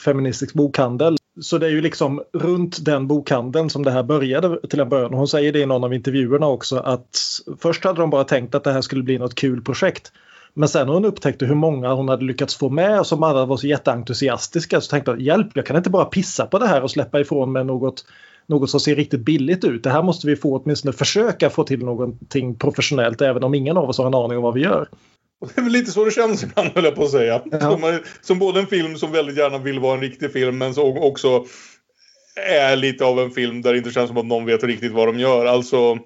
feministisk 0.04 0.54
bokhandel. 0.54 1.16
Så 1.40 1.58
det 1.58 1.66
är 1.66 1.70
ju 1.70 1.80
liksom 1.80 2.22
runt 2.32 2.84
den 2.84 3.06
bokhandeln 3.06 3.70
som 3.70 3.82
det 3.82 3.90
här 3.90 4.02
började 4.02 4.68
till 4.68 4.80
en 4.80 4.88
början. 4.88 5.14
Hon 5.14 5.28
säger 5.28 5.52
det 5.52 5.58
i 5.58 5.66
någon 5.66 5.84
av 5.84 5.94
intervjuerna 5.94 6.46
också 6.46 6.76
att 6.76 7.40
först 7.58 7.84
hade 7.84 8.00
de 8.00 8.10
bara 8.10 8.24
tänkt 8.24 8.54
att 8.54 8.64
det 8.64 8.72
här 8.72 8.80
skulle 8.80 9.02
bli 9.02 9.18
något 9.18 9.34
kul 9.34 9.62
projekt. 9.62 10.12
Men 10.54 10.68
sen 10.68 10.86
när 10.86 10.94
hon 10.94 11.04
upptäckte 11.04 11.46
hur 11.46 11.54
många 11.54 11.94
hon 11.94 12.08
hade 12.08 12.24
lyckats 12.24 12.56
få 12.56 12.68
med 12.68 13.00
och 13.00 13.06
som 13.06 13.22
alla 13.22 13.46
var 13.46 13.56
så 13.56 13.66
jätteentusiastiska 13.66 14.80
så 14.80 14.90
tänkte 14.90 15.10
hon 15.10 15.20
hjälp, 15.20 15.48
jag 15.54 15.66
kan 15.66 15.76
inte 15.76 15.90
bara 15.90 16.04
pissa 16.04 16.46
på 16.46 16.58
det 16.58 16.66
här 16.66 16.82
och 16.82 16.90
släppa 16.90 17.20
ifrån 17.20 17.52
mig 17.52 17.64
något 17.64 18.04
något 18.48 18.70
som 18.70 18.80
ser 18.80 18.96
riktigt 18.96 19.20
billigt 19.20 19.64
ut. 19.64 19.82
Det 19.82 19.90
här 19.90 20.02
måste 20.02 20.26
vi 20.26 20.36
få 20.36 20.56
åtminstone 20.58 20.92
försöka 20.92 21.50
få 21.50 21.64
till 21.64 21.84
någonting 21.84 22.58
professionellt 22.58 23.20
även 23.20 23.44
om 23.44 23.54
ingen 23.54 23.76
av 23.76 23.88
oss 23.88 23.98
har 23.98 24.06
en 24.06 24.14
aning 24.14 24.36
om 24.36 24.42
vad 24.42 24.54
vi 24.54 24.60
gör. 24.60 24.88
Och 25.40 25.50
det 25.54 25.60
är 25.60 25.62
väl 25.62 25.72
lite 25.72 25.90
så 25.90 26.04
det 26.04 26.10
känns 26.10 26.42
ibland 26.42 26.68
höll 26.74 26.84
jag 26.84 26.94
på 26.94 27.04
att 27.04 27.10
säga. 27.10 27.42
Ja. 27.50 27.60
Som, 27.60 27.98
som 28.20 28.38
både 28.38 28.60
en 28.60 28.66
film 28.66 28.96
som 28.96 29.12
väldigt 29.12 29.36
gärna 29.36 29.58
vill 29.58 29.80
vara 29.80 29.94
en 29.94 30.00
riktig 30.00 30.32
film 30.32 30.58
men 30.58 30.74
som 30.74 30.98
också 30.98 31.44
är 32.36 32.76
lite 32.76 33.04
av 33.04 33.20
en 33.20 33.30
film 33.30 33.62
där 33.62 33.72
det 33.72 33.78
inte 33.78 33.90
känns 33.90 34.08
som 34.08 34.16
att 34.16 34.26
någon 34.26 34.46
vet 34.46 34.64
riktigt 34.64 34.92
vad 34.92 35.08
de 35.08 35.18
gör. 35.18 35.46
Alltså 35.46 35.98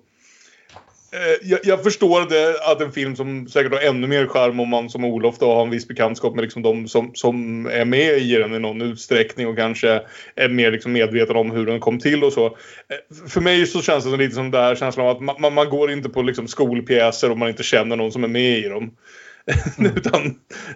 jag, 1.43 1.61
jag, 1.63 1.83
förstår 1.83 2.29
det, 2.29 2.71
att 2.71 2.81
en 2.81 2.93
film 2.93 3.17
som 3.17 3.49
säkert 3.49 3.73
har 3.73 3.81
ännu 3.81 4.07
mer 4.07 4.27
charm 4.27 4.61
om 4.61 4.69
man 4.69 4.91
som 4.91 5.05
Olof 5.05 5.39
då 5.39 5.55
har 5.55 5.63
en 5.63 5.71
viss 5.71 5.89
bekantskap 5.89 6.35
med 6.35 6.43
liksom 6.43 6.63
de 6.63 6.89
som, 6.89 7.11
som 7.15 7.67
är 7.67 7.85
med 7.85 8.19
i 8.19 8.35
den 8.35 8.55
i 8.55 8.59
någon 8.59 8.83
utsträckning 8.83 9.47
och 9.47 9.57
kanske 9.57 10.03
är 10.35 10.49
mer 10.49 10.71
liksom 10.71 10.93
medveten 10.93 11.37
om 11.37 11.51
hur 11.51 11.67
den 11.67 11.81
kom 11.81 11.99
till 11.99 12.25
och 12.25 12.33
så. 12.33 12.47
Eh, 12.47 13.29
för 13.29 13.41
mig 13.41 13.67
så 13.67 13.83
känns 13.83 14.05
det 14.05 14.17
lite 14.17 14.35
som 14.35 14.51
det 14.51 14.59
här 14.59 14.75
känslan 14.75 15.07
av 15.07 15.17
att 15.17 15.41
man, 15.41 15.55
man 15.55 15.71
går 15.71 15.91
inte 15.91 16.09
på 16.09 16.23
liksom 16.23 16.49
skolpjäser 16.49 17.31
om 17.31 17.39
man 17.39 17.49
inte 17.49 17.63
känner 17.63 17.97
någon 17.97 18.13
som 18.13 18.25
är 18.25 18.29
med 18.29 18.59
i 18.59 18.69
dem. 18.69 18.91
Mm. 19.79 19.97
Utan, 19.97 20.25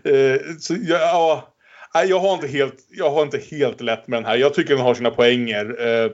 eh, 0.04 0.40
så, 0.58 0.74
ja, 0.80 1.54
jag, 2.08 2.18
har 2.20 2.34
inte 2.34 2.48
helt, 2.48 2.74
jag 2.90 3.10
har 3.10 3.22
inte 3.22 3.38
helt 3.50 3.80
lätt 3.80 4.08
med 4.08 4.16
den 4.16 4.24
här. 4.24 4.36
Jag 4.36 4.54
tycker 4.54 4.74
den 4.74 4.84
har 4.84 4.94
sina 4.94 5.10
poänger. 5.10 5.76
Eh, 5.80 6.10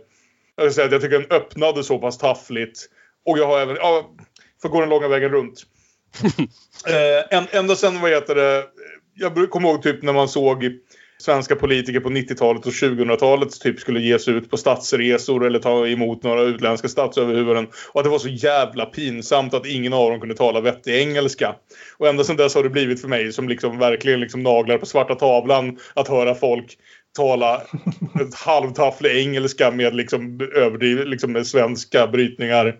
jag, 0.56 0.64
vill 0.64 0.72
säga 0.72 0.86
att 0.86 0.92
jag 0.92 1.02
tycker 1.02 1.18
den 1.18 1.30
öppnade 1.30 1.84
så 1.84 1.98
pass 1.98 2.18
taffligt 2.18 2.88
och 3.28 3.38
jag 3.38 3.46
har 3.46 3.60
även, 3.60 3.76
ja, 3.76 4.10
för 4.62 4.68
gå 4.68 4.80
den 4.80 4.88
långa 4.88 5.08
vägen 5.08 5.30
runt. 5.30 5.62
eh, 6.88 7.58
ända 7.58 7.76
sen, 7.76 8.00
vad 8.00 8.10
heter 8.10 8.34
det, 8.34 8.64
jag 9.14 9.50
kommer 9.50 9.68
ihåg 9.68 9.82
typ 9.82 10.02
när 10.02 10.12
man 10.12 10.28
såg 10.28 10.64
svenska 11.18 11.56
politiker 11.56 12.00
på 12.00 12.08
90-talet 12.08 12.66
och 12.66 12.72
2000-talet 12.72 13.60
typ 13.60 13.80
skulle 13.80 14.00
ges 14.00 14.28
ut 14.28 14.50
på 14.50 14.56
statsresor 14.56 15.46
eller 15.46 15.58
ta 15.58 15.86
emot 15.86 16.22
några 16.22 16.42
utländska 16.42 16.88
statsöverhuvuden. 16.88 17.68
Och 17.92 18.00
att 18.00 18.04
det 18.04 18.10
var 18.10 18.18
så 18.18 18.28
jävla 18.28 18.86
pinsamt 18.86 19.54
att 19.54 19.66
ingen 19.66 19.92
av 19.92 20.10
dem 20.10 20.20
kunde 20.20 20.34
tala 20.34 20.60
vettig 20.60 20.94
engelska. 20.94 21.54
Och 21.98 22.08
ända 22.08 22.24
sedan 22.24 22.36
dess 22.36 22.54
har 22.54 22.62
det 22.62 22.70
blivit 22.70 23.00
för 23.00 23.08
mig 23.08 23.32
som 23.32 23.48
liksom 23.48 23.78
verkligen 23.78 24.20
liksom 24.20 24.42
naglar 24.42 24.78
på 24.78 24.86
svarta 24.86 25.14
tavlan 25.14 25.78
att 25.94 26.08
höra 26.08 26.34
folk 26.34 26.78
tala 27.16 27.62
halvtafflig 28.34 29.16
engelska 29.16 29.70
med 29.70 29.94
liksom 29.94 30.40
överdrivet 30.54 31.08
liksom 31.08 31.32
med 31.32 31.46
svenska 31.46 32.06
brytningar 32.06 32.76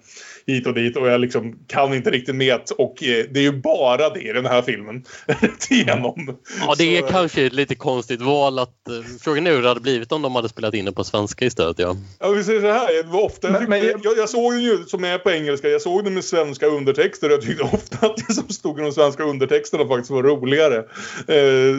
hit 0.49 0.67
och 0.67 0.75
dit 0.75 0.97
och 0.97 1.09
jag 1.09 1.21
liksom 1.21 1.59
kan 1.67 1.95
inte 1.95 2.11
riktigt 2.11 2.35
med 2.35 2.61
och 2.79 3.03
eh, 3.03 3.25
det 3.31 3.41
är 3.41 3.45
ju 3.45 3.53
bara 3.53 4.09
det 4.09 4.21
i 4.21 4.33
den 4.33 4.47
här 4.47 4.63
filmen. 4.63 5.05
igenom. 5.71 6.37
Ja, 6.61 6.75
det 6.79 6.97
är 6.97 7.03
så... 7.03 7.09
kanske 7.09 7.47
ett 7.47 7.53
lite 7.53 7.75
konstigt 7.75 8.21
val 8.21 8.59
att 8.59 8.89
eh, 8.89 8.95
frågan 9.21 9.47
är 9.47 9.51
hur 9.51 9.63
det 9.63 9.69
hade 9.69 9.81
blivit 9.81 10.13
om 10.13 10.23
de 10.23 10.35
hade 10.35 10.49
spelat 10.49 10.75
in 10.75 10.85
det 10.85 10.93
på 10.93 11.05
svenska 11.05 11.45
istället. 11.45 11.79
Ja, 11.79 11.97
ja 12.19 12.31
vi 12.31 12.45
säger 12.45 12.61
så 12.61 12.67
här, 12.67 13.03
var 13.03 13.23
ofta, 13.23 13.51
men, 13.51 13.65
men, 13.65 13.83
jag, 13.83 14.01
jag, 14.17 14.29
såg 14.29 14.53
den 14.53 14.63
ju 14.63 14.85
som 14.87 15.05
är 15.05 15.19
på 15.19 15.31
engelska, 15.31 15.69
jag 15.69 15.83
såg 15.83 16.05
den 16.05 16.15
med 16.15 16.25
svenska 16.25 16.67
undertexter 16.67 17.29
och 17.29 17.33
jag 17.33 17.43
tyckte 17.43 17.63
ofta 17.63 18.07
att 18.07 18.17
det 18.17 18.35
som 18.35 18.49
stod 18.49 18.81
i 18.81 18.83
de 18.83 18.93
svenska 18.93 19.23
undertexterna 19.23 19.89
faktiskt 19.89 20.11
var 20.11 20.23
roligare. 20.23 20.85
Eh, 21.29 21.77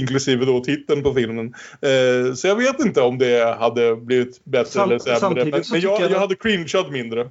inklusive 0.00 0.44
då 0.44 0.60
titeln 0.60 1.02
på 1.02 1.14
filmen. 1.14 1.54
Eh, 1.82 2.34
så 2.34 2.46
jag 2.46 2.56
vet 2.56 2.80
inte 2.80 3.00
om 3.00 3.18
det 3.18 3.56
hade 3.58 3.96
blivit 3.96 4.44
bättre 4.44 4.70
Sam, 4.70 4.90
eller 4.90 4.98
sämre. 4.98 5.44
Men, 5.44 5.62
men 5.70 5.80
jag, 5.80 6.00
jag, 6.00 6.10
jag 6.10 6.18
hade 6.18 6.34
cringeat 6.34 6.90
mindre. 6.90 7.28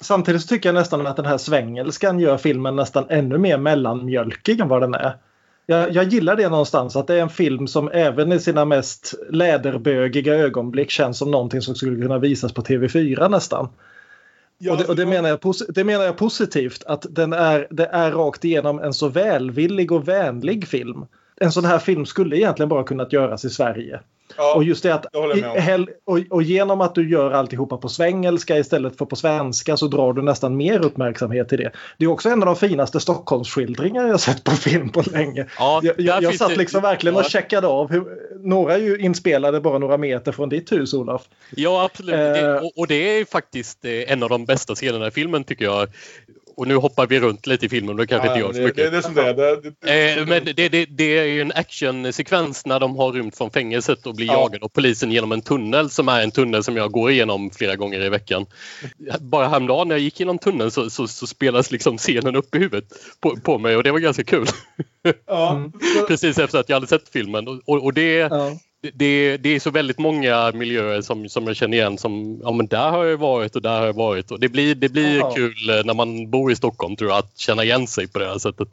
Samtidigt 0.00 0.42
så 0.42 0.48
tycker 0.48 0.68
jag 0.68 0.74
nästan 0.74 1.06
att 1.06 1.16
den 1.16 1.26
här 1.26 1.38
svängelskan 1.38 2.20
gör 2.20 2.36
filmen 2.36 2.76
nästan 2.76 3.06
ännu 3.08 3.38
mer 3.38 3.58
mellanmjölkig 3.58 4.60
än 4.60 4.68
vad 4.68 4.82
den 4.82 4.94
är. 4.94 5.16
Jag, 5.66 5.90
jag, 5.92 6.04
gillar 6.04 6.36
det 6.36 6.48
någonstans 6.48 6.96
att 6.96 7.06
det 7.06 7.14
är 7.14 7.22
en 7.22 7.28
film 7.28 7.66
som 7.66 7.90
även 7.92 8.32
i 8.32 8.38
sina 8.38 8.64
mest 8.64 9.14
läderbögiga 9.30 10.34
ögonblick 10.34 10.90
känns 10.90 11.18
som 11.18 11.30
någonting 11.30 11.62
som 11.62 11.74
skulle 11.74 12.02
kunna 12.02 12.18
visas 12.18 12.52
på 12.52 12.62
TV4 12.62 13.28
nästan. 13.28 13.68
Ja, 14.58 14.72
och, 14.72 14.78
det, 14.78 14.84
och 14.84 14.96
det, 14.96 15.06
menar 15.06 15.28
jag, 15.28 15.54
det 15.68 15.84
menar 15.84 16.04
jag 16.04 16.16
positivt 16.16 16.84
att 16.86 17.06
den 17.10 17.32
är, 17.32 17.66
det 17.70 17.86
är 17.86 18.12
rakt 18.12 18.44
igenom 18.44 18.78
en 18.78 18.94
så 18.94 19.08
välvillig 19.08 19.92
och 19.92 20.08
vänlig 20.08 20.68
film. 20.68 21.06
En 21.36 21.52
sån 21.52 21.64
här 21.64 21.78
film 21.78 22.06
skulle 22.06 22.36
egentligen 22.36 22.68
bara 22.68 22.84
kunnat 22.84 23.12
göras 23.12 23.44
i 23.44 23.50
Sverige. 23.50 24.00
Ja, 24.36 24.54
och 24.54 24.64
just 24.64 24.82
det 24.82 24.94
att 24.94 25.06
och, 26.04 26.20
och, 26.30 26.42
genom 26.42 26.80
att 26.80 26.94
du 26.94 27.10
gör 27.10 27.30
alltihopa 27.30 27.76
på 27.76 27.88
svengelska 27.88 28.58
istället 28.58 28.98
för 28.98 29.04
på 29.04 29.16
svenska 29.16 29.76
så 29.76 29.86
drar 29.86 30.12
du 30.12 30.22
nästan 30.22 30.56
mer 30.56 30.84
uppmärksamhet 30.84 31.48
till 31.48 31.58
det. 31.58 31.72
Det 31.98 32.04
är 32.04 32.08
också 32.08 32.28
en 32.28 32.42
av 32.42 32.46
de 32.46 32.56
finaste 32.56 33.00
Stockholmsskildringar 33.00 34.06
jag 34.06 34.20
sett 34.20 34.44
på 34.44 34.50
film 34.50 34.88
på 34.88 35.02
länge. 35.12 35.46
Ja, 35.58 35.80
jag 35.82 36.00
jag, 36.00 36.22
jag 36.22 36.34
satt 36.34 36.56
liksom 36.56 36.82
det, 36.82 36.88
verkligen 36.88 37.16
och 37.16 37.24
checkade 37.24 37.66
av. 37.66 37.90
Hur, 37.90 38.04
några 38.40 38.74
är 38.74 38.78
ju 38.78 38.98
inspelade 38.98 39.60
bara 39.60 39.78
några 39.78 39.96
meter 39.96 40.32
från 40.32 40.48
ditt 40.48 40.72
hus 40.72 40.94
Olof. 40.94 41.22
Ja 41.56 41.84
absolut. 41.84 42.14
Eh, 42.14 42.20
det, 42.20 42.60
och, 42.60 42.78
och, 42.78 42.86
det 42.86 42.94
är 43.20 43.24
faktiskt 43.24 43.84
eh, 43.84 44.12
en 44.12 44.22
av 44.22 44.28
de 44.28 44.44
bästa 44.44 44.74
scenerna 44.74 45.06
i 45.06 45.10
filmen 45.10 45.44
tycker 45.44 45.64
jag 45.64 45.88
och 46.60 46.68
nu 46.68 46.76
hoppar 46.76 47.06
vi 47.06 47.20
runt 47.20 47.46
lite 47.46 47.66
i 47.66 47.68
filmen, 47.68 47.96
det 47.96 48.06
kanske 48.06 48.28
ja, 48.28 48.34
inte 48.34 48.46
gör 48.46 48.52
så 48.52 48.60
mycket. 48.60 48.76
Det, 48.76 48.90
det, 48.90 48.96
är 48.96 49.02
som 49.02 49.14
det, 49.14 49.32
det, 49.32 49.72
det, 49.80 50.18
eh, 50.18 50.26
Men 50.26 50.44
det, 50.44 50.68
det, 50.68 50.86
det 50.86 51.18
är 51.18 51.24
ju 51.24 51.40
en 51.40 51.52
actionsekvens 51.52 52.66
när 52.66 52.80
de 52.80 52.96
har 52.96 53.12
rymt 53.12 53.36
från 53.36 53.50
fängelset 53.50 54.06
och 54.06 54.14
blir 54.14 54.26
ja. 54.26 54.32
jagade 54.32 54.64
av 54.64 54.68
polisen 54.68 55.12
genom 55.12 55.32
en 55.32 55.42
tunnel 55.42 55.90
som 55.90 56.08
är 56.08 56.22
en 56.22 56.30
tunnel 56.30 56.64
som 56.64 56.76
jag 56.76 56.90
går 56.90 57.10
igenom 57.10 57.50
flera 57.50 57.76
gånger 57.76 58.04
i 58.04 58.08
veckan. 58.08 58.46
Bara 59.20 59.48
häromdagen 59.48 59.88
när 59.88 59.94
jag 59.94 60.02
gick 60.02 60.20
genom 60.20 60.38
tunneln 60.38 60.70
så, 60.70 60.90
så, 60.90 61.08
så 61.08 61.26
spelas 61.26 61.70
liksom 61.70 61.98
scenen 61.98 62.36
upp 62.36 62.54
i 62.54 62.58
huvudet 62.58 62.84
på, 63.20 63.36
på 63.36 63.58
mig 63.58 63.76
och 63.76 63.82
det 63.82 63.92
var 63.92 63.98
ganska 63.98 64.24
kul. 64.24 64.46
Ja. 65.26 65.70
Precis 66.08 66.38
efter 66.38 66.58
att 66.58 66.68
jag 66.68 66.76
hade 66.76 66.86
sett 66.86 67.08
filmen 67.08 67.48
och, 67.48 67.84
och 67.84 67.94
det 67.94 68.12
ja 68.12 68.52
det, 68.82 69.36
det, 69.36 69.48
är 69.48 69.60
så 69.60 69.70
väldigt 69.70 69.98
många 69.98 70.52
miljöer 70.54 71.00
som, 71.00 71.28
som 71.28 71.46
jag 71.46 71.56
känner 71.56 71.76
igen 71.76 71.98
som 71.98 72.40
ja 72.42 72.52
men 72.52 72.66
där 72.66 72.90
har 72.90 73.04
jag 73.04 73.16
varit 73.16 73.56
och 73.56 73.62
där 73.62 73.78
har 73.78 73.86
jag 73.86 73.92
varit 73.92 74.30
och 74.30 74.40
det 74.40 74.48
blir, 74.48 74.74
det 74.74 74.88
blir 74.88 75.18
ja. 75.18 75.32
kul 75.34 75.70
eh, 75.70 75.84
när 75.84 75.94
man 75.94 76.30
bor 76.30 76.52
i 76.52 76.56
Stockholm 76.56 76.96
tror 76.96 77.10
jag 77.10 77.18
att 77.18 77.38
känna 77.38 77.64
igen 77.64 77.86
sig 77.86 78.08
på 78.08 78.18
det 78.18 78.26
här 78.26 78.38
sättet. 78.38 78.68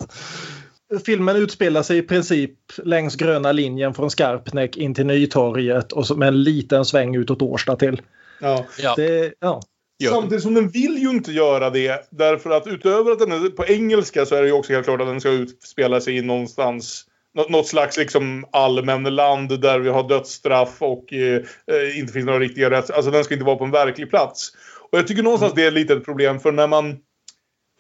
Filmen 1.05 1.36
utspelar 1.36 1.84
sig 1.84 1.97
i 1.97 2.01
princip 2.01 2.51
längs 2.84 3.16
gröna 3.16 3.51
linjen 3.51 3.93
från 3.93 4.12
Skarpnäck 4.12 4.78
in 4.78 4.93
till 4.93 5.05
Nytorget 5.05 5.91
och 5.91 6.08
så 6.08 6.16
med 6.16 6.28
en 6.28 6.43
liten 6.43 6.86
sväng 6.86 7.16
utåt 7.16 7.41
Årsta 7.41 7.76
till. 7.76 8.01
Ja. 8.39 8.66
Det, 8.95 9.34
ja. 9.39 9.62
Samtidigt 10.10 10.43
som 10.43 10.53
den 10.53 10.70
vill 10.70 10.97
ju 10.97 11.10
inte 11.10 11.32
göra 11.32 11.70
det 11.70 12.08
därför 12.10 12.49
att 12.49 12.68
utöver 12.68 13.12
att 13.12 13.20
den 13.20 13.32
är 13.32 13.49
på 13.49 13.66
engelska 13.66 14.26
så 14.26 14.36
är 14.36 14.41
det 14.41 14.47
ju 14.47 14.53
också 14.53 14.74
helt 14.74 14.86
klart 14.86 15.01
att 15.01 15.08
den 15.08 15.22
ska 15.22 15.30
utspela 15.30 16.01
sig 16.01 16.22
någonstans 16.22 17.05
något 17.50 17.68
slags 17.68 17.98
liksom 17.98 18.46
allmän 18.52 19.04
land 19.04 19.62
där 19.62 19.80
vi 19.80 19.90
har 19.90 20.10
dödsstraff 20.10 20.82
och 20.82 21.14
eh, 21.14 21.42
eh, 21.72 22.00
inte 22.00 22.14
finns 22.14 22.26
några 22.26 22.40
riktiga 22.40 22.70
rätt. 22.70 22.92
Alltså 22.92 23.12
den 23.12 23.24
ska 23.24 23.34
inte 23.34 23.46
vara 23.46 23.56
på 23.56 23.64
en 23.64 23.72
verklig 23.72 24.10
plats. 24.10 24.52
Och 24.92 24.98
jag 24.98 25.08
tycker 25.08 25.24
någonstans 25.24 25.54
det 25.54 25.66
är 25.66 25.72
lite 25.72 25.94
ett 25.94 26.06
problem 26.06 26.40
för 26.40 26.52
när 26.52 26.68
man 26.68 26.98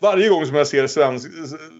varje 0.01 0.29
gång 0.29 0.45
som 0.45 0.55
jag 0.55 0.67
ser 0.67 0.87
svensk, 0.87 1.29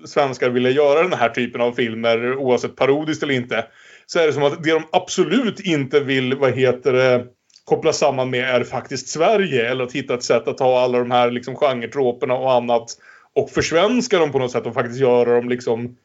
svenskar 0.06 0.50
vilja 0.50 0.72
göra 0.72 1.04
den 1.04 1.14
här 1.14 1.30
typen 1.30 1.62
av 1.62 1.72
filmer 1.72 2.36
oavsett 2.36 2.76
parodiskt 2.76 3.24
eller 3.24 3.34
inte 3.34 3.66
så 4.06 4.20
är 4.20 4.28
det 4.28 4.34
som 4.34 4.44
att 4.44 4.64
det 4.64 4.72
de 4.72 4.84
absolut 4.92 5.60
inte 5.60 6.00
vill, 6.00 6.36
vad 6.36 6.54
heter 6.54 6.94
det, 6.94 7.26
koppla 7.66 7.94
samman 7.94 8.30
med 8.30 8.50
är 8.56 8.64
faktiskt 8.64 9.08
Sverige 9.08 9.70
eller 9.70 9.84
att 9.84 9.94
hitta 9.94 10.14
ett 10.14 10.24
sätt 10.24 10.48
att 10.48 10.58
ta 10.58 10.80
alla 10.80 11.00
de 11.00 11.12
här 11.12 11.32
liksom 11.32 11.56
genretroperna 11.56 12.34
och 12.34 12.54
annat 12.54 12.98
och 13.36 13.50
försvenska 13.50 14.20
dem 14.20 14.32
på 14.32 14.40
något 14.40 14.52
sätt 14.52 14.66
och 14.66 14.74
faktiskt 14.74 15.00
göra 15.00 15.36
dem 15.36 15.50
liksom 15.50 15.96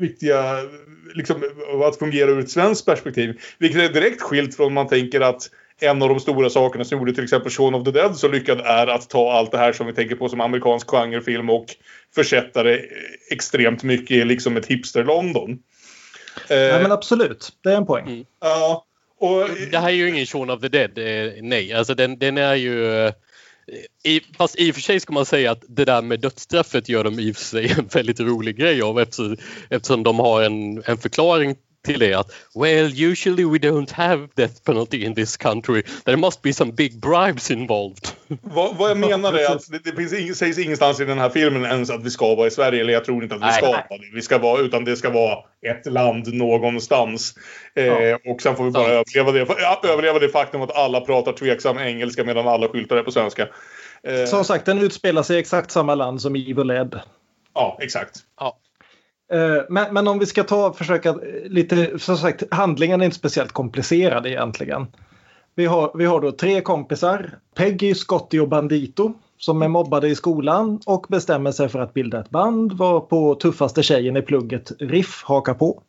viktiga, 0.00 0.56
liksom 1.14 1.42
att 1.84 1.98
fungera 1.98 2.30
ur 2.30 2.40
ett 2.40 2.50
svenskt 2.50 2.86
perspektiv. 2.86 3.40
Vilket 3.58 3.80
är 3.80 3.88
direkt 3.88 4.22
skilt 4.22 4.56
från 4.56 4.74
man 4.74 4.88
tänker 4.88 5.20
att 5.20 5.50
en 5.80 6.02
av 6.02 6.08
de 6.08 6.20
stora 6.20 6.50
sakerna 6.50 6.84
som 6.84 6.98
gjorde 6.98 7.14
till 7.14 7.24
exempel 7.24 7.50
Shaun 7.52 7.74
of 7.74 7.84
the 7.84 7.90
Dead 7.90 8.16
så 8.16 8.28
lyckad 8.28 8.60
är 8.60 8.86
att 8.86 9.10
ta 9.10 9.32
allt 9.32 9.50
det 9.52 9.58
här 9.58 9.72
som 9.72 9.86
vi 9.86 9.92
tänker 9.92 10.16
på 10.16 10.28
som 10.28 10.40
amerikansk 10.40 10.90
genrefilm 10.90 11.50
och 11.50 11.66
försätta 12.14 12.62
det 12.62 12.80
extremt 13.30 13.82
mycket 13.82 14.10
i 14.10 14.24
liksom 14.24 14.56
ett 14.56 14.66
hipster-London. 14.66 15.58
Nej 16.50 16.82
men 16.82 16.92
absolut, 16.92 17.52
det 17.62 17.72
är 17.72 17.76
en 17.76 17.86
poäng. 17.86 18.06
Mm. 18.06 18.24
Ja. 18.40 18.86
Och, 19.18 19.48
det 19.70 19.78
här 19.78 19.88
är 19.88 19.94
ju 19.94 20.08
ingen 20.08 20.26
Shaun 20.26 20.50
of 20.50 20.60
the 20.60 20.68
Dead, 20.68 20.98
eh, 20.98 21.32
nej. 21.42 21.72
Alltså 21.72 21.94
den, 21.94 22.18
den 22.18 22.38
är 22.38 22.54
ju 22.54 23.04
eh, 23.06 23.12
i, 24.04 24.20
fast 24.36 24.58
i 24.58 24.70
och 24.70 24.74
för 24.74 24.82
sig 24.82 25.00
ska 25.00 25.12
man 25.12 25.26
säga 25.26 25.52
att 25.52 25.64
det 25.68 25.84
där 25.84 26.02
med 26.02 26.20
dödsstraffet 26.20 26.88
gör 26.88 27.04
de 27.04 27.20
i 27.20 27.32
och 27.32 27.36
för 27.36 27.44
sig 27.44 27.72
en 27.78 27.86
väldigt 27.86 28.20
rolig 28.20 28.56
grej 28.56 28.82
av 28.82 29.00
eftersom, 29.00 29.36
eftersom 29.70 30.02
de 30.02 30.18
har 30.18 30.42
en, 30.42 30.82
en 30.86 30.98
förklaring 30.98 31.56
till 31.84 31.98
det 31.98 32.14
att 32.14 32.32
well 32.54 32.92
usually 33.10 33.44
we 33.44 33.58
don't 33.58 33.92
have 33.92 34.28
death 34.34 34.54
penalty 34.64 35.04
in 35.04 35.14
this 35.14 35.36
country. 35.36 35.82
There 36.04 36.16
must 36.16 36.42
be 36.42 36.52
some 36.52 36.72
big 36.72 37.00
bribes 37.00 37.50
involved. 37.50 38.08
Vad, 38.42 38.76
vad 38.76 38.90
jag 38.90 38.98
menar 38.98 39.32
är 39.32 39.50
att 39.50 39.70
det, 39.70 39.78
det 39.84 39.96
finns 39.96 40.12
ing, 40.12 40.34
sägs 40.34 40.58
ingenstans 40.58 41.00
i 41.00 41.04
den 41.04 41.18
här 41.18 41.30
filmen 41.30 41.64
ens 41.64 41.90
att 41.90 42.04
vi 42.04 42.10
ska 42.10 42.34
vara 42.34 42.46
i 42.46 42.50
Sverige. 42.50 42.80
Eller 42.80 42.92
jag 42.92 43.04
tror 43.04 43.22
inte 43.22 43.34
att 43.34 43.40
vi 43.40 43.46
nej, 43.46 43.54
ska 43.54 43.66
vara 43.66 43.76
det. 43.88 44.14
Vi 44.14 44.22
ska 44.22 44.38
vara, 44.38 44.60
utan 44.60 44.84
det 44.84 44.96
ska 44.96 45.10
vara 45.10 45.38
ett 45.66 45.92
land 45.92 46.34
någonstans. 46.34 47.34
Eh, 47.74 47.84
ja. 47.84 48.18
Och 48.26 48.42
sen 48.42 48.56
får 48.56 48.64
vi 48.64 48.70
bara 48.70 48.88
överleva 48.92 49.32
det, 49.32 49.88
överleva 49.88 50.18
det 50.18 50.28
faktum 50.28 50.62
att 50.62 50.76
alla 50.76 51.00
pratar 51.00 51.32
tveksam 51.32 51.78
engelska 51.78 52.24
medan 52.24 52.48
alla 52.48 52.68
skyltar 52.68 52.96
är 52.96 53.02
på 53.02 53.12
svenska. 53.12 53.48
Eh, 54.02 54.24
som 54.24 54.44
sagt, 54.44 54.66
den 54.66 54.78
utspelar 54.78 55.22
sig 55.22 55.36
i 55.36 55.40
exakt 55.40 55.70
samma 55.70 55.94
land 55.94 56.22
som 56.22 56.34
Evil 56.34 56.70
Ed. 56.70 57.00
Ja, 57.54 57.78
exakt. 57.80 58.16
Ja. 58.40 58.58
Eh, 59.32 59.62
men, 59.68 59.94
men, 59.94 60.08
om 60.08 60.18
vi 60.18 60.26
ska 60.26 60.44
ta 60.44 60.72
försöka 60.72 61.18
lite, 61.44 61.98
som 61.98 62.16
sagt 62.16 62.42
handlingen 62.50 63.00
är 63.00 63.04
inte 63.04 63.16
speciellt 63.16 63.52
komplicerad 63.52 64.26
egentligen. 64.26 64.86
Vi 65.54 65.66
har, 65.66 65.90
vi 65.94 66.04
har 66.04 66.20
då 66.20 66.32
tre 66.32 66.60
kompisar, 66.60 67.38
Peggy, 67.54 67.94
Scotty 67.94 68.38
och 68.38 68.48
Bandito 68.48 69.14
som 69.40 69.62
är 69.62 69.68
mobbade 69.68 70.08
i 70.08 70.14
skolan 70.14 70.80
och 70.86 71.06
bestämmer 71.08 71.52
sig 71.52 71.68
för 71.68 71.78
att 71.78 71.94
bilda 71.94 72.20
ett 72.20 72.30
band 72.30 72.72
var 72.72 73.00
på 73.00 73.34
tuffaste 73.34 73.82
tjejen 73.82 74.16
i 74.16 74.22
plugget 74.22 74.72
Riff 74.78 75.22
hakar 75.24 75.54
på. 75.54 75.82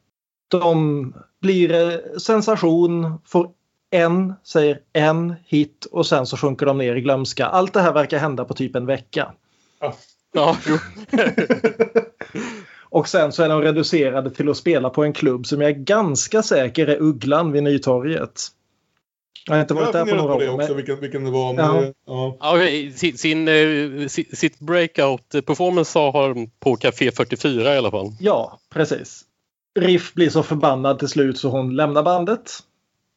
De 0.47 1.13
blir 1.41 1.73
eh, 1.73 2.17
sensation, 2.17 3.21
får 3.25 3.49
en, 3.91 4.33
säger 4.43 4.79
en 4.93 5.35
hit 5.45 5.87
och 5.91 6.05
sen 6.05 6.25
så 6.25 6.37
sjunker 6.37 6.65
de 6.65 6.77
ner 6.77 6.95
i 6.95 7.01
glömska. 7.01 7.45
Allt 7.45 7.73
det 7.73 7.81
här 7.81 7.93
verkar 7.93 8.17
hända 8.17 8.45
på 8.45 8.53
typ 8.53 8.75
en 8.75 8.85
vecka. 8.85 9.31
Ja, 10.33 10.57
jo. 10.67 10.77
Och 12.91 13.07
sen 13.07 13.31
så 13.31 13.43
är 13.43 13.49
de 13.49 13.61
reducerade 13.61 14.29
till 14.31 14.49
att 14.49 14.57
spela 14.57 14.89
på 14.89 15.03
en 15.03 15.13
klubb 15.13 15.45
som 15.45 15.61
jag 15.61 15.69
är 15.69 15.75
ganska 15.75 16.43
säker 16.43 16.87
är 16.87 17.01
Ugglan 17.01 17.51
vid 17.51 17.63
Nytorget. 17.63 18.41
Jag 19.45 19.53
har 19.55 19.61
inte 19.61 19.73
varit 19.73 19.93
där 19.93 20.05
på 20.05 20.15
några 20.15 20.33
på 20.33 20.39
det 20.39 20.49
år. 20.49 20.53
också, 20.55 20.67
Men, 20.67 20.77
vilken, 20.77 20.99
vilken 20.99 21.23
det 21.25 21.31
var. 21.31 21.53
Men, 21.53 21.65
Ja. 21.65 21.81
det- 21.81 21.93
ja. 22.05 22.37
Ja, 22.39 22.53
okej, 22.55 22.91
sin, 22.91 23.17
sin, 23.17 23.47
eh, 23.47 24.07
si- 24.07 24.35
sitt 24.35 24.59
breakout 24.59 25.29
performance 25.45 25.99
har 25.99 26.33
de 26.33 26.51
på 26.59 26.75
Café 26.75 27.11
44 27.11 27.73
i 27.75 27.77
alla 27.77 27.91
fall. 27.91 28.07
ja, 28.19 28.59
precis. 28.73 29.21
Riff 29.79 30.13
blir 30.13 30.29
så 30.29 30.43
förbannad 30.43 30.99
till 30.99 31.07
slut 31.07 31.37
så 31.37 31.49
hon 31.49 31.75
lämnar 31.75 32.03
bandet. 32.03 32.51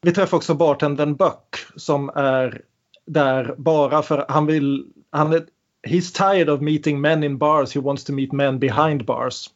Vi 0.03 0.13
träffar 0.13 0.37
också 0.37 0.55
bartendern 0.55 1.17
Buck 1.17 1.57
som 1.77 2.09
är 2.15 2.61
där 3.07 3.55
bara 3.59 4.03
för 4.03 4.25
han 4.29 4.47
vill... 4.47 4.85
Han 5.11 5.33
är, 5.33 5.45
he's 5.89 6.33
tired 6.33 6.51
of 6.51 6.61
meeting 6.61 7.01
men 7.01 7.25
in 7.25 7.39
bars. 7.39 7.75
He 7.75 7.81
wants 7.81 8.05
to 8.05 8.13
meet 8.13 8.33
men 8.33 8.59
behind 8.59 9.05
bars. 9.05 9.51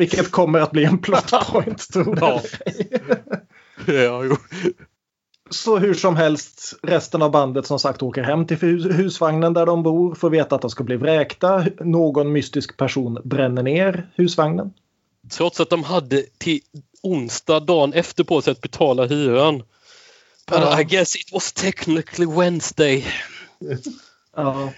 Vilket 0.00 0.30
kommer 0.30 0.60
att 0.60 0.70
bli 0.70 0.84
en 0.84 0.98
plot 0.98 1.30
point 1.52 1.92
tror 1.92 2.18
jag. 2.20 2.40
Ja, 3.86 4.24
jo. 4.24 4.36
Så 5.50 5.78
hur 5.78 5.94
som 5.94 6.16
helst, 6.16 6.74
resten 6.82 7.22
av 7.22 7.30
bandet 7.30 7.66
som 7.66 7.78
sagt 7.78 8.02
åker 8.02 8.22
hem 8.22 8.46
till 8.46 8.56
hus- 8.56 8.98
husvagnen 8.98 9.52
där 9.54 9.66
de 9.66 9.82
bor, 9.82 10.14
får 10.14 10.30
veta 10.30 10.54
att 10.54 10.62
de 10.62 10.70
ska 10.70 10.84
bli 10.84 10.96
vräkta. 10.96 11.64
Någon 11.80 12.32
mystisk 12.32 12.76
person 12.76 13.18
bränner 13.24 13.62
ner 13.62 14.10
husvagnen. 14.14 14.72
Trots 15.30 15.60
att 15.60 15.70
de 15.70 15.84
hade 15.84 16.22
till 16.38 16.60
onsdag 17.02 17.60
dagen 17.60 17.92
efter 17.92 18.24
på 18.24 18.42
sig 18.42 18.50
att 18.50 18.60
betala 18.60 19.06
hyran. 19.06 19.58
But 19.58 19.66
Ja. 20.60 20.80
I 20.80 20.84
guess 20.84 21.16
it 21.16 21.32
was 21.32 21.52
technically 21.52 22.26
Wednesday. 22.26 23.06
Ja. 24.36 24.72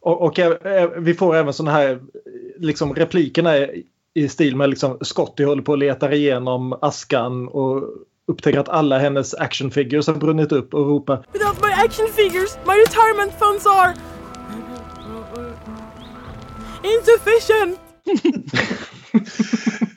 Och, 0.00 0.22
och 0.22 0.38
eh, 0.38 0.90
vi 0.98 1.14
får 1.14 1.36
även 1.36 1.52
sådana 1.54 1.72
här, 1.78 2.00
liksom 2.58 2.94
replikerna 2.94 3.52
är 3.56 3.82
i 4.16 4.28
stil 4.28 4.56
med 4.56 4.70
liksom 4.70 4.98
Scotty 5.00 5.44
håller 5.44 5.62
på 5.62 5.72
att 5.72 5.78
leta 5.78 6.12
igenom 6.12 6.78
askan 6.82 7.48
och 7.48 7.82
upptäcker 8.28 8.58
att 8.58 8.68
alla 8.68 8.98
hennes 8.98 9.34
actionfigures 9.34 10.06
har 10.06 10.14
brunnit 10.14 10.52
upp 10.52 10.74
och 10.74 10.86
ropar 10.86 11.26
Without 11.32 11.62
my 11.62 11.72
action 11.72 12.08
figures, 12.08 12.58
my 12.66 12.72
retirement 12.72 13.32
funds 13.38 13.66
are 13.66 13.94
insufficient. 16.82 17.80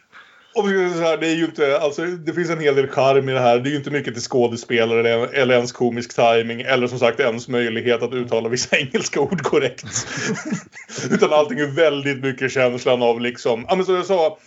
Och 0.56 0.66
så 0.66 1.02
här, 1.02 1.18
det 1.18 1.28
är 1.28 1.36
ju 1.36 1.46
inte, 1.46 1.80
alltså 1.80 2.06
det 2.06 2.34
finns 2.34 2.50
en 2.50 2.60
hel 2.60 2.76
del 2.76 2.88
charm 2.88 3.30
i 3.30 3.34
det 3.34 3.40
här. 3.40 3.60
Det 3.60 3.70
är 3.70 3.72
ju 3.72 3.78
inte 3.78 3.92
mycket 3.92 4.14
till 4.14 4.24
skådespelare 4.24 5.00
eller, 5.00 5.28
eller 5.34 5.56
ens 5.56 5.72
komisk 5.72 6.16
timing 6.16 6.62
eller 6.62 6.88
som 6.88 7.00
sagt 7.00 7.20
ens 7.20 7.48
möjlighet 7.48 8.04
att 8.04 8.14
uttala 8.14 8.50
vissa 8.50 8.78
engelska 8.78 9.20
ord 9.20 9.42
korrekt. 9.42 10.08
Utan 11.12 11.34
allting 11.34 11.60
är 11.60 11.76
väldigt 11.76 12.24
mycket 12.24 12.52
känslan 12.52 13.02
av 13.02 13.22
liksom, 13.22 13.66
ja 13.70 13.76
men 13.76 13.86
som 13.86 13.96
jag 13.96 14.06
sa, 14.06 14.38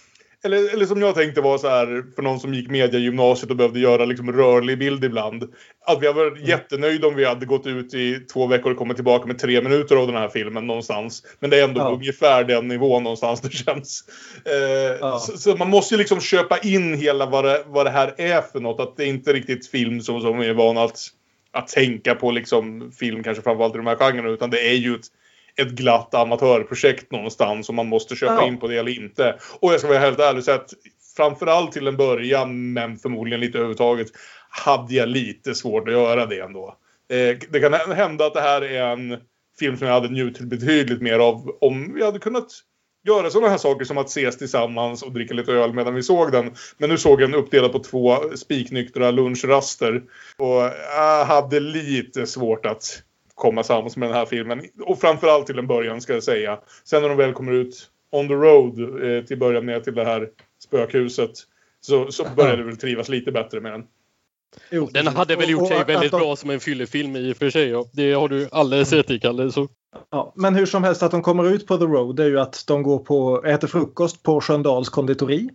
eller, 0.44 0.73
eller 0.74 0.86
som 0.86 1.01
jag 1.02 1.14
tänkte 1.14 1.40
var 1.40 1.59
så 1.59 1.69
här 1.69 2.05
för 2.14 2.23
någon 2.23 2.40
som 2.40 2.55
gick 2.55 2.70
mediegymnasiet 2.70 3.51
och 3.51 3.56
behövde 3.56 3.81
göra 3.81 4.05
liksom 4.05 4.32
rörlig 4.32 4.78
bild 4.78 5.05
ibland. 5.05 5.43
Att 5.86 6.02
vi 6.02 6.06
hade 6.06 6.19
varit 6.31 6.48
jättenöjda 6.48 7.06
om 7.06 7.14
vi 7.14 7.24
hade 7.24 7.47
gått 7.47 7.66
ut 7.66 7.94
i 7.94 8.20
två 8.32 8.47
veckor 8.47 8.70
och 8.73 8.78
kommit 8.78 8.97
tillbaka 8.97 9.27
med 9.27 9.39
tre 9.39 9.60
minuter 9.62 9.97
av 9.97 10.06
den 10.06 10.16
här 10.16 10.28
filmen 10.28 10.66
någonstans. 10.66 11.23
Men 11.40 11.51
det 11.51 11.60
är 11.60 11.64
ändå 11.64 11.81
Ja. 11.81 11.90
ungefär 11.90 12.44
den 12.44 12.69
nivån 12.69 13.02
någonstans 13.02 13.40
det 13.40 13.52
känns. 13.52 14.05
Eh, 14.44 14.97
Ja. 15.01 15.19
så, 15.19 15.39
så 15.39 15.56
man 15.56 15.70
måste 15.70 15.94
ju 15.94 15.98
liksom 15.98 16.20
köpa 16.20 16.59
in 16.59 16.94
hela 16.94 17.27
vad 17.27 17.44
det, 17.44 17.64
vad 17.66 17.86
det 17.86 17.90
här 17.90 18.14
är 18.16 18.40
för 18.43 18.60
något. 18.60 18.81
Att 18.81 18.97
det 18.97 19.05
är 19.05 19.09
inte 19.09 19.32
riktigt 19.32 19.66
film 19.66 20.01
som, 20.01 20.20
som 20.20 20.39
vi 20.39 20.47
är 20.48 20.55
vana 20.55 20.82
att, 20.82 20.98
att 21.52 21.69
tänka 21.69 22.14
på 22.14 22.31
liksom 22.31 22.93
film 22.93 23.23
kanske 23.23 23.43
framförallt 23.43 23.74
i 23.74 23.78
de 23.78 23.86
här 23.86 23.97
genrerna. 23.97 24.28
Utan 24.28 24.51
det 24.51 24.69
är 24.69 24.74
ju 24.74 24.94
ett, 24.94 25.06
ett 25.61 25.70
glatt 25.70 26.15
amatörprojekt 26.15 27.12
någonstans 27.12 27.66
som 27.66 27.77
man 27.77 27.89
måste 27.89 28.16
köpa 28.16 28.35
Ja. 28.35 28.47
in 28.47 28.59
på 28.59 28.69
det 28.69 28.77
eller 28.77 28.97
inte. 29.03 29.37
Och 29.61 29.73
jag 29.73 29.81
ska 29.81 29.89
vara 29.89 29.99
helt 29.99 30.19
ärlig 30.19 30.39
och 30.39 30.45
säga 30.45 30.57
att 30.57 30.74
framförallt 31.16 31.73
till 31.73 31.87
en 31.87 31.97
början, 31.97 32.73
men 32.73 32.97
förmodligen 32.99 33.41
lite 33.41 33.59
överhuvudtaget, 33.59 34.07
hade 34.49 34.95
jag 34.95 35.09
lite 35.09 35.55
svårt 35.55 35.89
att 35.89 35.95
göra 35.95 36.27
det 36.27 36.41
ändå. 36.41 36.77
Eh, 37.12 37.37
det 37.51 37.61
kan 37.61 37.73
hända 37.97 38.27
att 38.27 38.35
det 38.35 38.41
här 38.41 38.62
är 38.62 38.83
en 38.93 39.19
film 39.59 39.77
som 39.77 39.87
jag 39.87 39.95
hade 39.95 40.09
njutit 40.09 40.47
betydligt 40.47 41.03
mer 41.03 41.19
av 41.19 41.57
om 41.61 41.95
vi 41.95 42.05
hade 42.05 42.19
kunnat 42.19 42.47
göra 43.09 43.31
sådana 43.31 43.49
här 43.49 43.59
saker 43.59 43.85
som 43.85 43.99
att 43.99 44.09
ses 44.09 44.39
tillsammans 44.39 45.03
och 45.03 45.12
dricka 45.12 45.35
lite 45.35 45.53
öl 45.53 45.73
medan 45.73 45.95
vi 45.95 46.03
såg 46.03 46.33
den. 46.33 46.55
Men 46.79 46.91
nu 46.91 46.99
såg 46.99 47.23
jag 47.23 47.31
den 47.31 47.41
uppdelad 47.41 47.73
på 47.73 47.79
två 47.79 48.16
spiknyktra 48.37 49.11
lunchraster. 49.11 50.03
Och 50.37 50.62
jag 50.97 51.24
hade 51.24 51.61
lite 51.61 52.27
svårt 52.27 52.66
att 52.66 53.03
komma 53.43 53.62
sams 53.62 53.97
med 53.97 54.09
den 54.09 54.16
här 54.16 54.27
filmen. 54.27 54.62
Och 54.86 55.01
framförallt 55.01 55.47
till 55.47 55.59
en 55.59 55.66
början 55.66 56.01
ska 56.01 56.12
jag 56.14 56.23
säga. 56.23 56.59
Sen 56.85 57.02
när 57.02 57.09
de 57.09 57.19
väl 57.19 57.32
kommer 57.32 57.52
ut 57.52 57.90
on 58.12 58.28
the 58.28 58.35
road 58.35 59.05
eh, 59.05 59.24
till 59.24 59.39
början 59.39 59.66
ner 59.66 59.81
till 59.81 59.94
det 59.94 60.05
här 60.05 60.28
spökhuset. 60.64 61.31
Så, 61.81 62.10
så 62.12 62.24
började 62.36 62.59
jag 62.59 62.64
väl 62.66 62.77
trivas 62.77 63.09
lite 63.09 63.32
bättre 63.32 63.60
med 63.60 63.73
den. 63.73 63.82
Jo, 64.70 64.89
Den 64.93 65.06
hade 65.06 65.36
väl 65.36 65.44
Och- 65.44 65.51
gjort 65.51 65.62
och 65.62 65.69
sig 65.69 65.77
att 65.81 65.89
väldigt 65.89 66.10
de- 66.12 66.19
bra 66.20 66.36
som 66.36 66.51
en 66.51 66.60
fyllefilm 66.60 67.16
i 67.16 67.32
och 67.32 67.36
för 67.36 67.51
sig. 67.51 67.69
Ja. 67.69 67.85
Det 67.93 68.12
har 68.12 68.28
du 68.28 68.48
alldeles 68.52 68.93
rätt 68.93 69.10
i, 69.10 69.19
Kalle. 69.20 69.52
Så. 69.52 69.69
Ja, 70.10 70.32
men 70.36 70.55
hur 70.55 70.66
som 70.66 70.85
helst 70.85 71.02
att 71.02 71.10
de 71.10 71.23
kommer 71.23 71.48
ut 71.48 71.66
på 71.66 71.77
The 71.78 71.85
Road 71.85 72.20
är 72.20 72.27
ju 72.27 72.40
att 72.40 72.64
de 72.66 72.82
går 72.82 72.98
på, 72.98 73.43
äter 73.47 73.69
frukost 73.69 74.23
på 74.23 74.40
Sköndals 74.40 74.89
konditori. 74.89 75.48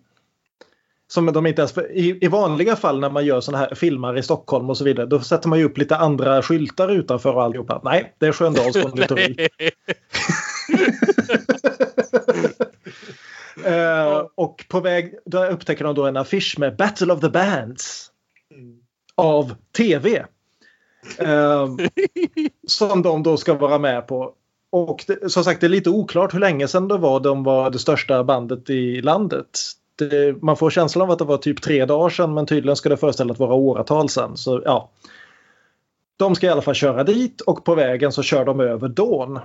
Som 1.07 1.25
de 1.25 1.45
inte 1.45 1.61
ens, 1.61 1.77
i, 1.77 2.17
I 2.21 2.27
vanliga 2.27 2.75
fall 2.75 2.99
när 2.99 3.09
man 3.09 3.25
gör 3.25 3.41
såna 3.41 3.57
här 3.57 3.75
filmer 3.75 4.17
i 4.17 4.23
Stockholm 4.23 4.69
och 4.69 4.77
så 4.77 4.83
vidare 4.83 5.05
då 5.05 5.19
sätter 5.19 5.49
man 5.49 5.59
ju 5.59 5.65
upp 5.65 5.77
lite 5.77 5.97
andra 5.97 6.41
skyltar 6.41 6.89
utanför 6.91 7.33
och 7.33 7.43
alltihopa. 7.43 7.81
Nej, 7.83 8.13
det 8.17 8.25
är 8.25 8.31
Sköndals 8.31 8.81
konditori. 8.83 9.47
Eh, 13.65 14.25
och 14.35 14.65
på 14.69 14.79
väg, 14.79 15.13
då 15.25 15.45
upptäcker 15.45 15.83
de 15.83 15.95
då 15.95 16.05
en 16.05 16.17
affisch 16.17 16.55
med 16.59 16.75
Battle 16.75 17.13
of 17.13 17.19
the 17.19 17.29
Bands. 17.29 18.11
Av 19.15 19.55
TV. 19.77 20.25
Eh, 21.17 21.67
som 22.67 23.01
de 23.01 23.23
då 23.23 23.37
ska 23.37 23.53
vara 23.53 23.79
med 23.79 24.07
på. 24.07 24.33
Och 24.69 25.03
det, 25.07 25.31
som 25.31 25.43
sagt, 25.43 25.61
det 25.61 25.67
är 25.67 25.69
lite 25.69 25.89
oklart 25.89 26.33
hur 26.33 26.39
länge 26.39 26.67
sedan 26.67 26.87
det 26.87 26.97
var 26.97 27.19
de 27.19 27.43
var 27.43 27.69
det 27.69 27.79
största 27.79 28.23
bandet 28.23 28.69
i 28.69 29.01
landet. 29.01 29.59
Det, 29.97 30.41
man 30.41 30.57
får 30.57 30.69
känslan 30.69 31.03
av 31.03 31.11
att 31.11 31.19
det 31.19 31.25
var 31.25 31.37
typ 31.37 31.61
tre 31.61 31.85
dagar 31.85 32.09
sedan 32.09 32.33
men 32.33 32.45
tydligen 32.45 32.75
ska 32.75 32.89
det 32.89 32.97
föreställa 32.97 33.31
att 33.31 33.39
vara 33.39 33.53
åratal 33.53 34.09
sedan. 34.09 34.37
Så, 34.37 34.61
ja. 34.65 34.91
De 36.17 36.35
ska 36.35 36.47
i 36.47 36.49
alla 36.49 36.61
fall 36.61 36.75
köra 36.75 37.03
dit 37.03 37.41
och 37.41 37.65
på 37.65 37.75
vägen 37.75 38.11
så 38.11 38.23
kör 38.23 38.45
de 38.45 38.59
över 38.59 38.87
Dawn. 38.87 39.39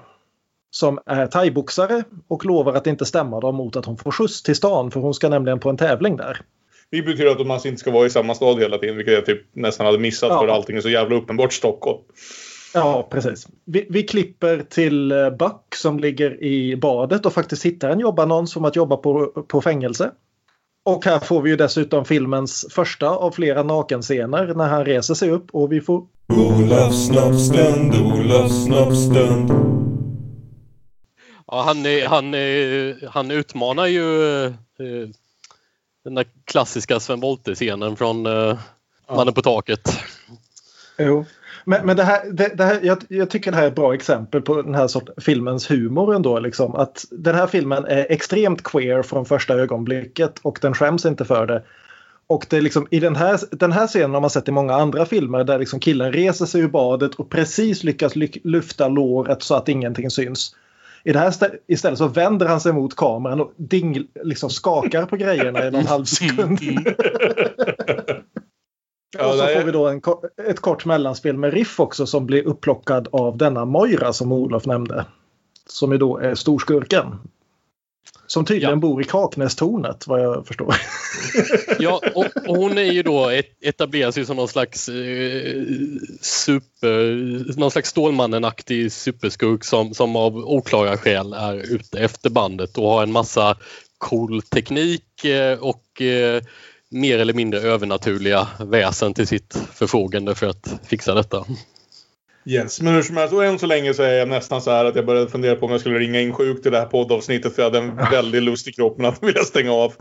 Som 0.71 0.99
är 1.07 1.27
thaiboxare 1.27 2.05
och 2.29 2.45
lovar 2.45 2.73
att 2.73 2.87
inte 2.87 3.05
stämma 3.05 3.41
dem 3.41 3.55
mot 3.55 3.77
att 3.77 3.85
hon 3.85 3.97
får 3.97 4.11
skjuts 4.11 4.43
till 4.43 4.57
stan 4.57 4.91
för 4.91 5.01
hon 5.01 5.15
ska 5.15 5.29
nämligen 5.29 5.61
på 5.61 5.71
en 5.71 5.77
tävling 5.77 6.17
där. 6.17 6.41
Det 6.91 7.03
betyder 7.03 7.31
att 7.31 7.39
de 7.39 7.51
alltså 7.51 7.69
inte 7.69 7.81
ska 7.81 7.91
vara 7.91 8.07
i 8.07 8.11
samma 8.11 8.35
stad 8.35 8.61
hela 8.61 8.79
tiden, 8.79 8.97
vilket 8.97 9.15
jag 9.15 9.27
typ 9.27 9.43
nästan 9.53 9.87
hade 9.87 9.99
missat 9.99 10.29
Ja. 10.29 10.41
för 10.41 10.49
allting 10.49 10.77
är 10.77 10.81
så 10.81 10.89
jävla 10.89 11.17
uppenbart 11.17 11.53
Stockholm. 11.53 11.99
Ja, 12.75 13.09
precis. 13.11 13.49
Vi, 13.65 13.87
vi 13.91 14.03
klipper 14.03 14.59
till 14.59 15.13
eh, 15.13 15.31
Buck 15.31 15.75
som 15.75 15.99
ligger 15.99 16.43
i 16.43 16.77
badet 16.77 17.27
och 17.27 17.33
faktiskt 17.33 17.65
hittar 17.65 17.91
en 17.91 18.01
jobbannons 18.01 18.57
om 18.57 18.65
att 18.65 18.77
jobba 18.77 18.97
på, 18.97 19.27
på 19.27 19.61
fängelse. 19.61 20.11
Och 20.85 21.05
här 21.05 21.19
får 21.19 21.43
vi 21.43 21.51
ju 21.51 21.57
dessutom 21.57 22.05
filmens 22.05 22.67
första 22.71 23.09
av 23.09 23.31
flera 23.31 23.63
nakenscener 23.63 24.55
när 24.55 24.69
han 24.69 24.85
reser 24.85 25.15
sig 25.15 25.31
upp 25.31 25.51
och 25.51 25.73
vi 25.73 25.81
får 25.81 26.07
Olofs 26.29 27.07
snoppstund, 27.07 27.95
Olofs 27.95 28.65
snoppstund. 28.65 29.51
Ja, 31.47 31.63
han, 31.63 31.87
är, 31.87 32.07
han, 32.07 32.35
är, 32.35 33.09
han 33.09 33.31
utmanar 33.31 33.87
ju 33.87 34.45
eh, 34.45 34.53
den 36.05 36.15
där 36.15 36.27
klassiska 36.45 37.01
Sven 37.01 37.21
Wollter-scenen 37.21 37.97
från 37.97 38.27
eh, 38.27 38.59
Mannen 39.11 39.35
på 39.35 39.43
taket. 39.43 39.99
Jo. 40.99 41.25
Men, 41.65 41.87
men 41.87 41.97
det 41.97 42.05
här, 42.05 42.31
det, 42.33 42.49
det 42.57 42.65
här, 42.65 42.81
jag, 42.83 42.99
jag 43.09 43.31
tycker 43.31 43.51
det 43.51 43.57
här 43.57 43.65
är 43.65 43.69
ett 43.69 43.75
bra 43.75 43.95
exempel 43.95 44.43
på 44.43 44.63
den 44.63 44.75
här 44.75 44.89
sortens 44.89 45.25
filmens 45.25 45.71
humor 45.71 46.15
ändå. 46.15 46.39
Liksom. 46.39 46.75
Att 46.75 47.05
den 47.11 47.35
här 47.35 47.47
filmen 47.47 47.85
är 47.85 48.07
extremt 48.11 48.63
queer 48.63 49.03
från 49.03 49.25
första 49.25 49.55
ögonblicket 49.55 50.39
och 50.43 50.59
den 50.63 50.75
skäms 50.75 51.07
inte 51.07 51.25
för 51.25 51.47
det. 51.47 51.63
Och 52.27 52.47
det 52.51 52.57
är 52.57 52.61
liksom, 52.61 52.87
i 52.91 53.01
den 53.01 53.17
här, 53.17 53.41
den 53.51 53.73
här 53.73 53.87
scenen 53.87 54.15
har 54.15 54.21
man 54.21 54.31
sett 54.31 54.49
i 54.49 54.53
många 54.53 54.75
andra 54.75 55.07
filmer 55.07 55.45
där 55.45 55.59
liksom 55.59 55.81
killen 55.81 56.13
reser 56.13 56.47
sig 56.47 56.61
ur 56.61 56.69
badet 56.69 57.15
och 57.15 57.31
precis 57.31 57.85
lyckas 57.85 58.17
ly- 58.17 58.41
lyfta 58.45 58.89
låret 58.89 59.43
så 59.43 59.55
att 59.55 59.69
ingenting 59.69 60.11
syns. 60.11 60.57
I 61.05 61.13
det 61.13 61.19
här 61.19 61.31
stä- 61.31 61.57
istället 61.67 61.99
så 61.99 62.09
vänder 62.09 62.47
han 62.47 62.61
sig 62.61 62.73
mot 62.73 62.97
kameran 62.97 63.41
och 63.41 63.53
ding, 63.57 64.07
liksom 64.23 64.51
skakar 64.51 65.07
på 65.07 65.17
grejerna 65.17 65.67
i 65.67 65.71
någon 65.71 65.87
halv 65.87 66.05
sekund. 66.05 66.59
Ja, 69.19 69.27
och 69.27 69.35
så 69.35 69.45
nej. 69.45 69.57
får 69.57 69.65
vi 69.65 69.73
då 69.73 69.89
en, 69.89 70.01
ett 70.49 70.61
kort 70.61 70.85
mellanspel 70.85 71.37
med 71.37 71.53
Riff 71.53 71.81
också 71.81 72.07
som 72.07 72.27
blir 72.27 72.43
upplockad 72.47 73.09
av 73.13 73.37
denna 73.37 73.65
Moira 73.65 74.13
som 74.13 74.33
Olof 74.33 74.67
nämnde. 74.67 75.05
Som 75.67 75.93
ju 75.93 75.99
då 75.99 76.19
är 76.19 76.35
storskurken. 76.35 77.07
Som 78.27 78.45
tydligen 78.45 78.81
bor 78.81 79.01
i 79.01 79.05
Kaknästornet 79.05 80.07
vad 80.07 80.21
jag 80.21 80.47
förstår. 80.47 80.75
Ja, 81.79 82.01
och, 82.15 82.27
och 82.49 82.57
hon 82.57 82.79
är 82.79 82.93
ju 82.93 83.03
då 83.03 83.29
et, 83.29 83.47
etableras 83.61 84.19
ju 84.19 84.25
som 84.25 84.37
någon 84.37 84.49
slags 84.49 84.89
eh, 84.89 85.55
super, 86.21 87.59
någon 87.59 87.71
slags 87.71 87.89
Stålmannen-aktig 87.89 88.93
superskurk 88.93 89.65
som, 89.65 89.95
som 89.95 90.17
av 90.17 90.37
oklara 90.37 90.97
skäl 90.97 91.33
är 91.33 91.75
ute 91.75 92.01
efter 92.01 92.31
bandet 92.31 92.79
och 92.79 92.89
har 92.89 93.03
en 93.03 93.13
massa 93.13 93.57
cool 93.99 94.43
teknik 94.43 95.25
eh, 95.25 95.59
och 95.59 96.03
eh, 96.03 96.43
mer 96.93 97.19
eller 97.19 97.35
mindre 97.35 97.61
övernaturliga 97.61 98.49
väsen 98.61 99.15
till 99.15 99.27
sitt 99.27 99.57
förfogande 99.75 100.35
för 100.35 100.47
att 100.47 100.81
fixa 100.89 101.15
detta. 101.15 101.45
Yes, 102.45 102.81
men 102.81 102.95
hur 102.95 103.03
som 103.03 103.17
helst, 103.17 103.35
och 103.35 103.45
än 103.45 103.59
så 103.59 103.67
länge 103.67 103.95
så 103.95 104.03
är 104.03 104.13
jag 104.13 104.29
nästan 104.29 104.63
så 104.63 104.71
här 104.71 104.85
att 104.85 104.97
jag 104.97 105.07
började 105.07 105.31
fundera 105.31 105.57
på 105.57 105.67
om 105.67 105.73
jag 105.73 105.81
skulle 105.81 105.99
ringa 105.99 106.21
in 106.21 106.33
sjuk 106.33 106.63
till 106.63 106.73
det 106.73 106.79
här 106.79 106.87
poddavsnittet 106.87 107.55
för 107.55 107.63
jag 107.63 107.71
hade 107.71 107.79
en 107.79 107.97
väldigt 108.11 108.43
lust 108.43 108.69
i 108.69 108.73
kroppen 108.73 109.05
att 109.05 109.23
vilja 109.23 109.43
stänga 109.43 109.73
av. 109.73 109.93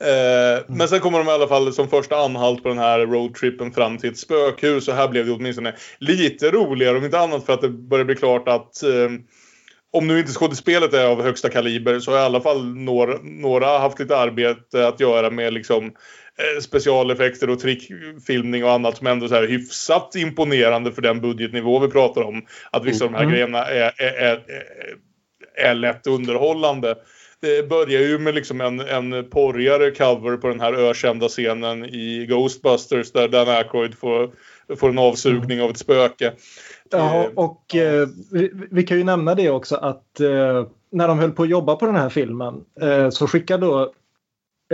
Eh, 0.00 0.64
men 0.68 0.88
sen 0.88 1.00
kommer 1.00 1.18
de 1.18 1.28
i 1.28 1.30
alla 1.30 1.48
fall 1.48 1.72
som 1.72 1.88
första 1.88 2.16
anhalt 2.16 2.62
på 2.62 2.68
den 2.68 2.78
här 2.78 2.98
roadtrippen 2.98 3.72
fram 3.72 3.98
till 3.98 4.10
ett 4.10 4.18
spökhus 4.18 4.88
och 4.88 4.94
här 4.94 5.08
blev 5.08 5.26
det 5.26 5.32
åtminstone 5.32 5.74
lite 5.98 6.50
roligare 6.50 6.98
om 6.98 7.04
inte 7.04 7.18
annat 7.18 7.46
för 7.46 7.52
att 7.52 7.60
det 7.60 7.68
börjar 7.68 8.04
bli 8.04 8.14
klart 8.14 8.48
att 8.48 8.82
eh, 8.82 9.10
om 9.90 10.06
nu 10.06 10.18
inte 10.18 10.32
skådespelet 10.32 10.94
är 10.94 11.06
av 11.06 11.22
högsta 11.22 11.48
kaliber 11.48 12.00
så 12.00 12.10
har 12.10 12.18
i 12.18 12.22
alla 12.22 12.40
fall 12.40 12.64
några, 12.64 13.18
några 13.22 13.78
haft 13.78 13.98
lite 13.98 14.16
arbete 14.16 14.88
att 14.88 15.00
göra 15.00 15.30
med 15.30 15.52
liksom 15.52 15.92
specialeffekter 16.60 17.50
och 17.50 17.58
trickfilmning 17.60 18.64
och 18.64 18.72
annat 18.72 18.96
som 18.96 19.06
ändå 19.06 19.24
är 19.24 19.28
så 19.28 19.34
här 19.34 19.48
hyfsat 19.48 20.14
imponerande 20.16 20.92
för 20.92 21.02
den 21.02 21.20
budgetnivå 21.20 21.78
vi 21.78 21.88
pratar 21.88 22.22
om. 22.22 22.42
Att 22.70 22.84
vissa 22.84 23.04
av 23.04 23.10
de 23.10 23.16
här 23.16 23.24
Mm. 23.24 23.32
grejerna 23.32 23.64
är, 23.64 23.92
är, 23.96 24.14
är, 24.14 24.44
är 25.56 25.74
lätt 25.74 26.06
underhållande. 26.06 26.94
Det 27.40 27.68
börjar 27.68 28.00
ju 28.00 28.18
med 28.18 28.34
liksom 28.34 28.60
en, 28.60 28.80
en 28.80 29.30
porrigare 29.30 29.90
cover 29.90 30.36
på 30.36 30.48
den 30.48 30.60
här 30.60 30.72
ökända 30.72 31.28
scenen 31.28 31.84
i 31.84 32.26
Ghostbusters 32.28 33.12
där 33.12 33.28
Dan 33.28 33.48
Aykroyd 33.48 33.94
får, 33.94 34.30
får 34.76 34.88
en 34.88 34.98
avsugning 34.98 35.62
av 35.62 35.70
ett 35.70 35.78
spöke. 35.78 36.32
Ja, 36.90 37.28
och 37.34 37.74
eh, 37.74 38.08
vi, 38.32 38.50
vi 38.70 38.82
kan 38.82 38.98
ju 38.98 39.04
nämna 39.04 39.34
det 39.34 39.50
också 39.50 39.76
att 39.76 40.20
eh, 40.20 40.66
när 40.92 41.08
de 41.08 41.18
höll 41.18 41.32
på 41.32 41.42
att 41.42 41.48
jobba 41.48 41.76
på 41.76 41.86
den 41.86 41.96
här 41.96 42.08
filmen 42.08 42.54
eh, 42.80 43.10
så 43.10 43.26
skickade 43.26 43.66
då 43.66 43.92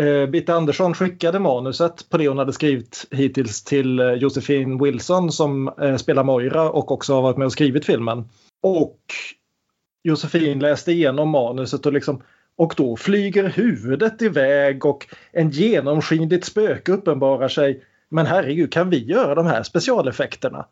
eh, 0.00 0.26
Bitte 0.26 0.54
Andersson 0.54 0.94
skickade 0.94 1.38
manuset 1.38 2.08
på 2.08 2.18
det 2.18 2.28
hon 2.28 2.38
hade 2.38 2.52
skrivit 2.52 3.06
hittills 3.10 3.64
till 3.64 4.00
eh, 4.00 4.12
Josefin 4.12 4.82
Wilson 4.82 5.32
som 5.32 5.68
eh, 5.68 5.96
spelar 5.96 6.24
Moira 6.24 6.70
och 6.70 6.92
också 6.92 7.14
har 7.14 7.22
varit 7.22 7.36
med 7.36 7.46
och 7.46 7.52
skrivit 7.52 7.86
filmen. 7.86 8.28
Och 8.62 9.00
Josefin 10.02 10.58
läste 10.58 10.92
igenom 10.92 11.28
manuset 11.28 11.86
och 11.86 11.92
liksom 11.92 12.22
och 12.56 12.74
då 12.76 12.96
flyger 12.96 13.48
huvudet 13.48 14.22
iväg 14.22 14.86
och 14.86 15.06
en 15.32 15.50
genomskinligt 15.50 16.44
spöke 16.44 16.92
uppenbarar 16.92 17.48
sig. 17.48 17.84
Men 18.08 18.26
herregud, 18.26 18.72
kan 18.72 18.90
vi 18.90 19.04
göra 19.04 19.34
de 19.34 19.46
här 19.46 19.62
specialeffekterna? 19.62 20.66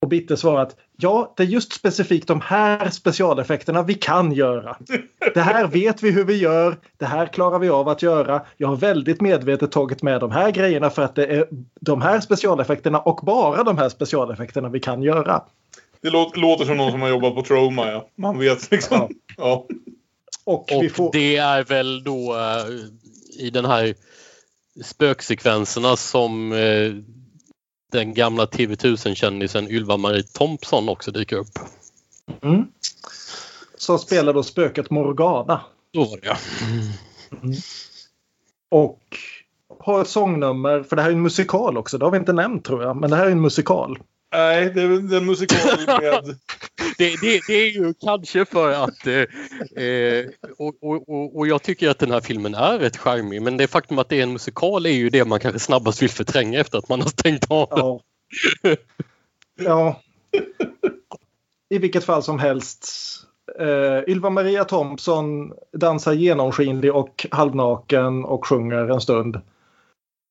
Och 0.00 0.08
Bitte 0.08 0.36
svarar 0.36 0.62
att 0.62 0.76
ja, 0.96 1.34
det 1.36 1.42
är 1.42 1.46
just 1.46 1.72
specifikt 1.72 2.28
de 2.28 2.40
här 2.40 2.90
specialeffekterna 2.90 3.82
vi 3.82 3.94
kan 3.94 4.32
göra. 4.32 4.76
Det 5.34 5.40
här 5.40 5.66
vet 5.66 6.02
vi 6.02 6.10
hur 6.10 6.24
vi 6.24 6.36
gör. 6.36 6.76
Det 6.98 7.06
här 7.06 7.26
klarar 7.26 7.58
vi 7.58 7.68
av 7.68 7.88
att 7.88 8.02
göra. 8.02 8.42
Jag 8.56 8.68
har 8.68 8.76
väldigt 8.76 9.20
medvetet 9.20 9.72
tagit 9.72 10.02
med 10.02 10.20
de 10.20 10.30
här 10.30 10.50
grejerna 10.50 10.90
för 10.90 11.02
att 11.02 11.14
det 11.14 11.26
är 11.26 11.48
de 11.80 12.02
här 12.02 12.20
specialeffekterna 12.20 12.98
och 13.00 13.20
bara 13.22 13.62
de 13.62 13.78
här 13.78 13.88
specialeffekterna 13.88 14.68
vi 14.68 14.80
kan 14.80 15.02
göra. 15.02 15.42
Det 16.00 16.10
låter, 16.10 16.40
låter 16.40 16.64
som 16.64 16.76
någon 16.76 16.90
som 16.90 17.02
har 17.02 17.08
jobbat 17.08 17.34
på 17.34 17.42
Troma, 17.42 17.90
ja. 17.90 18.08
Man 18.14 18.38
vet 18.38 18.70
liksom. 18.70 19.14
Ja. 19.36 19.66
Och, 20.44 20.72
Och 20.72 20.82
vi 20.82 20.88
får... 20.88 21.12
det 21.12 21.36
är 21.36 21.64
väl 21.64 22.04
då 22.04 22.34
eh, 22.34 23.44
i 23.44 23.50
den 23.50 23.64
här 23.64 23.94
spöksekvenserna 24.84 25.96
som 25.96 26.52
eh, 26.52 26.92
den 27.94 28.14
gamla 28.14 28.44
TV1000-kändisen 28.44 29.68
Ylva-Marie 29.68 30.22
Thompson 30.22 30.88
också 30.88 31.10
dyker 31.10 31.36
upp. 31.36 31.58
Mm. 32.42 32.66
Som 33.76 33.98
spelar 33.98 34.32
då 34.32 34.42
spöket 34.42 34.90
Morgana. 34.90 35.60
Så 35.94 36.04
var 36.04 36.16
det 36.20 36.26
ja. 36.26 36.36
Och 38.70 39.00
har 39.78 40.02
ett 40.02 40.08
sångnummer, 40.08 40.82
för 40.82 40.96
det 40.96 41.02
här 41.02 41.08
är 41.08 41.14
en 41.14 41.22
musikal 41.22 41.78
också. 41.78 41.98
Det 41.98 42.04
har 42.04 42.10
vi 42.10 42.18
inte 42.18 42.32
nämnt 42.32 42.64
tror 42.64 42.82
jag, 42.82 42.96
men 42.96 43.10
det 43.10 43.16
här 43.16 43.26
är 43.26 43.30
en 43.30 43.40
musikal. 43.40 43.98
Nej, 44.34 44.70
det 44.74 44.82
är 44.82 45.16
en 45.16 45.26
musikal 45.26 45.86
med... 45.86 46.36
Det, 46.98 47.20
det, 47.20 47.40
det 47.46 47.54
är 47.54 47.70
ju 47.70 47.94
kanske 47.94 48.44
för 48.44 48.72
att... 48.72 49.06
Eh, 49.06 49.84
eh, 49.84 50.26
och, 50.58 50.74
och, 50.80 51.08
och, 51.08 51.36
och 51.36 51.46
jag 51.46 51.62
tycker 51.62 51.90
att 51.90 51.98
den 51.98 52.10
här 52.10 52.20
filmen 52.20 52.54
är 52.54 52.78
rätt 52.78 52.96
charmig 52.96 53.42
men 53.42 53.56
det 53.56 53.66
faktum 53.66 53.98
att 53.98 54.08
det 54.08 54.18
är 54.18 54.22
en 54.22 54.32
musikal 54.32 54.86
är 54.86 54.90
ju 54.90 55.10
det 55.10 55.24
man 55.24 55.40
kanske 55.40 55.58
snabbast 55.58 56.02
vill 56.02 56.10
förtränga 56.10 56.60
efter 56.60 56.78
att 56.78 56.88
man 56.88 57.00
har 57.00 57.08
stängt 57.08 57.50
av 57.50 57.68
den. 57.70 57.78
Ja. 57.78 58.00
ja. 59.56 60.00
I 61.68 61.78
vilket 61.78 62.04
fall 62.04 62.22
som 62.22 62.38
helst. 62.38 62.86
Uh, 63.60 64.08
Ylva 64.08 64.30
Maria 64.30 64.64
Thompson 64.64 65.52
dansar 65.72 66.12
genomskinlig 66.12 66.94
och 66.94 67.26
halvnaken 67.30 68.24
och 68.24 68.46
sjunger 68.46 68.90
en 68.90 69.00
stund. 69.00 69.40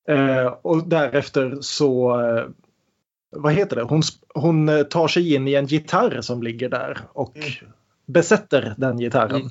Eh, 0.08 0.54
och 0.62 0.88
därefter 0.88 1.58
så, 1.62 2.22
eh, 2.22 2.46
vad 3.36 3.54
heter 3.54 3.76
det, 3.76 3.84
hon, 3.84 4.02
hon 4.34 4.70
eh, 4.70 4.84
tar 4.84 5.08
sig 5.08 5.34
in 5.34 5.48
i 5.48 5.54
en 5.54 5.66
gitarr 5.66 6.22
som 6.22 6.44
ligger 6.44 6.70
där 6.70 6.98
och 7.14 7.34
besätter 8.06 8.74
den 8.78 8.98
gitarren. 8.98 9.50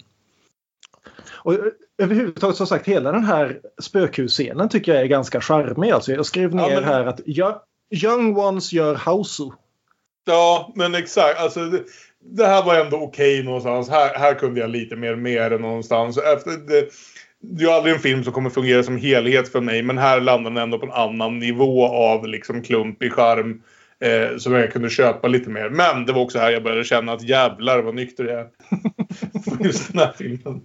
Och 1.44 1.54
eh, 1.54 1.60
överhuvudtaget 2.02 2.56
som 2.56 2.66
sagt 2.66 2.88
hela 2.88 3.12
den 3.12 3.24
här 3.24 3.60
spökhusscenen 3.82 4.68
tycker 4.68 4.92
jag 4.94 5.02
är 5.02 5.06
ganska 5.06 5.40
charmig. 5.40 5.90
Alltså, 5.90 6.12
jag 6.12 6.26
skrev 6.26 6.54
ner 6.54 6.74
men- 6.74 6.84
här 6.84 7.06
att 7.06 7.20
"Yo- 7.20 7.58
Young 8.04 8.36
Ones 8.36 8.72
gör 8.72 8.94
Hausu. 8.94 9.50
Ja, 10.24 10.72
men 10.74 10.94
exakt. 10.94 11.40
Alltså, 11.40 11.60
det, 11.64 11.82
det 12.20 12.46
här 12.46 12.62
var 12.64 12.74
ändå 12.74 12.96
okej 12.96 13.42
någonstans. 13.42 13.88
Här, 13.88 14.14
här 14.18 14.34
kunde 14.34 14.60
jag 14.60 14.70
lite 14.70 14.96
mer 14.96 15.16
med 15.16 15.52
än 15.52 15.60
någonstans. 15.60 16.18
Efter, 16.18 16.50
det, 16.50 16.88
det 17.42 17.64
är 17.64 17.76
aldrig 17.76 17.94
en 17.94 18.00
film 18.00 18.24
som 18.24 18.32
kommer 18.32 18.50
fungera 18.50 18.82
som 18.82 18.96
helhet 18.96 19.52
för 19.52 19.60
mig. 19.60 19.82
Men 19.82 19.98
här 19.98 20.20
landar 20.20 20.50
den 20.50 20.62
ändå 20.62 20.78
på 20.78 20.86
en 20.86 20.92
annan 20.92 21.38
nivå 21.38 21.86
av 21.86 22.26
liksom 22.26 22.62
klumpig 22.62 23.12
charm. 23.12 23.62
Eh, 24.00 24.36
som 24.38 24.52
jag 24.52 24.72
kunde 24.72 24.90
köpa 24.90 25.28
lite 25.28 25.50
mer. 25.50 25.70
Men 25.70 26.06
det 26.06 26.12
var 26.12 26.22
också 26.22 26.38
här 26.38 26.50
jag 26.50 26.62
började 26.62 26.84
känna 26.84 27.12
att 27.12 27.28
jävlar 27.28 27.82
vad 27.82 27.94
nykter 27.94 28.24
jag 28.24 28.40
är. 28.40 28.48
För 29.44 29.64
Just 29.64 29.92
den 29.92 29.98
här 29.98 30.12
filmen. 30.18 30.60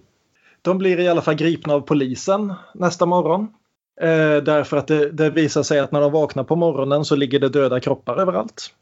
De 0.62 0.78
blir 0.78 1.00
i 1.00 1.08
alla 1.08 1.22
fall 1.22 1.34
gripna 1.34 1.74
av 1.74 1.80
polisen 1.80 2.54
nästa 2.74 3.06
morgon. 3.06 3.48
Eh, 4.00 4.36
därför 4.36 4.76
att 4.76 4.86
det, 4.86 5.10
det 5.10 5.30
visar 5.30 5.62
sig 5.62 5.78
att 5.78 5.92
när 5.92 6.00
de 6.00 6.12
vaknar 6.12 6.44
på 6.44 6.56
morgonen 6.56 7.04
så 7.04 7.16
ligger 7.16 7.40
det 7.40 7.48
döda 7.48 7.80
kroppar 7.80 8.16
överallt. 8.16 8.74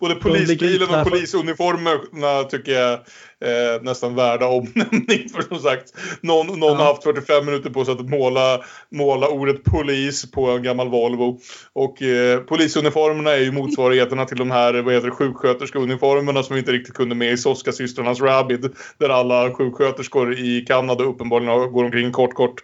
Både 0.00 0.14
polisbilen 0.14 0.94
och 0.94 1.10
polisuniformerna 1.10 2.44
tycker 2.44 2.72
jag 2.72 2.92
eh, 2.92 3.82
nästan 3.82 4.14
värda 4.14 4.46
omnämning. 4.46 5.28
För 5.34 5.42
som 5.42 5.58
sagt, 5.58 5.94
någon, 6.20 6.60
någon 6.60 6.76
har 6.76 6.84
haft 6.84 7.02
45 7.02 7.46
minuter 7.46 7.70
på 7.70 7.84
sig 7.84 7.94
att 7.94 8.08
måla, 8.08 8.60
måla 8.90 9.28
ordet 9.28 9.64
polis 9.64 10.30
på 10.30 10.50
en 10.50 10.62
gammal 10.62 10.88
Volvo. 10.88 11.40
Och 11.72 12.02
eh, 12.02 12.40
polisuniformerna 12.40 13.30
är 13.30 13.40
ju 13.40 13.52
motsvarigheterna 13.52 14.24
till 14.24 14.38
de 14.38 14.50
här 14.50 14.82
vad 14.82 14.94
heter 14.94 15.08
det, 15.08 15.14
sjuksköterskeuniformerna 15.14 16.42
som 16.42 16.54
vi 16.54 16.60
inte 16.60 16.72
riktigt 16.72 16.94
kunde 16.94 17.14
med 17.14 17.32
i 17.32 17.36
Soska-systrarnas 17.36 18.20
Rabid. 18.20 18.74
Där 18.98 19.08
alla 19.08 19.54
sjuksköterskor 19.54 20.38
i 20.38 20.64
Kanada 20.66 21.04
uppenbarligen 21.04 21.72
går 21.72 21.84
omkring 21.84 22.12
kort 22.12 22.34
kort. 22.34 22.62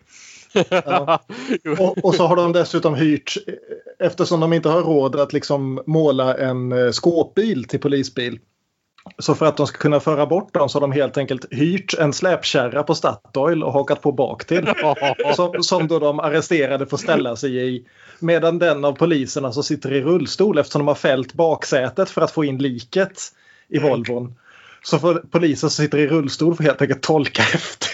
Och, 1.78 2.04
och 2.04 2.14
så 2.14 2.26
har 2.26 2.36
de 2.36 2.52
dessutom 2.52 2.94
hyrt, 2.94 3.36
eftersom 3.98 4.40
de 4.40 4.52
inte 4.52 4.68
har 4.68 4.82
råd 4.82 5.16
att 5.20 5.32
liksom 5.32 5.82
måla 5.86 6.36
en 6.36 6.72
eh, 6.72 6.90
skåpbil 6.90 7.64
till 7.64 7.80
polisbil. 7.80 8.38
Så 9.18 9.34
för 9.34 9.46
att 9.46 9.56
de 9.56 9.66
ska 9.66 9.78
kunna 9.78 10.00
föra 10.00 10.26
bort 10.26 10.54
dem 10.54 10.68
så 10.68 10.76
har 10.76 10.80
de 10.80 10.92
helt 10.92 11.16
enkelt 11.16 11.46
hyrt 11.50 11.94
en 11.94 12.12
släpkärra 12.12 12.82
på 12.82 12.94
Statoil 12.94 13.64
och 13.64 13.72
hakat 13.72 14.02
på 14.02 14.12
bak 14.12 14.44
till. 14.44 14.68
Som, 15.36 15.62
som 15.62 15.88
då 15.88 15.98
de 15.98 16.20
arresterade 16.20 16.86
får 16.86 16.96
ställa 16.96 17.36
sig 17.36 17.74
i. 17.74 17.84
Medan 18.18 18.58
den 18.58 18.84
av 18.84 18.92
poliserna 18.92 19.52
som 19.52 19.62
sitter 19.62 19.92
i 19.92 20.02
rullstol 20.02 20.58
eftersom 20.58 20.78
de 20.78 20.88
har 20.88 20.94
fällt 20.94 21.34
baksätet 21.34 22.10
för 22.10 22.22
att 22.22 22.30
få 22.30 22.44
in 22.44 22.58
liket 22.58 23.22
i 23.68 23.78
Volvon. 23.78 24.34
Så 24.82 24.98
får 24.98 25.14
polisen 25.30 25.70
som 25.70 25.84
sitter 25.84 25.98
i 25.98 26.06
rullstol 26.06 26.56
får 26.56 26.64
helt 26.64 26.82
enkelt 26.82 27.02
tolka 27.02 27.42
efter. 27.42 27.90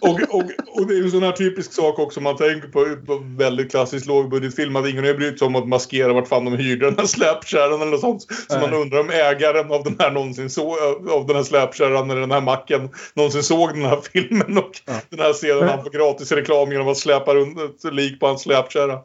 Och, 0.00 0.20
och 0.34 0.47
det 0.88 0.94
är 0.94 0.96
ju 0.96 1.04
en 1.04 1.10
sån 1.10 1.22
här 1.22 1.32
typisk 1.32 1.72
sak 1.72 1.98
också 1.98 2.20
man 2.20 2.36
tänker 2.36 2.68
på, 2.68 2.96
på 3.06 3.22
väldigt 3.38 3.70
klassisk 3.70 4.06
lågbudgetfilm 4.06 4.76
att 4.76 4.88
ingen 4.88 5.04
har 5.04 5.14
brytt 5.14 5.38
sig 5.38 5.46
om 5.46 5.56
att 5.56 5.68
maskera 5.68 6.12
vart 6.12 6.28
fan 6.28 6.44
de 6.44 6.56
hyrde 6.56 6.86
den 6.86 6.98
här 6.98 7.06
släpkärran 7.06 7.82
eller 7.82 7.90
något 7.90 8.00
sånt. 8.00 8.26
Så 8.48 8.58
man 8.58 8.74
undrar 8.74 9.00
om 9.00 9.10
ägaren 9.10 9.72
av 9.72 9.84
den 9.84 9.96
här 9.98 10.10
någonsin 10.10 10.50
så, 10.50 10.76
av 11.10 11.26
den 11.26 11.36
här 11.36 11.42
släpkärran 11.42 12.10
eller 12.10 12.20
den 12.20 12.30
här 12.30 12.40
macken 12.40 12.90
någonsin 13.14 13.42
såg 13.42 13.74
den 13.74 13.82
här 13.82 13.98
filmen 14.12 14.58
och 14.58 14.70
den 15.10 15.20
här 15.20 15.32
scenen 15.32 15.68
han 15.68 15.82
får 15.82 15.90
gratis 15.90 16.32
reklam 16.32 16.72
genom 16.72 16.88
att 16.88 16.98
släpa 16.98 17.34
runt 17.34 17.84
ett 17.84 17.94
lik 17.94 18.20
på 18.20 18.26
hans 18.26 18.42
släpkärra. 18.42 18.98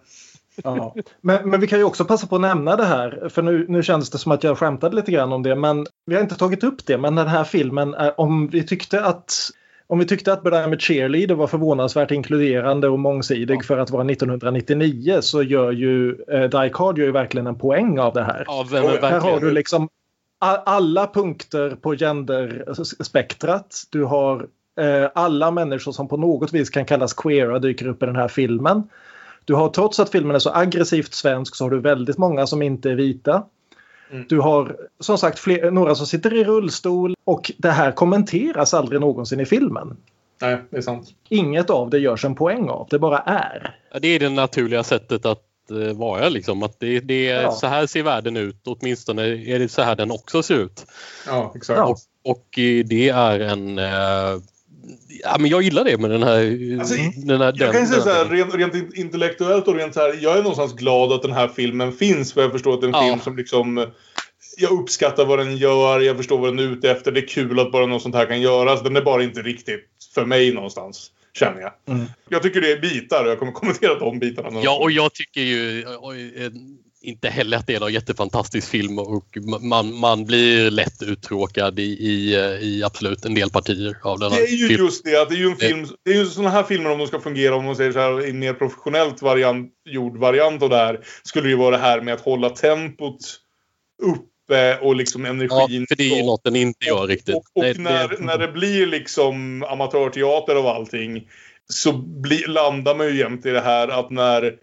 Ja. 0.63 0.95
Men, 1.21 1.49
men 1.49 1.59
vi 1.59 1.67
kan 1.67 1.79
ju 1.79 1.85
också 1.85 2.05
passa 2.05 2.27
på 2.27 2.35
att 2.35 2.41
nämna 2.41 2.75
det 2.75 2.85
här, 2.85 3.29
för 3.29 3.41
nu, 3.41 3.65
nu 3.69 3.83
kändes 3.83 4.09
det 4.09 4.17
som 4.17 4.31
att 4.31 4.43
jag 4.43 4.57
skämtade 4.57 4.95
lite 4.95 5.11
grann 5.11 5.33
om 5.33 5.43
det, 5.43 5.55
men 5.55 5.87
vi 6.05 6.15
har 6.15 6.21
inte 6.21 6.35
tagit 6.35 6.63
upp 6.63 6.85
det. 6.85 6.97
Men 6.97 7.15
den 7.15 7.27
här 7.27 7.43
filmen, 7.43 7.93
är, 7.93 8.19
om 8.19 8.47
vi 8.47 8.63
tyckte 8.63 9.05
att 9.05 9.33
om 9.93 9.99
vi 9.99 10.05
tyckte 10.05 10.33
att 10.33 10.43
Bedime 10.43 10.77
Cheerleader 10.77 11.35
var 11.35 11.47
förvånansvärt 11.47 12.11
inkluderande 12.11 12.89
och 12.89 12.99
mångsidig 12.99 13.65
för 13.65 13.77
att 13.77 13.89
vara 13.89 14.11
1999 14.11 15.17
så 15.21 15.43
gör 15.43 15.71
ju 15.71 16.09
eh, 16.09 16.41
Die 16.41 16.69
Card 16.73 16.97
gör 16.97 17.05
ju 17.05 17.11
verkligen 17.11 17.47
en 17.47 17.57
poäng 17.57 17.99
av 17.99 18.13
det 18.13 18.23
här. 18.23 18.43
Ja, 18.47 18.65
verkligen. 18.71 19.03
Här 19.03 19.19
har 19.19 19.39
du 19.39 19.51
liksom 19.51 19.89
alla 20.39 21.07
punkter 21.07 21.69
på 21.69 21.95
genderspektrat. 21.95 23.83
Du 23.89 24.03
har 24.03 24.47
eh, 24.79 25.09
alla 25.15 25.51
människor 25.51 25.91
som 25.91 26.07
på 26.07 26.17
något 26.17 26.53
vis 26.53 26.69
kan 26.69 26.85
kallas 26.85 27.13
queera 27.13 27.59
dyker 27.59 27.87
upp 27.87 28.03
i 28.03 28.05
den 28.05 28.15
här 28.15 28.27
filmen. 28.27 28.83
Du 29.45 29.53
har 29.53 29.69
trots 29.69 29.99
att 29.99 30.09
filmen 30.09 30.35
är 30.35 30.39
så 30.39 30.53
aggressivt 30.53 31.13
svensk 31.13 31.55
så 31.55 31.65
har 31.65 31.71
du 31.71 31.79
väldigt 31.79 32.17
många 32.17 32.47
som 32.47 32.61
inte 32.61 32.91
är 32.91 32.95
vita. 32.95 33.43
Mm. 34.11 34.25
Du 34.29 34.39
har 34.39 34.77
som 34.99 35.17
sagt 35.17 35.39
fler, 35.39 35.71
några 35.71 35.95
som 35.95 36.07
sitter 36.07 36.33
i 36.33 36.43
rullstol 36.43 37.15
och 37.23 37.51
det 37.57 37.71
här 37.71 37.91
kommenteras 37.91 38.73
aldrig 38.73 39.01
någonsin 39.01 39.39
i 39.39 39.45
filmen. 39.45 39.97
Nej, 40.41 40.57
det 40.69 40.77
är 40.77 40.81
sant. 40.81 41.09
Inget 41.29 41.69
av 41.69 41.89
det 41.89 41.99
görs 41.99 42.25
en 42.25 42.35
poäng 42.35 42.69
av, 42.69 42.87
det 42.89 42.99
bara 42.99 43.19
är. 43.19 43.75
Det 44.01 44.07
är 44.07 44.19
det 44.19 44.29
naturliga 44.29 44.83
sättet 44.83 45.25
att 45.25 45.71
eh, 45.71 45.97
vara 45.97 46.29
liksom. 46.29 46.63
Att 46.63 46.79
det, 46.79 46.99
det 46.99 47.29
är, 47.29 47.41
Ja. 47.41 47.51
Så 47.51 47.67
här 47.67 47.87
ser 47.87 48.03
världen 48.03 48.37
ut. 48.37 48.61
Åtminstone 48.65 49.23
är 49.23 49.59
det 49.59 49.69
så 49.69 49.81
här 49.81 49.95
den 49.95 50.11
också 50.11 50.43
ser 50.43 50.55
ut. 50.55 50.85
Ja, 51.27 51.51
exakt. 51.55 51.77
Ja. 51.77 51.85
Och, 51.85 51.97
och 52.31 52.47
det 52.85 53.09
är 53.09 53.39
en... 53.39 53.79
Eh, 53.79 54.41
ja, 55.07 55.35
men 55.39 55.49
jag 55.49 55.61
gillar 55.61 55.83
det 55.83 55.97
med 55.97 56.09
den 56.09 56.23
här... 56.23 56.77
Alltså, 56.79 56.95
den 57.15 57.41
här 57.41 57.47
Jag 57.47 57.57
den, 57.57 57.71
kan 57.71 57.81
ju 57.81 57.87
säga 57.87 58.01
så 58.01 58.09
här, 58.09 58.25
rent, 58.25 58.55
rent 58.55 58.97
intellektuellt 58.97 59.67
och 59.67 59.75
rent 59.75 59.93
så 59.93 59.99
här, 59.99 60.19
jag 60.21 60.33
är 60.37 60.41
någonstans 60.41 60.73
glad 60.73 61.11
att 61.11 61.21
den 61.21 61.31
här 61.31 61.47
filmen 61.47 61.91
finns. 61.91 62.33
För 62.33 62.41
jag 62.41 62.51
förstår 62.51 62.73
att 62.73 62.81
det 62.81 62.87
är 62.87 62.89
en 62.89 62.93
Ja. 62.93 63.07
film 63.07 63.19
som 63.19 63.37
liksom... 63.37 63.87
Jag 64.57 64.71
uppskattar 64.71 65.25
vad 65.25 65.39
den 65.39 65.57
gör, 65.57 65.99
jag 65.99 66.17
förstår 66.17 66.37
vad 66.37 66.49
den 66.49 66.59
är 66.59 66.73
ute 66.73 66.91
efter. 66.91 67.11
Det 67.11 67.19
är 67.19 67.27
kul 67.27 67.59
att 67.59 67.71
bara 67.71 67.85
något 67.85 68.01
sånt 68.01 68.15
här 68.15 68.25
kan 68.25 68.41
göras. 68.41 68.83
Den 68.83 68.95
är 68.95 69.01
bara 69.01 69.23
inte 69.23 69.41
riktigt 69.41 69.85
för 70.13 70.25
mig 70.25 70.53
någonstans, 70.53 71.11
känner 71.33 71.61
jag. 71.61 71.71
Mm. 71.95 72.05
Jag 72.29 72.43
tycker 72.43 72.61
det 72.61 72.71
är 72.71 72.79
bitar 72.81 73.25
och 73.25 73.31
jag 73.31 73.39
kommer 73.39 73.51
kommentera 73.61 73.99
de 73.99 74.19
bitarna. 74.19 74.61
Ja, 74.63 74.79
och 74.81 74.91
jag 74.91 75.13
tycker 75.13 75.41
ju 75.41 75.85
inte 77.03 77.29
heller 77.29 77.57
att 77.57 77.67
det 77.67 77.75
är 77.75 77.79
någon 77.79 77.93
jättefantastisk 77.93 78.69
film 78.69 78.99
och 78.99 79.37
man, 79.61 79.95
man 79.95 80.25
blir 80.25 80.71
lätt 80.71 81.01
uttråkad 81.03 81.79
i, 81.79 81.83
i, 81.83 82.35
eh, 82.35 82.41
i 82.67 82.83
absolut 82.83 83.25
en 83.25 83.33
del 83.35 83.49
partier 83.49 83.95
av 84.03 84.19
den 84.19 84.31
Det 84.31 84.37
är 84.37 84.47
ju 84.47 84.67
filmen. 84.67 84.85
just 84.85 85.03
det, 85.05 85.21
att 85.21 85.29
det 85.29 85.35
är 85.35 85.39
ju 85.39 85.47
en 85.49 85.57
film... 85.57 85.87
Det 86.05 86.11
är 86.11 86.15
ju 86.15 86.25
såna 86.25 86.49
här 86.49 86.63
filmer 86.63 86.89
om 86.91 86.97
de 86.97 87.07
ska 87.07 87.19
fungera, 87.19 87.55
om 87.55 87.65
man 87.65 87.75
säger 87.75 87.91
så 87.91 87.99
här, 87.99 88.25
i 88.25 88.29
en 88.29 88.39
mer 88.39 88.53
professionellt 88.53 89.21
variant, 89.21 89.71
gjord 89.89 90.17
variant 90.17 90.59
det 90.59 90.75
här, 90.75 90.99
skulle 91.23 91.43
det 91.45 91.49
ju 91.49 91.55
vara 91.57 91.77
det 91.77 91.83
här 91.83 92.01
med 92.01 92.13
att 92.13 92.21
hålla 92.21 92.49
tempot 92.49 93.17
uppe 94.03 94.77
och 94.81 94.95
liksom 94.95 95.25
Ja, 95.25 95.29
energin. 95.31 95.85
för 95.89 95.95
det 95.95 96.03
är 96.11 96.17
ju 96.17 96.23
något 96.25 96.43
den 96.43 96.55
inte 96.55 96.85
gör 96.85 97.07
riktigt. 97.07 97.35
Och, 97.35 97.43
och 97.53 97.63
Det- 97.63 97.77
när, 97.79 98.07
det- 98.07 98.19
när 98.19 98.37
det 98.37 98.47
blir 98.47 98.85
liksom 98.87 99.63
amatörteater 99.63 100.55
av 100.55 100.67
allting 100.67 101.27
så 101.69 101.93
bli, 101.93 102.43
landar 102.47 102.95
man 102.95 103.07
ju 103.07 103.17
jämt 103.17 103.45
i 103.45 103.49
det 103.49 103.61
här 103.61 103.87
att 103.87 104.11
när 104.11 104.53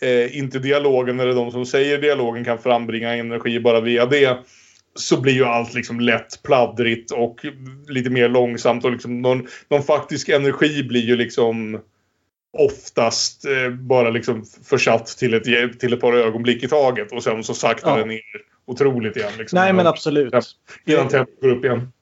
eh, 0.00 0.38
inte 0.38 0.58
dialogen 0.58 1.20
eller 1.20 1.34
de 1.34 1.50
som 1.50 1.66
säger 1.66 1.98
dialogen 1.98 2.44
kan 2.44 2.58
frambringa 2.58 3.14
energi 3.14 3.60
bara 3.60 3.80
via 3.80 4.06
det 4.06 4.38
så 4.94 5.20
blir 5.20 5.32
ju 5.32 5.44
allt 5.44 5.74
liksom 5.74 6.00
lätt 6.00 6.42
pladdrigt 6.42 7.10
och 7.10 7.46
lite 7.88 8.10
mer 8.10 8.28
långsamt 8.28 8.84
och 8.84 8.92
liksom 8.92 9.22
någon, 9.22 9.46
någon 9.68 9.82
faktisk 9.82 10.28
energi 10.28 10.82
blir 10.82 11.04
ju 11.04 11.16
liksom 11.16 11.80
oftast 12.58 13.44
eh, 13.44 13.70
bara 13.70 14.10
liksom 14.10 14.44
försatt 14.64 15.06
till 15.06 15.34
ett, 15.34 15.80
till 15.80 15.92
ett 15.92 16.00
par 16.00 16.12
ögonblick 16.12 16.62
i 16.62 16.68
taget 16.68 17.12
och 17.12 17.22
sen 17.22 17.44
så 17.44 17.54
saktar 17.54 17.90
Ja. 17.90 17.96
det 17.96 18.04
ner 18.04 18.20
otroligt 18.66 19.16
igen. 19.16 19.32
Liksom. 19.38 19.58
Nej 19.58 19.72
men 19.72 19.86
absolut. 19.86 20.32
Ja. 20.32 20.42
Innan 20.84 21.08
tempot 21.08 21.40
går 21.40 21.48
upp 21.48 21.64
igen. 21.64 21.92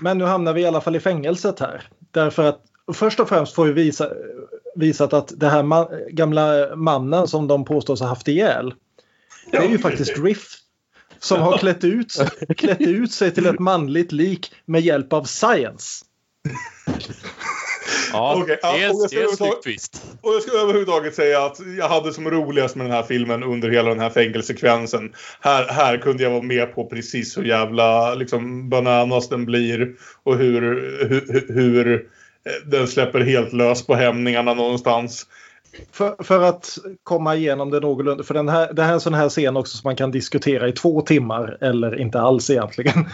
Men 0.00 0.18
nu 0.18 0.24
hamnar 0.24 0.52
vi 0.52 0.60
i 0.60 0.66
alla 0.66 0.80
fall 0.80 0.96
i 0.96 1.00
fängelset 1.00 1.60
här. 1.60 1.82
Därför 2.10 2.44
att 2.44 2.60
först 2.94 3.20
och 3.20 3.28
främst 3.28 3.54
får 3.54 3.66
vi 3.66 3.72
visa, 3.72 4.10
visat 4.76 5.12
att 5.12 5.32
det 5.36 5.48
här 5.48 5.62
ma 5.62 5.88
gamla 6.10 6.76
mannen 6.76 7.28
som 7.28 7.48
de 7.48 7.64
påstås 7.64 8.00
ha 8.00 8.06
haft 8.06 8.28
ihjäl. 8.28 8.74
Det 9.50 9.56
är 9.56 9.68
ju 9.68 9.78
faktiskt 9.78 10.18
Riff. 10.18 10.58
Som 11.18 11.40
har 11.40 11.58
klätt 11.58 11.84
ut, 11.84 12.12
klätt 12.56 12.80
ut 12.80 13.12
sig 13.12 13.30
till 13.30 13.46
ett 13.46 13.58
manligt 13.58 14.12
lik 14.12 14.54
med 14.64 14.80
hjälp 14.80 15.12
av 15.12 15.24
science. 15.24 16.04
Ja, 18.12 18.36
Okej, 18.42 18.58
ja, 18.62 18.72
det 18.72 18.82
är, 18.82 18.90
och 18.90 19.00
jag 19.00 19.10
ska 19.10 19.18
det 19.18 19.24
är 19.24 19.28
en 19.28 19.36
snygg 19.36 19.62
twist. 19.62 20.04
Och 20.20 20.34
jag 20.34 20.42
ska 20.42 20.58
överhuvudtaget 20.58 21.14
säga 21.14 21.44
att 21.44 21.58
jag 21.78 21.88
hade 21.88 22.12
som 22.12 22.30
roligast 22.30 22.76
med 22.76 22.86
den 22.86 22.92
här 22.92 23.02
filmen 23.02 23.42
under 23.42 23.70
hela 23.70 23.88
den 23.88 24.00
här 24.00 24.10
fängelsekvensen. 24.10 25.12
Här, 25.40 25.68
här 25.68 25.98
kunde 25.98 26.22
jag 26.22 26.30
vara 26.30 26.42
med 26.42 26.74
på 26.74 26.84
precis 26.86 27.38
hur 27.38 27.44
jävla 27.44 28.14
liksom, 28.14 28.68
bananas 28.68 29.28
den 29.28 29.44
blir. 29.44 29.94
Och 30.22 30.36
hur, 30.36 30.62
hur, 31.08 31.54
hur 31.54 32.08
den 32.66 32.88
släpper 32.88 33.20
helt 33.20 33.52
lös 33.52 33.86
på 33.86 33.94
hämningarna 33.94 34.54
någonstans. 34.54 35.26
För, 35.92 36.24
för 36.24 36.42
att 36.42 36.78
komma 37.02 37.36
igenom 37.36 37.70
det 37.70 37.80
någorlunda. 37.80 38.24
För 38.24 38.34
den 38.34 38.48
här, 38.48 38.72
det 38.72 38.82
här 38.82 38.90
är 38.90 38.94
en 38.94 39.00
sån 39.00 39.14
här 39.14 39.28
scen 39.28 39.56
också 39.56 39.76
som 39.76 39.88
man 39.88 39.96
kan 39.96 40.10
diskutera 40.10 40.68
i 40.68 40.72
två 40.72 41.00
timmar. 41.00 41.58
Eller 41.60 42.00
inte 42.00 42.20
alls 42.20 42.50
egentligen. 42.50 43.04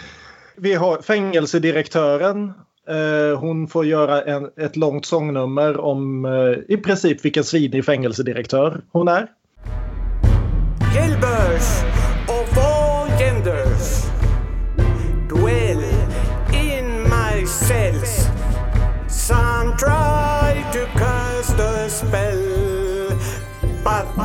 Vi 0.55 0.73
har 0.73 1.01
fängelsedirektören. 1.01 2.53
Eh, 2.89 3.39
hon 3.39 3.67
får 3.67 3.85
göra 3.85 4.21
en, 4.21 4.49
ett 4.57 4.75
långt 4.75 5.05
sångnummer 5.05 5.79
om 5.79 6.25
eh, 6.25 6.75
i 6.75 6.77
princip 6.77 7.25
vilken 7.25 7.43
svinig 7.43 7.85
fängelsedirektör 7.85 8.81
hon 8.91 9.07
är. 9.07 9.27
Jailbirds 10.95 11.88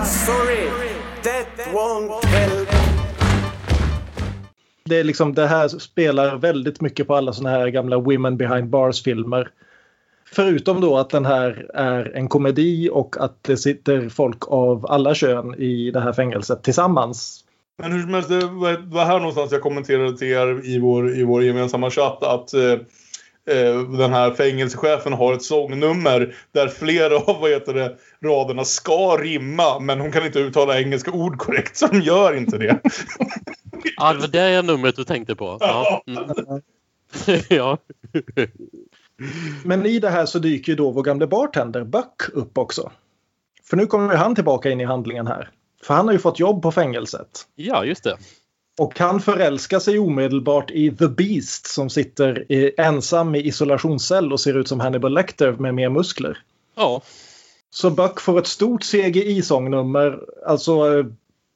sorry, 0.05 0.69
that 1.23 1.73
won't 1.73 2.25
help. 2.25 2.69
Det, 4.85 4.97
är 4.97 5.05
liksom, 5.05 5.35
det 5.35 5.47
här 5.47 5.69
spelar 5.69 6.37
väldigt 6.37 6.81
mycket 6.81 7.07
på 7.07 7.15
alla 7.15 7.33
såna 7.33 7.51
här 7.51 7.69
gamla 7.69 7.99
Women 7.99 8.37
behind 8.37 8.69
bars-filmer. 8.69 9.49
Förutom 10.33 10.81
då 10.81 10.97
att 10.97 11.11
den 11.11 11.27
här 11.27 11.71
är 11.75 12.17
en 12.17 12.29
komedi 12.29 12.91
och 12.93 13.17
att 13.21 13.43
det 13.43 13.57
sitter 13.57 14.09
folk 14.09 14.49
av 14.49 14.87
alla 14.87 15.15
kön 15.15 15.55
i 15.55 15.91
det 15.91 16.01
här 16.01 16.13
fängelset 16.13 16.63
tillsammans. 16.63 17.45
Men 17.79 17.93
hur 17.93 18.03
som 18.03 18.15
helst, 18.15 18.29
det 18.29 18.47
var 18.87 19.05
här 19.05 19.19
någonstans 19.19 19.53
jag 19.53 19.63
kommenterade 19.63 20.17
till 20.17 20.29
er 20.29 20.67
i 20.67 20.79
vår, 20.79 21.17
i 21.17 21.25
vår 21.25 21.43
gemensamma 21.43 21.91
chatt 21.91 22.23
att 22.23 22.55
eh, 22.55 22.77
den 23.99 24.13
här 24.13 24.31
fängelsechefen 24.31 25.13
har 25.13 25.35
ett 25.35 25.43
sångnummer 25.43 26.35
där 26.53 26.69
flera 26.69 27.17
av 27.17 27.41
vad 27.41 27.51
heter 27.51 27.75
det, 27.75 27.97
raderna 28.23 28.65
ska 28.65 29.17
rimma 29.17 29.81
men 29.81 30.01
hon 30.01 30.13
kan 30.13 30.27
inte 30.27 30.39
uttala 30.39 30.81
engelska 30.81 31.11
ord 31.11 31.39
korrekt 31.39 31.77
så 31.77 31.87
de 31.87 32.01
gör 32.01 32.37
inte 32.37 32.59
det. 32.59 32.81
Ja, 33.97 34.13
det 34.13 34.19
var 34.19 34.29
det 34.29 34.63
numret 34.63 34.97
du 34.97 35.05
tänkte 35.05 35.35
på. 35.35 35.59
Ja. 35.61 36.03
Mm. 36.07 36.63
ja. 37.49 37.79
Men 39.65 39.87
i 39.87 39.99
det 39.99 40.11
här 40.11 40.27
så 40.27 40.39
dyker 40.39 40.73
ju 40.73 40.77
då 40.77 40.91
vår 40.91 41.03
gamle 41.03 41.27
bartender 41.27 41.85
Buck 41.85 42.23
upp 42.33 42.59
också. 42.59 42.93
För 43.65 43.77
nu 43.77 43.87
kommer 43.87 44.13
ju 44.13 44.19
han 44.19 44.35
tillbaka 44.35 44.71
in 44.71 44.81
i 44.81 44.85
handlingen 44.85 45.27
här. 45.27 45.51
För 45.83 45.95
han 45.95 46.07
har 46.07 46.13
ju 46.13 46.19
fått 46.19 46.39
jobb 46.39 46.63
på 46.63 46.73
fängelset. 46.73 47.29
ja, 47.55 47.85
just 47.85 48.05
det. 48.05 48.17
Och 48.79 48.99
han 48.99 49.21
förälskar 49.21 49.79
sig 49.79 49.99
omedelbart 49.99 50.71
i 50.71 50.91
The 50.97 51.09
Beast 51.09 51.67
som 51.67 51.91
sitter 51.91 52.53
i, 52.53 52.73
ensam 52.79 53.35
i 53.35 53.47
isolationscell 53.47 54.33
och 54.33 54.41
ser 54.41 54.59
ut 54.59 54.69
som 54.69 54.81
Hannibal 54.81 55.15
Lecter 55.15 55.53
med 55.53 55.75
mer 55.75 55.89
muskler. 55.89 56.39
Ja. 56.77 57.03
Så 57.71 57.91
Buck 57.91 58.21
får 58.21 58.39
ett 58.39 58.47
stort 58.47 58.83
CGI-sångnummer. 58.85 60.19
Alltså, 60.47 60.99
eh, 60.99 61.05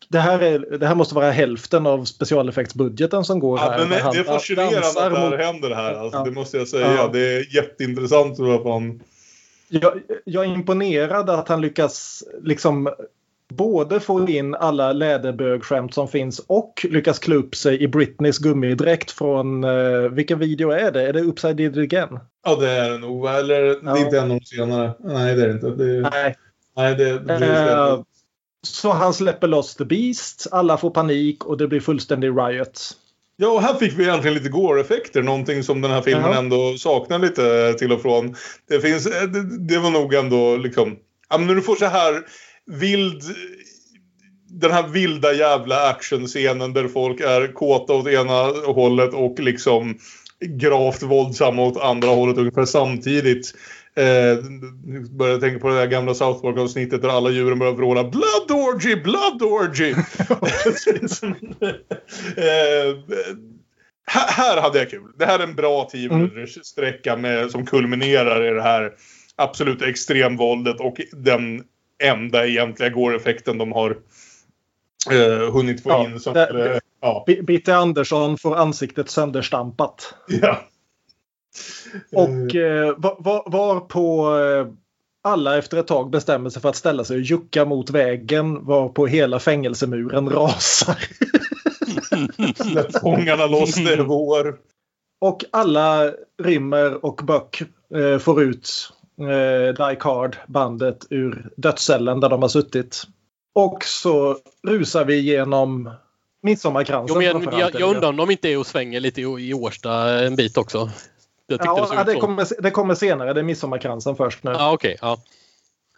det 0.09 0.19
här, 0.19 0.39
är, 0.39 0.79
det 0.79 0.87
här 0.87 0.95
måste 0.95 1.15
vara 1.15 1.31
hälften 1.31 1.87
av 1.87 2.05
specialeffektsbudgeten 2.05 3.25
som 3.25 3.39
går 3.41 3.59
Ja, 3.59 3.71
här. 3.71 3.79
men 3.79 3.89
det, 3.91 3.99
han 4.03 4.13
det 4.15 4.19
är 4.21 4.25
fascinerande 4.25 4.79
att 4.79 4.95
det 4.95 5.01
här 5.01 5.31
mot- 5.31 5.39
händer 5.41 5.71
här. 5.75 5.95
Alltså, 5.95 6.19
Ja. 6.19 6.25
Det 6.25 6.31
måste 6.31 6.57
jag 6.57 6.69
säga. 6.69 6.95
Ja. 6.95 7.11
Det 7.13 7.21
är 7.37 7.55
jätteintressant. 7.57 8.37
Fan. 8.37 9.03
Jag, 9.69 10.01
jag 10.25 10.45
är 10.45 10.49
imponerad 10.49 11.31
att 11.31 11.49
han 11.49 11.61
lyckas 11.61 12.25
liksom 12.43 12.89
både 13.53 14.01
få 14.01 14.29
in 14.29 14.55
alla 14.55 14.93
läderbögskämt 14.93 15.95
som 15.95 16.09
finns 16.09 16.39
och 16.47 16.87
lyckas 16.91 17.19
klä 17.19 17.35
upp 17.35 17.55
sig 17.55 17.83
i 17.83 17.89
Britneys 17.89 18.39
gummidräkt 18.39 19.11
från 19.11 19.65
eh, 19.65 20.01
vilken 20.11 20.39
video 20.39 20.71
är 20.71 20.93
det? 20.93 21.09
Är 21.09 21.13
det 21.13 21.21
Upside 21.21 21.57
Did 21.57 21.77
It 21.79 21.93
Again? 21.93 22.19
Ja, 22.45 22.57
det 22.57 22.71
är 22.71 22.91
det 22.91 22.99
nog. 22.99 23.27
Eller 23.27 23.61
det 23.63 23.71
är 23.71 23.79
Ja. 23.85 23.99
inte 23.99 24.19
en 24.19 24.23
av 24.31 24.39
de 24.39 24.45
senare. 24.45 24.93
Nej, 25.01 25.35
det 25.35 25.43
är 25.43 25.47
det 25.49 25.53
inte. 25.53 25.71
Det, 25.71 26.11
Nej. 26.13 26.37
nej, 26.77 26.95
det, 26.95 27.19
det, 27.19 27.35
Eh, 27.47 28.01
så 28.63 28.91
han 28.93 29.15
släpper 29.15 29.47
loss 29.49 29.75
The 29.77 29.85
Beast, 29.85 30.47
alla 30.51 30.77
får 30.77 30.91
panik 30.91 31.45
och 31.45 31.57
det 31.59 31.67
blir 31.69 31.81
fullständig 31.81 32.29
riot. 32.29 32.81
Ja, 33.37 33.49
och 33.49 33.63
här 33.63 33.75
fick 33.75 33.99
vi 33.99 34.03
egentligen 34.03 34.35
lite 34.35 34.49
gore-effekter. 34.49 35.23
Någonting 35.23 35.63
som 35.63 35.81
den 35.81 35.91
här 35.91 36.03
filmen 36.03 36.25
Jaha. 36.31 36.39
ändå 36.39 36.75
saknar 36.79 37.19
lite 37.19 37.75
till 37.79 37.93
och 37.93 38.03
från. 38.03 38.35
Det, 38.69 38.81
finns, 38.81 39.07
eh, 39.07 39.23
det, 39.29 39.59
det 39.69 39.79
var 39.79 39.91
nog 39.91 40.15
ändå 40.15 40.57
liksom... 40.57 40.97
Ja, 41.31 41.39
men 41.39 41.47
när 41.47 41.55
du 41.55 41.63
får 41.63 41.77
så 41.77 41.87
här 41.87 42.23
vild... 42.69 43.23
Den 44.51 44.71
här 44.71 44.89
vilda 44.89 45.33
jävla 45.33 45.89
actionscenen 45.89 46.73
där 46.73 46.89
folk 46.89 47.21
är 47.21 47.53
kåta 47.53 47.93
åt 47.93 48.07
ena 48.07 48.43
hållet 48.73 49.15
och 49.15 49.41
liksom 49.41 49.99
gravt 50.41 51.03
våldsamma 51.03 51.63
åt 51.63 51.83
andra 51.83 52.09
hållet 52.09 52.39
ungefär 52.39 52.65
samtidigt. 52.65 53.55
Eh, 53.95 54.39
började 55.11 55.41
tänka 55.41 55.59
på 55.59 55.69
det 55.69 55.75
där 55.75 55.87
gamla 55.87 56.15
South 56.15 56.43
Park-avsnittet 56.43 57.03
där 57.03 57.09
alla 57.09 57.31
djuren 57.31 57.59
börjar 57.59 57.73
vråla 57.73 58.05
Blood 58.05 58.51
orgy, 58.51 58.97
blood 58.97 59.43
orgy! 59.43 59.91
eh, 62.37 62.97
här, 64.07 64.29
här 64.29 64.63
hade 64.63 64.79
jag 64.79 64.91
kul. 64.91 65.13
Det 65.19 65.27
här 65.27 65.39
är 65.39 65.45
en 65.45 65.55
bra 65.55 65.89
10 65.93 66.09
minuters 66.09 66.67
sträcka 66.67 67.17
med, 67.17 67.51
som 67.51 67.67
kulminerar 67.67 68.51
i 68.51 68.55
det 68.55 68.63
här 68.63 68.93
absolut 69.37 69.83
extremvåldet 69.83 70.81
och 70.81 71.01
den 71.13 71.63
enda 72.03 72.47
egentliga 72.47 72.89
gore-effekten 72.91 73.59
de 73.59 73.73
har 73.73 73.99
eh, 75.11 75.53
hunnit 75.53 75.83
få 75.83 75.91
Ja, 75.91 76.05
in. 76.05 76.21
Som, 76.21 76.35
det- 76.35 76.71
eh, 76.75 76.79
ja. 77.01 77.25
B- 77.27 77.43
Bitte 77.43 77.77
Andersson 77.77 78.39
får 78.39 78.57
ansiktet 78.57 79.11
sönderstampat. 79.11 80.15
ja. 80.29 80.61
Och 82.15 82.55
eh, 82.55 82.95
var, 82.99 83.51
var, 83.51 83.81
på 83.81 84.37
eh, 84.39 84.67
alla 85.23 85.59
efter 85.59 85.77
ett 85.77 85.87
tag 85.87 86.11
bestämmer 86.11 86.51
sig 86.51 86.63
för 86.63 86.69
att 86.69 86.77
ställa 86.77 87.05
sig 87.05 87.17
och 87.17 87.23
jucka 87.23 87.65
mot 87.65 87.91
väggen 87.91 88.65
var 88.65 88.89
på 88.89 89.07
hela 89.07 89.39
fängelsemuren 89.41 90.31
rasar. 90.31 90.97
Släpp 92.63 93.01
fångarna 93.01 93.47
loss, 93.47 93.75
det 93.75 93.93
är 93.93 93.99
vår. 93.99 94.57
Och 95.21 95.45
alla 95.51 96.13
rymmer 96.43 97.05
och 97.05 97.21
Buck 97.25 97.63
eh, 97.95 98.19
får 98.19 98.43
ut 98.43 98.71
eh, 99.21 99.87
Die 99.87 99.97
Card 100.01 100.37
bandet 100.47 101.07
ur 101.11 101.51
dödscellen 101.57 102.21
där 102.21 102.29
de 102.29 102.43
har 102.43 102.49
suttit. 102.49 103.03
Och 103.55 103.85
så 103.85 104.37
rusar 104.69 105.05
vi 105.05 105.21
genom 105.21 105.91
Midsommarkransen. 106.43 107.23
Jo, 107.23 107.35
men 107.35 107.43
jag, 107.59 107.65
allt, 107.65 107.79
jag 107.79 107.97
undrar 107.97 108.09
om 108.09 108.17
de 108.17 108.31
inte 108.31 108.49
är 108.49 108.59
och 108.59 108.67
svänger 108.67 109.01
lite 109.01 109.21
i, 109.21 109.25
i 109.25 109.55
Årsta 109.55 110.25
en 110.25 110.37
bit 110.37 110.57
också. 110.57 110.91
Jag 111.47 111.59
det 111.59 111.65
Ja, 111.65 112.05
det, 112.05 112.13
så. 112.13 112.21
kommer, 112.21 112.63
det 112.63 112.71
kommer 112.71 112.95
senare. 112.95 113.33
Det 113.33 113.41
är 113.41 113.45
Midsommarkransen 113.45 114.17
först 114.17 114.45
nu. 114.45 114.51
Ja, 114.51 114.73
okej. 114.73 114.99
ja. 115.01 115.19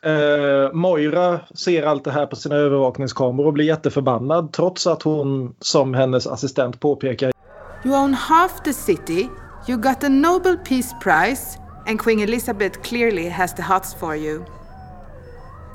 Eh, 0.03 0.73
Moira 0.73 1.41
ser 1.55 1.83
allt 1.83 2.05
det 2.05 2.11
här 2.11 2.27
på 2.27 2.37
sina 2.37 2.55
övervakningskameror 2.55 3.47
och 3.47 3.53
blir 3.53 3.65
jätteförbannad 3.65 4.53
trots 4.53 4.87
att 4.87 5.03
hon 5.03 5.55
som 5.61 5.95
hennes 5.95 6.27
assistent 6.27 6.81
påpekar 6.81 7.33
You 7.85 7.97
own 7.97 8.15
half 8.15 8.63
the 8.65 8.73
city, 8.73 9.29
you 9.69 9.79
got 9.79 10.01
the 10.01 10.09
Nobel 10.09 10.57
Peace 10.57 10.97
Prize, 11.03 11.59
and 11.87 11.99
Queen 12.01 12.21
Elizabeth 12.21 12.83
clearly 12.83 13.29
has 13.29 13.55
the 13.55 13.63
hots 13.63 13.95
for 13.95 14.17
you. 14.17 14.45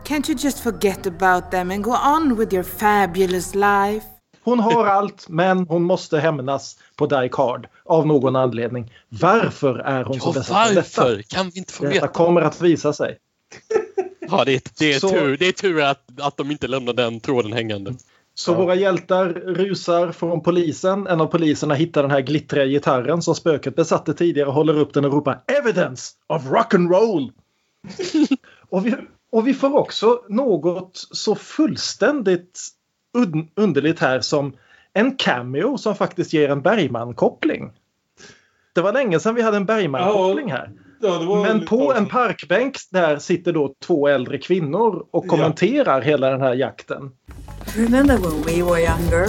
Can't 0.05 0.29
you 0.29 0.37
just 0.37 0.59
forget 0.63 1.07
about 1.07 1.51
them 1.51 1.71
and 1.71 1.83
go 1.83 1.91
on 1.91 2.37
with 2.37 2.53
your 2.53 2.63
fabulous 2.63 3.55
life? 3.55 4.05
Hon 4.43 4.59
har 4.59 4.85
allt 4.85 5.29
men 5.29 5.65
hon 5.67 5.83
måste 5.83 6.19
hämnas 6.19 6.77
på 6.95 7.05
Die 7.05 7.29
Card 7.31 7.67
av 7.85 8.07
någon 8.07 8.35
anledning. 8.35 8.93
Varför 9.09 9.75
är 9.79 10.03
hon 10.03 10.19
så 10.19 10.29
Ja, 10.29 10.33
besatt 10.33 10.69
av 10.69 10.75
detta? 10.75 11.03
varför? 11.03 11.21
Kan 11.21 11.49
vi 11.49 11.59
inte 11.59 11.73
få 11.73 11.83
Detta 11.83 11.93
veta? 11.93 12.07
kommer 12.07 12.41
att 12.41 12.61
visa 12.61 12.93
sig. 12.93 13.17
Ja, 14.29 14.43
det 14.45 14.53
är, 14.55 14.61
det 14.79 14.93
är 14.93 14.99
Så- 14.99 15.09
tur, 15.09 15.37
det 15.37 15.47
är 15.47 15.51
tur 15.51 15.81
att, 15.81 16.21
att 16.21 16.37
de 16.37 16.51
inte 16.51 16.67
lämnar 16.67 16.93
den 16.93 17.19
tråden 17.19 17.53
hängande. 17.53 17.93
Så 18.37 18.53
våra 18.53 18.75
hjältar 18.75 19.29
rusar 19.33 20.11
från 20.11 20.41
polisen. 20.41 21.07
En 21.07 21.21
av 21.21 21.25
poliserna 21.25 21.73
hittar 21.73 22.01
den 22.01 22.11
här 22.11 22.21
glittriga 22.21 22.65
gitarren 22.65 23.21
som 23.21 23.35
spöket 23.35 23.75
besatte 23.75 24.13
tidigare 24.13 24.47
och 24.47 24.53
håller 24.53 24.79
upp 24.79 24.93
den 24.93 25.05
och 25.05 25.13
ropar 25.13 25.43
Evidence 25.47 26.13
of 26.27 26.51
rock 26.51 26.73
and 26.73 26.91
roll. 26.91 27.31
och, 28.69 28.85
vi, 28.85 28.95
och 29.31 29.47
vi 29.47 29.53
får 29.53 29.75
också 29.75 30.21
något 30.29 30.91
så 31.11 31.35
fullständigt 31.35 32.67
un, 33.17 33.49
underligt 33.55 33.99
här 33.99 34.19
som 34.19 34.53
en 34.93 35.15
cameo 35.15 35.77
som 35.77 35.95
faktiskt 35.95 36.33
ger 36.33 36.49
en 36.49 36.61
Bergman-koppling. 36.61 37.71
Det 38.73 38.81
var 38.81 38.93
länge 38.93 39.19
sedan 39.19 39.35
vi 39.35 39.41
hade 39.41 39.57
en 39.57 39.65
Bergman-koppling 39.65 40.51
här. 40.51 40.71
Ja, 41.01 41.19
det 41.19 41.25
var 41.25 41.43
Men 41.43 41.65
på 41.65 41.93
en 41.93 42.05
parkbänk 42.05 42.77
där 42.91 43.17
sitter 43.17 43.53
då 43.53 43.75
två 43.85 44.07
äldre 44.07 44.37
kvinnor 44.37 45.05
och 45.11 45.27
kommenterar 45.27 46.01
hela 46.01 46.29
den 46.29 46.41
här 46.41 46.53
jakten. 46.53 47.11
Remember 47.75 48.17
when 48.17 48.41
we 48.41 48.63
were 48.63 48.81
younger? 48.81 49.27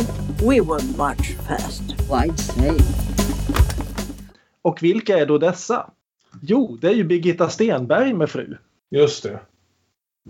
We 0.49 0.61
would 0.61 0.99
march 0.99 1.37
fast. 1.49 1.83
Wide 1.83 2.39
say. 2.39 2.71
Och 4.63 4.83
vilka 4.83 5.19
är 5.19 5.27
då 5.27 5.39
dessa? 5.39 5.91
Jo, 6.43 6.79
det 6.81 6.89
är 6.89 6.95
ju 6.95 7.05
Birgitta 7.05 7.49
Stenberg 7.49 8.13
med 8.13 8.31
fru. 8.31 8.57
Just 8.91 9.23
det. 9.23 9.41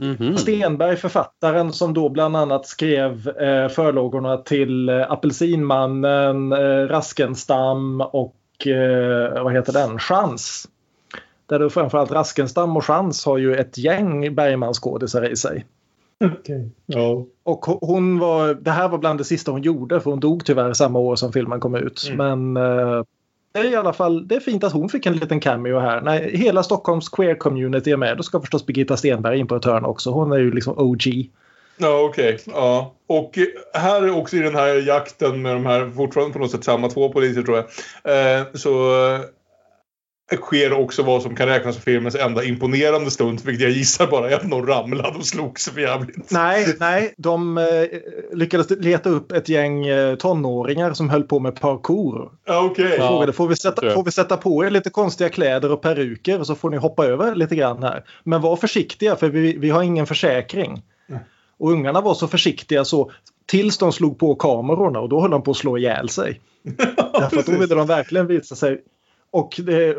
Mhm. 0.01 0.37
Stenberg, 0.37 0.97
författaren 0.97 1.73
som 1.73 1.95
då 1.95 2.09
bland 2.09 2.37
annat 2.37 2.67
skrev 2.67 3.29
eh, 3.29 3.69
förlågorna 3.69 4.37
till 4.37 4.89
eh, 4.89 5.13
Apelsinmannen, 5.13 6.53
eh, 6.53 6.89
Raskenstam 6.89 8.01
och 8.01 8.67
eh, 8.67 9.43
vad 9.43 9.53
heter 9.53 9.73
den? 9.73 9.99
Chans. 9.99 10.69
Där 11.47 11.59
då 11.59 11.71
framförallt 11.71 12.11
Raskenstam 12.11 12.77
och 12.77 12.85
Chans 12.85 13.27
har 13.27 13.39
ju 13.39 13.55
ett 13.55 13.79
gäng 13.79 14.35
Bergman-skådisar 14.35 15.31
i 15.31 15.37
sig. 15.37 15.67
Okej. 16.25 16.71
Ja. 16.87 17.27
Och 17.43 17.65
ho- 17.65 17.79
hon 17.81 18.19
var, 18.19 18.55
det 18.55 18.71
här 18.71 18.89
var 18.89 18.99
bland 18.99 19.21
det 19.21 19.25
sista 19.25 19.51
hon 19.51 19.63
gjorde 19.63 20.01
för 20.01 20.11
hon 20.11 20.21
dog 20.21 20.45
tyvärr 20.45 20.73
samma 20.73 20.99
år 20.99 21.17
som 21.17 21.33
filmen 21.33 21.61
kom 21.61 21.75
ut. 21.75 22.13
Men 22.17 22.57
eh, 22.57 23.03
det 23.53 23.59
är 23.61 23.71
i 23.73 23.77
alla 23.77 23.93
fall 23.93 24.29
det 24.29 24.35
är 24.35 24.41
fint 24.41 24.65
att 24.65 24.73
hon 24.73 24.89
fick 24.89 25.07
en 25.07 25.13
liten 25.17 25.41
cameo 25.41 25.79
här. 25.79 26.01
När 26.01 26.21
hela 26.21 26.63
Stockholms 26.63 27.11
queer-community 27.11 27.93
är 27.93 27.97
med 27.97 28.17
då 28.17 28.23
ska 28.23 28.41
förstås 28.41 28.67
Birgitta 28.67 28.97
Stenberg 28.97 29.39
in 29.39 29.47
på 29.47 29.57
ett 29.57 29.65
hörn 29.65 29.85
också. 29.85 30.11
Hon 30.11 30.33
är 30.33 30.39
ju 30.39 30.51
liksom 30.51 30.79
OG. 30.79 31.31
Ja, 31.79 32.01
okej. 32.11 32.39
Ja. 32.47 32.95
Och 33.07 33.39
här 33.75 34.19
också 34.19 34.37
i 34.37 34.41
den 34.41 34.55
här 34.55 34.89
jakten 34.89 35.43
med 35.43 35.55
de 35.55 35.67
här, 35.67 35.91
fortfarande 35.91 36.33
på 36.33 36.39
något 36.39 36.51
sätt 36.51 36.65
samma 36.65 36.89
två 36.89 37.09
poliser 37.13 37.43
tror 37.43 37.57
jag. 37.57 37.67
Eh, 38.39 38.47
så 38.55 38.71
sker 40.35 40.73
också 40.73 41.03
vad 41.03 41.23
som 41.23 41.37
kan 41.37 41.49
räknas 41.49 41.75
som 41.75 41.83
filmens 41.83 42.15
enda 42.15 42.45
imponerande 42.45 43.11
stund. 43.11 43.41
Vilket 43.45 43.63
jag 43.63 43.71
gissar 43.71 44.07
bara 44.07 44.31
är 44.31 44.35
att 44.35 44.49
någon 44.49 44.67
ramlade 44.67 45.19
och 45.19 45.27
slog 45.27 45.61
sig 45.61 45.73
för 45.73 45.81
jävligt. 45.81 46.31
Nej, 46.31 46.77
nej, 46.81 47.15
de 47.17 47.59
eh, 47.59 47.65
lyckades 48.33 48.71
leta 48.71 49.11
upp 49.11 49.33
ett 49.33 49.49
gäng 49.49 49.87
eh, 49.87 50.15
tonåringar 50.15 50.95
som 50.95 51.11
höll 51.11 51.23
på 51.23 51.39
med 51.39 51.61
parkour. 51.61 52.31
Ja, 52.47 52.69
okej. 52.71 52.99
Och 52.99 53.09
frågade, 53.09 53.33
får 53.33 53.49
vi, 53.49 53.57
sätta, 53.57 53.85
jag. 53.85 53.95
får 53.95 54.05
vi 54.05 54.11
sätta 54.11 54.37
på 54.37 54.65
er 54.65 54.71
lite 54.71 54.91
konstiga 54.91 55.31
kläder 55.31 55.73
och 55.73 55.83
peruker 55.83 56.41
och 56.41 56.47
så 56.47 56.55
får 56.55 56.71
ni 56.71 56.77
hoppa 56.77 57.07
över 57.07 57.35
lite 57.35 57.57
grann 57.57 57.83
här. 57.83 58.05
Men 58.25 58.41
var 58.41 58.57
försiktiga 58.57 59.17
för 59.17 59.29
vi, 59.29 59.57
vi 59.57 59.71
har 59.71 59.83
ingen 59.83 60.07
försäkring. 60.07 60.83
Och 61.59 61.71
ungarna 61.71 62.01
var 62.01 62.15
så 62.15 62.29
försiktiga 62.29 62.85
så 62.85 63.11
tills 63.47 63.79
de 63.79 63.93
slog 63.93 64.19
på 64.19 64.35
kamerorna 64.35 65.01
och 65.01 65.09
då 65.09 65.21
höll 65.21 65.31
de 65.31 65.43
på 65.43 65.51
att 65.51 65.57
slå 65.57 65.79
ihjäl 65.79 66.09
sig. 66.09 66.41
Därför 67.13 67.39
att 67.39 67.47
då 67.47 67.53
ville 67.53 67.75
de 67.75 67.87
verkligen 67.87 68.27
visa 68.27 68.55
sig. 68.55 68.83
Och 69.31 69.61
det, 69.65 69.97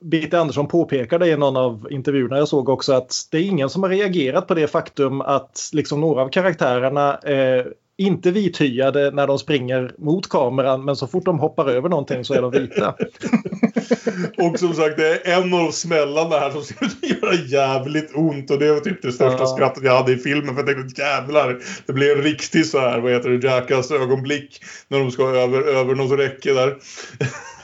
Birgitta 0.00 0.38
Andersson 0.38 0.68
påpekade 0.68 1.28
i 1.28 1.36
någon 1.36 1.56
av 1.56 1.88
intervjuerna 1.90 2.38
jag 2.38 2.48
såg 2.48 2.68
också 2.68 2.92
att 2.92 3.14
det 3.30 3.38
är 3.38 3.42
ingen 3.42 3.70
som 3.70 3.82
har 3.82 3.90
reagerat 3.90 4.46
på 4.46 4.54
det 4.54 4.66
faktum 4.68 5.20
att 5.20 5.70
liksom 5.72 6.00
några 6.00 6.22
av 6.22 6.28
karaktärerna 6.28 7.18
eh, 7.18 7.64
inte 7.96 8.30
vithyade 8.30 9.10
när 9.10 9.26
de 9.26 9.38
springer 9.38 9.92
mot 9.98 10.28
kameran 10.28 10.84
men 10.84 10.96
så 10.96 11.06
fort 11.06 11.24
de 11.24 11.38
hoppar 11.38 11.68
över 11.68 11.88
någonting 11.88 12.24
så 12.24 12.34
är 12.34 12.42
de 12.42 12.50
vita. 12.50 12.94
Och 14.38 14.58
som 14.58 14.74
sagt, 14.74 14.96
det 14.96 15.26
är 15.28 15.42
en 15.42 15.54
av 15.54 15.70
smällarna 15.70 16.38
här 16.38 16.50
som 16.50 16.60
att 16.86 17.10
göra 17.10 17.34
jävligt 17.34 18.16
ont. 18.16 18.50
Och 18.50 18.58
det 18.58 18.72
var 18.72 18.80
typ 18.80 19.02
det 19.02 19.12
största 19.12 19.38
Ja. 19.40 19.46
skrattet 19.46 19.84
jag 19.84 19.96
hade 19.96 20.12
i 20.12 20.16
filmen. 20.16 20.54
För 20.54 20.62
jag 20.62 20.76
tänkte 20.76 21.02
jävlar, 21.02 21.58
det 21.86 21.92
blir 21.92 22.16
en 22.16 22.22
riktig 22.22 22.66
så 22.66 22.78
här, 22.78 23.00
vad 23.00 23.12
heter 23.12 23.30
det, 23.30 23.46
Jackass 23.48 23.90
ögonblick. 23.90 24.60
När 24.88 24.98
de 24.98 25.10
ska 25.10 25.22
över, 25.22 25.62
över 25.62 25.94
något 25.94 26.18
räcke 26.18 26.52
där. 26.52 26.76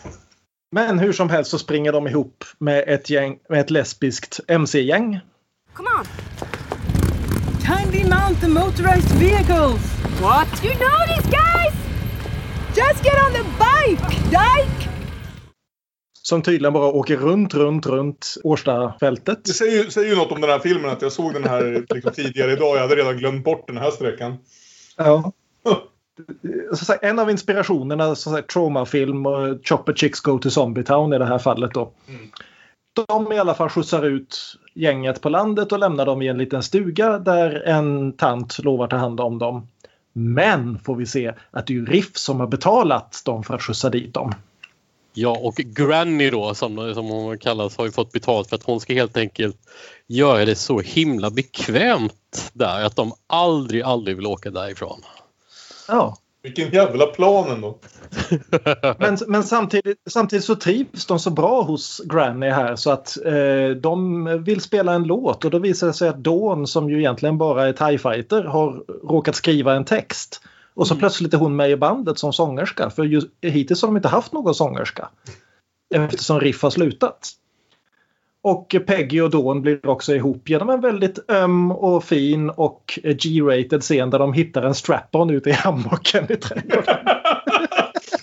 Men 0.74 0.98
hur 0.98 1.12
som 1.12 1.30
helst 1.30 1.50
så 1.50 1.58
springer 1.58 1.92
de 1.92 2.06
ihop 2.06 2.44
med 2.58 2.84
ett, 2.86 3.10
gäng, 3.10 3.38
med 3.48 3.60
ett 3.60 3.70
lesbiskt 3.70 4.40
MC-gäng. 4.48 5.20
Come 5.74 5.88
on. 5.98 6.04
Kindly 7.66 8.02
mount 8.04 8.40
the 8.40 8.48
motorized 8.48 9.18
vehicles. 9.18 9.80
What? 10.20 10.64
You 10.64 10.74
know 10.74 11.06
these 11.08 11.30
guys? 11.30 11.74
Just 12.76 13.04
get 13.04 13.14
on 13.26 13.32
the 13.32 13.44
bike, 13.58 14.02
Dyke! 14.30 14.88
Som 16.22 16.42
tydligen 16.42 16.72
bara 16.72 16.86
åker 16.86 17.16
runt, 17.16 17.54
runt, 17.54 17.86
runt 17.86 18.34
Årstafältet. 18.44 19.44
Det 19.44 19.52
säger, 19.52 19.84
ju- 19.84 19.90
säger 19.90 20.08
ju 20.10 20.16
något 20.16 20.32
om 20.32 20.40
den 20.40 20.50
här 20.50 20.58
filmen 20.58 20.90
att 20.90 21.02
jag 21.02 21.12
såg 21.12 21.32
den 21.34 21.44
här 21.44 21.84
liksom, 21.94 22.12
tidigare 22.12 22.52
idag. 22.52 22.76
Jag 22.76 22.80
hade 22.80 22.96
redan 22.96 23.16
glömt 23.18 23.44
bort 23.44 23.66
den 23.66 23.76
här 23.78 23.90
sträckan. 23.90 24.36
Ja. 24.96 25.32
Så 26.72 26.94
en 27.02 27.18
av 27.18 27.30
inspirationerna, 27.30 28.14
så 28.14 28.36
att 28.36 28.48
traumafilm 28.48 29.26
och 29.26 29.66
Chopper 29.66 29.92
Chicks 29.92 30.20
Go 30.20 30.38
to 30.38 30.50
Zombie 30.50 30.84
Town 30.84 31.12
i 31.12 31.18
det 31.18 31.26
här 31.26 31.38
fallet 31.38 31.74
då. 31.74 31.92
De 33.08 33.32
i 33.32 33.38
alla 33.38 33.54
fall 33.54 33.68
skjutsar 33.68 34.02
ut 34.02 34.38
gänget 34.74 35.20
på 35.20 35.28
landet 35.28 35.72
och 35.72 35.78
lämnar 35.78 36.06
dem 36.06 36.22
i 36.22 36.28
en 36.28 36.38
liten 36.38 36.62
stuga 36.62 37.18
där 37.18 37.62
en 37.66 38.12
tant 38.12 38.58
lovar 38.58 38.86
ta 38.86 38.96
hand 38.96 39.20
om 39.20 39.38
dem. 39.38 39.68
Men 40.12 40.78
får 40.78 40.96
vi 40.96 41.06
se 41.06 41.32
att 41.50 41.66
det 41.66 41.72
är 41.72 41.74
ju 41.74 41.86
Riff 41.86 42.16
som 42.16 42.40
har 42.40 42.46
betalat 42.46 43.22
dem 43.24 43.42
för 43.42 43.54
att 43.54 43.62
skjutsa 43.62 43.90
dit 43.90 44.14
dem. 44.14 44.32
Ja, 45.14 45.38
och 45.42 45.54
Granny 45.54 46.30
då 46.30 46.54
som, 46.54 46.94
som 46.94 47.06
hon 47.06 47.38
kallas 47.38 47.76
har 47.76 47.84
ju 47.84 47.92
fått 47.92 48.12
betalt 48.12 48.48
för 48.48 48.56
att 48.56 48.62
hon 48.62 48.80
ska 48.80 48.94
helt 48.94 49.16
enkelt 49.16 49.56
göra 50.06 50.44
det 50.44 50.54
så 50.54 50.80
himla 50.80 51.30
bekvämt 51.30 52.50
där 52.52 52.84
att 52.84 52.96
de 52.96 53.12
aldrig, 53.26 53.82
aldrig 53.82 54.16
vill 54.16 54.26
åka 54.26 54.50
därifrån. 54.50 55.00
Ja. 55.88 56.16
Vilken 56.42 56.70
jävla 56.70 57.06
plan 57.06 57.50
ändå. 57.50 57.78
Men, 58.98 59.18
men 59.26 59.44
samtidigt, 59.44 59.98
samtidigt 60.10 60.44
så 60.44 60.54
trivs 60.54 61.06
de 61.06 61.18
så 61.18 61.30
bra 61.30 61.62
hos 61.62 62.00
Granny 62.04 62.48
här 62.48 62.76
så 62.76 62.90
att 62.90 63.16
eh, 63.24 63.68
de 63.80 64.24
vill 64.44 64.60
spela 64.60 64.92
en 64.92 65.02
låt 65.02 65.44
och 65.44 65.50
då 65.50 65.58
visar 65.58 65.86
det 65.86 65.92
sig 65.92 66.08
att 66.08 66.24
Dawn 66.24 66.66
som 66.66 66.90
ju 66.90 66.98
egentligen 66.98 67.38
bara 67.38 67.68
är 67.68 67.72
TIE 67.72 67.98
fighter 67.98 68.44
har 68.44 68.84
råkat 69.08 69.36
skriva 69.36 69.74
en 69.74 69.84
text. 69.84 70.40
Och 70.74 70.86
så 70.86 70.96
plötsligt 70.96 71.34
är 71.34 71.38
hon 71.38 71.56
med 71.56 71.70
i 71.70 71.76
bandet 71.76 72.18
som 72.18 72.32
sångerska 72.32 72.90
för 72.90 73.04
just, 73.04 73.28
hittills 73.42 73.82
har 73.82 73.88
de 73.88 73.96
inte 73.96 74.08
haft 74.08 74.32
någon 74.32 74.54
sångerska. 74.54 75.08
Eftersom 75.94 76.40
Riff 76.40 76.62
har 76.62 76.70
slutat. 76.70 77.30
Och 78.44 78.76
Peggy 78.86 79.20
och 79.20 79.30
Dawn 79.30 79.62
blir 79.62 79.86
också 79.86 80.14
ihop 80.14 80.48
genom 80.48 80.70
en 80.70 80.80
väldigt 80.80 81.30
öm 81.30 81.72
och 81.72 82.04
fin 82.04 82.50
och 82.50 82.98
G-rated 83.02 83.82
scen 83.82 84.10
där 84.10 84.18
de 84.18 84.32
hittar 84.32 84.62
en 84.62 84.74
strap-on 84.74 85.30
ute 85.30 85.50
i 85.50 85.52
hammocken 85.52 86.32
i 86.32 86.36
trädgården. 86.36 86.96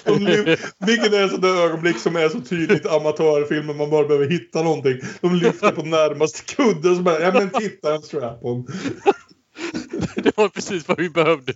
Vilket 0.80 1.14
är 1.14 1.42
där 1.42 1.66
ögonblick 1.66 1.98
som 1.98 2.16
är 2.16 2.30
så 2.30 2.42
tydligt 2.42 2.86
amatörfilm 2.86 3.78
man 3.78 3.90
bara 3.90 4.08
behöver 4.08 4.30
hitta 4.30 4.64
någonting. 4.64 5.00
De 5.22 5.36
lyfter 5.36 5.72
på 5.72 5.82
närmaste 5.82 6.56
kudde 6.56 6.90
och 6.90 6.96
så 6.96 7.02
bara, 7.02 7.20
ja 7.20 7.32
men 7.34 7.50
titta 7.50 7.96
en 7.96 8.02
strap-on. 8.02 8.68
Det 10.16 10.38
var 10.38 10.50
precis 10.50 10.88
vad 10.88 10.98
vi 10.98 11.10
behövde 11.10 11.54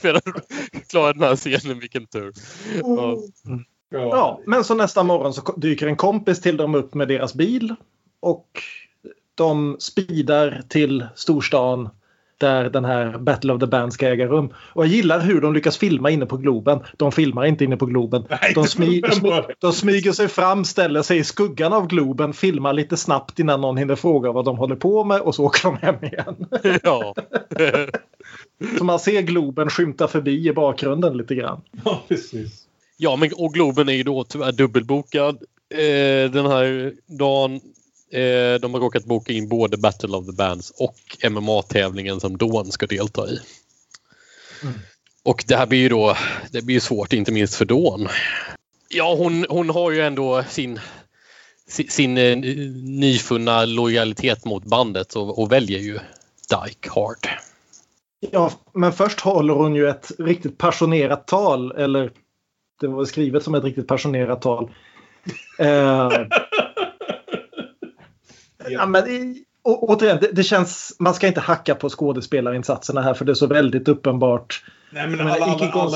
för 0.00 0.14
att 0.14 0.24
klara 0.90 1.12
den 1.12 1.22
här 1.22 1.36
scenen. 1.36 1.80
Vilken 1.80 2.06
tur. 2.06 2.32
Ja. 2.82 3.18
Ja, 4.00 4.40
men 4.46 4.64
så 4.64 4.74
nästa 4.74 5.02
morgon 5.02 5.34
så 5.34 5.54
dyker 5.56 5.86
en 5.86 5.96
kompis 5.96 6.40
till 6.40 6.56
dem 6.56 6.74
upp 6.74 6.94
med 6.94 7.08
deras 7.08 7.34
bil 7.34 7.74
och 8.20 8.48
de 9.34 9.76
speedar 9.78 10.62
till 10.68 11.06
storstan 11.14 11.88
där 12.38 12.70
den 12.70 12.84
här 12.84 13.18
Battle 13.18 13.52
of 13.52 13.60
the 13.60 13.66
Band 13.66 13.92
ska 13.92 14.08
äga 14.08 14.26
rum. 14.26 14.52
Och 14.56 14.84
jag 14.84 14.92
gillar 14.92 15.20
hur 15.20 15.40
de 15.40 15.54
lyckas 15.54 15.78
filma 15.78 16.10
inne 16.10 16.26
på 16.26 16.36
Globen. 16.36 16.80
De 16.96 17.12
filmar 17.12 17.44
inte 17.44 17.64
inne 17.64 17.76
på 17.76 17.86
Globen. 17.86 18.24
De, 18.54 18.66
smy 18.66 19.02
smy 19.12 19.30
de 19.58 19.72
smyger 19.72 20.12
sig 20.12 20.28
fram, 20.28 20.64
ställer 20.64 21.02
sig 21.02 21.18
i 21.18 21.24
skuggan 21.24 21.72
av 21.72 21.86
Globen, 21.86 22.32
filmar 22.32 22.72
lite 22.72 22.96
snabbt 22.96 23.38
innan 23.38 23.60
någon 23.60 23.76
hinner 23.76 23.96
fråga 23.96 24.32
vad 24.32 24.44
de 24.44 24.58
håller 24.58 24.76
på 24.76 25.04
med 25.04 25.20
och 25.20 25.34
så 25.34 25.44
åker 25.44 25.62
de 25.62 25.76
hem 25.76 26.04
igen. 26.04 26.46
Ja. 26.82 27.14
så 28.78 28.84
man 28.84 28.98
ser 28.98 29.22
Globen 29.22 29.70
skymta 29.70 30.08
förbi 30.08 30.48
i 30.48 30.52
bakgrunden 30.52 31.16
lite 31.16 31.34
grann. 31.34 31.60
Ja, 31.84 32.02
precis. 32.08 32.63
Ja, 32.96 33.16
men 33.16 33.32
och 33.32 33.54
Globen 33.54 33.88
är 33.88 33.92
ju 33.92 34.02
då 34.02 34.24
tyvärr 34.24 34.52
dubbelbokad 34.52 35.42
eh, 35.74 36.30
den 36.30 36.46
här 36.46 36.92
dagen. 37.06 37.60
Eh, 38.10 38.60
de 38.60 38.74
har 38.74 38.80
råkat 38.80 39.04
boka 39.04 39.32
in 39.32 39.48
både 39.48 39.76
Battle 39.76 40.16
of 40.16 40.26
the 40.26 40.32
Bands 40.32 40.70
och 40.70 41.30
MMA-tävlingen 41.30 42.20
som 42.20 42.36
Dawn 42.36 42.72
ska 42.72 42.86
delta 42.86 43.28
i. 43.28 43.38
Mm. 44.62 44.74
Och 45.22 45.44
det 45.46 45.56
här 45.56 45.66
blir 45.66 45.78
ju 45.78 45.88
då 45.88 46.16
det 46.50 46.62
blir 46.62 46.74
ju 46.74 46.80
svårt, 46.80 47.12
inte 47.12 47.32
minst 47.32 47.54
för 47.54 47.64
Dawn. 47.64 48.08
Ja, 48.88 49.14
hon, 49.14 49.46
hon 49.48 49.70
har 49.70 49.90
ju 49.90 50.00
ändå 50.00 50.44
sin, 50.48 50.80
sin, 51.68 51.88
sin 51.88 52.18
eh, 52.18 52.36
nyfunna 52.84 53.64
lojalitet 53.64 54.44
mot 54.44 54.64
bandet 54.64 55.16
och, 55.16 55.38
och 55.38 55.52
väljer 55.52 55.78
ju 55.78 55.98
Dyke 56.50 56.90
Hard. 56.90 57.28
Ja, 58.30 58.52
men 58.72 58.92
först 58.92 59.20
håller 59.20 59.54
hon 59.54 59.74
ju 59.74 59.88
ett 59.88 60.12
riktigt 60.18 60.58
passionerat 60.58 61.26
tal, 61.26 61.72
eller 61.72 62.10
det 62.80 62.86
var 62.88 63.04
skrivet 63.04 63.42
som 63.42 63.54
ett 63.54 63.64
riktigt 63.64 63.88
passionerat 63.88 64.42
tal. 64.42 64.70
Eh, 65.58 66.10
ja, 68.68 68.86
men, 68.86 69.08
i- 69.08 69.44
å, 69.62 69.76
återigen, 69.88 70.18
det, 70.20 70.28
det 70.32 70.42
känns, 70.42 70.96
man 70.98 71.14
ska 71.14 71.26
inte 71.26 71.40
hacka 71.40 71.74
på 71.74 71.88
skådespelarinsatserna 71.88 73.02
här 73.02 73.14
för 73.14 73.24
det 73.24 73.32
är 73.32 73.34
så 73.34 73.46
väldigt 73.46 73.88
uppenbart. 73.88 74.64
Nej, 74.92 75.06
men 75.08 75.20
alla, 75.20 75.32
alla 75.32 75.44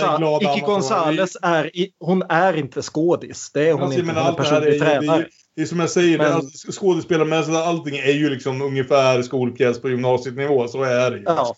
är 0.02 0.14
amatörer. 0.14 0.66
Gonzales 0.66 1.36
är, 1.42 1.70
hon 2.00 2.22
är 2.28 2.56
inte 2.56 2.82
skådis. 2.82 3.50
Det 3.54 3.68
är 3.68 3.72
hon 3.72 3.82
Alltså, 3.82 4.00
inte. 4.00 4.12
Hon 4.12 4.26
är 4.26 4.30
det 4.30 4.36
personlig 4.36 4.72
det, 4.72 4.78
tränare. 4.78 5.18
ju- 5.20 5.26
det 5.56 5.62
är 5.62 5.66
som 5.66 5.80
jag 5.80 5.90
säger, 5.90 6.18
Men- 6.18 6.26
men... 6.26 6.36
alltså, 6.36 6.72
skådespelarmässigt, 6.72 7.56
allting 7.56 7.96
är 7.96 8.12
ju 8.12 8.30
liksom 8.30 8.62
ungefär 8.62 9.22
skolpjäs 9.22 9.80
på 9.80 9.88
gymnasienivå. 9.90 10.68
Så 10.68 10.82
är 10.82 11.10
det 11.10 11.16
ju. 11.16 11.22
Ja. 11.26 11.54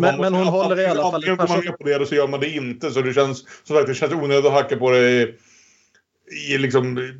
Men- 0.00 0.20
men 0.20 0.34
hon 0.34 0.46
håller 0.46 0.80
i 0.80 0.86
alla 0.86 1.02
fall 1.02 1.14
Antingen 1.14 1.36
går 1.36 1.48
man 1.48 1.64
med 1.64 1.78
på 1.78 1.84
det 1.84 1.94
eller 1.94 2.04
så 2.04 2.14
gör 2.14 2.28
man 2.28 2.40
det 2.40 2.50
inte. 2.50 2.90
Så 2.90 3.00
det 3.02 3.14
känns, 3.14 3.44
som 3.64 3.76
sagt, 3.76 3.88
det 3.88 3.94
känns 3.94 4.12
onödigt 4.12 4.46
att 4.46 4.52
hacka 4.52 4.76
på 4.76 4.90
det 4.90 5.10
i, 5.10 5.34
i 6.54 6.58
liksom 6.58 7.12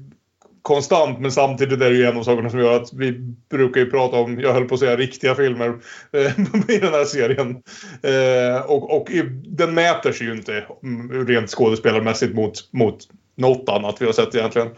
konstant. 0.63 1.21
Men 1.21 1.33
samtidigt 1.33 1.81
är 1.83 1.91
det 1.91 1.97
ju 1.97 2.05
en 2.05 2.17
av 2.17 2.23
sakerna 2.23 2.51
som 2.51 2.59
gör 2.61 2.77
att 2.77 2.93
vi 2.93 3.13
brukar 3.51 3.81
ju 3.81 3.91
prata 3.91 4.17
om, 4.17 4.41
jag 4.41 4.53
höll 4.53 4.65
på 4.65 4.75
att 4.75 4.81
säga 4.81 4.97
riktiga 4.97 5.35
filmer 5.35 5.69
eh, 6.13 6.41
i 6.69 6.79
den 6.79 6.93
här 6.93 7.05
serien. 7.05 7.63
Eh, 8.03 8.71
och, 8.71 8.97
och 8.97 9.11
den 9.45 9.75
mäter 9.75 10.13
sig 10.13 10.27
ju 10.27 10.33
inte 10.33 10.65
mm, 10.83 11.27
rent 11.27 11.51
skådespelarmässigt 11.51 12.35
mot, 12.35 12.73
mot 12.73 12.99
något 13.37 13.69
annat 13.69 13.97
vi 14.01 14.07
har 14.07 14.13
sett 14.13 14.35
egentligen. 14.35 14.69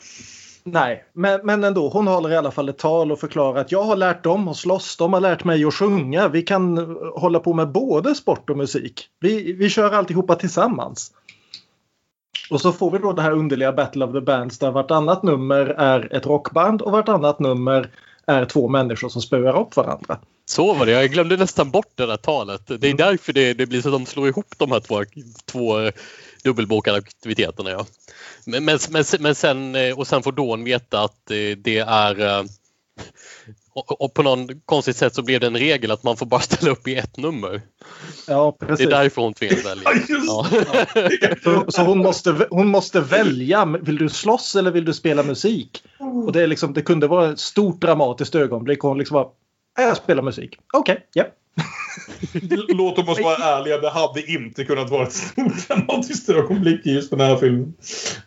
Nej, 0.72 1.04
men, 1.12 1.40
men 1.44 1.64
ändå. 1.64 1.88
Hon 1.88 2.06
håller 2.06 2.30
i 2.30 2.36
alla 2.36 2.50
fall 2.50 2.68
ett 2.68 2.78
tal 2.78 3.12
och 3.12 3.20
förklarar 3.20 3.60
att 3.60 3.72
jag 3.72 3.82
har 3.82 3.96
lärt 3.96 4.24
dem 4.24 4.48
att 4.48 4.56
slåss. 4.56 4.96
De 4.96 5.12
har 5.12 5.20
lärt 5.20 5.44
mig 5.44 5.64
att 5.64 5.74
sjunga. 5.74 6.28
Vi 6.28 6.42
kan 6.42 6.78
hålla 7.14 7.40
på 7.40 7.52
med 7.52 7.72
både 7.72 8.14
sport 8.14 8.50
och 8.50 8.56
musik. 8.56 9.08
Vi, 9.20 9.52
vi 9.52 9.68
kör 9.68 9.92
alltihopa 9.92 10.34
tillsammans. 10.34 11.12
Och 12.50 12.60
så 12.60 12.72
får 12.72 12.90
vi 12.90 12.98
då 12.98 13.12
det 13.12 13.22
här 13.22 13.32
underliga 13.32 13.72
Battle 13.72 14.04
of 14.04 14.12
the 14.12 14.20
Bands 14.20 14.58
där 14.58 14.70
vartannat 14.70 15.22
nummer 15.22 15.66
är 15.66 16.16
ett 16.16 16.26
rockband 16.26 16.82
och 16.82 16.92
vartannat 16.92 17.38
nummer 17.38 17.90
är 18.26 18.44
två 18.44 18.68
människor 18.68 19.08
som 19.08 19.22
spöar 19.22 19.60
upp 19.60 19.76
varandra. 19.76 20.18
Så 20.48 20.74
var 20.74 20.86
det, 20.86 20.92
jag 20.92 21.10
glömde 21.10 21.36
nästan 21.36 21.70
bort 21.70 21.92
det 21.94 22.06
där 22.06 22.16
talet. 22.16 22.62
Det 22.66 22.88
är 22.88 22.94
därför 22.94 23.32
det, 23.32 23.54
det 23.54 23.66
blir 23.66 23.82
så 23.82 23.88
att 23.88 23.94
de 23.94 24.06
slår 24.06 24.28
ihop 24.28 24.54
de 24.56 24.72
här 24.72 24.80
två, 24.80 25.04
två 25.44 25.90
dubbelbokade 26.44 26.98
aktiviteterna. 26.98 27.70
Ja. 27.70 27.86
Men, 28.44 28.64
men, 28.64 28.78
men, 28.90 29.04
men 29.20 29.34
sen, 29.34 29.74
eh, 29.74 29.98
och 29.98 30.06
sen 30.06 30.22
får 30.22 30.32
Dawn 30.32 30.64
veta 30.64 31.00
att 31.00 31.30
eh, 31.30 31.56
det 31.58 31.78
är 31.78 32.20
eh, 32.20 32.44
och, 33.72 34.00
och 34.00 34.14
på 34.14 34.22
någon 34.22 34.60
konstigt 34.64 34.96
sätt 34.96 35.14
så 35.14 35.22
blev 35.22 35.40
det 35.40 35.46
en 35.46 35.56
regel 35.56 35.90
att 35.90 36.02
man 36.02 36.16
får 36.16 36.26
bara 36.26 36.40
ställa 36.50 36.70
upp 36.70 36.88
i 36.88 36.94
ett 36.94 37.16
nummer. 37.16 37.62
Ja, 38.26 38.56
Det 38.60 38.66
precis. 38.66 38.86
är 38.86 38.90
därför 38.90 39.22
hon 39.22 39.34
tvingas 39.34 39.66
välja. 39.66 39.90
Ja. 40.26 40.46
Så, 41.44 41.64
så 41.68 41.82
hon, 41.82 41.98
måste, 41.98 42.46
hon 42.50 42.68
måste 42.68 43.00
välja. 43.00 43.64
Vill 43.64 43.96
du 43.98 44.08
slåss 44.08 44.56
eller 44.56 44.70
vill 44.70 44.84
du 44.84 44.94
spela 44.94 45.22
musik? 45.22 45.82
Och 46.26 46.32
det, 46.32 46.42
är 46.42 46.46
liksom, 46.46 46.72
det 46.72 46.82
kunde 46.82 47.06
vara 47.06 47.32
ett 47.32 47.40
stort 47.40 47.80
dramatiskt 47.80 48.34
ögonblick. 48.34 48.84
Och 48.84 48.88
hon 48.90 48.98
liksom 48.98 49.14
bara, 49.14 49.24
"Ja, 49.24 49.34
jag 49.82 49.96
spelar 49.96 50.22
musik. 50.22 50.58
Okej, 50.72 51.06
ja. 51.12 51.24
Låt 52.68 52.98
oss 52.98 53.20
vara 53.20 53.36
ärliga, 53.36 53.78
det 53.78 53.90
hade 53.90 54.32
inte 54.32 54.64
kunnat 54.64 54.90
vara 54.90 55.02
ett 55.02 55.12
stort 55.12 55.68
dramatiskt 55.68 56.28
ögonblick 56.28 56.86
i 56.86 56.94
just 56.94 57.10
den 57.10 57.20
här 57.20 57.36
filmen. 57.36 57.74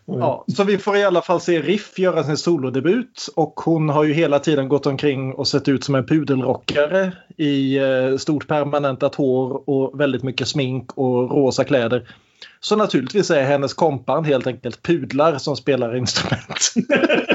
Ja, 0.06 0.44
så 0.56 0.64
vi 0.64 0.78
får 0.78 0.96
i 0.96 1.04
alla 1.04 1.22
fall 1.22 1.40
se 1.40 1.60
Riff 1.60 1.98
göra 1.98 2.24
sin 2.24 2.36
solodebut 2.36 3.28
och 3.36 3.60
hon 3.60 3.88
har 3.88 4.04
ju 4.04 4.12
hela 4.12 4.38
tiden 4.38 4.68
gått 4.68 4.86
omkring 4.86 5.34
och 5.34 5.48
sett 5.48 5.68
ut 5.68 5.84
som 5.84 5.94
en 5.94 6.06
pudelrockare 6.06 7.12
i 7.36 7.78
eh, 7.78 8.16
stort 8.18 8.48
permanentat 8.48 9.14
hår 9.14 9.70
och 9.70 10.00
väldigt 10.00 10.22
mycket 10.22 10.48
smink 10.48 10.92
och 10.94 11.30
rosa 11.30 11.64
kläder. 11.64 12.08
Så 12.60 12.76
naturligtvis 12.76 13.30
är 13.30 13.44
hennes 13.44 13.74
kompan 13.74 14.24
helt 14.24 14.46
enkelt 14.46 14.82
pudlar 14.82 15.38
som 15.38 15.56
spelar 15.56 15.96
instrument. 15.96 16.72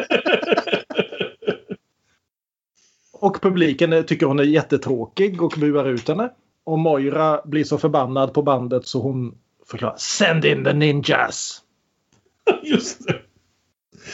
och 3.20 3.42
publiken 3.42 4.04
tycker 4.08 4.26
hon 4.26 4.40
är 4.40 4.44
jättetråkig 4.44 5.42
och 5.42 5.54
buar 5.58 5.86
ut 5.86 6.08
henne. 6.08 6.30
Och 6.64 6.80
Moira 6.80 7.42
blir 7.46 7.64
så 7.64 7.78
förbannad 7.78 8.34
på 8.34 8.42
bandet 8.42 8.88
så 8.88 9.02
hon 9.02 9.38
förklarar 9.70 9.96
Send 9.98 10.46
in 10.46 10.64
the 10.64 10.74
ninjas! 10.74 11.62
Just 12.64 13.08
det. 13.08 13.14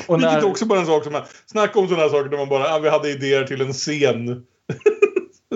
Och 0.07 0.15
Vilket 0.17 0.31
när- 0.31 0.39
är 0.39 0.45
också 0.45 0.65
bara 0.65 0.79
en 0.79 0.85
sak 0.85 1.03
som 1.03 1.13
man... 1.13 1.21
Snacka 1.45 1.79
om 1.79 1.87
sådana 1.87 2.03
här 2.03 2.09
saker 2.09 2.29
där 2.29 2.37
man 2.37 2.49
bara, 2.49 2.67
ja, 2.67 2.79
vi 2.79 2.89
hade 2.89 3.09
idéer 3.09 3.43
till 3.43 3.61
en 3.61 3.73
scen. 3.73 4.45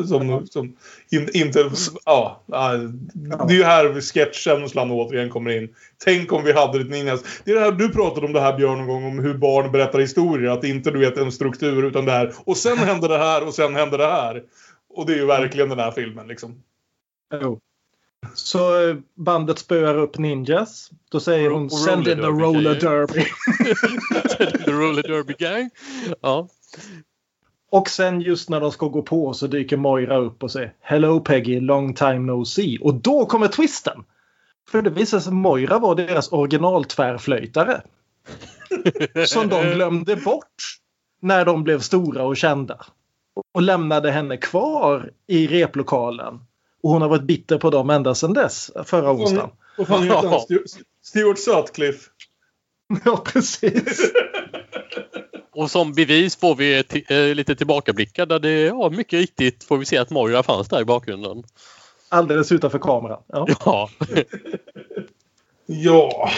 Som, 0.03 0.47
som 0.47 0.75
in, 1.09 1.29
inte... 1.33 1.71
Ja, 2.05 2.43
det 3.47 3.53
är 3.53 3.57
ju 3.57 3.63
här 3.63 4.01
sketchkänslan 4.01 4.91
återigen 4.91 5.29
kommer 5.29 5.51
in. 5.51 5.75
Tänk 6.03 6.31
om 6.33 6.43
vi 6.43 6.53
hade 6.53 6.81
ett 6.81 6.89
ninjas. 6.89 7.23
Det 7.43 7.51
är 7.51 7.55
det 7.55 7.61
här, 7.61 7.71
du 7.71 7.89
pratade 7.89 8.25
om 8.25 8.33
det 8.33 8.41
här 8.41 8.57
Björn 8.57 8.77
någon 8.77 8.87
gång 8.87 9.05
om 9.05 9.19
hur 9.19 9.33
barn 9.33 9.71
berättar 9.71 9.99
historier. 9.99 10.49
Att 10.49 10.63
inte 10.63 10.91
du 10.91 10.99
vet 10.99 11.17
en 11.17 11.31
struktur 11.31 11.85
utan 11.85 12.05
det 12.05 12.11
här. 12.11 12.33
Och 12.45 12.57
sen 12.57 12.77
händer 12.87 13.09
det 13.09 13.17
här 13.17 13.47
och 13.47 13.53
sen 13.53 13.75
händer 13.75 13.97
det 13.97 14.07
här. 14.07 14.43
Och 14.89 15.05
det 15.05 15.13
är 15.13 15.17
ju 15.17 15.25
verkligen 15.25 15.69
den 15.69 15.79
här 15.79 15.91
filmen 15.91 16.27
liksom. 16.27 16.63
Jo. 17.41 17.59
Så 18.33 18.89
eh, 18.89 18.95
bandet 19.15 19.59
spöar 19.59 19.97
upp 19.97 20.17
ninjas. 20.17 20.91
Då 21.11 21.19
säger 21.19 21.49
hon 21.49 21.69
Send 21.69 22.07
in 22.07 22.15
the 22.15 22.21
roller 22.21 22.41
roller 22.41 22.75
derby, 22.75 23.13
derby. 24.37 24.63
The 24.63 24.71
Roller 24.71 25.03
Derby 25.03 25.33
Gang. 25.39 25.69
Ja. 26.21 26.47
Och 27.71 27.89
sen 27.89 28.21
just 28.21 28.49
när 28.49 28.59
de 28.59 28.71
ska 28.71 28.87
gå 28.87 29.01
på 29.01 29.33
så 29.33 29.47
dyker 29.47 29.77
Moira 29.77 30.17
upp 30.17 30.43
och 30.43 30.51
säger 30.51 30.73
Hello 30.79 31.19
Peggy, 31.19 31.59
long 31.59 31.93
time 31.93 32.19
no 32.19 32.45
see. 32.45 32.77
Och 32.81 32.93
då 32.93 33.25
kommer 33.25 33.47
twisten. 33.47 34.03
För 34.69 34.81
det 34.81 34.89
visar 34.89 35.19
sig 35.19 35.29
att 35.29 35.33
Moira 35.33 35.79
var 35.79 35.95
deras 35.95 36.31
originaltvärflöjtare. 36.31 37.81
som 39.25 39.49
de 39.49 39.63
glömde 39.73 40.15
bort 40.15 40.55
när 41.21 41.45
de 41.45 41.63
blev 41.63 41.79
stora 41.79 42.23
och 42.23 42.37
kända. 42.37 42.85
Och 43.53 43.61
lämnade 43.61 44.11
henne 44.11 44.37
kvar 44.37 45.11
i 45.27 45.47
replokalen. 45.47 46.39
Och 46.83 46.89
hon 46.91 47.01
har 47.01 47.09
varit 47.09 47.23
bitter 47.23 47.57
på 47.57 47.69
dem 47.69 47.89
ända 47.89 48.15
sedan 48.15 48.33
dess, 48.33 48.71
förra 48.85 49.11
onsdagen. 49.11 49.49
Vad 49.77 49.87
fan 49.87 50.03
heter 50.07 50.27
han? 50.27 50.39
Stu- 50.39 50.83
Stuart 51.01 51.39
Sutcliffe. 51.39 52.09
Ja, 53.05 53.17
precis. 53.17 54.11
Och 55.57 55.71
som 55.71 55.93
bevis 55.93 56.35
får 56.35 56.55
vi 56.55 56.81
ti- 56.81 57.29
eh, 57.29 57.35
lite 57.35 57.55
tillbakablickar 57.55 58.25
där 58.25 58.39
det, 58.39 58.61
ja 58.61 58.89
mycket 58.89 59.19
riktigt 59.19 59.63
får 59.63 59.77
vi 59.77 59.85
se 59.85 59.97
att 59.97 60.09
Moira 60.09 60.43
fanns 60.43 60.67
där 60.69 60.81
i 60.81 60.85
bakgrunden. 60.85 61.43
Alldeles 62.09 62.51
utanför 62.51 62.79
kameran. 62.79 63.21
Ja. 63.27 63.47
Ja. 63.65 63.89
Ja. 65.65 66.29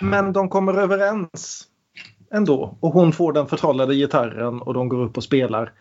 Men 0.00 0.32
de 0.32 0.48
kommer 0.48 0.74
överens 0.74 1.62
ändå. 2.34 2.76
Och 2.80 2.92
hon 2.92 3.12
får 3.12 3.32
den 3.32 3.46
förtrollade 3.46 3.94
gitarren 3.94 4.62
och 4.62 4.74
de 4.74 4.88
går 4.88 5.04
upp 5.04 5.16
och 5.16 5.24
spelar. 5.24 5.72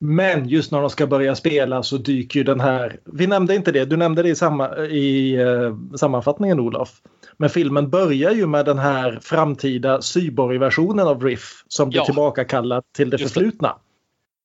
Men 0.00 0.48
just 0.48 0.72
när 0.72 0.80
de 0.80 0.90
ska 0.90 1.06
börja 1.06 1.34
spela 1.36 1.82
så 1.82 1.96
dyker 1.96 2.40
ju 2.40 2.44
den 2.44 2.60
här... 2.60 3.00
Vi 3.04 3.26
nämnde 3.26 3.54
inte 3.54 3.72
det, 3.72 3.84
du 3.84 3.96
nämnde 3.96 4.22
det 4.22 4.28
i, 4.28 4.34
samma, 4.34 4.76
i 4.86 5.34
eh, 5.36 5.76
sammanfattningen 5.96 6.60
Olof. 6.60 6.90
Men 7.36 7.50
filmen 7.50 7.90
börjar 7.90 8.30
ju 8.32 8.46
med 8.46 8.64
den 8.66 8.78
här 8.78 9.18
framtida 9.22 10.02
cyborg-versionen 10.02 11.06
av 11.08 11.22
Riff 11.24 11.64
som 11.68 11.88
blir 11.88 12.00
Ja. 12.00 12.04
tillbakakallad 12.04 12.84
till 12.96 13.10
det 13.10 13.16
Just 13.20 13.34
det. 13.34 13.40
förflutna. 13.40 13.76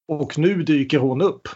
Och 0.08 0.38
nu 0.38 0.64
dyker 0.64 0.98
hon 1.00 1.22
upp. 1.22 1.48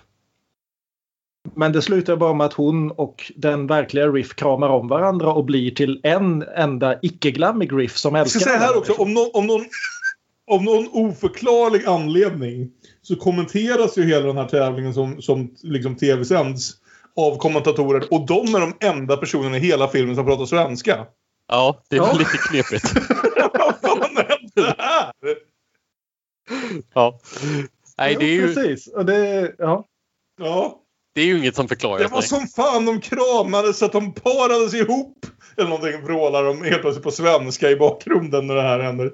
Men 1.56 1.72
det 1.72 1.82
slutar 1.82 2.16
bara 2.16 2.34
med 2.34 2.46
att 2.46 2.54
hon 2.54 2.92
och 2.92 3.32
den 3.36 3.68
verkliga 3.68 4.08
Riff 4.08 4.36
kramar 4.36 4.70
om 4.70 4.88
varandra 4.88 5.34
och 5.34 5.46
blir 5.46 5.72
till 5.72 6.00
en 6.04 6.42
enda 6.56 7.00
icke-glammig 7.02 7.74
Riff 7.74 7.98
som 7.98 8.16
Jag 8.16 8.28
ska 8.30 8.38
älskar 8.38 8.52
säga 8.52 8.60
här 8.60 8.68
varandra. 8.68 8.80
också, 8.80 8.94
om 8.94 9.14
någon, 9.14 9.30
om, 9.34 9.48
någon, 9.48 9.66
om 10.48 10.66
någon 10.66 10.88
oförklarlig 10.92 11.86
anledning 11.86 12.72
så 13.08 13.16
kommenteras 13.16 13.98
ju 13.98 14.04
hela 14.06 14.26
den 14.28 14.38
här 14.38 14.48
tävlingen 14.48 14.94
som, 14.94 15.22
som 15.22 15.56
liksom 15.62 15.96
tv-sänds 15.96 16.72
av 17.16 17.38
kommentatorer 17.38 18.14
och 18.14 18.26
de 18.26 18.56
är 18.56 18.60
de 18.60 18.74
enda 18.80 19.18
personerna 19.18 19.58
i 19.58 19.60
hela 19.60 19.88
filmen 19.88 20.16
som 20.16 20.26
pratar 20.26 20.46
svenska. 20.46 21.06
ja, 21.48 21.84
det 21.90 21.96
är 21.96 22.00
Ja. 22.00 22.14
lite 22.14 22.38
knepigt. 22.50 22.86
Vad 23.54 23.76
fan 23.82 24.16
hände 24.16 24.76
här? 24.78 25.12
Ja. 26.94 27.20
Nej, 27.98 28.16
det 28.20 28.26
är, 28.26 28.30
ju, 28.34 28.54
Precis. 28.54 28.88
Och 28.88 29.06
det, 29.06 29.54
ja. 29.58 29.86
Ja. 30.40 30.80
det 31.16 31.22
är 31.22 31.26
ju 31.26 31.38
inget 31.38 31.56
som 31.56 31.68
förklarar 31.68 32.00
Det 32.00 32.08
var 32.08 32.22
som 32.22 32.48
fan 32.48 32.86
de 32.86 33.02
kramades 33.02 33.78
så 33.78 33.86
att 33.86 33.92
de 33.92 34.14
parades 34.14 34.74
ihop. 34.74 35.26
Eller 35.58 35.70
någonting 35.70 36.04
vrålar 36.06 36.44
de 36.44 36.62
helt 36.64 36.82
plötsligt 36.82 37.04
på 37.04 37.12
svenska 37.12 37.70
i 37.72 37.76
bakgrunden 37.76 38.48
när 38.48 38.56
det 38.56 38.62
här 38.62 38.80
händer. 38.80 39.14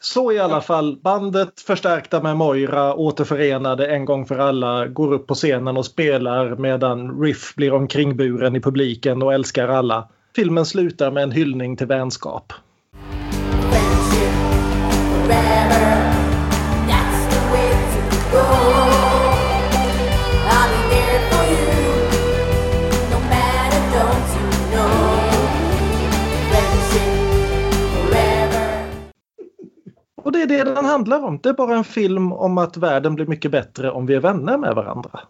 Så 0.00 0.32
i 0.32 0.38
alla 0.38 0.60
fall, 0.60 0.96
bandet 1.02 1.60
förstärkta 1.60 2.22
med 2.22 2.36
Moira 2.36 2.94
återförenade 2.94 3.86
en 3.86 4.04
gång 4.04 4.26
för 4.26 4.38
alla 4.38 4.86
går 4.86 5.12
upp 5.12 5.26
på 5.26 5.34
scenen 5.34 5.76
och 5.76 5.86
spelar 5.86 6.56
medan 6.56 7.22
Riff 7.22 7.54
blir 7.54 7.72
omkringburen 7.72 8.56
i 8.56 8.60
publiken 8.60 9.22
och 9.22 9.34
älskar 9.34 9.68
alla. 9.68 10.08
Filmen 10.36 10.66
slutar 10.66 11.10
med 11.10 11.22
en 11.22 11.32
hyllning 11.32 11.76
till 11.76 11.86
vänskap. 11.86 12.52
Och 18.32 18.95
det 30.36 30.42
är 30.42 30.64
det 30.64 30.74
den 30.74 30.84
handlar 30.84 31.24
om. 31.24 31.38
Det 31.42 31.48
är 31.48 31.52
bara 31.52 31.76
en 31.76 31.84
film 31.84 32.32
om 32.32 32.58
att 32.58 32.76
världen 32.76 33.14
blir 33.14 33.26
mycket 33.26 33.50
bättre 33.50 33.90
om 33.90 34.06
vi 34.06 34.14
är 34.14 34.20
vänner 34.20 34.58
med 34.58 34.74
varandra. 34.74 35.20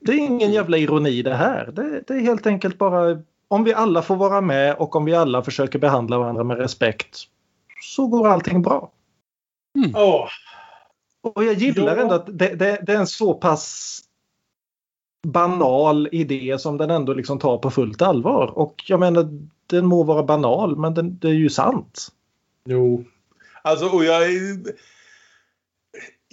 Det 0.00 0.12
är 0.12 0.18
ingen 0.18 0.52
jävla 0.52 0.78
ironi 0.78 1.22
det 1.22 1.34
här. 1.34 1.72
Det, 1.72 2.02
det 2.06 2.14
är 2.14 2.20
helt 2.20 2.46
enkelt 2.46 2.78
bara 2.78 3.22
om 3.48 3.64
vi 3.64 3.74
alla 3.74 4.02
får 4.02 4.16
vara 4.16 4.40
med 4.40 4.74
och 4.74 4.96
om 4.96 5.04
vi 5.04 5.14
alla 5.14 5.42
försöker 5.42 5.78
behandla 5.78 6.18
varandra 6.18 6.44
med 6.44 6.58
respekt 6.58 7.18
så 7.82 8.06
går 8.06 8.28
allting 8.28 8.62
bra. 8.62 8.92
Ja. 9.92 10.28
Och 11.20 11.44
jag 11.44 11.54
gillar 11.54 11.96
ändå 11.96 12.14
att 12.14 12.26
det, 12.26 12.54
det, 12.54 12.78
det 12.82 12.92
är 12.92 12.98
en 12.98 13.06
så 13.06 13.34
pass 13.34 13.98
banal 15.26 16.08
idé 16.12 16.58
som 16.58 16.76
den 16.76 16.90
ändå 16.90 17.14
liksom 17.14 17.38
tar 17.38 17.58
på 17.58 17.70
fullt 17.70 18.02
allvar. 18.02 18.58
Och 18.58 18.84
jag 18.86 19.00
menar, 19.00 19.28
den 19.66 19.86
må 19.86 20.02
vara 20.02 20.22
banal 20.22 20.76
men 20.76 20.94
den, 20.94 21.18
det 21.18 21.28
är 21.28 21.32
ju 21.32 21.50
sant. 21.50 22.08
Jo. 22.64 23.04
Alltså, 23.62 23.86
och 23.86 24.04
jag... 24.04 24.22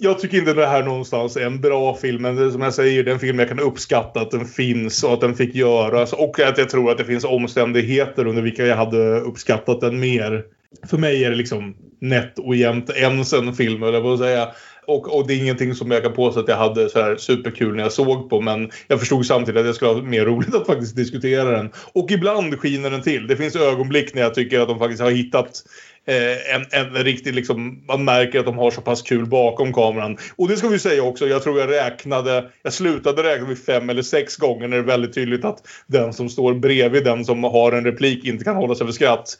Jag 0.02 0.18
tycker 0.18 0.38
inte 0.38 0.54
det 0.54 0.66
här 0.66 0.82
någonstans 0.82 1.36
är 1.36 1.46
en 1.46 1.60
bra 1.60 1.96
film, 1.96 2.22
men 2.22 2.36
det, 2.36 2.52
som 2.52 2.62
jag 2.62 2.74
säger, 2.74 3.04
det 3.04 3.10
är 3.10 3.12
en 3.12 3.20
film 3.20 3.38
jag 3.38 3.48
kan 3.48 3.60
uppskatta 3.60 4.20
att 4.20 4.30
den 4.30 4.44
finns 4.44 5.04
och 5.04 5.12
att 5.12 5.20
den 5.20 5.34
fick 5.34 5.54
göras. 5.54 6.12
Och 6.12 6.40
att 6.40 6.58
jag 6.58 6.70
tror 6.70 6.90
att 6.90 6.98
det 6.98 7.04
finns 7.04 7.24
omständigheter 7.24 8.26
under 8.26 8.42
vilka 8.42 8.66
jag 8.66 8.76
hade 8.76 9.20
uppskattat 9.20 9.80
den 9.80 10.00
mer. 10.00 10.44
För 10.86 10.98
mig 10.98 11.24
är 11.24 11.30
det 11.30 11.36
liksom 11.36 11.76
nätt 12.00 12.38
och 12.38 12.56
jämnt 12.56 12.90
ens 12.90 13.32
en 13.32 13.54
film, 13.54 13.82
eller 13.82 14.00
vad 14.00 14.18
säga. 14.18 14.48
Och, 14.86 15.16
och 15.16 15.26
det 15.26 15.34
är 15.34 15.38
ingenting 15.38 15.74
som 15.74 15.90
jag 15.90 16.02
kan 16.02 16.12
påstå 16.12 16.40
att 16.40 16.48
jag 16.48 16.56
hade 16.56 16.88
så 16.88 17.00
här 17.00 17.16
superkul 17.16 17.74
när 17.74 17.82
jag 17.82 17.92
såg 17.92 18.30
på. 18.30 18.40
Men 18.40 18.70
jag 18.88 18.98
förstod 18.98 19.26
samtidigt 19.26 19.60
att 19.60 19.66
jag 19.66 19.74
skulle 19.74 19.90
ha 19.90 20.02
mer 20.02 20.24
roligt 20.26 20.54
att 20.54 20.66
faktiskt 20.66 20.96
diskutera 20.96 21.50
den. 21.50 21.70
Och 21.92 22.10
ibland 22.10 22.58
skiner 22.58 22.90
den 22.90 23.02
till. 23.02 23.26
Det 23.26 23.36
finns 23.36 23.56
ögonblick 23.56 24.14
när 24.14 24.22
jag 24.22 24.34
tycker 24.34 24.60
att 24.60 24.68
de 24.68 24.78
faktiskt 24.78 25.02
har 25.02 25.10
hittat 25.10 25.62
eh, 26.06 26.54
en, 26.54 26.66
en 26.70 27.04
riktig 27.04 27.34
liksom, 27.34 27.84
man 27.88 28.04
märker 28.04 28.38
att 28.38 28.46
de 28.46 28.58
har 28.58 28.70
så 28.70 28.80
pass 28.80 29.02
kul 29.02 29.26
bakom 29.26 29.72
kameran. 29.72 30.16
Och 30.36 30.48
det 30.48 30.56
ska 30.56 30.68
vi 30.68 30.78
säga 30.78 31.02
också, 31.02 31.26
jag 31.26 31.42
tror 31.42 31.60
jag 31.60 31.70
räknade, 31.70 32.50
jag 32.62 32.72
slutade 32.72 33.22
räkna 33.22 33.48
vid 33.48 33.64
fem 33.64 33.90
eller 33.90 34.02
sex 34.02 34.36
gånger 34.36 34.68
när 34.68 34.76
det 34.76 34.82
är 34.82 34.86
väldigt 34.86 35.14
tydligt 35.14 35.44
att 35.44 35.68
den 35.86 36.12
som 36.12 36.28
står 36.28 36.54
bredvid 36.54 37.04
den 37.04 37.24
som 37.24 37.44
har 37.44 37.72
en 37.72 37.84
replik 37.84 38.24
inte 38.24 38.44
kan 38.44 38.56
hålla 38.56 38.74
sig 38.74 38.86
för 38.86 38.92
skratt. 38.92 39.38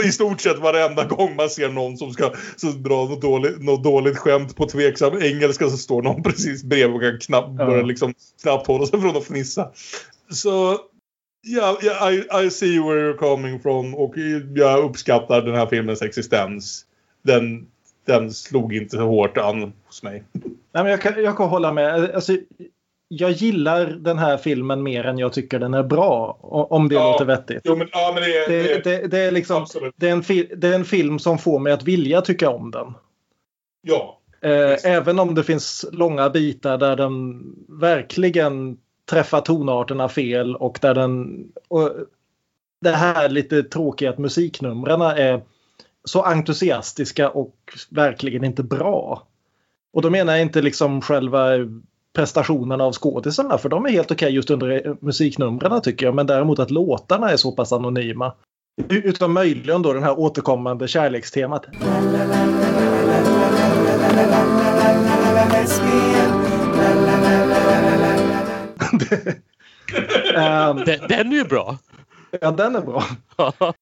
I 0.04 0.12
stort 0.12 0.40
sett 0.40 0.58
varenda 0.58 1.04
gång 1.04 1.36
man 1.36 1.50
ser 1.50 1.68
någon 1.68 1.96
som 1.96 2.12
ska 2.12 2.32
dra 2.84 3.04
något 3.04 3.22
dåligt, 3.22 3.62
något 3.62 3.84
dåligt 3.84 4.18
skämt 4.18 4.56
på 4.56 4.66
tveksam 4.66 5.22
engelska 5.22 5.70
så 5.70 5.76
står 5.76 6.02
någon 6.02 6.22
precis 6.22 6.64
bredvid 6.64 6.96
och 6.96 7.02
kan 7.02 7.18
knappt, 7.18 7.56
Ja. 7.58 7.66
börja 7.66 7.82
liksom, 7.82 8.14
knappt 8.42 8.66
hålla 8.66 8.86
sig 8.86 9.00
från 9.00 9.16
att 9.16 9.24
fnissa. 9.24 9.68
Så 10.30 10.78
Ja, 11.42 11.78
ja 11.82 12.10
I, 12.12 12.46
I 12.46 12.50
see 12.50 12.78
where 12.80 13.00
you're 13.12 13.16
coming 13.16 13.60
from 13.60 13.94
och 13.94 14.14
jag 14.54 14.84
uppskattar 14.84 15.42
den 15.42 15.54
här 15.54 15.66
filmens 15.66 16.02
existens. 16.02 16.84
Den, 17.22 17.66
den 18.06 18.32
slog 18.32 18.74
inte 18.74 18.96
så 18.96 19.02
hårt 19.06 19.36
an 19.38 19.72
hos 19.86 20.02
mig. 20.02 20.22
Nej, 20.32 20.52
men 20.72 20.86
jag, 20.86 21.00
kan, 21.00 21.22
jag 21.24 21.36
kan 21.36 21.48
hålla 21.48 21.72
med. 21.72 22.10
Alltså, 22.14 22.36
jag 23.08 23.30
gillar 23.30 23.86
den 23.86 24.18
här 24.18 24.36
filmen 24.36 24.82
mer 24.82 25.04
än 25.06 25.18
jag 25.18 25.32
tycker 25.32 25.58
den 25.58 25.74
är 25.74 25.82
bra. 25.82 26.38
Om 26.70 26.88
det 26.88 26.94
Ja. 26.94 27.12
låter 27.12 27.24
vettigt. 27.24 27.60
Jo, 27.64 27.76
men, 27.76 27.88
ja, 27.92 28.10
men 28.14 28.22
det, 28.22 28.36
är- 28.38 28.48
Det, 28.48 28.84
det, 28.84 29.06
det, 29.06 29.18
är 29.18 29.30
liksom, 29.30 29.62
Absolut. 29.62 29.94
det, 29.96 30.08
är 30.08 30.12
en 30.12 30.22
fi, 30.22 30.50
det 30.56 30.68
är 30.68 30.74
en 30.74 30.84
film 30.84 31.18
som 31.18 31.38
får 31.38 31.58
mig 31.58 31.72
att 31.72 31.82
vilja 31.82 32.20
tycka 32.20 32.50
om 32.50 32.70
den. 32.70 32.94
Ja. 33.82 34.16
Eh, 34.42 34.92
även 34.92 35.18
om 35.18 35.34
det 35.34 35.44
finns 35.44 35.84
långa 35.92 36.30
bitar 36.30 36.78
där 36.78 36.96
den 36.96 37.42
verkligen 37.68 38.76
träffar 39.10 39.40
tonarterna 39.40 40.08
fel 40.08 40.56
och 40.56 40.78
där 40.82 40.94
den... 40.94 41.44
Och 41.68 41.90
det 42.80 42.90
här 42.90 43.28
lite 43.28 43.62
tråkiga 43.62 44.10
att 44.10 44.18
musiknumren 44.18 45.00
är 45.00 45.42
så 46.04 46.22
entusiastiska 46.22 47.28
och 47.28 47.56
verkligen 47.88 48.44
inte 48.44 48.62
bra. 48.62 49.26
Och 49.92 50.02
då 50.02 50.10
menar 50.10 50.32
jag 50.32 50.42
inte 50.42 50.62
liksom 50.62 51.00
själva 51.00 51.48
prestationerna 52.14 52.84
av 52.84 52.92
skådisarna 52.92 53.58
för 53.58 53.68
de 53.68 53.86
är 53.86 53.90
helt 53.90 54.10
okej 54.10 54.32
just 54.32 54.50
under 54.50 54.96
musiknumren 55.00 55.80
tycker 55.80 56.06
jag. 56.06 56.14
Men 56.14 56.26
däremot 56.26 56.58
att 56.58 56.70
låtarna 56.70 57.30
är 57.30 57.36
så 57.36 57.52
pass 57.52 57.72
anonyma. 57.72 58.32
Utom 58.88 59.32
möjligen 59.32 59.82
då 59.82 59.92
den 59.92 60.02
här 60.02 60.18
återkommande 60.18 60.88
kärlekstemat. 60.88 61.66
Ehm, 70.36 70.76
Den, 70.76 70.98
den 71.08 71.32
är 71.32 71.36
ju 71.36 71.44
bra. 71.44 71.78
Ja, 72.40 72.50
den 72.50 72.76
är 72.76 72.80
bra. 72.80 73.04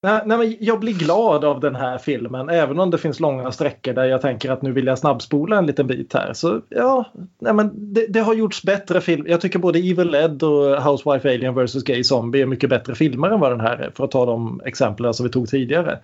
nej, 0.02 0.22
nej, 0.24 0.38
men 0.38 0.56
jag 0.60 0.80
blir 0.80 0.92
glad 0.92 1.44
av 1.44 1.60
den 1.60 1.76
här 1.76 1.98
filmen 1.98 2.48
även 2.48 2.80
om 2.80 2.90
det 2.90 2.98
finns 2.98 3.20
långa 3.20 3.52
sträckor 3.52 3.92
där 3.92 4.04
jag 4.04 4.20
tänker 4.20 4.50
att 4.50 4.62
nu 4.62 4.72
vill 4.72 4.86
jag 4.86 4.98
snabbspola 4.98 5.58
en 5.58 5.66
liten 5.66 5.86
bit 5.86 6.14
här. 6.14 6.32
Så 6.32 6.60
ja, 6.68 7.04
nej, 7.40 7.52
men 7.54 7.94
det, 7.94 8.06
det 8.08 8.20
har 8.20 8.34
gjorts 8.34 8.62
bättre 8.62 9.00
film. 9.00 9.24
Jag 9.28 9.40
tycker 9.40 9.58
både 9.58 9.78
Evil 9.78 10.14
Ed 10.14 10.42
och 10.42 10.82
Housewife 10.82 11.34
Alien 11.34 11.54
vs 11.54 11.82
Gay 11.82 12.04
Zombie 12.04 12.42
är 12.42 12.46
mycket 12.46 12.70
bättre 12.70 12.94
filmer 12.94 13.30
än 13.30 13.40
vad 13.40 13.52
den 13.52 13.60
här 13.60 13.76
är. 13.76 13.90
För 13.94 14.04
att 14.04 14.10
ta 14.10 14.26
de 14.26 14.60
exemplen 14.64 15.14
som 15.14 15.26
vi 15.26 15.32
tog 15.32 15.48
tidigare. 15.48 15.98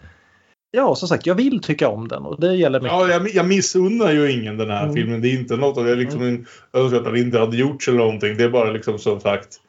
Ja, 0.77 0.95
som 0.95 1.09
sagt, 1.09 1.27
jag 1.27 1.35
vill 1.35 1.63
tycka 1.63 1.89
om 1.89 2.09
den 2.09 2.23
och 2.23 2.41
det 2.41 2.55
gäller 2.55 2.81
mycket. 2.81 2.93
Ja, 2.93 3.09
jag, 3.09 3.29
jag 3.35 3.47
missunnar 3.47 4.13
ju 4.13 4.33
ingen 4.33 4.57
den 4.57 4.71
här 4.71 4.83
Mm. 4.83 4.95
filmen. 4.95 5.21
Det 5.21 5.29
är 5.29 5.35
inte 5.35 5.57
något 5.57 5.79
att 5.79 5.89
jag 5.89 5.99
liksom 5.99 6.21
mm. 6.23 6.47
önskar 6.73 6.99
att 6.99 7.05
den 7.05 7.17
inte 7.17 7.39
hade 7.39 7.57
gjorts 7.57 7.89
eller 7.89 7.99
någonting. 7.99 8.37
Det 8.37 8.45
är 8.45 8.49
bara 8.49 8.71
liksom 8.71 8.99
som 8.99 9.21
sagt. 9.21 9.61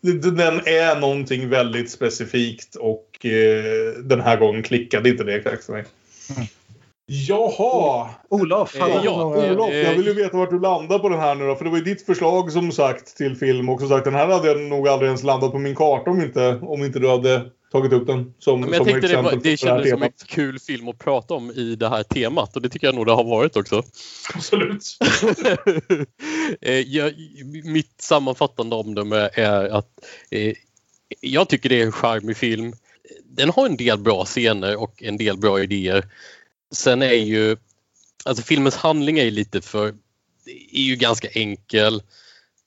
Den 0.00 0.60
är 0.66 1.00
någonting 1.00 1.48
väldigt 1.48 1.90
specifikt 1.90 2.74
och 2.74 3.26
eh, 3.26 4.02
den 4.02 4.20
här 4.20 4.36
gången 4.36 4.62
klickade 4.62 5.08
inte 5.08 5.24
det 5.24 5.34
exakt 5.34 5.64
för 5.64 5.72
mig. 5.72 5.84
Jaha! 7.06 8.08
Olof, 8.28 8.76
Eh, 8.76 8.80
ja, 9.04 9.44
eh, 9.44 9.52
Olof, 9.52 9.74
jag 9.74 9.94
vill 9.94 10.06
ju 10.06 10.14
veta 10.14 10.36
vart 10.36 10.50
du 10.50 10.60
landar 10.60 10.98
på 10.98 11.08
den 11.08 11.20
här 11.20 11.34
nu 11.34 11.46
då. 11.46 11.54
För 11.56 11.64
det 11.64 11.70
var 11.70 11.78
ju 11.78 11.84
ditt 11.84 12.06
förslag 12.06 12.52
som 12.52 12.72
sagt 12.72 13.16
till 13.16 13.36
film. 13.36 13.68
Och 13.68 13.80
som 13.80 13.88
sagt, 13.88 14.04
den 14.04 14.14
här 14.14 14.26
hade 14.26 14.48
jag 14.48 14.60
nog 14.60 14.88
aldrig 14.88 15.06
ens 15.06 15.22
landat 15.22 15.52
på 15.52 15.58
min 15.58 15.74
karta 15.74 16.10
om 16.10 16.20
inte, 16.20 16.58
om 16.62 16.84
inte 16.84 16.98
du 16.98 17.08
hade 17.08 17.42
tagit 17.72 17.92
upp 17.92 18.06
den 18.06 18.34
som, 18.38 18.60
Men 18.60 18.68
jag 18.68 18.76
som 18.76 18.86
tänkte 18.86 19.08
det, 19.08 19.22
var, 19.22 19.32
exempel 19.32 19.42
det 19.42 19.42
på 19.42 19.50
det 19.50 19.56
kändes 19.56 19.90
som 19.90 20.02
en 20.02 20.12
kul 20.26 20.58
film 20.58 20.88
att 20.88 20.98
prata 20.98 21.34
om 21.34 21.50
i 21.50 21.76
det 21.76 21.88
här 21.88 22.02
temat 22.02 22.56
och 22.56 22.62
det 22.62 22.68
tycker 22.68 22.86
jag 22.86 22.94
nog 22.94 23.06
det 23.06 23.12
har 23.12 23.24
varit 23.24 23.56
också. 23.56 23.82
Absolut. 24.34 24.98
Eh, 26.60 26.80
jag, 26.80 27.14
mitt 27.64 28.00
sammanfattande 28.00 28.76
omdöme 28.76 29.30
är 29.32 29.68
att 29.68 29.88
eh, 30.30 30.54
jag 31.20 31.48
tycker 31.48 31.68
det 31.68 31.80
är 31.80 31.86
en 31.86 31.92
charmig 31.92 32.36
film. 32.36 32.72
Den 33.24 33.50
har 33.50 33.66
en 33.66 33.76
del 33.76 33.98
bra 33.98 34.24
scener 34.24 34.76
och 34.76 35.02
en 35.02 35.16
del 35.16 35.38
bra 35.38 35.62
idéer. 35.62 36.04
Sen 36.72 37.02
är 37.02 37.12
ju, 37.12 37.56
alltså 38.24 38.42
filmens 38.42 38.76
handling 38.76 39.18
är 39.18 39.30
lite 39.30 39.60
för, 39.60 39.94
är 40.72 40.82
ju 40.82 40.96
ganska 40.96 41.28
enkel. 41.28 42.02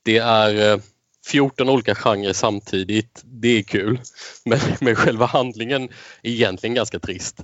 Det 0.03 0.17
är 0.17 0.71
eh, 0.73 0.79
14 1.27 1.69
olika 1.69 1.95
genrer 1.95 2.33
samtidigt. 2.33 3.21
Det 3.23 3.47
är 3.47 3.61
kul. 3.61 3.99
Men, 4.45 4.59
men 4.81 4.95
själva 4.95 5.25
handlingen 5.25 5.83
är 6.23 6.31
egentligen 6.31 6.75
ganska 6.75 6.99
trist. 6.99 7.41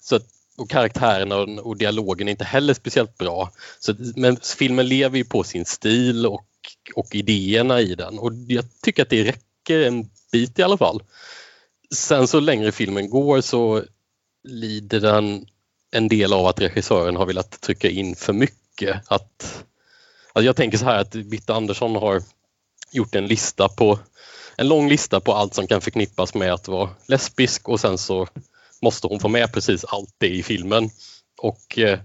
Så 0.00 0.16
att, 0.16 0.26
och 0.56 0.70
karaktärerna 0.70 1.36
och, 1.36 1.66
och 1.66 1.76
dialogen 1.76 2.28
är 2.28 2.30
inte 2.30 2.44
heller 2.44 2.74
speciellt 2.74 3.18
bra. 3.18 3.52
Så, 3.78 3.94
men 4.16 4.36
filmen 4.36 4.88
lever 4.88 5.18
ju 5.18 5.24
på 5.24 5.44
sin 5.44 5.64
stil 5.64 6.26
och, 6.26 6.46
och 6.94 7.14
idéerna 7.14 7.80
i 7.80 7.94
den 7.94 8.18
och 8.18 8.32
jag 8.48 8.64
tycker 8.82 9.02
att 9.02 9.10
det 9.10 9.24
räcker 9.24 9.80
en 9.80 10.10
bit 10.32 10.58
i 10.58 10.62
alla 10.62 10.78
fall. 10.78 11.02
Sen 11.94 12.28
så 12.28 12.40
längre 12.40 12.72
filmen 12.72 13.10
går 13.10 13.40
så 13.40 13.82
lider 14.44 15.00
den 15.00 15.46
en 15.90 16.08
del 16.08 16.32
av 16.32 16.46
att 16.46 16.60
regissören 16.60 17.16
har 17.16 17.26
velat 17.26 17.60
trycka 17.60 17.90
in 17.90 18.16
för 18.16 18.32
mycket. 18.32 19.12
Att, 19.12 19.64
alltså 20.32 20.46
jag 20.46 20.56
tänker 20.56 20.78
så 20.78 20.84
här 20.84 21.00
att 21.00 21.10
Bitte 21.10 21.54
Andersson 21.54 21.96
har 21.96 22.22
gjort 22.92 23.14
en 23.14 23.26
lista 23.26 23.68
på 23.68 23.98
en 24.56 24.68
lång 24.68 24.88
lista 24.88 25.20
på 25.20 25.34
allt 25.34 25.54
som 25.54 25.66
kan 25.66 25.80
förknippas 25.80 26.34
med 26.34 26.52
att 26.52 26.68
vara 26.68 26.90
lesbisk 27.06 27.68
och 27.68 27.80
sen 27.80 27.98
så 27.98 28.26
måste 28.82 29.06
hon 29.06 29.20
få 29.20 29.28
med 29.28 29.52
precis 29.52 29.84
allt 29.84 30.14
det 30.18 30.28
i 30.28 30.42
filmen. 30.42 30.90
Och 31.38 31.78
eh, 31.78 31.98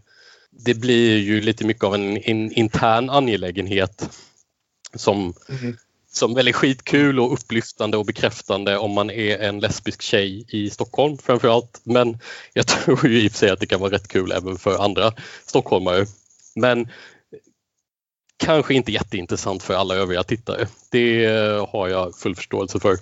det 0.51 0.73
blir 0.73 1.17
ju 1.17 1.41
lite 1.41 1.65
mycket 1.65 1.83
av 1.83 1.95
en, 1.95 2.17
en 2.17 2.51
intern 2.51 3.09
angelägenhet 3.09 4.09
som, 4.95 5.33
som 6.11 6.33
väl 6.33 6.47
är 6.47 6.53
skitkul 6.53 7.19
och 7.19 7.33
upplyftande 7.33 7.97
och 7.97 8.05
bekräftande 8.05 8.77
om 8.77 8.91
man 8.91 9.09
är 9.09 9.37
en 9.37 9.59
lesbisk 9.59 10.01
tjej 10.01 10.45
i 10.49 10.69
Stockholm 10.69 11.17
framförallt. 11.17 11.81
Men 11.83 12.19
jag 12.53 12.67
tror 12.67 13.07
ju 13.07 13.21
i 13.21 13.27
och 13.27 13.31
för 13.31 13.39
sig 13.39 13.49
att 13.49 13.59
det 13.59 13.65
kan 13.65 13.79
vara 13.79 13.91
rätt 13.91 14.07
kul 14.07 14.31
även 14.31 14.57
för 14.57 14.83
andra 14.83 15.13
stockholmare. 15.45 16.05
Men 16.55 16.87
kanske 18.37 18.73
inte 18.73 18.91
jätteintressant 18.91 19.63
för 19.63 19.73
alla 19.73 19.95
övriga 19.95 20.23
tittare. 20.23 20.67
Det 20.91 21.25
eh, 21.25 21.69
har 21.69 21.87
jag 21.87 22.15
full 22.15 22.35
förståelse 22.35 22.79
för. 22.79 22.97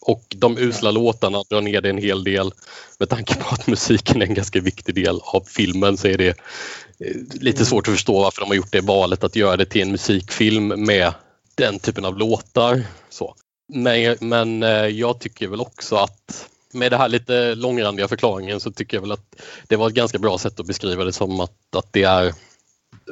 Och 0.00 0.24
de 0.28 0.58
usla 0.58 0.90
låtarna 0.90 1.42
drar 1.50 1.60
ner 1.60 1.80
det 1.80 1.90
en 1.90 1.98
hel 1.98 2.24
del. 2.24 2.52
Med 2.98 3.08
tanke 3.08 3.34
på 3.34 3.54
att 3.54 3.66
musiken 3.66 4.22
är 4.22 4.26
en 4.26 4.34
ganska 4.34 4.60
viktig 4.60 4.94
del 4.94 5.20
av 5.22 5.44
filmen 5.46 5.96
så 5.96 6.08
är 6.08 6.18
det 6.18 6.28
eh, 6.28 7.16
lite 7.40 7.64
svårt 7.64 7.88
att 7.88 7.94
förstå 7.94 8.22
varför 8.22 8.40
de 8.40 8.48
har 8.48 8.54
gjort 8.54 8.72
det 8.72 8.80
valet 8.80 9.24
att 9.24 9.36
göra 9.36 9.56
det 9.56 9.66
till 9.66 9.82
en 9.82 9.92
musikfilm 9.92 10.66
med 10.68 11.12
den 11.54 11.78
typen 11.78 12.04
av 12.04 12.18
låtar. 12.18 12.82
Så. 13.10 13.34
Men, 13.72 14.16
men 14.20 14.62
eh, 14.62 14.86
jag 14.86 15.20
tycker 15.20 15.48
väl 15.48 15.60
också 15.60 15.96
att 15.96 16.48
med 16.72 16.92
det 16.92 16.96
här 16.96 17.08
lite 17.08 17.54
långrandiga 17.54 18.08
förklaringen 18.08 18.60
så 18.60 18.72
tycker 18.72 18.96
jag 18.96 19.02
väl 19.02 19.12
att 19.12 19.42
det 19.68 19.76
var 19.76 19.88
ett 19.88 19.94
ganska 19.94 20.18
bra 20.18 20.38
sätt 20.38 20.60
att 20.60 20.66
beskriva 20.66 21.04
det 21.04 21.12
som 21.12 21.40
att, 21.40 21.76
att 21.76 21.92
det 21.92 22.02
är, 22.02 22.34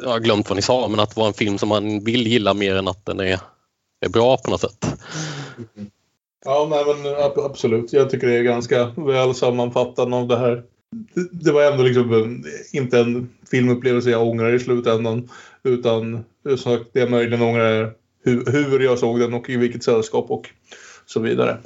jag 0.02 0.08
har 0.08 0.20
glömt 0.20 0.48
vad 0.48 0.56
ni 0.56 0.62
sa, 0.62 0.88
men 0.88 1.00
att 1.00 1.16
vara 1.16 1.28
en 1.28 1.34
film 1.34 1.58
som 1.58 1.68
man 1.68 2.04
vill 2.04 2.26
gilla 2.26 2.54
mer 2.54 2.74
än 2.74 2.88
att 2.88 3.06
den 3.06 3.20
är, 3.20 3.40
är 4.06 4.08
bra 4.08 4.36
på 4.36 4.50
något 4.50 4.60
sätt. 4.60 4.86
Ja, 6.44 6.66
nej, 6.70 6.84
men 6.86 7.14
absolut. 7.44 7.92
Jag 7.92 8.10
tycker 8.10 8.26
det 8.26 8.38
är 8.38 8.42
ganska 8.42 8.86
väl 8.96 9.34
sammanfattande 9.34 10.16
av 10.16 10.28
det 10.28 10.38
här. 10.38 10.62
Det, 11.14 11.28
det 11.32 11.52
var 11.52 11.62
ändå 11.62 11.82
liksom 11.82 12.12
eh, 12.12 12.78
inte 12.78 12.98
en 12.98 13.30
filmupplevelse 13.50 14.10
jag 14.10 14.28
ångrar 14.28 14.52
i 14.52 14.60
slutändan. 14.60 15.28
Utan 15.62 16.14
eh, 16.14 16.20
som 16.56 16.58
sagt, 16.58 16.90
det 16.92 17.00
jag 17.00 17.10
möjligen 17.10 17.42
ångrar 17.42 17.64
är 17.64 17.92
hur, 18.24 18.44
hur 18.52 18.80
jag 18.80 18.98
såg 18.98 19.20
den 19.20 19.34
och 19.34 19.50
i 19.50 19.56
vilket 19.56 19.84
sällskap 19.84 20.30
och 20.30 20.50
så 21.06 21.20
vidare. 21.20 21.58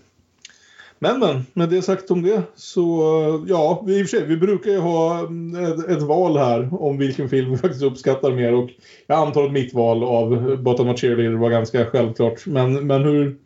Men, 0.99 1.21
men 1.21 1.47
med 1.53 1.69
det 1.69 1.83
sagt 1.83 2.11
om 2.11 2.23
det 2.23 2.43
så 2.55 3.01
ja, 3.49 3.83
vi, 3.87 3.99
i 3.99 4.03
och 4.03 4.09
för 4.09 4.17
sig, 4.19 4.27
vi 4.27 4.37
brukar 4.37 4.71
ju 4.71 4.79
ha 4.79 5.19
mm, 5.19 5.65
ett, 5.65 5.89
ett 5.89 6.03
val 6.03 6.37
här 6.37 6.83
om 6.83 6.99
vilken 6.99 7.29
film 7.29 7.51
vi 7.51 7.57
faktiskt 7.57 7.83
uppskattar 7.83 8.33
mer 8.33 8.55
och 8.55 8.71
jag 9.07 9.19
antar 9.19 9.45
att 9.45 9.53
mitt 9.53 9.75
val 9.75 10.05
av 10.05 10.57
Bottom 10.63 10.89
of 10.89 11.01
Cheerleader 11.01 11.37
var 11.37 11.51
ganska 11.51 11.87
självklart. 11.87 12.47
Men, 12.47 12.87
men 12.87 13.03
hur 13.03 13.37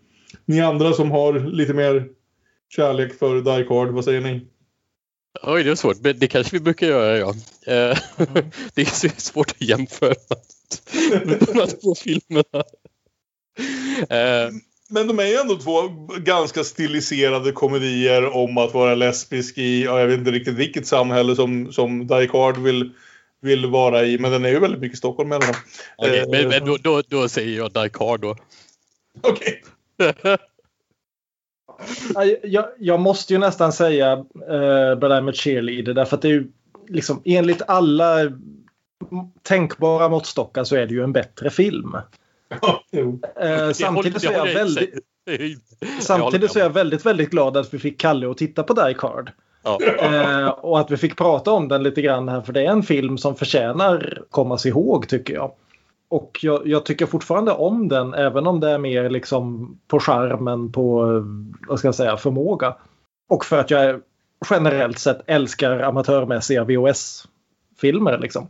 ni 0.44 0.60
andra 0.60 0.92
som 0.92 1.10
har 1.10 1.32
lite 1.40 1.74
mer 1.74 2.08
kärlek 2.68 3.18
för 3.18 3.40
Die 3.40 3.66
Hard, 3.68 3.88
vad 3.88 4.04
säger 4.04 4.20
ni? 4.20 4.46
Oj, 5.42 5.62
det 5.62 5.70
är 5.70 5.74
svårt. 5.74 6.00
Men 6.00 6.18
det 6.18 6.28
kanske 6.28 6.56
vi 6.56 6.60
brukar 6.60 6.86
göra, 6.86 7.18
ja. 7.18 7.28
Eh, 7.66 7.98
det 8.74 8.80
är 8.80 9.20
svårt 9.20 9.50
att 9.50 9.60
jämföra 9.60 10.14
de 11.20 11.58
här 11.58 11.80
två 11.82 11.94
filmerna. 11.94 12.64
Eh, 14.10 14.50
Men 14.90 15.06
de 15.06 15.18
är 15.18 15.26
ju 15.26 15.34
ändå 15.34 15.56
två 15.56 15.88
ganska 16.18 16.64
stiliserade 16.64 17.52
komedier 17.52 18.36
om 18.36 18.58
att 18.58 18.74
vara 18.74 18.94
lesbisk 18.94 19.58
i, 19.58 19.84
ja, 19.84 20.00
jag 20.00 20.06
vet 20.06 20.18
inte 20.18 20.30
riktigt 20.30 20.54
vilket 20.54 20.86
samhälle 20.86 21.36
som, 21.36 21.72
som 21.72 22.06
Die 22.06 22.28
Hard 22.32 22.58
vill, 22.58 22.92
vill 23.40 23.66
vara 23.66 24.04
i. 24.04 24.18
Men 24.18 24.30
den 24.30 24.44
är 24.44 24.48
ju 24.48 24.58
väldigt 24.58 24.80
mycket 24.80 24.98
Stockholm 24.98 25.28
med 25.28 25.40
den. 25.40 25.54
Okej, 25.96 26.18
Eh, 26.18 26.28
men, 26.30 26.48
men 26.48 26.64
då, 26.64 26.76
då, 26.76 27.02
då 27.08 27.28
säger 27.28 27.56
jag 27.56 27.72
Die 27.72 27.90
Hard 27.98 28.20
då. 28.20 28.36
Okej. 29.22 29.62
Ja, 32.14 32.24
Jag, 32.42 32.66
jag 32.78 33.00
måste 33.00 33.32
ju 33.32 33.38
nästan 33.38 33.72
säga 33.72 34.16
uh, 34.16 34.94
But 35.00 35.10
I'm 35.10 35.30
a 35.30 35.32
cheerleader 35.34 35.94
därför 35.94 36.16
att 36.16 36.22
det 36.22 36.28
är 36.28 36.32
ju 36.32 36.46
liksom 36.88 37.22
enligt 37.24 37.62
alla 37.66 38.32
tänkbara 39.42 40.08
måttstockar 40.08 40.64
så 40.64 40.76
är 40.76 40.86
det 40.86 40.94
ju 40.94 41.04
en 41.04 41.12
bättre 41.12 41.50
film. 41.50 41.96
Eh, 43.40 43.72
samtidigt 43.72 44.22
så 44.22 44.28
är 44.28 44.32
jag 44.32 44.54
väldigt, 44.54 44.94
samtidigt 46.00 46.52
så 46.52 46.58
är 46.58 46.62
jag 46.62 46.70
väldigt, 46.70 47.06
väldigt 47.06 47.30
glad 47.30 47.56
att 47.56 47.74
vi 47.74 47.78
fick 47.78 48.00
Kalle 48.00 48.30
att 48.30 48.36
titta 48.36 48.62
på 48.62 48.74
Die 48.74 48.96
Hard. 48.98 49.32
Ja. 49.62 49.78
Eh, 49.82 50.48
och 50.48 50.80
att 50.80 50.90
vi 50.90 50.96
fick 50.96 51.16
prata 51.16 51.50
om 51.50 51.68
den 51.68 51.82
lite 51.82 52.02
grann 52.02 52.28
här 52.28 52.40
för 52.40 52.52
det 52.52 52.66
är 52.66 52.70
en 52.70 52.82
film 52.82 53.18
som 53.18 53.34
förtjänar 53.34 54.22
kommas 54.30 54.66
ihåg 54.66 55.08
tycker 55.08 55.34
jag. 55.34 55.52
Och 56.08 56.38
jag, 56.42 56.66
jag 56.66 56.84
tycker 56.84 57.06
fortfarande 57.06 57.52
om 57.52 57.88
den 57.88 58.14
även 58.14 58.46
om 58.46 58.60
det 58.60 58.70
är 58.70 58.78
mer 58.78 59.10
liksom 59.10 59.74
på 59.88 60.00
charmen 60.00 60.72
på 60.72 61.04
vad 61.68 61.78
ska 61.78 61.88
jag 61.88 61.94
säga, 61.94 62.16
förmåga. 62.16 62.76
Och 63.28 63.44
för 63.44 63.58
att 63.58 63.70
jag 63.70 64.00
generellt 64.50 64.98
sett 64.98 65.20
älskar 65.26 65.80
amatörmässiga 65.80 66.64
VHS-filmer. 66.64 68.18
Liksom. 68.18 68.48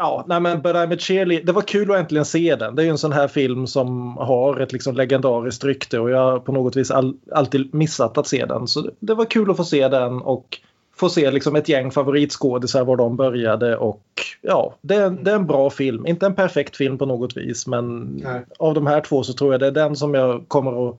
Ja, 0.00 0.24
nej 0.28 0.40
men 0.40 0.62
But 0.62 0.74
I'm 0.74 0.94
a 0.94 0.96
cheerleader. 0.98 1.46
Det 1.46 1.52
var 1.52 1.62
kul 1.62 1.90
att 1.90 1.96
äntligen 1.96 2.24
se 2.24 2.56
den. 2.56 2.74
Det 2.74 2.82
är 2.82 2.84
ju 2.84 2.90
en 2.90 2.98
sån 2.98 3.12
här 3.12 3.28
film 3.28 3.66
som 3.66 4.16
har 4.16 4.60
ett 4.60 4.72
liksom 4.72 4.94
legendariskt 4.94 5.64
rykte 5.64 5.98
och 5.98 6.10
jag 6.10 6.18
har 6.18 6.38
på 6.38 6.52
något 6.52 6.76
vis 6.76 6.90
all, 6.90 7.16
alltid 7.32 7.74
missat 7.74 8.18
att 8.18 8.26
se 8.26 8.46
den. 8.46 8.66
Så 8.66 8.90
det, 9.00 9.14
var 9.14 9.24
kul 9.24 9.50
att 9.50 9.56
få 9.56 9.64
se 9.64 9.88
den 9.88 10.22
och 10.22 10.58
få 10.96 11.08
se 11.08 11.30
liksom 11.30 11.56
ett 11.56 11.68
gäng 11.68 11.90
favoritskådisar 11.90 12.84
var 12.84 12.96
de 12.96 13.16
började 13.16 13.76
och 13.76 14.02
ja, 14.40 14.74
det 14.80 14.94
är, 14.94 15.10
det 15.10 15.30
är 15.30 15.36
en 15.36 15.46
bra 15.46 15.70
film. 15.70 16.06
Inte 16.06 16.26
en 16.26 16.34
perfekt 16.34 16.76
film 16.76 16.98
på 16.98 17.06
något 17.06 17.36
vis 17.36 17.66
men 17.66 18.00
Nej. 18.24 18.44
av 18.58 18.74
de 18.74 18.86
här 18.86 19.00
två 19.00 19.22
så 19.22 19.32
tror 19.32 19.52
jag 19.52 19.60
det 19.60 19.66
är 19.66 19.70
den 19.70 19.96
som 19.96 20.14
jag 20.14 20.44
kommer 20.48 20.88
att 20.88 20.98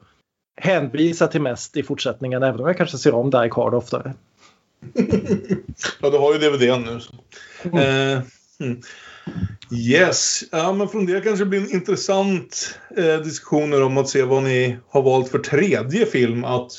hänvisa 0.56 1.28
till 1.28 1.41
mest 1.41 1.78
i 1.78 1.84
fortsättningen 1.84 2.44
även 2.44 2.60
om 2.60 2.68
jag 2.68 2.78
kanske 2.78 2.98
ser 2.98 3.15
om 3.15 3.30
Die 3.30 3.49
Hard 3.52 3.73
oftare. 3.73 4.14
Ja, 6.02 6.10
du 6.10 6.18
har 6.18 6.34
ju 6.34 6.40
DVDn 6.40 6.82
nu. 6.82 6.99
Så. 6.99 7.14
Eh, 7.78 8.19
mm. 8.62 8.82
Yes, 9.72 10.44
ja, 10.52 10.74
men 10.74 10.88
från 10.88 11.06
det 11.06 11.22
kanske 11.22 11.46
blir 11.46 11.60
en 11.62 11.72
intressant 11.72 12.80
eh, 12.98 13.18
diskussioner 13.18 13.84
om 13.84 13.98
att 13.98 14.10
se 14.10 14.24
vad 14.24 14.44
ni 14.44 14.78
har 14.90 15.02
valt 15.02 15.30
för 15.30 15.40
tredje 15.40 16.06
film. 16.06 16.44
Att 16.44 16.72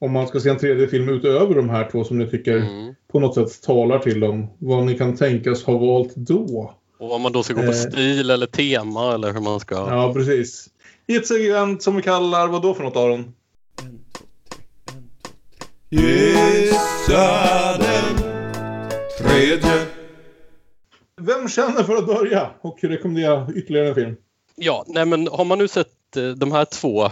om 0.00 0.12
man 0.12 0.26
ska 0.28 0.40
se 0.40 0.48
en 0.48 0.58
tredje 0.58 0.88
film 0.88 1.08
utöver 1.08 1.54
de 1.54 1.70
här 1.70 1.88
två 1.90 2.04
som 2.04 2.18
ni 2.18 2.26
tycker 2.30 2.56
Mm. 2.56 2.94
på 3.12 3.20
något 3.20 3.34
sätt 3.34 3.62
talar 3.62 3.98
till 3.98 4.20
dem. 4.20 4.46
Vad 4.58 4.84
ni 4.86 4.98
kan 4.98 5.16
tänkas 5.16 5.64
ha 5.64 5.78
valt 5.78 6.16
då. 6.16 6.74
Och 6.98 7.14
om 7.14 7.22
man 7.22 7.32
då 7.32 7.42
ska 7.42 7.54
gå 7.54 7.60
på 7.62 7.66
Eh. 7.66 7.72
stil 7.72 8.30
eller 8.30 8.46
tema 8.46 9.14
eller 9.14 9.32
hur 9.32 9.40
man 9.40 9.60
ska... 9.60 9.74
Ja, 9.74 10.12
precis. 10.14 10.66
I 11.06 11.16
ett 11.16 11.26
segment 11.26 11.82
som 11.82 11.96
vi 11.96 12.02
kallar, 12.02 12.48
vad 12.48 12.62
då 12.62 12.74
för 12.74 12.82
något 12.84 12.96
Aron? 12.96 13.32
Gissa 15.90 17.78
den 17.78 18.16
tredje. 19.18 19.86
Vem 21.20 21.48
känner 21.48 21.82
för 21.82 21.96
att 21.96 22.06
börja 22.06 22.50
och 22.60 22.78
rekommendera 22.84 23.48
ytterligare 23.54 23.88
en 23.88 23.94
film? 23.94 24.16
Ja, 24.56 24.84
nej 24.86 25.06
men 25.06 25.28
har 25.28 25.44
man 25.44 25.58
nu 25.58 25.68
sett 25.68 26.16
eh, 26.16 26.28
de 26.28 26.52
här 26.52 26.64
två 26.64 27.04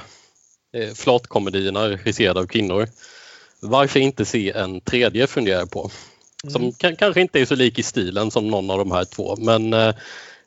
eh, 0.73 0.95
flatkomedierna 0.95 1.89
regisserade 1.89 2.41
av 2.41 2.47
kvinnor, 2.47 2.89
varför 3.61 4.01
inte 4.01 4.25
se 4.25 4.51
en 4.51 4.81
tredje 4.81 5.27
funderar 5.27 5.67
på. 5.67 5.91
Som 6.49 6.73
kan, 6.73 6.97
kanske 6.97 7.21
inte 7.21 7.41
är 7.41 7.45
så 7.45 7.55
lik 7.55 7.79
i 7.79 7.83
stilen 7.83 8.31
som 8.31 8.49
någon 8.49 8.71
av 8.71 8.79
de 8.79 8.93
här 8.93 9.05
två 9.05 9.37
men 9.37 9.73
eh, 9.73 9.95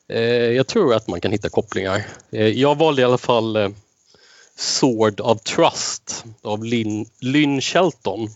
eh, 0.08 0.20
jag 0.50 0.66
tror 0.66 0.94
att 0.94 1.08
man 1.08 1.20
kan 1.20 1.32
hitta 1.32 1.48
kopplingar. 1.48 2.06
Eh, 2.30 2.48
jag 2.48 2.78
valde 2.78 3.02
i 3.02 3.04
alla 3.04 3.18
fall 3.18 3.74
Sword 4.56 5.20
of 5.20 5.40
Trust 5.42 6.24
av 6.42 6.64
Lynn, 6.64 7.06
Lynn 7.20 7.60
Shelton. 7.60 8.28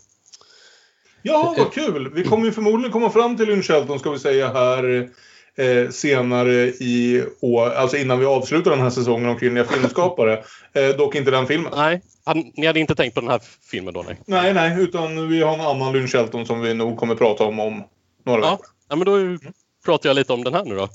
Ja, 1.27 1.55
vad 1.59 1.73
kul! 1.73 2.11
Vi 2.15 2.25
kommer 2.25 2.47
ju 2.47 2.53
förmodligen 2.53 2.93
komma 2.93 3.11
fram 3.11 3.37
till 3.37 3.47
Lynn 3.47 3.63
Shelton 3.63 3.99
ska 3.99 4.11
vi 4.11 4.19
säga 4.19 4.53
här 4.53 5.09
eh, 5.57 5.91
senare 5.91 6.53
i 6.67 7.25
år, 7.41 7.71
alltså 7.71 7.97
innan 7.97 8.19
vi 8.19 8.27
avslutar 8.27 8.71
den 8.71 8.81
här 8.81 8.91
säsongen 8.91 9.29
om 9.29 9.37
kvinnliga 9.37 9.65
filmskapare. 9.65 10.45
Eh, 10.73 10.97
dock 10.97 11.15
inte 11.15 11.31
den 11.31 11.47
filmen. 11.47 11.73
Nej, 11.77 12.03
han, 12.25 12.53
ni 12.55 12.67
hade 12.67 12.81
inte 12.81 12.95
tänkt 12.95 13.15
på 13.15 13.21
den 13.21 13.31
här 13.31 13.41
filmen 13.71 13.95
då? 13.95 14.03
Nej, 14.03 14.17
nej, 14.27 14.55
nej 14.55 14.83
utan 14.83 15.29
vi 15.29 15.43
har 15.43 15.55
en 15.55 15.61
annan 15.61 15.93
Lynn 15.93 16.09
Shelton 16.09 16.47
som 16.47 16.61
vi 16.61 16.75
nog 16.75 16.99
kommer 16.99 17.15
prata 17.15 17.45
om 17.45 17.61
om 17.61 17.85
några 18.25 18.41
ja, 18.41 18.51
veckor. 18.51 18.67
Ja, 18.89 18.97
men 18.97 19.05
då 19.05 19.39
pratar 19.85 20.09
jag 20.09 20.15
lite 20.15 20.33
om 20.33 20.45
den 20.45 20.55
här 20.55 20.65
nu 20.65 20.77
då. 20.77 20.89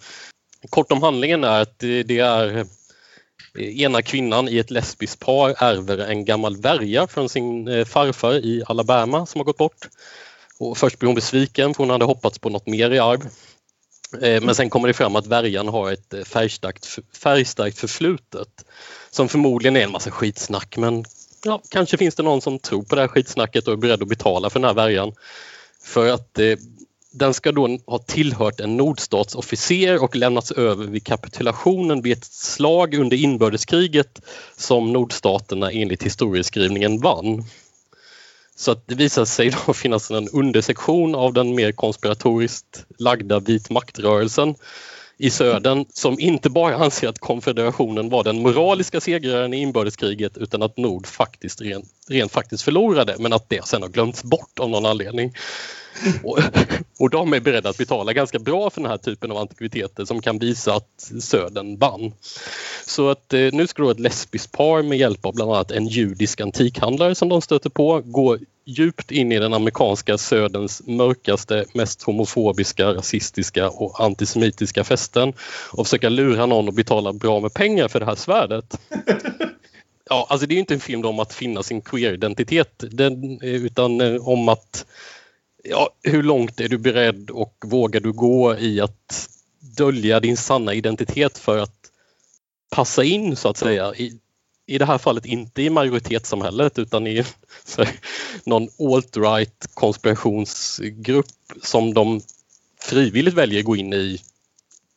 Kort 0.70 0.92
om 0.92 1.04
handlingen 1.04 1.44
är 1.44 1.62
att 1.62 1.80
det, 1.80 2.04
det 2.04 2.20
är 2.20 2.58
eh, 2.58 2.66
ena 3.58 4.02
kvinnan 4.02 4.50
i 4.50 4.58
ett 4.58 4.72
lesbiskt 4.72 5.20
par 5.20 5.64
ärver 5.64 5.98
en 5.98 6.26
gammal 6.26 6.58
värja 6.58 7.08
från 7.08 7.30
sin 7.30 7.68
eh, 7.68 7.86
farfar 7.86 8.34
i 8.34 8.64
Alabama 8.68 9.26
som 9.26 9.40
har 9.40 9.46
gått 9.46 9.58
bort. 9.58 9.90
Och 10.60 10.78
först 10.78 11.00
blir 11.00 11.08
hon 11.08 11.16
besviken 11.16 11.74
för 11.74 11.84
hon 11.84 11.90
hade 11.90 12.06
hoppats 12.06 12.40
på 12.40 12.50
något 12.50 12.68
mer 12.68 12.92
i 12.92 13.00
arv. 13.00 13.30
Eh, 14.22 14.42
men 14.42 14.56
sen 14.56 14.70
kommer 14.70 14.88
det 14.88 14.94
fram 14.94 15.16
att 15.16 15.28
värjan 15.28 15.68
har 15.68 15.92
ett 15.92 16.14
eh, 16.14 16.24
färgstarkt, 16.24 17.00
färgstarkt 17.18 17.80
förflutet 17.80 18.66
som 19.10 19.30
förmodligen 19.30 19.76
är 19.76 19.84
en 19.84 19.92
massa 19.92 20.12
skitsnack 20.12 20.78
men 20.78 21.06
ja, 21.44 21.62
kanske 21.70 21.98
finns 21.98 22.16
det 22.16 22.24
någon 22.24 22.42
som 22.42 22.60
tror 22.60 22.84
på 22.84 22.96
det 22.96 23.02
här 23.02 23.08
skitsnacket 23.08 23.68
och 23.68 23.74
är 23.74 23.78
beredd 23.78 24.02
att 24.02 24.08
betala 24.08 24.50
för 24.50 24.60
den 24.60 24.68
här 24.68 24.74
värjan. 24.74 25.14
För 25.84 26.10
att 26.10 26.40
eh, 26.40 26.58
den 27.12 27.34
ska 27.34 27.52
då 27.52 27.78
ha 27.86 28.00
tillhört 28.00 28.60
en 28.60 28.78
nordstatsofficer 28.78 30.04
och 30.04 30.16
lämnats 30.16 30.52
över 30.52 30.86
vid 30.86 31.06
kapitulationen 31.06 32.02
vid 32.02 32.18
ett 32.18 32.26
slag 32.26 32.94
under 32.94 33.18
inbördeskriget 33.18 34.22
som 34.58 34.94
nordstaterna 34.94 35.72
enligt 35.72 36.04
historieskrivningen 36.04 37.02
vann. 37.02 37.46
Så 38.56 38.72
att 38.72 38.88
det 38.88 38.96
visar 38.96 39.26
sig 39.26 39.54
då 39.66 39.74
finnas 39.74 40.12
en 40.12 40.30
undersektion 40.30 41.16
av 41.16 41.34
den 41.34 41.56
mer 41.56 41.72
konspiratoriskt 41.72 42.86
lagda 42.98 43.40
vit 43.40 43.70
maktrörelsen 43.70 44.56
i 45.18 45.30
södern 45.30 45.86
som 45.94 46.20
inte 46.20 46.50
bara 46.50 46.76
anser 46.76 47.08
att 47.08 47.20
konfederationen 47.20 48.10
var 48.10 48.24
den 48.24 48.42
moraliska 48.42 49.02
segraren 49.02 49.54
i 49.54 49.58
inbördeskriget 49.58 50.38
utan 50.38 50.62
att 50.62 50.78
Nord 50.78 51.08
faktiskt 51.08 51.62
rent, 51.62 51.86
rent 52.08 52.32
faktiskt 52.32 52.64
förlorade 52.64 53.16
men 53.20 53.34
att 53.34 53.50
det 53.50 53.66
sen 53.68 53.82
har 53.82 53.90
glömts 53.90 54.24
bort 54.24 54.60
av 54.60 54.70
någon 54.70 54.86
anledning. 54.86 55.34
Och, 56.24 56.40
och 57.00 57.10
de 57.10 57.34
är 57.34 57.40
beredda 57.40 57.70
att 57.70 57.78
betala 57.78 58.14
ganska 58.14 58.40
bra 58.40 58.70
för 58.70 58.82
den 58.82 58.92
här 58.92 58.98
typen 58.98 59.32
av 59.32 59.38
antikviteter 59.38 60.06
som 60.06 60.22
kan 60.22 60.40
visa 60.40 60.74
att 60.74 61.12
södern 61.22 61.78
vann. 61.78 62.14
Så 62.86 63.10
att 63.10 63.34
eh, 63.34 63.50
nu 63.52 63.68
ska 63.68 63.84
då 63.84 63.90
ett 63.90 64.00
lesbiskt 64.00 64.52
par 64.52 64.84
med 64.84 64.98
hjälp 64.98 65.26
av 65.26 65.36
bland 65.36 65.52
annat 65.52 65.72
en 65.72 65.88
judisk 65.88 66.42
antikhandlare 66.42 67.16
som 67.16 67.30
de 67.30 67.42
stöter 67.42 67.70
på 67.70 68.02
gå 68.06 68.38
djupt 68.66 69.12
in 69.12 69.32
i 69.32 69.40
den 69.40 69.54
amerikanska 69.54 70.18
söderns 70.18 70.82
mörkaste, 70.88 71.66
mest 71.74 72.04
homofobiska, 72.04 72.94
rasistiska 72.94 73.70
och 73.70 74.04
antisemitiska 74.04 74.84
festen 74.84 75.34
och 75.72 75.88
försöka 75.88 76.10
lura 76.10 76.46
någon 76.46 76.70
att 76.70 76.76
betala 76.76 77.14
bra 77.14 77.40
med 77.40 77.54
pengar 77.54 77.88
för 77.88 78.00
det 78.00 78.06
här 78.06 78.16
svärdet. 78.16 78.80
Ja, 80.10 80.28
alltså 80.30 80.48
det 80.48 80.56
är 80.56 80.60
inte 80.60 80.74
en 80.74 80.80
film 80.80 81.06
om 81.06 81.20
att 81.20 81.34
finna 81.34 81.64
sin 81.64 81.82
queer-identitet 81.82 82.84
den, 82.92 83.42
utan 83.42 84.02
eh, 84.02 84.28
om 84.28 84.50
att 84.50 84.86
ja, 85.64 85.90
hur 86.04 86.24
långt 86.24 86.60
är 86.60 86.70
du 86.70 86.78
beredd 86.78 87.30
och 87.30 87.56
vågar 87.66 88.00
du 88.00 88.12
gå 88.12 88.58
i 88.58 88.82
att 88.82 89.30
dölja 89.60 90.20
din 90.20 90.38
sanna 90.38 90.74
identitet 90.74 91.38
för 91.38 91.58
att 91.58 91.76
passa 92.70 93.04
in 93.04 93.36
så 93.36 93.50
att 93.50 93.58
säga 93.58 93.96
i, 93.96 94.20
i 94.66 94.78
det 94.78 94.86
här 94.86 94.98
fallet 94.98 95.26
inte 95.26 95.62
i 95.62 95.70
majoritetssamhället 95.70 96.80
utan 96.80 97.08
i 97.08 97.24
här, 97.78 97.90
någon 98.44 98.68
alt-right 98.80 99.68
konspirationsgrupp 99.74 101.26
som 101.62 101.94
de 101.94 102.22
frivilligt 102.80 103.34
väljer 103.34 103.60
att 103.60 103.66
gå 103.66 103.76
in 103.76 103.94
i 103.94 104.22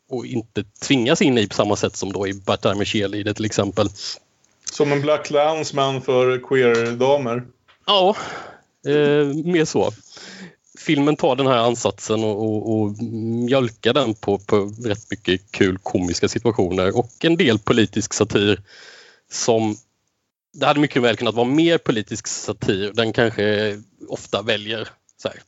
och 0.08 0.26
inte 0.26 0.64
tvingas 0.64 1.22
in 1.22 1.38
i 1.38 1.48
på 1.48 1.54
samma 1.54 1.76
sätt 1.76 1.96
som 1.96 2.12
då 2.12 2.28
i 2.28 2.34
Bert 2.34 2.62
Time 2.62 2.84
Cheerleader 2.84 3.32
till 3.32 3.44
exempel. 3.44 3.88
Som 4.72 4.92
en 4.92 5.00
Black 5.00 5.26
Clansman 5.26 6.02
för 6.02 6.38
queer-damer? 6.38 7.42
Ja, 7.86 8.16
eh, 8.86 9.26
mer 9.26 9.64
så. 9.64 9.92
Filmen 10.84 11.16
tar 11.16 11.36
den 11.36 11.46
här 11.46 11.58
ansatsen 11.58 12.24
och, 12.24 12.42
och, 12.42 12.80
och 12.80 13.02
mjölkar 13.02 13.92
den 13.92 14.14
på, 14.14 14.38
på 14.38 14.72
rätt 14.84 15.10
mycket 15.10 15.50
kul 15.50 15.78
komiska 15.82 16.28
situationer 16.28 16.96
och 16.96 17.10
en 17.20 17.36
del 17.36 17.58
politisk 17.58 18.14
satir 18.14 18.60
som 19.30 19.76
det 20.54 20.66
hade 20.66 20.80
mycket 20.80 21.02
väl 21.02 21.16
kunnat 21.16 21.34
vara 21.34 21.48
mer 21.48 21.78
politisk 21.78 22.26
satir. 22.26 22.92
Den 22.94 23.12
kanske 23.12 23.76
ofta 24.08 24.42
väljer 24.42 24.88
här, 25.24 25.40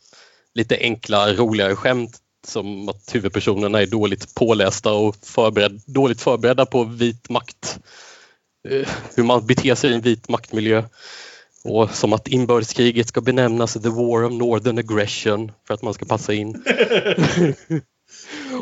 lite 0.54 0.78
enkla, 0.80 1.32
roligare 1.32 1.76
skämt 1.76 2.16
som 2.46 2.88
att 2.88 3.14
huvudpersonerna 3.14 3.82
är 3.82 3.86
dåligt 3.86 4.34
pålästa 4.34 4.92
och 4.92 5.16
förbered, 5.22 5.80
dåligt 5.86 6.20
förberedda 6.20 6.66
på 6.66 6.84
vit 6.84 7.28
makt. 7.28 7.78
Eh, 8.68 8.88
hur 9.16 9.22
man 9.22 9.46
beter 9.46 9.74
sig 9.74 9.90
i 9.90 9.94
en 9.94 10.00
vit 10.00 10.28
maktmiljö. 10.28 10.84
Och 11.68 11.90
som 11.90 12.12
att 12.12 12.28
inbördeskriget 12.28 13.08
ska 13.08 13.20
benämnas 13.20 13.72
The 13.72 13.88
War 13.88 14.24
of 14.24 14.32
Northern 14.32 14.78
Aggression 14.78 15.52
för 15.66 15.74
att 15.74 15.82
man 15.82 15.94
ska 15.94 16.04
passa 16.04 16.34
in. 16.34 16.64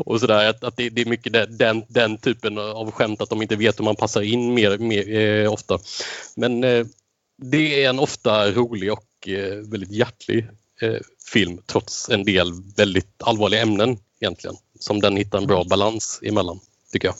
och 0.04 0.20
sådär, 0.20 0.50
att, 0.50 0.64
att 0.64 0.76
det, 0.76 0.90
det, 0.90 1.00
är 1.02 1.06
mycket 1.06 1.58
den, 1.58 1.84
den, 1.88 2.18
typen 2.18 2.58
av 2.58 2.90
skämt 2.90 3.20
att 3.20 3.30
de 3.30 3.42
inte 3.42 3.56
vet 3.56 3.80
hur 3.80 3.84
man 3.84 3.96
passar 3.96 4.22
in 4.22 4.54
mer, 4.54 4.78
mer 4.78 5.14
eh, 5.18 5.52
ofta. 5.52 5.78
Men 6.36 6.64
eh, 6.64 6.86
det 7.42 7.84
är 7.84 7.90
en 7.90 7.98
ofta 7.98 8.50
rolig 8.50 8.92
och 8.92 9.28
eh, 9.28 9.54
väldigt 9.54 9.90
hjärtlig 9.90 10.48
eh, 10.80 10.96
film 11.32 11.58
trots 11.66 12.08
en 12.08 12.24
del 12.24 12.52
väldigt 12.76 13.22
allvarliga 13.22 13.62
ämnen 13.62 13.98
egentligen 14.20 14.56
som 14.80 15.00
den 15.00 15.16
hittar 15.16 15.38
en 15.38 15.46
bra 15.46 15.64
balans 15.64 16.20
emellan, 16.22 16.60
tycker 16.92 17.08
jag. 17.08 17.14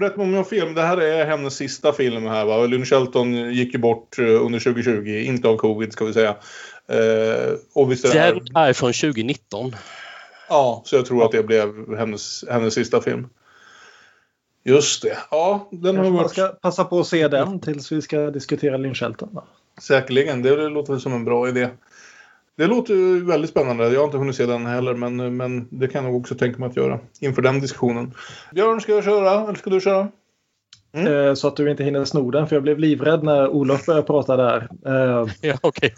Rätt 0.00 0.16
många 0.16 0.36
har 0.36 0.44
fel, 0.44 0.74
det 0.74 0.82
här 0.82 0.96
är 0.96 1.26
hennes 1.26 1.54
sista 1.54 1.92
film 1.92 2.26
här 2.26 2.44
va? 2.44 2.66
Lynn 2.66 2.84
Shelton 2.84 3.34
gick 3.34 3.72
ju 3.74 3.78
bort 3.78 4.18
eh, 4.18 4.24
under 4.24 4.60
2020, 4.60 5.08
inte 5.08 5.48
av 5.48 5.56
covid 5.56 5.92
ska 5.92 6.04
vi 6.04 6.12
säga. 6.12 6.36
Eh, 6.88 7.54
och 7.72 7.92
visst 7.92 8.04
är 8.04 8.14
det 8.14 8.40
Den 8.40 8.56
är 8.56 8.72
från 8.72 8.92
2019. 8.92 9.76
Ja, 10.48 10.82
så 10.84 10.96
jag 10.96 11.06
tror 11.06 11.24
att 11.24 11.32
det 11.32 11.42
blev 11.42 11.96
hennes, 11.98 12.44
hennes 12.50 12.74
sista 12.74 13.00
film. 13.00 13.28
Just 14.64 15.02
det. 15.02 15.18
Ja, 15.30 15.68
den 15.72 15.96
har 15.96 16.10
varit... 16.10 16.30
ska 16.30 16.48
passa 16.48 16.84
på 16.84 17.00
att 17.00 17.06
se 17.06 17.28
den 17.28 17.60
tills 17.60 17.92
vi 17.92 18.02
ska 18.02 18.30
diskutera 18.30 18.76
Lynn 18.76 18.94
Shelton. 18.94 19.28
Då. 19.32 19.44
Säkerligen, 19.80 20.42
det 20.42 20.68
låter 20.68 20.98
som 20.98 21.12
en 21.12 21.24
bra 21.24 21.48
idé. 21.48 21.68
Det 22.58 22.66
låter 22.66 23.24
väldigt 23.26 23.50
spännande. 23.50 23.92
Jag 23.92 24.00
har 24.00 24.04
inte 24.04 24.18
hunnit 24.18 24.36
se 24.36 24.46
den 24.46 24.66
heller, 24.66 24.94
men, 24.94 25.36
men 25.36 25.68
det 25.70 25.88
kan 25.88 26.04
jag 26.04 26.12
nog 26.12 26.20
också 26.20 26.34
tänka 26.34 26.58
mig 26.58 26.68
att 26.68 26.76
göra 26.76 26.98
inför 27.20 27.42
den 27.42 27.60
diskussionen. 27.60 28.14
Björn, 28.52 28.80
ska 28.80 28.92
jag 28.92 29.04
köra 29.04 29.42
eller 29.42 29.54
ska 29.54 29.70
du 29.70 29.80
köra? 29.80 30.08
Mm. 30.92 31.36
Så 31.36 31.48
att 31.48 31.56
du 31.56 31.70
inte 31.70 31.84
hinner 31.84 32.04
sno 32.04 32.30
den, 32.30 32.46
för 32.46 32.56
jag 32.56 32.62
blev 32.62 32.78
livrädd 32.78 33.22
när 33.22 33.48
Olof 33.48 33.86
började 33.86 34.06
prata 34.06 34.36
där. 34.36 34.68
Ja, 35.40 35.58
okay. 35.62 35.90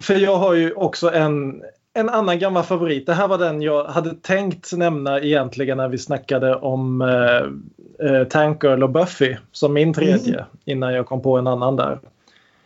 För 0.00 0.14
jag 0.14 0.36
har 0.36 0.54
ju 0.54 0.72
också 0.72 1.12
en, 1.12 1.62
en 1.94 2.08
annan 2.08 2.38
gammal 2.38 2.62
favorit. 2.62 3.06
Det 3.06 3.14
här 3.14 3.28
var 3.28 3.38
den 3.38 3.62
jag 3.62 3.84
hade 3.84 4.14
tänkt 4.14 4.72
nämna 4.72 5.20
egentligen 5.20 5.76
när 5.76 5.88
vi 5.88 5.98
snackade 5.98 6.54
om 6.54 7.02
eh, 7.02 8.24
Tankgirl 8.24 8.82
och 8.82 8.90
Buffy 8.90 9.36
som 9.52 9.72
min 9.72 9.94
tredje 9.94 10.34
mm. 10.34 10.46
innan 10.64 10.94
jag 10.94 11.06
kom 11.06 11.22
på 11.22 11.38
en 11.38 11.46
annan 11.46 11.76
där. 11.76 11.98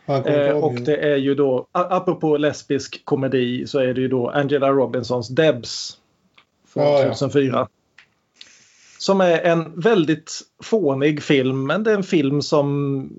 Eh, 0.07 0.51
och 0.51 0.73
det 0.73 0.95
är 0.95 1.15
ju 1.15 1.35
då, 1.35 1.67
apropå 1.71 2.37
lesbisk 2.37 3.05
komedi, 3.05 3.67
så 3.67 3.79
är 3.79 3.93
det 3.93 4.01
ju 4.01 4.07
då 4.07 4.29
Angela 4.29 4.71
Robinsons 4.71 5.27
Debs 5.29 5.97
från 6.67 6.83
ja, 6.83 7.03
2004. 7.03 7.51
Ja. 7.53 7.67
Som 8.99 9.21
är 9.21 9.39
en 9.39 9.81
väldigt 9.81 10.41
fånig 10.63 11.23
film, 11.23 11.67
men 11.67 11.83
det 11.83 11.91
är 11.91 11.95
en 11.95 12.03
film 12.03 12.41
som 12.41 13.09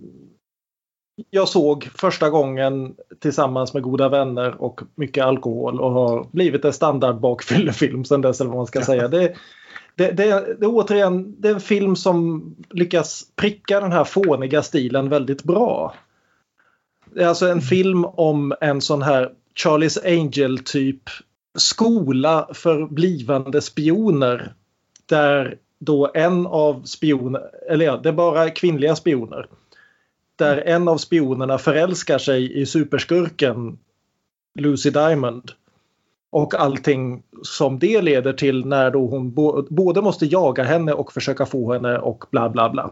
jag 1.30 1.48
såg 1.48 1.88
första 1.94 2.30
gången 2.30 2.94
tillsammans 3.20 3.74
med 3.74 3.82
goda 3.82 4.08
vänner 4.08 4.62
och 4.62 4.80
mycket 4.94 5.24
alkohol 5.24 5.80
och 5.80 5.90
har 5.90 6.26
blivit 6.32 6.64
en 6.64 6.72
standard 6.72 7.20
bakfyllefilm 7.20 8.04
sen 8.04 8.20
dess 8.20 8.40
eller 8.40 8.50
vad 8.50 8.58
man 8.58 8.66
ska 8.66 8.82
säga. 8.82 9.08
Det, 9.08 9.34
det, 9.94 10.10
det, 10.10 10.56
det, 10.60 10.66
återigen, 10.66 11.40
det 11.40 11.48
är 11.48 11.54
en 11.54 11.60
film 11.60 11.96
som 11.96 12.44
lyckas 12.70 13.24
pricka 13.36 13.80
den 13.80 13.92
här 13.92 14.04
fåniga 14.04 14.62
stilen 14.62 15.08
väldigt 15.08 15.42
bra. 15.42 15.94
Det 17.18 17.24
är 17.24 17.28
alltså 17.28 17.48
en 17.48 17.60
film 17.60 18.04
om 18.04 18.54
en 18.60 18.80
sån 18.80 19.02
här 19.02 19.30
Charlie's 19.64 20.06
Angel 20.06 20.58
typ 20.58 21.02
skola 21.58 22.48
för 22.52 22.86
blivande 22.86 23.60
spioner. 23.60 24.52
Där 25.06 25.58
då 25.78 26.10
en 26.14 26.46
av 26.46 26.82
spionerna, 26.84 27.44
eller 27.70 27.84
ja, 27.84 27.96
det 27.96 28.08
är 28.08 28.12
bara 28.12 28.50
kvinnliga 28.50 28.96
spioner. 28.96 29.46
Där 30.36 30.56
en 30.56 30.88
av 30.88 30.96
spionerna 30.96 31.58
förälskar 31.58 32.18
sig 32.18 32.60
i 32.60 32.66
superskurken 32.66 33.78
Lucy 34.58 34.90
Diamond. 34.90 35.50
Och 36.30 36.54
allting 36.54 37.22
som 37.42 37.78
det 37.78 38.02
leder 38.02 38.32
till 38.32 38.66
när 38.66 38.90
då 38.90 39.06
hon 39.06 39.34
både 39.70 40.02
måste 40.02 40.26
jaga 40.26 40.64
henne 40.64 40.92
och 40.92 41.12
försöka 41.12 41.46
få 41.46 41.72
henne 41.72 41.98
och 41.98 42.24
bla 42.30 42.48
bla 42.48 42.70
bla. 42.70 42.90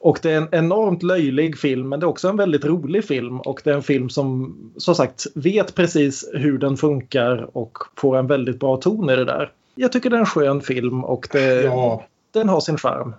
Och 0.00 0.18
det 0.22 0.30
är 0.30 0.36
en 0.36 0.48
enormt 0.52 1.02
löjlig 1.02 1.58
film 1.58 1.88
men 1.88 2.00
det 2.00 2.04
är 2.04 2.08
också 2.08 2.28
en 2.28 2.36
väldigt 2.36 2.64
rolig 2.64 3.04
film 3.04 3.40
och 3.40 3.60
det 3.64 3.70
är 3.70 3.74
en 3.74 3.82
film 3.82 4.08
som 4.10 4.56
som 4.76 4.94
sagt 4.94 5.26
vet 5.34 5.74
precis 5.74 6.30
hur 6.34 6.58
den 6.58 6.76
funkar 6.76 7.56
och 7.56 7.78
får 7.96 8.16
en 8.16 8.26
väldigt 8.26 8.60
bra 8.60 8.76
ton 8.76 9.10
i 9.10 9.16
det 9.16 9.24
där. 9.24 9.52
Jag 9.74 9.92
tycker 9.92 10.10
det 10.10 10.16
är 10.16 10.20
en 10.20 10.26
skön 10.26 10.60
film 10.60 11.04
och 11.04 11.28
det, 11.32 11.62
Ja. 11.62 12.04
den 12.34 12.48
har 12.48 12.60
sin 12.60 12.78
charm. 12.78 13.14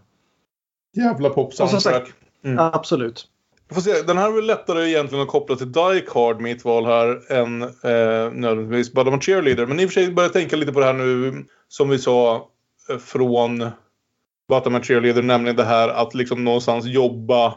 Jävla 0.98 1.30
pop 1.30 1.48
Och 1.48 1.54
som 1.54 1.68
soundtrack. 1.68 1.94
sagt, 2.08 2.14
Mm. 2.44 2.60
absolut. 2.60 3.28
Se, 3.82 4.02
den 4.02 4.18
här 4.18 4.28
är 4.28 4.32
väl 4.32 4.46
lättare 4.46 4.90
egentligen 4.90 5.22
att 5.24 5.30
koppla 5.30 5.56
till 5.56 5.72
Die 5.72 6.04
Hard 6.14 6.42
mitt 6.42 6.66
val 6.66 6.86
här 6.86 7.32
än 7.34 7.62
eh, 7.62 8.32
nödvändigtvis 8.34 8.98
a 8.98 9.20
Cheerleader. 9.22 9.66
Men 9.66 9.80
i 9.80 9.86
och 9.86 9.90
för 9.90 9.94
sig 10.02 10.12
börjar 10.14 10.26
jag 10.28 10.34
tänka 10.34 10.56
lite 10.56 10.72
på 10.74 10.80
det 10.80 10.86
här 10.86 10.94
nu 10.94 11.34
som 11.68 11.90
vi 11.90 11.98
sa 12.00 12.48
eh, 12.90 12.98
från 12.98 13.66
But 14.50 14.66
I'm 14.66 14.84
Cheerleader. 14.84 15.22
Nämligen 15.22 15.56
det 15.56 15.64
här 15.64 15.90
att 15.90 16.14
liksom 16.14 16.44
någonstans 16.44 16.86
jobba 16.86 17.54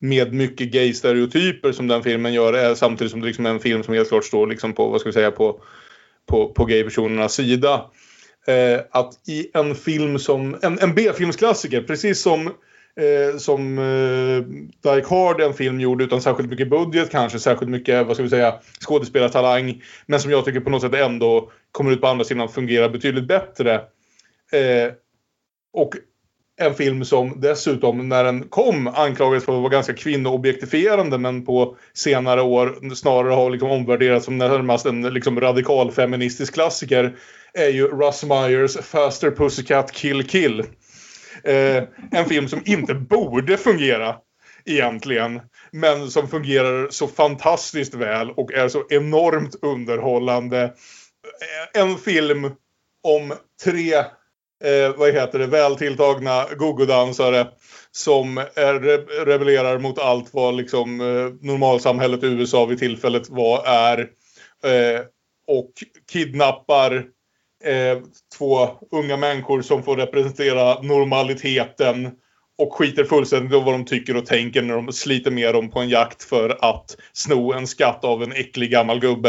med 0.00 0.32
mycket 0.32 0.72
gay-stereotyper 0.72 1.72
som 1.72 1.88
den 1.88 2.02
filmen 2.02 2.32
gör. 2.32 2.64
Eh, 2.64 2.74
samtidigt 2.74 3.10
som 3.10 3.20
det 3.20 3.26
liksom 3.26 3.46
är 3.46 3.50
en 3.50 3.60
film 3.60 3.82
som 3.82 3.94
helt 3.94 4.08
klart 4.08 4.24
står 4.24 4.46
liksom 4.46 4.72
på, 4.72 4.88
vad 4.88 5.00
ska 5.00 5.08
vi 5.08 5.12
säga, 5.12 5.30
på, 5.30 5.60
på, 6.26 6.48
på 6.48 6.64
gay-personernas 6.64 7.34
sida. 7.34 7.84
Eh, 8.46 8.80
att 8.90 9.28
i 9.28 9.50
en 9.54 9.74
film 9.74 10.18
som, 10.18 10.56
en, 10.62 10.78
en 10.78 10.94
B-filmsklassiker, 10.94 11.82
precis 11.82 12.22
som 12.22 12.46
eh, 12.96 13.38
som 13.38 13.78
eh, 13.78 14.42
Die 14.82 15.02
Hard, 15.08 15.40
en 15.40 15.54
film 15.54 15.80
gjord 15.80 16.02
utan 16.02 16.22
särskilt 16.22 16.50
mycket 16.50 16.70
budget, 16.70 17.10
kanske 17.10 17.38
särskilt 17.38 17.70
mycket 17.70 18.06
vad 18.06 18.16
ska 18.16 18.22
vi 18.22 18.30
säga, 18.30 18.54
skådespelartalang. 18.80 19.82
Men 20.06 20.20
som 20.20 20.30
jag 20.30 20.44
tycker 20.44 20.60
på 20.60 20.70
något 20.70 20.82
sätt 20.82 20.94
ändå 20.94 21.52
kommer 21.72 21.90
ut 21.90 22.00
på 22.00 22.06
andra 22.06 22.24
sidan 22.24 22.48
fungerar 22.48 22.88
betydligt 22.88 23.28
bättre. 23.28 23.74
Eh, 24.52 24.92
och 25.72 25.94
en 26.60 26.74
film 26.74 27.04
som 27.04 27.40
dessutom 27.40 28.08
när 28.08 28.24
den 28.24 28.48
kom 28.48 28.86
anklagades 28.88 29.44
för 29.44 29.52
att 29.52 29.58
vara 29.58 29.72
ganska 29.72 29.94
kvinnoobjektifierande 29.94 31.18
men 31.18 31.44
på 31.44 31.76
senare 31.92 32.42
år 32.42 32.94
snarare 32.94 33.32
har 33.32 33.50
liksom 33.50 33.70
omvärderats 33.70 34.24
som 34.24 34.38
närmast 34.38 34.86
en 34.86 35.02
liksom 35.02 35.40
radikal 35.40 35.92
feministisk 35.92 36.54
klassiker 36.54 37.16
är 37.54 37.68
ju 37.68 37.88
Russ 37.88 38.24
Myers 38.24 38.76
Faster 38.76 39.30
Pussycat 39.30 39.92
Kill 39.92 40.28
Kill. 40.28 40.60
Eh, 41.44 41.82
en 42.12 42.24
film 42.28 42.48
som 42.48 42.62
inte 42.64 42.94
borde 42.94 43.56
fungera 43.56 44.16
egentligen. 44.64 45.40
Men 45.72 46.10
som 46.10 46.28
fungerar 46.28 46.88
så 46.90 47.06
fantastiskt 47.08 47.94
väl 47.94 48.30
och 48.30 48.52
är 48.52 48.68
så 48.68 48.86
enormt 48.90 49.54
underhållande. 49.62 50.62
Eh, 50.62 51.82
en 51.82 51.98
film 51.98 52.44
om 53.02 53.32
tre 53.64 54.04
eh, 54.64 54.96
vad 54.96 55.12
heter 55.12 55.38
det, 55.38 55.46
väl 55.46 55.76
tilltagna 55.76 56.46
gogodansare 56.58 57.46
som 57.92 58.38
är, 58.38 58.74
re- 58.74 59.24
rebellerar 59.24 59.78
mot 59.78 59.98
allt 59.98 60.34
vad 60.34 60.54
liksom, 60.56 61.00
eh, 61.00 61.46
normalsamhället 61.48 62.22
i 62.24 62.26
USA 62.26 62.64
vid 62.64 62.78
tillfället 62.78 63.28
var 63.28 63.64
är. 63.66 63.98
Eh, 64.64 65.00
och 65.46 65.72
kidnappar 66.12 67.04
eh, 67.64 67.98
två 68.38 68.68
unga 68.90 69.16
människor 69.16 69.62
som 69.62 69.82
får 69.82 69.96
representera 69.96 70.82
normaliteten 70.82 72.10
och 72.58 72.74
skiter 72.74 73.04
fullständigt 73.04 73.52
i 73.52 73.64
vad 73.64 73.74
de 73.74 73.84
tycker 73.84 74.16
och 74.16 74.26
tänker 74.26 74.62
när 74.62 74.74
de 74.74 74.92
sliter 74.92 75.30
med 75.30 75.54
dem 75.54 75.70
på 75.70 75.80
en 75.80 75.88
jakt 75.88 76.22
för 76.22 76.58
att 76.60 76.96
sno 77.12 77.52
en 77.52 77.66
skatt 77.66 78.04
av 78.04 78.22
en 78.22 78.32
äcklig 78.32 78.70
gammal 78.70 79.00
gubbe. 79.00 79.28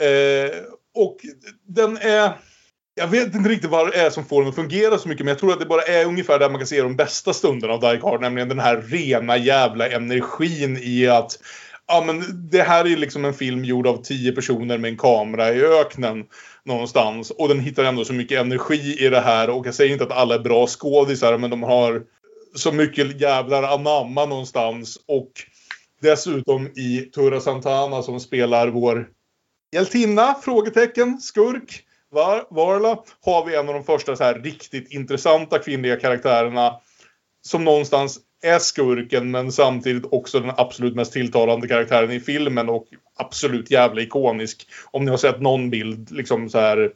Eh, 0.00 0.50
och 0.94 1.16
den 1.66 1.96
är... 1.96 2.32
Jag 2.96 3.08
vet 3.08 3.34
inte 3.34 3.48
riktigt 3.48 3.70
vad 3.70 3.90
det 3.90 4.00
är 4.00 4.10
som 4.10 4.24
får 4.24 4.40
den 4.40 4.48
att 4.48 4.54
fungera 4.54 4.98
så 4.98 5.08
mycket 5.08 5.24
men 5.24 5.32
jag 5.32 5.38
tror 5.38 5.52
att 5.52 5.60
det 5.60 5.66
bara 5.66 5.82
är 5.82 6.06
ungefär 6.06 6.38
där 6.38 6.50
man 6.50 6.58
kan 6.58 6.66
se 6.66 6.82
de 6.82 6.96
bästa 6.96 7.32
stunderna 7.32 7.74
av 7.74 7.80
Die 7.80 8.00
Hard. 8.02 8.20
Nämligen 8.20 8.48
den 8.48 8.58
här 8.58 8.76
rena 8.76 9.36
jävla 9.36 9.88
energin 9.88 10.78
i 10.82 11.08
att 11.08 11.38
Ja 11.86 12.04
men 12.06 12.48
det 12.50 12.62
här 12.62 12.86
är 12.86 12.96
liksom 12.96 13.24
en 13.24 13.34
film 13.34 13.64
gjord 13.64 13.86
av 13.86 14.02
tio 14.02 14.32
personer 14.32 14.78
med 14.78 14.88
en 14.88 14.96
kamera 14.96 15.54
i 15.54 15.64
öknen 15.64 16.24
någonstans. 16.64 17.30
Och 17.30 17.48
den 17.48 17.60
hittar 17.60 17.84
ändå 17.84 18.04
så 18.04 18.12
mycket 18.12 18.40
energi 18.40 19.06
i 19.06 19.08
det 19.08 19.20
här. 19.20 19.50
Och 19.50 19.66
jag 19.66 19.74
säger 19.74 19.92
inte 19.92 20.04
att 20.04 20.12
alla 20.12 20.34
är 20.34 20.38
bra 20.38 20.66
skådisar 20.66 21.38
men 21.38 21.50
de 21.50 21.62
har 21.62 22.02
så 22.54 22.72
mycket 22.72 23.20
jävlar 23.20 23.62
anamma 23.62 24.26
någonstans. 24.26 24.98
Och 25.08 25.30
dessutom 26.02 26.66
i 26.66 27.10
Tura 27.12 27.40
Santana 27.40 28.02
som 28.02 28.20
spelar 28.20 28.68
vår 28.68 29.08
hjältinna? 29.72 30.34
Frågetecken? 30.34 31.20
Skurk? 31.20 31.84
Var, 32.14 32.46
Varla? 32.50 32.98
Har 33.24 33.46
vi 33.46 33.56
en 33.56 33.68
av 33.68 33.74
de 33.74 33.84
första 33.84 34.16
så 34.16 34.24
här 34.24 34.38
riktigt 34.38 34.92
intressanta 34.92 35.58
kvinnliga 35.58 35.96
karaktärerna. 35.96 36.80
Som 37.42 37.64
någonstans 37.64 38.20
är 38.42 38.58
skurken 38.58 39.30
men 39.30 39.52
samtidigt 39.52 40.04
också 40.10 40.40
den 40.40 40.52
absolut 40.56 40.94
mest 40.94 41.12
tilltalande 41.12 41.68
karaktären 41.68 42.10
i 42.10 42.20
filmen 42.20 42.68
och 42.68 42.86
absolut 43.16 43.70
jävla 43.70 44.00
ikonisk. 44.00 44.66
Om 44.90 45.04
ni 45.04 45.10
har 45.10 45.18
sett 45.18 45.40
någon 45.40 45.70
bild, 45.70 46.10
liksom 46.10 46.48
så 46.48 46.58
här 46.58 46.92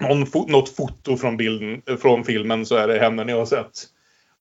någon 0.00 0.26
fo 0.26 0.46
något 0.46 0.68
foto 0.68 1.16
från, 1.16 1.36
bilden, 1.36 1.82
från 2.00 2.24
filmen 2.24 2.66
så 2.66 2.76
är 2.76 2.88
det 2.88 2.98
henne 2.98 3.24
ni 3.24 3.32
har 3.32 3.46
sett. 3.46 3.84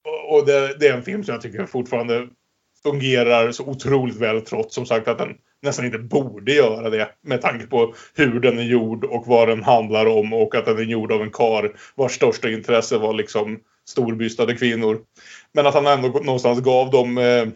Och, 0.03 0.37
och 0.37 0.45
det, 0.45 0.79
det 0.79 0.87
är 0.87 0.93
en 0.93 1.03
film 1.03 1.23
som 1.23 1.33
jag 1.33 1.41
tycker 1.41 1.65
fortfarande 1.65 2.27
fungerar 2.83 3.51
så 3.51 3.65
otroligt 3.65 4.17
väl 4.17 4.41
trots 4.41 4.75
som 4.75 4.85
sagt 4.85 5.07
att 5.07 5.17
den 5.17 5.37
nästan 5.61 5.85
inte 5.85 5.99
borde 5.99 6.53
göra 6.53 6.89
det 6.89 7.09
med 7.21 7.41
tanke 7.41 7.67
på 7.67 7.93
hur 8.15 8.39
den 8.39 8.59
är 8.59 8.63
gjord 8.63 9.05
och 9.05 9.27
vad 9.27 9.47
den 9.47 9.63
handlar 9.63 10.05
om 10.05 10.33
och 10.33 10.55
att 10.55 10.65
den 10.65 10.77
är 10.77 10.83
gjord 10.83 11.11
av 11.11 11.21
en 11.21 11.31
kar 11.31 11.75
vars 11.95 12.11
största 12.11 12.49
intresse 12.49 12.97
var 12.97 13.13
liksom 13.13 13.59
storbystade 13.89 14.55
kvinnor. 14.55 15.01
Men 15.53 15.67
att 15.67 15.73
han 15.73 15.87
ändå 15.87 16.07
någonstans 16.07 16.59
gav 16.59 16.89
dem 16.91 17.17
eh, 17.17 17.47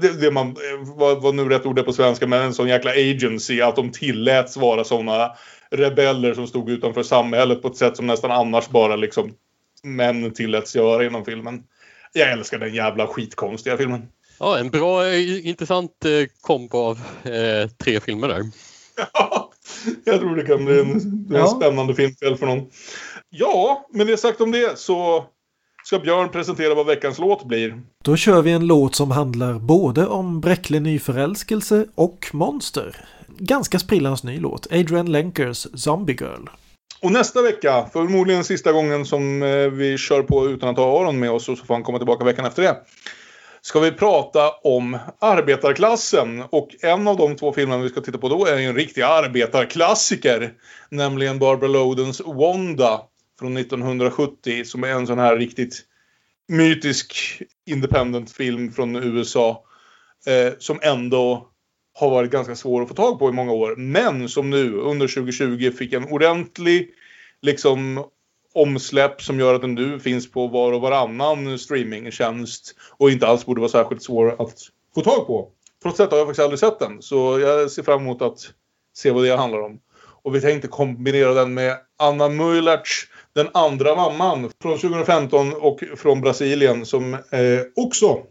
det, 0.00 0.20
det 0.20 0.30
man, 0.30 0.48
eh, 0.48 0.94
vad, 0.96 1.22
vad 1.22 1.34
nu 1.34 1.48
rätt 1.48 1.66
ord 1.66 1.78
är 1.78 1.82
på 1.82 1.92
svenska, 1.92 2.26
men 2.26 2.42
en 2.42 2.54
sån 2.54 2.68
jäkla 2.68 2.90
agency 2.90 3.60
att 3.60 3.76
de 3.76 3.90
tilläts 3.90 4.56
vara 4.56 4.84
såna 4.84 5.32
rebeller 5.70 6.34
som 6.34 6.46
stod 6.46 6.70
utanför 6.70 7.02
samhället 7.02 7.62
på 7.62 7.68
ett 7.68 7.76
sätt 7.76 7.96
som 7.96 8.06
nästan 8.06 8.30
annars 8.30 8.68
bara 8.68 8.96
liksom 8.96 9.32
män 9.82 10.32
tilläts 10.32 10.76
göra 10.76 11.04
inom 11.04 11.24
filmen. 11.24 11.62
Jag 12.12 12.32
älskar 12.32 12.58
den 12.58 12.74
jävla 12.74 13.06
skitkonstiga 13.06 13.76
filmen. 13.76 14.08
Ja, 14.44 14.58
en 14.58 14.70
bra, 14.70 15.06
eh, 15.06 15.46
intressant 15.48 16.04
eh, 16.04 16.10
kombo 16.40 16.78
av 16.78 16.98
eh, 17.24 17.68
tre 17.84 18.00
filmer 18.00 18.28
där. 18.28 18.42
Jag 20.04 20.20
tror 20.20 20.36
det 20.36 20.42
kan 20.42 20.64
bli 20.64 20.80
en, 20.80 20.90
en 20.90 21.26
Ja. 21.30 21.46
spännande 21.46 21.94
filmkväll 21.94 22.36
för 22.36 22.46
någon. 22.46 22.66
Ja, 23.30 23.86
med 23.92 24.06
det 24.06 24.16
sagt 24.16 24.40
om 24.40 24.50
det 24.50 24.78
så 24.78 25.24
ska 25.84 25.98
Björn 25.98 26.28
presentera 26.28 26.74
vad 26.74 26.86
veckans 26.86 27.18
låt 27.18 27.44
blir. 27.44 27.80
Då 28.04 28.16
kör 28.16 28.42
vi 28.42 28.52
en 28.52 28.66
låt 28.66 28.94
som 28.94 29.10
handlar 29.10 29.54
både 29.54 30.06
om 30.06 30.40
bräcklig 30.40 30.82
nyförälskelse 30.82 31.86
och 31.94 32.30
monster. 32.32 33.04
Ganska 33.38 33.78
sprillans 33.78 34.24
ny 34.24 34.38
låt. 34.40 34.66
Adrian 34.72 35.12
Lenkers 35.12 35.66
Zombie 35.74 36.16
Girl. 36.20 36.46
Och 37.02 37.12
nästa 37.12 37.42
vecka, 37.42 37.86
förmodligen 37.92 38.44
sista 38.44 38.72
gången 38.72 39.06
som 39.06 39.40
vi 39.72 39.98
kör 39.98 40.22
på 40.22 40.48
utan 40.50 40.68
att 40.68 40.76
ha 40.76 41.00
Aron 41.00 41.18
med 41.20 41.30
oss 41.30 41.48
och 41.48 41.58
så 41.58 41.64
får 41.64 41.74
han 41.74 41.82
komma 41.82 41.98
tillbaka 41.98 42.24
veckan 42.24 42.44
efter 42.46 42.62
det. 42.62 42.76
Ska 43.66 43.80
vi 43.80 43.92
prata 43.92 44.50
om 44.50 44.98
arbetarklassen 45.18 46.42
och 46.50 46.68
en 46.80 47.08
av 47.08 47.16
de 47.16 47.36
två 47.36 47.52
filmerna 47.52 47.82
vi 47.82 47.88
ska 47.88 48.00
titta 48.00 48.18
på 48.18 48.28
då 48.28 48.46
är 48.46 48.58
ju 48.58 48.64
en 48.64 48.74
riktig 48.74 49.02
arbetarklassiker. 49.02 50.52
Nämligen 50.88 51.38
Barbara 51.38 51.70
Lodens 51.70 52.20
Wanda 52.20 53.02
från 53.38 53.56
1970 53.56 54.64
som 54.64 54.84
är 54.84 54.88
en 54.88 55.06
sån 55.06 55.18
här 55.18 55.36
riktigt 55.36 55.82
mytisk 56.48 57.42
independent 57.66 58.32
film 58.32 58.72
från 58.72 58.96
USA. 58.96 59.64
Eh, 60.26 60.52
som 60.58 60.78
ändå 60.82 61.48
har 61.94 62.10
varit 62.10 62.30
ganska 62.30 62.56
svår 62.56 62.82
att 62.82 62.88
få 62.88 62.94
tag 62.94 63.18
på 63.18 63.28
i 63.28 63.32
många 63.32 63.52
år. 63.52 63.76
Men 63.76 64.28
som 64.28 64.50
nu 64.50 64.72
under 64.74 65.08
2020 65.08 65.70
fick 65.70 65.92
en 65.92 66.04
ordentlig 66.04 66.90
liksom 67.42 68.04
omsläpp 68.54 69.22
som 69.22 69.40
gör 69.40 69.54
att 69.54 69.60
den 69.60 69.74
nu 69.74 70.00
finns 70.00 70.30
på 70.30 70.46
var 70.46 70.72
och 70.72 70.80
varannan 70.80 71.58
streamingtjänst 71.58 72.74
och 72.98 73.10
inte 73.10 73.26
alls 73.26 73.46
borde 73.46 73.60
vara 73.60 73.70
särskilt 73.70 74.02
svår 74.02 74.42
att 74.42 74.58
få 74.94 75.00
tag 75.00 75.26
på. 75.26 75.48
Trots 75.82 75.96
detta 75.98 76.10
har 76.10 76.18
jag 76.18 76.26
faktiskt 76.26 76.44
aldrig 76.44 76.58
sett 76.58 76.78
den 76.78 77.02
så 77.02 77.40
jag 77.40 77.70
ser 77.70 77.82
fram 77.82 78.00
emot 78.00 78.22
att 78.22 78.38
se 78.96 79.10
vad 79.10 79.24
det 79.24 79.36
handlar 79.36 79.60
om. 79.60 79.80
Och 80.22 80.34
vi 80.34 80.40
tänkte 80.40 80.68
kombinera 80.68 81.34
den 81.34 81.54
med 81.54 81.76
Anna 81.98 82.28
Muilerts 82.28 83.08
Den 83.32 83.48
andra 83.54 83.94
mamman 83.96 84.50
från 84.62 84.78
2015 84.78 85.52
och 85.54 85.80
från 85.96 86.20
Brasilien 86.20 86.86
som 86.86 87.14
eh, 87.14 87.60
också 87.76 88.22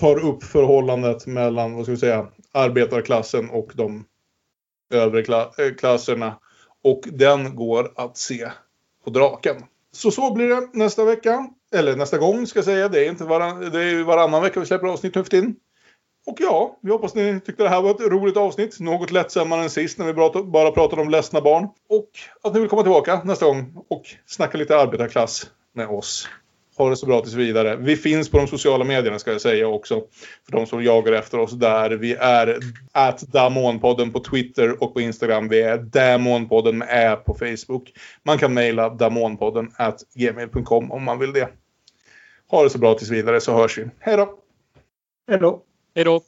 tar 0.00 0.24
upp 0.24 0.42
förhållandet 0.44 1.26
mellan, 1.26 1.74
vad 1.74 1.84
ska 1.84 1.92
vi 1.92 1.98
säga, 1.98 2.26
arbetarklassen 2.52 3.50
och 3.50 3.70
de 3.74 4.04
övre 4.94 5.22
kla- 5.22 5.60
eh, 5.60 5.74
klasserna. 5.74 6.38
Och 6.84 7.02
den 7.12 7.56
går 7.56 7.92
att 7.96 8.16
se 8.16 8.50
på 9.04 9.10
Draken. 9.10 9.56
Så 9.96 10.10
så 10.10 10.34
blir 10.34 10.48
det 10.48 10.68
nästa 10.72 11.04
vecka. 11.04 11.48
Eller 11.74 11.96
nästa 11.96 12.18
gång 12.18 12.46
ska 12.46 12.58
jag 12.58 12.64
säga. 12.64 12.88
Det 12.88 13.06
är, 13.06 13.10
inte 13.10 13.24
varann, 13.24 13.70
det 13.70 13.78
är 13.78 13.90
ju 13.90 14.02
varannan 14.02 14.42
vecka 14.42 14.60
vi 14.60 14.66
släpper 14.66 14.86
avsnitt 14.86 15.14
nu 15.14 15.22
för 15.22 15.30
tiden. 15.30 15.56
och 16.26 16.36
ja, 16.40 16.78
vi 16.82 16.90
hoppas 16.90 17.14
ni 17.14 17.40
tyckte 17.40 17.62
det 17.62 17.68
här 17.68 17.82
var 17.82 17.90
ett 17.90 18.00
roligt 18.00 18.36
avsnitt. 18.36 18.80
Något 18.80 19.10
lättsammare 19.10 19.62
än 19.62 19.70
sist 19.70 19.98
när 19.98 20.06
vi 20.06 20.12
bara 20.44 20.70
pratade 20.70 21.02
om 21.02 21.10
ledsna 21.10 21.40
barn. 21.40 21.68
Och 21.88 22.10
att 22.42 22.54
ni 22.54 22.60
vill 22.60 22.68
komma 22.68 22.82
tillbaka 22.82 23.22
nästa 23.24 23.46
gång 23.46 23.84
och 23.88 24.02
snacka 24.26 24.58
lite 24.58 24.76
arbetarklass 24.76 25.50
med 25.74 25.88
oss. 25.88 26.28
Ha 26.76 26.90
det 26.90 26.96
så 26.96 27.06
bra 27.06 27.20
tills 27.20 27.34
vidare. 27.34 27.76
Vi 27.76 27.96
finns 27.96 28.30
på 28.30 28.38
de 28.38 28.46
sociala 28.46 28.84
medierna 28.84 29.18
ska 29.18 29.32
jag 29.32 29.40
säga 29.40 29.68
också. 29.68 30.02
För 30.44 30.52
de 30.52 30.66
som 30.66 30.84
jagar 30.84 31.12
efter 31.12 31.38
oss 31.38 31.52
där. 31.52 31.90
Vi 31.90 32.14
är 32.14 32.58
at 32.92 33.20
Damonpodden 33.20 34.12
på 34.12 34.20
Twitter 34.20 34.82
och 34.82 34.94
på 34.94 35.00
Instagram. 35.00 35.48
Vi 35.48 35.62
är 35.62 35.78
Damonpodden 35.78 36.78
med 36.78 36.88
Ä 36.90 37.16
på 37.16 37.34
Facebook. 37.34 37.92
Man 38.22 38.38
kan 38.38 38.54
mejla 38.54 38.88
damonpodden 38.88 39.72
at 39.76 40.02
gmail.com 40.14 40.92
om 40.92 41.02
man 41.02 41.18
vill 41.18 41.32
det. 41.32 41.48
Ha 42.50 42.62
det 42.62 42.70
så 42.70 42.78
bra 42.78 42.94
tills 42.94 43.10
vidare 43.10 43.40
så 43.40 43.54
hörs 43.54 43.78
vi. 43.78 43.84
Hej 43.98 44.16
då! 44.16 44.38
Hej 45.28 45.38
då! 45.38 45.62
Hej 45.94 46.04
då! 46.04 46.20